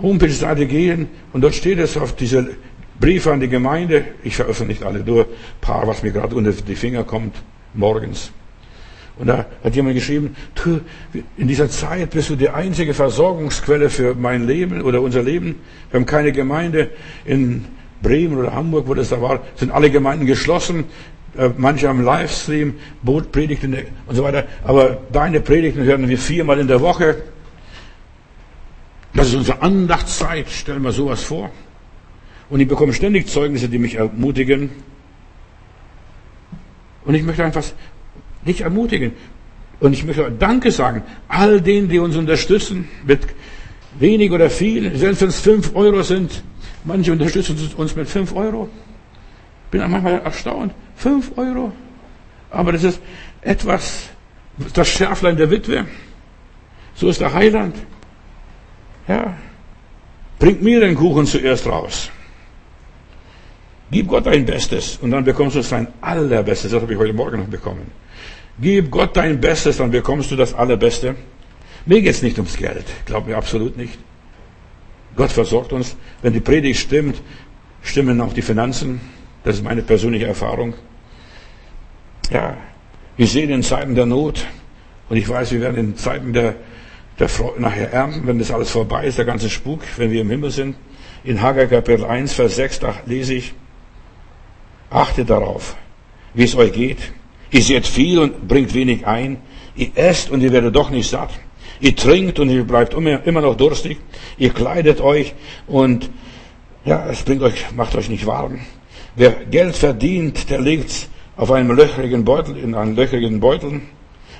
Homepage-Seite 0.00 0.66
gehen 0.66 1.08
und 1.32 1.42
dort 1.42 1.54
steht 1.54 1.78
es 1.78 1.96
auf 1.96 2.14
diese 2.14 2.50
Briefe 3.00 3.32
an 3.32 3.40
die 3.40 3.48
Gemeinde. 3.48 4.04
Ich 4.22 4.36
veröffentliche 4.36 4.86
alle, 4.86 5.00
nur 5.00 5.22
ein 5.22 5.28
paar, 5.60 5.86
was 5.86 6.02
mir 6.02 6.12
gerade 6.12 6.34
unter 6.34 6.52
die 6.52 6.74
Finger 6.74 7.04
kommt, 7.04 7.34
morgens. 7.74 8.30
Und 9.18 9.26
da 9.28 9.46
hat 9.62 9.76
jemand 9.76 9.94
geschrieben, 9.94 10.36
in 11.36 11.48
dieser 11.48 11.68
Zeit 11.68 12.10
bist 12.10 12.30
du 12.30 12.36
die 12.36 12.48
einzige 12.48 12.94
Versorgungsquelle 12.94 13.90
für 13.90 14.14
mein 14.14 14.46
Leben 14.46 14.82
oder 14.82 15.00
unser 15.02 15.22
Leben. 15.22 15.56
Wir 15.90 16.00
haben 16.00 16.06
keine 16.06 16.32
Gemeinde 16.32 16.90
in 17.24 17.66
Bremen 18.02 18.36
oder 18.36 18.54
Hamburg, 18.54 18.88
wo 18.88 18.94
das 18.94 19.10
da 19.10 19.20
war, 19.20 19.40
sind 19.54 19.70
alle 19.70 19.90
Gemeinden 19.90 20.26
geschlossen. 20.26 20.84
Äh, 21.36 21.50
manche 21.56 21.88
haben 21.88 22.02
Livestream, 22.02 22.74
Bootpredigten 23.02 23.76
und 24.06 24.16
so 24.16 24.22
weiter. 24.22 24.44
Aber 24.64 24.98
deine 25.12 25.40
Predigten 25.40 25.84
hören 25.84 26.08
wir 26.08 26.18
viermal 26.18 26.58
in 26.58 26.68
der 26.68 26.80
Woche. 26.80 27.22
Das 29.14 29.28
ist 29.28 29.34
unsere 29.34 29.62
Andachtszeit. 29.62 30.46
Stell 30.50 30.78
mir 30.78 30.92
sowas 30.92 31.22
vor. 31.22 31.50
Und 32.50 32.60
ich 32.60 32.68
bekomme 32.68 32.92
ständig 32.92 33.28
Zeugnisse, 33.28 33.68
die 33.68 33.78
mich 33.78 33.94
ermutigen. 33.94 34.70
Und 37.04 37.14
ich 37.14 37.22
möchte 37.22 37.44
einfach 37.44 37.64
dich 38.46 38.60
ermutigen. 38.60 39.12
Und 39.80 39.94
ich 39.94 40.04
möchte 40.04 40.30
Danke 40.30 40.70
sagen. 40.70 41.02
All 41.28 41.60
denen, 41.60 41.88
die 41.88 41.98
uns 41.98 42.16
unterstützen, 42.16 42.88
mit 43.06 43.20
wenig 43.98 44.32
oder 44.32 44.50
viel, 44.50 44.96
selbst 44.96 45.22
wenn 45.22 45.28
es 45.28 45.40
fünf 45.40 45.74
Euro 45.74 46.02
sind. 46.02 46.42
Manche 46.84 47.12
unterstützen 47.12 47.56
uns 47.76 47.96
mit 47.96 48.08
fünf 48.08 48.34
Euro. 48.34 48.68
Bin 49.70 49.80
manchmal 49.90 50.20
erstaunt. 50.20 50.74
Fünf 50.96 51.32
Euro. 51.36 51.72
Aber 52.50 52.72
das 52.72 52.84
ist 52.84 53.00
etwas, 53.40 54.08
das 54.74 54.88
Schärflein 54.88 55.36
der 55.36 55.50
Witwe. 55.50 55.86
So 56.94 57.08
ist 57.08 57.20
der 57.20 57.32
Heiland. 57.32 57.76
Ja. 59.08 59.34
Bringt 60.38 60.62
mir 60.62 60.80
den 60.80 60.94
Kuchen 60.94 61.26
zuerst 61.26 61.66
raus. 61.66 62.10
Gib 63.90 64.08
Gott 64.08 64.26
dein 64.26 64.44
Bestes 64.44 64.98
und 65.02 65.10
dann 65.10 65.24
bekommst 65.24 65.56
du 65.56 65.62
sein 65.62 65.86
Allerbestes. 66.00 66.72
Das 66.72 66.82
habe 66.82 66.92
ich 66.92 66.98
heute 66.98 67.12
Morgen 67.12 67.40
noch 67.40 67.46
bekommen. 67.46 67.90
Gib 68.58 68.90
Gott 68.90 69.16
dein 69.16 69.40
Bestes, 69.40 69.76
dann 69.76 69.90
bekommst 69.90 70.30
du 70.30 70.36
das 70.36 70.54
Allerbeste. 70.54 71.14
Mir 71.86 72.00
geht 72.00 72.14
es 72.14 72.22
nicht 72.22 72.38
ums 72.38 72.56
Geld. 72.56 72.84
Glaub 73.06 73.26
mir 73.26 73.36
absolut 73.36 73.76
nicht. 73.76 73.98
Gott 75.16 75.30
versorgt 75.30 75.72
uns. 75.72 75.96
Wenn 76.22 76.32
die 76.32 76.40
Predigt 76.40 76.80
stimmt, 76.80 77.20
stimmen 77.82 78.20
auch 78.20 78.32
die 78.32 78.42
Finanzen. 78.42 79.00
Das 79.44 79.56
ist 79.56 79.64
meine 79.64 79.82
persönliche 79.82 80.26
Erfahrung. 80.26 80.74
Ja, 82.30 82.56
wir 83.16 83.26
sehen 83.26 83.50
in 83.50 83.62
Zeiten 83.62 83.94
der 83.94 84.06
Not 84.06 84.46
und 85.08 85.16
ich 85.16 85.28
weiß, 85.28 85.52
wir 85.52 85.60
werden 85.60 85.76
in 85.76 85.96
Zeiten 85.96 86.32
der 86.32 86.54
der 87.18 87.28
nachher 87.58 87.92
ernten, 87.92 88.26
wenn 88.26 88.38
das 88.38 88.50
alles 88.50 88.70
vorbei 88.70 89.06
ist, 89.06 89.18
der 89.18 89.24
ganze 89.24 89.50
Spuk, 89.50 89.80
wenn 89.96 90.10
wir 90.10 90.22
im 90.22 90.30
Himmel 90.30 90.50
sind. 90.50 90.76
In 91.24 91.40
Haggai 91.40 91.66
Kapitel 91.66 92.04
1, 92.04 92.32
Vers 92.32 92.56
6, 92.56 92.80
da 92.80 92.94
lese 93.06 93.34
ich, 93.34 93.54
achtet 94.90 95.30
darauf, 95.30 95.76
wie 96.34 96.44
es 96.44 96.56
euch 96.56 96.72
geht. 96.72 97.12
Ihr 97.50 97.62
seht 97.62 97.86
viel 97.86 98.18
und 98.18 98.48
bringt 98.48 98.74
wenig 98.74 99.06
ein. 99.06 99.36
Ihr 99.76 99.90
esst 99.94 100.30
und 100.30 100.40
ihr 100.42 100.52
werdet 100.52 100.74
doch 100.74 100.90
nicht 100.90 101.08
satt. 101.08 101.30
Ihr 101.82 101.94
trinkt 101.94 102.38
und 102.38 102.48
ihr 102.48 102.64
bleibt 102.64 102.94
immer 102.94 103.40
noch 103.42 103.56
durstig. 103.56 103.98
Ihr 104.38 104.50
kleidet 104.50 105.02
euch 105.02 105.34
und 105.66 106.08
ja, 106.86 107.06
es 107.10 107.22
bringt 107.22 107.42
euch, 107.42 107.72
macht 107.76 107.94
euch 107.96 108.08
nicht 108.08 108.24
warm. 108.24 108.60
Wer 109.16 109.32
Geld 109.50 109.76
verdient, 109.76 110.48
der 110.48 110.60
legt's 110.60 111.10
auf 111.36 111.50
einem 111.50 111.72
löchrigen 111.76 112.24
Beutel, 112.24 112.56
in 112.56 112.74
einen 112.74 112.96
löchrigen 112.96 113.40
Beutel 113.40 113.82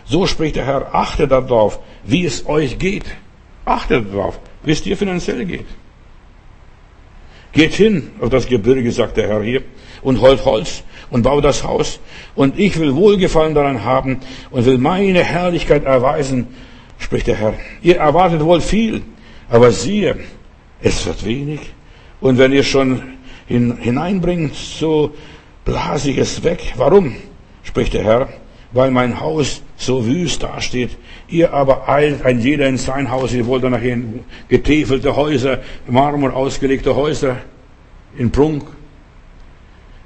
so 0.04 0.26
spricht 0.26 0.56
der 0.56 0.66
Herr, 0.66 0.94
achtet 0.94 1.30
darauf, 1.30 1.78
wie 2.04 2.24
es 2.24 2.46
euch 2.46 2.78
geht. 2.78 3.04
Achtet 3.64 4.12
darauf, 4.12 4.40
wie 4.64 4.72
es 4.72 4.82
dir 4.82 4.96
finanziell 4.96 5.44
geht. 5.44 5.66
Geht 7.52 7.74
hin 7.74 8.10
auf 8.20 8.30
das 8.30 8.46
Gebirge, 8.46 8.90
sagt 8.90 9.16
der 9.16 9.28
Herr 9.28 9.42
hier, 9.42 9.62
und 10.02 10.20
holt 10.20 10.44
Holz 10.44 10.82
und 11.10 11.22
baut 11.22 11.44
das 11.44 11.62
Haus. 11.62 12.00
Und 12.34 12.58
ich 12.58 12.78
will 12.78 12.94
Wohlgefallen 12.94 13.54
daran 13.54 13.84
haben 13.84 14.20
und 14.50 14.64
will 14.64 14.78
meine 14.78 15.22
Herrlichkeit 15.22 15.84
erweisen, 15.84 16.48
spricht 17.02 17.26
der 17.26 17.36
Herr. 17.36 17.54
Ihr 17.82 17.96
erwartet 17.98 18.42
wohl 18.42 18.60
viel, 18.60 19.02
aber 19.50 19.70
siehe, 19.70 20.16
es 20.80 21.04
wird 21.06 21.24
wenig. 21.24 21.60
Und 22.20 22.38
wenn 22.38 22.52
ihr 22.52 22.62
schon 22.62 23.02
hin, 23.46 23.76
hineinbringt, 23.78 24.54
so 24.54 25.12
blase 25.64 26.10
ich 26.10 26.18
es 26.18 26.42
weg. 26.42 26.74
Warum? 26.76 27.16
spricht 27.62 27.94
der 27.94 28.04
Herr. 28.04 28.28
Weil 28.72 28.90
mein 28.90 29.20
Haus 29.20 29.62
so 29.76 30.06
wüst 30.06 30.42
dasteht. 30.42 30.96
Ihr 31.28 31.52
aber 31.52 31.88
eilt 31.88 32.24
ein 32.24 32.40
jeder 32.40 32.66
in 32.66 32.78
sein 32.78 33.10
Haus. 33.10 33.34
Ihr 33.34 33.46
wollt 33.46 33.64
nachher 33.64 33.98
getäfelte 34.48 35.14
Häuser, 35.14 35.60
Marmor 35.86 36.32
ausgelegte 36.32 36.96
Häuser 36.96 37.36
in 38.16 38.30
Prunk. 38.30 38.64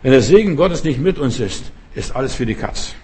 Wenn 0.03 0.11
der 0.11 0.21
Segen 0.21 0.57
Gottes 0.57 0.83
nicht 0.83 0.99
mit 0.99 1.19
uns 1.19 1.39
ist, 1.39 1.71
ist 1.95 2.17
alles 2.17 2.35
für 2.35 2.47
die 2.47 2.55
Katz. 2.55 2.95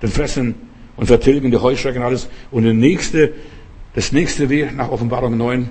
Dann 0.00 0.10
fressen 0.10 0.54
und 0.96 1.06
vertilgen 1.06 1.50
die 1.50 1.58
Heuschrecken 1.58 2.02
alles. 2.02 2.28
Und 2.50 2.64
der 2.64 2.74
nächste, 2.74 3.32
das 3.94 4.12
nächste 4.12 4.48
Weg 4.48 4.74
nach 4.74 4.90
Offenbarung 4.90 5.36
9 5.36 5.70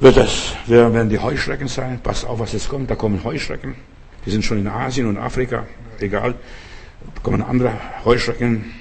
wird 0.00 0.16
das, 0.16 0.54
werden 0.66 1.08
die 1.10 1.18
Heuschrecken 1.18 1.68
sein. 1.68 2.00
Pass 2.02 2.24
auf, 2.24 2.38
was 2.38 2.52
jetzt 2.52 2.68
kommt. 2.68 2.90
Da 2.90 2.94
kommen 2.94 3.22
Heuschrecken. 3.24 3.74
Die 4.24 4.30
sind 4.30 4.44
schon 4.44 4.58
in 4.58 4.66
Asien 4.66 5.06
und 5.06 5.16
Afrika. 5.16 5.66
Egal. 5.98 6.34
Da 7.14 7.20
kommen 7.22 7.42
andere 7.42 7.72
Heuschrecken. 8.04 8.72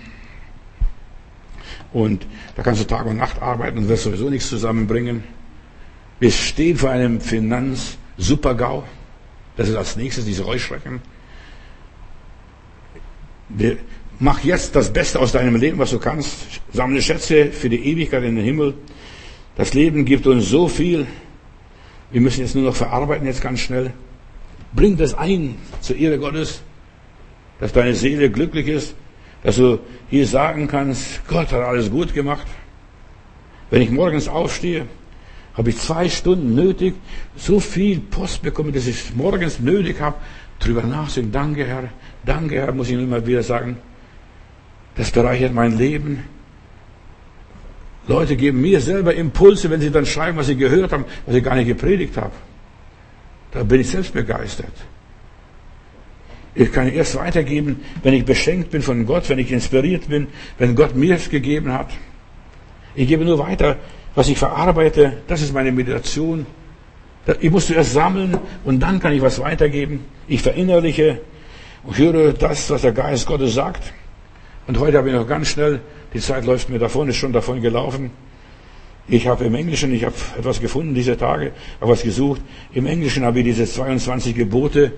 Und 1.91 2.25
da 2.55 2.63
kannst 2.63 2.81
du 2.81 2.85
Tag 2.85 3.05
und 3.05 3.17
Nacht 3.17 3.41
arbeiten 3.41 3.79
und 3.79 3.89
wirst 3.89 4.03
sowieso 4.03 4.29
nichts 4.29 4.49
zusammenbringen. 4.49 5.23
Wir 6.19 6.31
stehen 6.31 6.77
vor 6.77 6.91
einem 6.91 7.19
Finanz-Supergau. 7.21 8.83
Das 9.57 9.69
ist 9.69 9.75
als 9.75 9.95
nächstes 9.95 10.25
diese 10.25 10.45
Heuschrecken. 10.45 11.01
Mach 14.21 14.43
jetzt 14.43 14.75
das 14.75 14.91
Beste 14.91 15.17
aus 15.19 15.31
deinem 15.31 15.55
Leben, 15.55 15.79
was 15.79 15.91
du 15.91 15.99
kannst. 15.99 16.61
Sammle 16.73 17.01
Schätze 17.01 17.51
für 17.51 17.69
die 17.69 17.85
Ewigkeit 17.85 18.23
in 18.23 18.35
den 18.35 18.43
Himmel. 18.43 18.73
Das 19.55 19.73
Leben 19.73 20.03
gibt 20.03 20.27
uns 20.27 20.49
so 20.49 20.67
viel. 20.67 21.07
Wir 22.11 22.19
müssen 22.19 22.41
jetzt 22.41 22.53
nur 22.53 22.65
noch 22.65 22.75
verarbeiten, 22.75 23.25
jetzt 23.25 23.41
ganz 23.41 23.61
schnell. 23.61 23.93
Bring 24.73 24.97
das 24.97 25.13
ein 25.13 25.55
zur 25.79 25.95
Ehre 25.95 26.19
Gottes, 26.19 26.61
dass 27.61 27.71
deine 27.71 27.95
Seele 27.95 28.29
glücklich 28.29 28.67
ist, 28.67 28.93
dass 29.41 29.55
du 29.55 29.79
hier 30.09 30.27
sagen 30.27 30.67
kannst, 30.67 31.25
Gott 31.27 31.53
hat 31.53 31.61
alles 31.61 31.89
gut 31.89 32.13
gemacht. 32.13 32.45
Wenn 33.69 33.81
ich 33.81 33.89
morgens 33.89 34.27
aufstehe, 34.27 34.85
habe 35.53 35.69
ich 35.69 35.77
zwei 35.77 36.09
Stunden 36.09 36.55
nötig, 36.55 36.95
so 37.37 37.61
viel 37.61 37.99
Post 37.99 38.41
bekommen, 38.41 38.73
dass 38.73 38.85
ich 38.85 39.15
morgens 39.15 39.59
nötig 39.59 40.01
habe, 40.01 40.17
drüber 40.59 40.83
nachzudenken. 40.83 41.31
Danke, 41.31 41.65
Herr. 41.65 41.89
Danke, 42.25 42.55
Herr, 42.55 42.73
muss 42.73 42.89
ich 42.89 42.95
immer 42.95 43.25
wieder 43.25 43.43
sagen. 43.43 43.77
Das 44.99 45.11
bereichert 45.11 45.53
mein 45.53 45.77
Leben. 45.77 46.25
Leute 48.05 48.35
geben 48.35 48.59
mir 48.59 48.81
selber 48.81 49.15
Impulse, 49.15 49.69
wenn 49.69 49.79
sie 49.79 49.91
dann 49.91 50.05
schreiben, 50.05 50.37
was 50.37 50.47
sie 50.47 50.57
gehört 50.57 50.91
haben, 50.91 51.05
was 51.25 51.35
ich 51.35 51.41
gar 51.41 51.55
nicht 51.55 51.67
gepredigt 51.67 52.17
habe. 52.17 52.33
Da 53.51 53.63
bin 53.63 53.79
ich 53.79 53.87
selbst 53.87 54.13
begeistert. 54.13 54.73
Ich 56.53 56.73
kann 56.73 56.89
erst 56.89 57.15
weitergeben, 57.15 57.79
wenn 58.03 58.13
ich 58.13 58.25
beschenkt 58.25 58.71
bin 58.71 58.81
von 58.81 59.05
Gott, 59.05 59.29
wenn 59.29 59.39
ich 59.39 59.53
inspiriert 59.53 60.09
bin, 60.09 60.27
wenn 60.57 60.75
Gott 60.75 60.97
mir 60.97 61.15
es 61.15 61.29
gegeben 61.29 61.71
hat. 61.71 61.91
Ich 62.93 63.07
gebe 63.07 63.23
nur 63.23 63.39
weiter, 63.39 63.77
was 64.15 64.27
ich 64.27 64.37
verarbeite, 64.37 65.13
das 65.27 65.41
ist 65.41 65.53
meine 65.53 65.71
Meditation. 65.71 66.45
Ich 67.39 67.51
muss 67.51 67.67
zuerst 67.67 67.93
sammeln 67.93 68.37
und 68.65 68.81
dann 68.81 68.99
kann 68.99 69.13
ich 69.13 69.21
was 69.21 69.39
weitergeben. 69.39 70.03
Ich 70.27 70.41
verinnerliche 70.41 71.21
und 71.83 71.97
höre 71.97 72.33
das, 72.33 72.69
was 72.69 72.81
der 72.81 72.91
Geist 72.91 73.25
Gottes 73.25 73.53
sagt. 73.53 73.93
Und 74.69 74.77
heute 74.77 74.99
habe 74.99 75.09
ich 75.09 75.15
noch 75.15 75.27
ganz 75.27 75.47
schnell, 75.47 75.79
die 76.13 76.19
Zeit 76.19 76.45
läuft 76.45 76.69
mir 76.69 76.77
davon, 76.77 77.09
ist 77.09 77.15
schon 77.15 77.33
davon 77.33 77.59
gelaufen. 77.59 78.11
Ich 79.07 79.25
habe 79.25 79.45
im 79.45 79.55
Englischen, 79.55 79.91
ich 79.91 80.03
habe 80.03 80.13
etwas 80.37 80.61
gefunden 80.61 80.93
diese 80.93 81.17
Tage, 81.17 81.53
habe 81.81 81.91
was 81.91 82.03
gesucht. 82.03 82.39
Im 82.75 82.85
Englischen 82.85 83.23
habe 83.23 83.39
ich 83.39 83.45
diese 83.45 83.65
22 83.65 84.35
Gebote, 84.35 84.91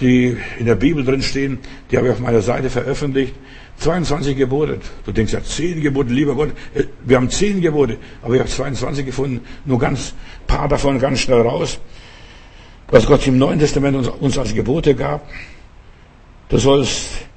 die 0.00 0.36
in 0.58 0.66
der 0.66 0.74
Bibel 0.74 1.04
drin 1.04 1.22
stehen, 1.22 1.60
die 1.88 1.98
habe 1.98 2.08
ich 2.08 2.14
auf 2.14 2.18
meiner 2.18 2.42
Seite 2.42 2.68
veröffentlicht. 2.68 3.32
22 3.76 4.36
Gebote. 4.36 4.80
Du 5.04 5.12
denkst 5.12 5.34
ja, 5.34 5.40
10 5.40 5.82
Gebote, 5.82 6.12
lieber 6.12 6.34
Gott. 6.34 6.50
Äh, 6.74 6.86
wir 7.04 7.16
haben 7.16 7.30
10 7.30 7.60
Gebote, 7.60 7.98
aber 8.22 8.34
ich 8.34 8.40
habe 8.40 8.50
22 8.50 9.06
gefunden. 9.06 9.40
Nur 9.64 9.78
ganz 9.78 10.14
paar 10.48 10.66
davon 10.66 10.98
ganz 10.98 11.20
schnell 11.20 11.42
raus. 11.42 11.78
Was 12.88 13.06
Gott 13.06 13.24
im 13.28 13.38
Neuen 13.38 13.60
Testament 13.60 13.96
uns, 13.96 14.08
uns 14.08 14.36
als 14.36 14.52
Gebote 14.52 14.96
gab. 14.96 15.30
Du 16.48 16.58
sollst 16.58 17.28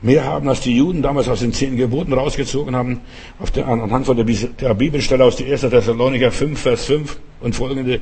mehr 0.00 0.24
haben, 0.24 0.48
als 0.48 0.60
die 0.60 0.76
Juden 0.76 1.02
damals 1.02 1.28
aus 1.28 1.40
den 1.40 1.52
10 1.52 1.76
Geboten 1.76 2.12
rausgezogen 2.12 2.76
haben. 2.76 3.00
Auf 3.38 3.50
der, 3.50 3.66
anhand 3.66 4.06
von 4.06 4.16
der, 4.16 4.74
Bibelstelle 4.74 5.24
aus 5.24 5.36
der 5.36 5.50
1. 5.52 5.62
Thessaloniker 5.62 6.30
5, 6.30 6.60
Vers 6.60 6.84
5 6.86 7.18
und 7.40 7.54
folgende 7.54 8.00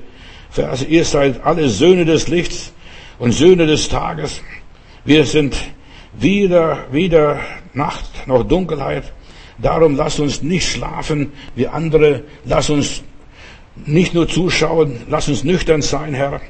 Verse. 0.51 0.85
Ihr 0.85 1.05
seid 1.05 1.43
alle 1.44 1.68
Söhne 1.68 2.05
des 2.05 2.28
Lichts 2.28 2.73
und 3.18 3.32
Söhne 3.32 3.66
des 3.66 3.89
Tages. 3.89 4.43
Wir 5.05 5.24
sind 5.24 5.56
weder, 6.18 6.86
weder 6.90 7.40
Nacht 7.73 8.27
noch 8.27 8.43
Dunkelheit. 8.43 9.12
Darum 9.59 9.97
lass 9.97 10.18
uns 10.18 10.43
nicht 10.43 10.68
schlafen 10.68 11.32
wie 11.55 11.66
andere. 11.66 12.24
Lass 12.44 12.68
uns 12.68 13.02
nicht 13.86 14.14
nur 14.14 14.28
zuschauen. 14.28 15.01
Lass 15.09 15.28
uns 15.28 15.44
nüchtern 15.44 15.82
sein, 15.82 16.14
Herr. 16.14 16.40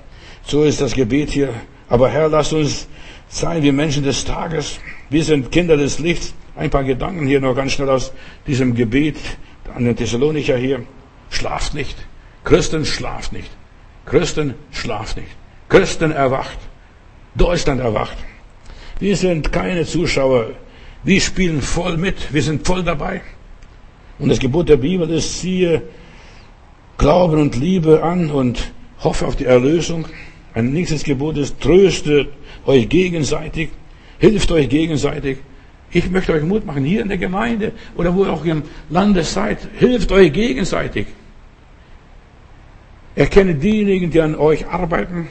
So 0.44 0.64
ist 0.64 0.80
das 0.80 0.94
Gebet 0.94 1.30
hier. 1.30 1.50
Aber 1.88 2.08
Herr, 2.08 2.28
lass 2.28 2.52
uns 2.52 2.88
sein 3.28 3.62
wie 3.62 3.72
Menschen 3.72 4.02
des 4.02 4.24
Tages. 4.24 4.80
Wir 5.08 5.24
sind 5.24 5.52
Kinder 5.52 5.76
des 5.76 5.98
Lichts. 5.98 6.34
Ein 6.56 6.70
paar 6.70 6.84
Gedanken 6.84 7.26
hier 7.26 7.40
noch 7.40 7.54
ganz 7.54 7.72
schnell 7.72 7.90
aus 7.90 8.12
diesem 8.46 8.74
Gebet 8.74 9.16
an 9.74 9.84
den 9.84 9.94
Thessalonicher 9.94 10.56
hier. 10.56 10.82
Schlaft 11.30 11.74
nicht. 11.74 11.96
Christen 12.44 12.84
schlaft 12.84 13.32
nicht. 13.32 13.50
Christen 14.04 14.54
schlaft 14.72 15.16
nicht. 15.16 15.28
Christen 15.68 16.12
erwacht. 16.12 16.58
Deutschland 17.34 17.80
erwacht. 17.80 18.16
Wir 18.98 19.16
sind 19.16 19.52
keine 19.52 19.84
Zuschauer. 19.84 20.50
Wir 21.04 21.20
spielen 21.20 21.60
voll 21.60 21.96
mit. 21.96 22.32
Wir 22.32 22.42
sind 22.42 22.66
voll 22.66 22.82
dabei. 22.82 23.20
Und 24.18 24.30
das 24.30 24.38
Gebot 24.38 24.68
der 24.68 24.78
Bibel 24.78 25.08
ist, 25.10 25.40
siehe 25.40 25.82
Glauben 26.98 27.40
und 27.40 27.56
Liebe 27.56 28.02
an 28.02 28.30
und 28.30 28.72
hoffe 29.00 29.26
auf 29.26 29.36
die 29.36 29.44
Erlösung. 29.44 30.06
Ein 30.54 30.72
nächstes 30.72 31.04
Gebot 31.04 31.36
ist, 31.36 31.60
tröstet 31.60 32.28
euch 32.64 32.88
gegenseitig, 32.88 33.68
hilft 34.18 34.50
euch 34.52 34.68
gegenseitig. 34.68 35.38
Ich 35.90 36.10
möchte 36.10 36.32
euch 36.32 36.42
Mut 36.42 36.66
machen, 36.66 36.84
hier 36.84 37.02
in 37.02 37.08
der 37.08 37.18
Gemeinde 37.18 37.72
oder 37.96 38.14
wo 38.14 38.24
ihr 38.24 38.32
auch 38.32 38.44
im 38.44 38.62
Lande 38.90 39.22
seid, 39.22 39.58
hilft 39.78 40.12
euch 40.12 40.32
gegenseitig. 40.32 41.06
Erkenne 43.14 43.54
diejenigen, 43.54 44.10
die 44.10 44.20
an 44.20 44.34
euch 44.34 44.66
arbeiten 44.66 45.28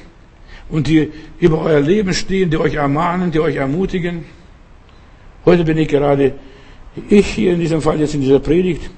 und 0.69 0.87
die 0.87 1.11
über 1.39 1.61
euer 1.61 1.81
Leben 1.81 2.13
stehen, 2.13 2.49
die 2.49 2.57
euch 2.57 2.75
ermahnen, 2.75 3.31
die 3.31 3.39
euch 3.39 3.57
ermutigen. 3.57 4.25
Heute 5.45 5.63
bin 5.63 5.77
ich 5.77 5.87
gerade 5.87 6.33
ich 7.09 7.27
hier 7.27 7.53
in 7.53 7.59
diesem 7.59 7.81
Fall 7.81 7.99
jetzt 7.99 8.15
in 8.15 8.21
dieser 8.21 8.39
Predigt, 8.39 8.89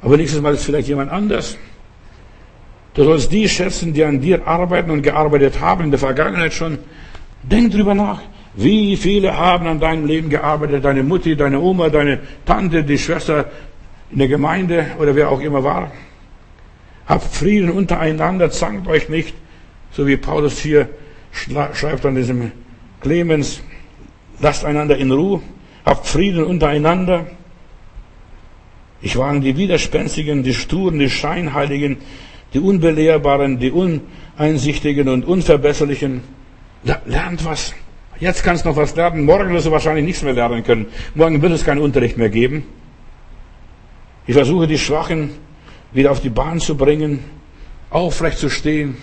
aber 0.00 0.16
nächstes 0.16 0.40
Mal 0.40 0.54
ist 0.54 0.64
vielleicht 0.64 0.88
jemand 0.88 1.10
anders. 1.10 1.58
Du 2.94 3.04
sollst 3.04 3.32
die 3.32 3.48
schätzen, 3.48 3.92
die 3.92 4.04
an 4.04 4.20
dir 4.20 4.46
arbeiten 4.46 4.90
und 4.90 5.02
gearbeitet 5.02 5.60
haben 5.60 5.84
in 5.84 5.90
der 5.90 5.98
Vergangenheit 5.98 6.52
schon. 6.52 6.78
Denk 7.42 7.72
drüber 7.72 7.94
nach. 7.94 8.20
Wie 8.54 8.96
viele 8.96 9.36
haben 9.36 9.66
an 9.66 9.80
deinem 9.80 10.06
Leben 10.06 10.28
gearbeitet? 10.28 10.84
Deine 10.84 11.02
Mutti, 11.02 11.36
deine 11.36 11.58
Oma, 11.60 11.88
deine 11.88 12.20
Tante, 12.44 12.84
die 12.84 12.98
Schwester 12.98 13.50
in 14.10 14.18
der 14.18 14.28
Gemeinde 14.28 14.86
oder 14.98 15.16
wer 15.16 15.30
auch 15.30 15.40
immer 15.40 15.64
war. 15.64 15.90
Habt 17.06 17.34
Frieden 17.34 17.70
untereinander, 17.70 18.50
zankt 18.50 18.86
euch 18.86 19.08
nicht, 19.08 19.34
so 19.90 20.06
wie 20.06 20.16
Paulus 20.16 20.58
hier 20.58 20.88
schreibt 21.32 22.04
an 22.04 22.14
diesem 22.14 22.52
Clemens, 23.00 23.62
lasst 24.40 24.64
einander 24.64 24.98
in 24.98 25.10
Ruhe, 25.10 25.40
habt 25.84 26.06
Frieden 26.06 26.44
untereinander. 26.44 27.26
Ich 29.00 29.16
warne 29.16 29.40
die 29.40 29.56
Widerspenstigen, 29.56 30.42
die 30.42 30.54
Sturen, 30.54 30.98
die 30.98 31.10
Scheinheiligen, 31.10 31.96
die 32.52 32.60
Unbelehrbaren, 32.60 33.58
die 33.58 33.72
Uneinsichtigen 33.72 35.08
und 35.08 35.24
Unverbesserlichen. 35.24 36.20
Lernt 36.84 37.44
was. 37.44 37.74
Jetzt 38.22 38.44
kannst 38.44 38.64
du 38.64 38.68
noch 38.68 38.76
was 38.76 38.94
lernen. 38.94 39.24
Morgen 39.24 39.52
wirst 39.52 39.66
du 39.66 39.72
wahrscheinlich 39.72 40.04
nichts 40.04 40.22
mehr 40.22 40.32
lernen 40.32 40.62
können. 40.62 40.86
Morgen 41.16 41.42
wird 41.42 41.54
es 41.54 41.64
keinen 41.64 41.80
Unterricht 41.80 42.16
mehr 42.16 42.28
geben. 42.28 42.64
Ich 44.28 44.34
versuche 44.34 44.68
die 44.68 44.78
Schwachen 44.78 45.30
wieder 45.90 46.12
auf 46.12 46.20
die 46.20 46.30
Bahn 46.30 46.60
zu 46.60 46.76
bringen, 46.76 47.24
aufrecht 47.90 48.38
zu 48.38 48.48
stehen. 48.48 48.96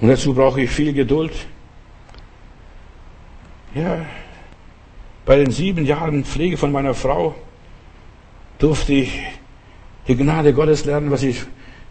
Und 0.00 0.06
dazu 0.06 0.34
brauche 0.34 0.60
ich 0.60 0.70
viel 0.70 0.92
Geduld. 0.92 1.32
Ja, 3.74 4.06
bei 5.26 5.36
den 5.36 5.50
sieben 5.50 5.84
Jahren 5.84 6.24
Pflege 6.24 6.56
von 6.56 6.70
meiner 6.70 6.94
Frau 6.94 7.34
durfte 8.60 8.92
ich 8.92 9.20
die 10.06 10.14
Gnade 10.14 10.54
Gottes 10.54 10.84
lernen, 10.84 11.10
was 11.10 11.24
ich 11.24 11.42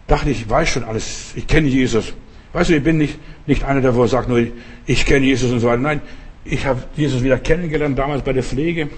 dachte, 0.06 0.30
ich 0.30 0.48
weiß 0.48 0.70
schon 0.70 0.84
alles. 0.84 1.32
Ich 1.36 1.46
kenne 1.46 1.68
Jesus. 1.68 2.14
Weißt 2.52 2.70
du, 2.70 2.76
ich 2.76 2.82
bin 2.82 2.98
nicht, 2.98 3.18
nicht 3.46 3.64
einer, 3.64 3.80
der 3.80 3.92
sagt 4.08 4.28
nur, 4.28 4.44
ich 4.86 5.06
kenne 5.06 5.26
Jesus 5.26 5.52
und 5.52 5.60
so 5.60 5.68
weiter. 5.68 5.80
Nein, 5.80 6.00
ich 6.44 6.66
habe 6.66 6.82
Jesus 6.96 7.22
wieder 7.22 7.38
kennengelernt, 7.38 7.98
damals 7.98 8.22
bei 8.22 8.32
der 8.32 8.42
Pflege. 8.42 8.88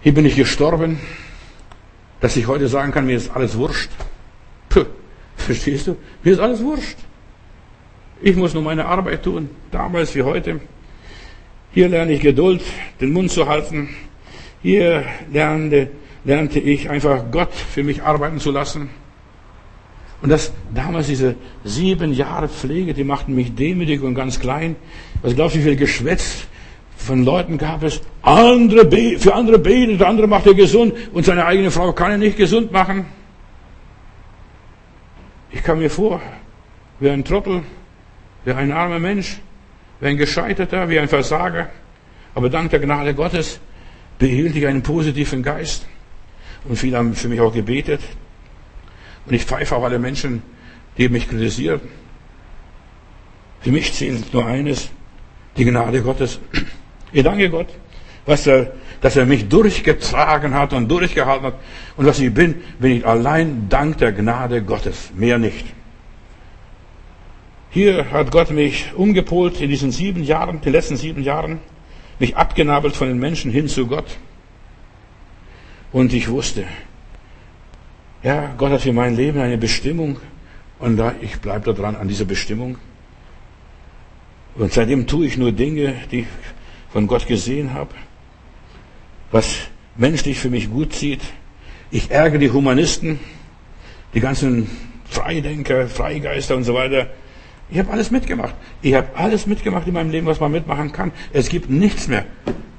Hier 0.00 0.14
bin 0.14 0.24
ich 0.24 0.36
gestorben, 0.36 0.98
dass 2.20 2.36
ich 2.36 2.46
heute 2.46 2.68
sagen 2.68 2.92
kann, 2.92 3.06
mir 3.06 3.16
ist 3.16 3.30
alles 3.34 3.56
wurscht. 3.56 3.90
Puh, 4.68 4.84
verstehst 5.36 5.86
du? 5.86 5.96
Mir 6.22 6.32
ist 6.32 6.40
alles 6.40 6.62
wurscht. 6.62 6.98
Ich 8.20 8.34
muss 8.34 8.52
nur 8.52 8.64
meine 8.64 8.86
Arbeit 8.86 9.22
tun, 9.22 9.50
damals 9.70 10.14
wie 10.16 10.22
heute. 10.22 10.60
Hier 11.72 11.88
lerne 11.88 12.12
ich 12.12 12.20
Geduld, 12.20 12.62
den 13.00 13.12
Mund 13.12 13.30
zu 13.30 13.46
halten. 13.46 13.90
Hier 14.60 15.04
lernte, 15.32 15.90
lernte 16.24 16.58
ich 16.58 16.90
einfach 16.90 17.30
Gott 17.30 17.52
für 17.52 17.84
mich 17.84 18.02
arbeiten 18.02 18.40
zu 18.40 18.50
lassen. 18.50 18.90
Und 20.20 20.30
das 20.30 20.52
damals 20.74 21.06
diese 21.06 21.36
sieben 21.64 22.12
Jahre 22.12 22.48
Pflege, 22.48 22.92
die 22.92 23.04
machten 23.04 23.34
mich 23.34 23.54
demütig 23.54 24.02
und 24.02 24.14
ganz 24.14 24.40
klein. 24.40 24.76
Was 25.22 25.34
glaubst 25.34 25.54
du, 25.54 25.60
wie 25.60 25.64
viel 25.64 25.76
Geschwätz 25.76 26.46
von 26.96 27.24
Leuten 27.24 27.56
gab 27.56 27.84
es? 27.84 28.00
Andere 28.22 28.88
für 29.18 29.34
andere 29.34 29.58
betet, 29.58 30.00
der 30.00 30.08
andere 30.08 30.26
macht 30.26 30.46
er 30.46 30.54
gesund 30.54 30.94
und 31.12 31.24
seine 31.24 31.46
eigene 31.46 31.70
Frau 31.70 31.92
kann 31.92 32.10
er 32.10 32.18
nicht 32.18 32.36
gesund 32.36 32.72
machen. 32.72 33.06
Ich 35.50 35.62
kam 35.62 35.78
mir 35.78 35.90
vor, 35.90 36.20
wie 37.00 37.10
ein 37.10 37.24
Trottel, 37.24 37.62
wie 38.44 38.52
ein 38.52 38.72
armer 38.72 38.98
Mensch, 38.98 39.38
wie 40.00 40.08
ein 40.08 40.16
Gescheiterter, 40.16 40.88
wie 40.88 40.98
ein 40.98 41.08
Versager. 41.08 41.70
Aber 42.34 42.50
dank 42.50 42.70
der 42.70 42.80
Gnade 42.80 43.14
Gottes 43.14 43.60
behielt 44.18 44.56
ich 44.56 44.66
einen 44.66 44.82
positiven 44.82 45.42
Geist. 45.42 45.86
Und 46.68 46.76
viele 46.76 46.98
haben 46.98 47.14
für 47.14 47.28
mich 47.28 47.40
auch 47.40 47.52
gebetet. 47.52 48.00
Und 49.28 49.34
ich 49.34 49.44
pfeife 49.44 49.76
auch 49.76 49.84
alle 49.84 49.98
Menschen, 49.98 50.42
die 50.96 51.08
mich 51.10 51.28
kritisieren. 51.28 51.80
Für 53.60 53.70
mich 53.70 53.92
zählt 53.92 54.32
nur 54.32 54.46
eines, 54.46 54.88
die 55.56 55.66
Gnade 55.66 56.00
Gottes. 56.02 56.40
Ich 57.12 57.22
danke 57.22 57.50
Gott, 57.50 57.68
was 58.24 58.46
er, 58.46 58.72
dass 59.02 59.16
er 59.16 59.26
mich 59.26 59.48
durchgetragen 59.48 60.54
hat 60.54 60.72
und 60.72 60.88
durchgehalten 60.88 61.46
hat. 61.46 61.54
Und 61.96 62.06
was 62.06 62.20
ich 62.20 62.32
bin, 62.32 62.54
bin 62.78 62.92
ich 62.92 63.06
allein 63.06 63.68
dank 63.68 63.98
der 63.98 64.12
Gnade 64.12 64.62
Gottes, 64.62 65.10
mehr 65.14 65.38
nicht. 65.38 65.66
Hier 67.70 68.10
hat 68.10 68.30
Gott 68.30 68.50
mich 68.50 68.94
umgepolt 68.94 69.60
in 69.60 69.68
diesen 69.68 69.92
sieben 69.92 70.24
Jahren, 70.24 70.62
den 70.62 70.72
letzten 70.72 70.96
sieben 70.96 71.22
Jahren, 71.22 71.58
mich 72.18 72.34
abgenabelt 72.34 72.96
von 72.96 73.08
den 73.08 73.18
Menschen 73.18 73.50
hin 73.50 73.68
zu 73.68 73.86
Gott. 73.86 74.16
Und 75.92 76.14
ich 76.14 76.30
wusste, 76.30 76.64
ja, 78.22 78.54
Gott 78.56 78.72
hat 78.72 78.80
für 78.80 78.92
mein 78.92 79.16
Leben 79.16 79.40
eine 79.40 79.58
Bestimmung 79.58 80.18
und 80.78 80.96
da, 80.96 81.14
ich 81.20 81.40
bleibe 81.40 81.66
da 81.66 81.72
dran 81.72 81.96
an 81.96 82.08
dieser 82.08 82.24
Bestimmung. 82.24 82.78
Und 84.54 84.72
seitdem 84.72 85.06
tue 85.06 85.26
ich 85.26 85.36
nur 85.36 85.52
Dinge, 85.52 85.94
die 86.10 86.20
ich 86.20 86.26
von 86.90 87.06
Gott 87.06 87.26
gesehen 87.26 87.74
habe, 87.74 87.90
was 89.30 89.68
menschlich 89.96 90.38
für 90.38 90.50
mich 90.50 90.70
gut 90.70 90.94
sieht. 90.94 91.20
Ich 91.90 92.10
ärgere 92.10 92.38
die 92.38 92.50
Humanisten, 92.50 93.20
die 94.14 94.20
ganzen 94.20 94.68
Freidenker, 95.04 95.88
Freigeister 95.88 96.56
und 96.56 96.64
so 96.64 96.74
weiter. 96.74 97.08
Ich 97.70 97.78
habe 97.78 97.90
alles 97.90 98.10
mitgemacht. 98.10 98.54
Ich 98.82 98.94
habe 98.94 99.08
alles 99.14 99.46
mitgemacht 99.46 99.86
in 99.86 99.94
meinem 99.94 100.10
Leben, 100.10 100.26
was 100.26 100.40
man 100.40 100.50
mitmachen 100.50 100.92
kann. 100.92 101.12
Es 101.32 101.48
gibt 101.48 101.70
nichts 101.70 102.08
mehr. 102.08 102.24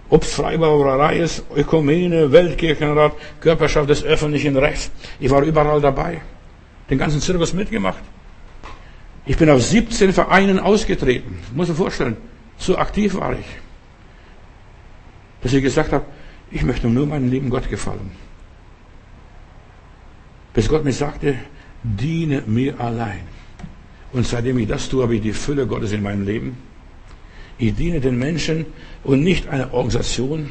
Ob 0.10 0.24
es 0.24 0.34
Freimaurerei 0.34 1.20
ist, 1.20 1.44
Ökumene, 1.56 2.32
Weltkirchenrat, 2.32 3.14
Körperschaft 3.42 3.90
des 3.90 4.04
öffentlichen 4.04 4.58
Rechts. 4.58 4.92
Ich 5.20 5.30
war 5.30 5.44
überall 5.44 5.82
dabei. 5.82 6.22
Den 6.90 6.98
ganzen 6.98 7.22
Zirkus 7.22 7.54
mitgemacht. 7.54 8.04
Ich 9.26 9.38
bin 9.38 9.50
auf 9.50 9.62
17 9.62 10.12
Vereinen 10.12 10.60
ausgetreten. 10.60 11.38
Muss 11.54 11.68
man 11.68 11.78
vorstellen. 11.78 12.18
So 12.58 12.78
aktiv 12.78 13.14
war 13.16 13.34
ich. 13.34 13.46
Dass 15.42 15.54
ich 15.54 15.62
gesagt 15.62 15.94
habe, 15.94 16.06
ich 16.50 16.64
möchte 16.64 16.88
nur 16.88 17.06
meinem 17.06 17.30
Leben 17.30 17.52
Gott 17.52 17.70
gefallen. 17.70 18.12
Bis 20.54 20.68
Gott 20.68 20.84
mir 20.84 20.94
sagte, 20.94 21.36
diene 21.84 22.42
mir 22.48 22.80
allein. 22.80 23.22
Und 24.12 24.26
seitdem 24.26 24.58
ich 24.58 24.68
das 24.68 24.90
tue, 24.90 25.04
habe 25.04 25.16
ich 25.16 25.22
die 25.22 25.34
Fülle 25.34 25.68
Gottes 25.68 25.92
in 25.92 26.02
meinem 26.02 26.26
Leben. 26.26 26.58
Ich 27.60 27.76
diene 27.76 28.00
den 28.00 28.18
Menschen 28.18 28.66
und 29.04 29.22
nicht 29.22 29.50
einer 29.50 29.74
Organisation. 29.74 30.50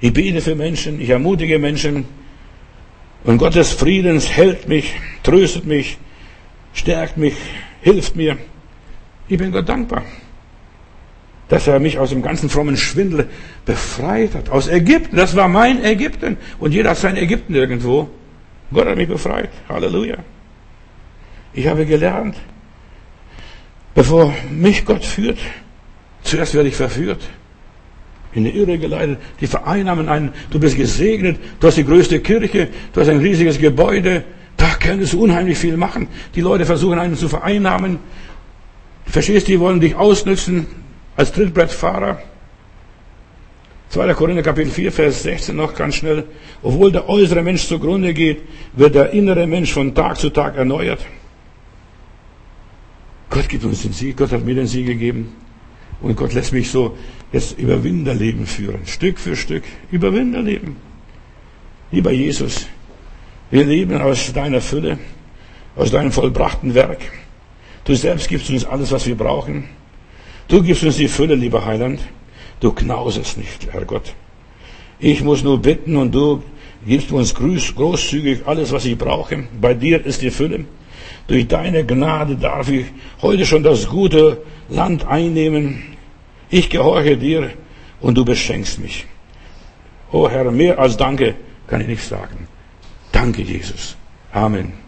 Ich 0.00 0.12
bete 0.12 0.40
für 0.40 0.56
Menschen, 0.56 1.00
ich 1.00 1.08
ermutige 1.08 1.60
Menschen. 1.60 2.04
Und 3.22 3.38
Gottes 3.38 3.72
Friedens 3.72 4.28
hält 4.28 4.66
mich, 4.66 4.94
tröstet 5.22 5.64
mich, 5.64 5.96
stärkt 6.74 7.16
mich, 7.16 7.34
hilft 7.82 8.16
mir. 8.16 8.36
Ich 9.28 9.38
bin 9.38 9.52
Gott 9.52 9.68
dankbar, 9.68 10.02
dass 11.48 11.68
er 11.68 11.78
mich 11.78 12.00
aus 12.00 12.10
dem 12.10 12.20
ganzen 12.20 12.50
frommen 12.50 12.76
Schwindel 12.76 13.28
befreit 13.64 14.34
hat. 14.34 14.50
Aus 14.50 14.66
Ägypten, 14.66 15.14
das 15.14 15.36
war 15.36 15.46
mein 15.46 15.84
Ägypten. 15.84 16.36
Und 16.58 16.74
jeder 16.74 16.90
hat 16.90 16.98
sein 16.98 17.16
Ägypten 17.16 17.54
irgendwo. 17.54 18.10
Gott 18.72 18.88
hat 18.88 18.96
mich 18.96 19.08
befreit. 19.08 19.50
Halleluja. 19.68 20.16
Ich 21.52 21.68
habe 21.68 21.86
gelernt, 21.86 22.34
bevor 23.94 24.34
mich 24.50 24.84
Gott 24.84 25.04
führt, 25.04 25.38
zuerst 26.22 26.54
werde 26.54 26.68
ich 26.68 26.76
verführt, 26.76 27.20
in 28.32 28.44
die 28.44 28.50
Irre 28.50 28.78
geleitet, 28.78 29.18
die 29.40 29.46
vereinnahmen 29.46 30.08
einen, 30.08 30.32
du 30.50 30.58
bist 30.58 30.76
gesegnet, 30.76 31.38
du 31.60 31.66
hast 31.66 31.76
die 31.76 31.84
größte 31.84 32.20
Kirche, 32.20 32.68
du 32.92 33.00
hast 33.00 33.08
ein 33.08 33.18
riesiges 33.18 33.58
Gebäude, 33.58 34.24
da 34.56 34.74
könntest 34.78 35.12
du 35.12 35.22
unheimlich 35.22 35.58
viel 35.58 35.76
machen. 35.76 36.08
Die 36.34 36.40
Leute 36.40 36.64
versuchen 36.64 36.98
einen 36.98 37.16
zu 37.16 37.28
vereinnahmen. 37.28 37.98
Verstehst 39.06 39.48
du, 39.48 39.52
die 39.52 39.60
wollen 39.60 39.80
dich 39.80 39.94
ausnützen 39.94 40.66
als 41.16 41.32
Trittbrettfahrer. 41.32 42.22
2. 43.90 44.14
Korinther 44.14 44.42
Kapitel 44.42 44.70
4, 44.70 44.92
Vers 44.92 45.22
16 45.24 45.54
noch 45.54 45.74
ganz 45.74 45.96
schnell. 45.96 46.24
Obwohl 46.62 46.92
der 46.92 47.08
äußere 47.08 47.42
Mensch 47.42 47.66
zugrunde 47.66 48.14
geht, 48.14 48.40
wird 48.72 48.94
der 48.94 49.10
innere 49.10 49.46
Mensch 49.46 49.72
von 49.72 49.94
Tag 49.94 50.16
zu 50.16 50.30
Tag 50.30 50.56
erneuert. 50.56 51.04
Gott 53.28 53.48
gibt 53.48 53.64
uns 53.64 53.82
den 53.82 53.92
Sieg, 53.92 54.16
Gott 54.16 54.32
hat 54.32 54.44
mir 54.44 54.54
den 54.54 54.66
Sieg 54.66 54.86
gegeben. 54.86 55.34
Und 56.02 56.16
Gott 56.16 56.34
lässt 56.34 56.52
mich 56.52 56.70
so 56.70 56.96
jetzt 57.32 57.58
Überwinderleben 57.58 58.46
führen, 58.46 58.86
Stück 58.86 59.18
für 59.18 59.36
Stück, 59.36 59.62
Überwinderleben. 59.90 60.76
Lieber 61.92 62.10
Jesus, 62.10 62.66
wir 63.50 63.64
leben 63.64 64.00
aus 64.00 64.32
deiner 64.32 64.60
Fülle, 64.60 64.98
aus 65.76 65.90
deinem 65.90 66.10
vollbrachten 66.10 66.74
Werk. 66.74 67.00
Du 67.84 67.94
selbst 67.94 68.28
gibst 68.28 68.50
uns 68.50 68.64
alles, 68.64 68.90
was 68.90 69.06
wir 69.06 69.14
brauchen. 69.14 69.64
Du 70.48 70.62
gibst 70.62 70.82
uns 70.82 70.96
die 70.96 71.08
Fülle, 71.08 71.34
lieber 71.34 71.64
Heiland. 71.64 72.00
Du 72.60 72.72
knausest 72.72 73.38
nicht, 73.38 73.72
Herr 73.72 73.84
Gott. 73.84 74.14
Ich 74.98 75.22
muss 75.22 75.42
nur 75.42 75.60
bitten 75.60 75.96
und 75.96 76.14
du 76.14 76.42
gibst 76.86 77.12
uns 77.12 77.34
großzügig 77.34 78.46
alles, 78.46 78.72
was 78.72 78.84
ich 78.84 78.98
brauche. 78.98 79.44
Bei 79.60 79.74
dir 79.74 80.04
ist 80.04 80.22
die 80.22 80.30
Fülle. 80.30 80.64
Durch 81.26 81.46
deine 81.46 81.84
Gnade 81.84 82.36
darf 82.36 82.70
ich 82.70 82.86
heute 83.20 83.46
schon 83.46 83.62
das 83.62 83.88
gute 83.88 84.42
Land 84.68 85.06
einnehmen. 85.06 85.91
Ich 86.52 86.68
gehorche 86.68 87.16
dir 87.16 87.50
und 88.02 88.14
du 88.18 88.26
beschenkst 88.26 88.78
mich. 88.78 89.06
Oh 90.12 90.28
Herr, 90.28 90.50
mehr 90.50 90.78
als 90.78 90.98
Danke 90.98 91.34
kann 91.66 91.80
ich 91.80 91.88
nicht 91.88 92.04
sagen. 92.04 92.46
Danke, 93.10 93.40
Jesus. 93.40 93.96
Amen. 94.32 94.81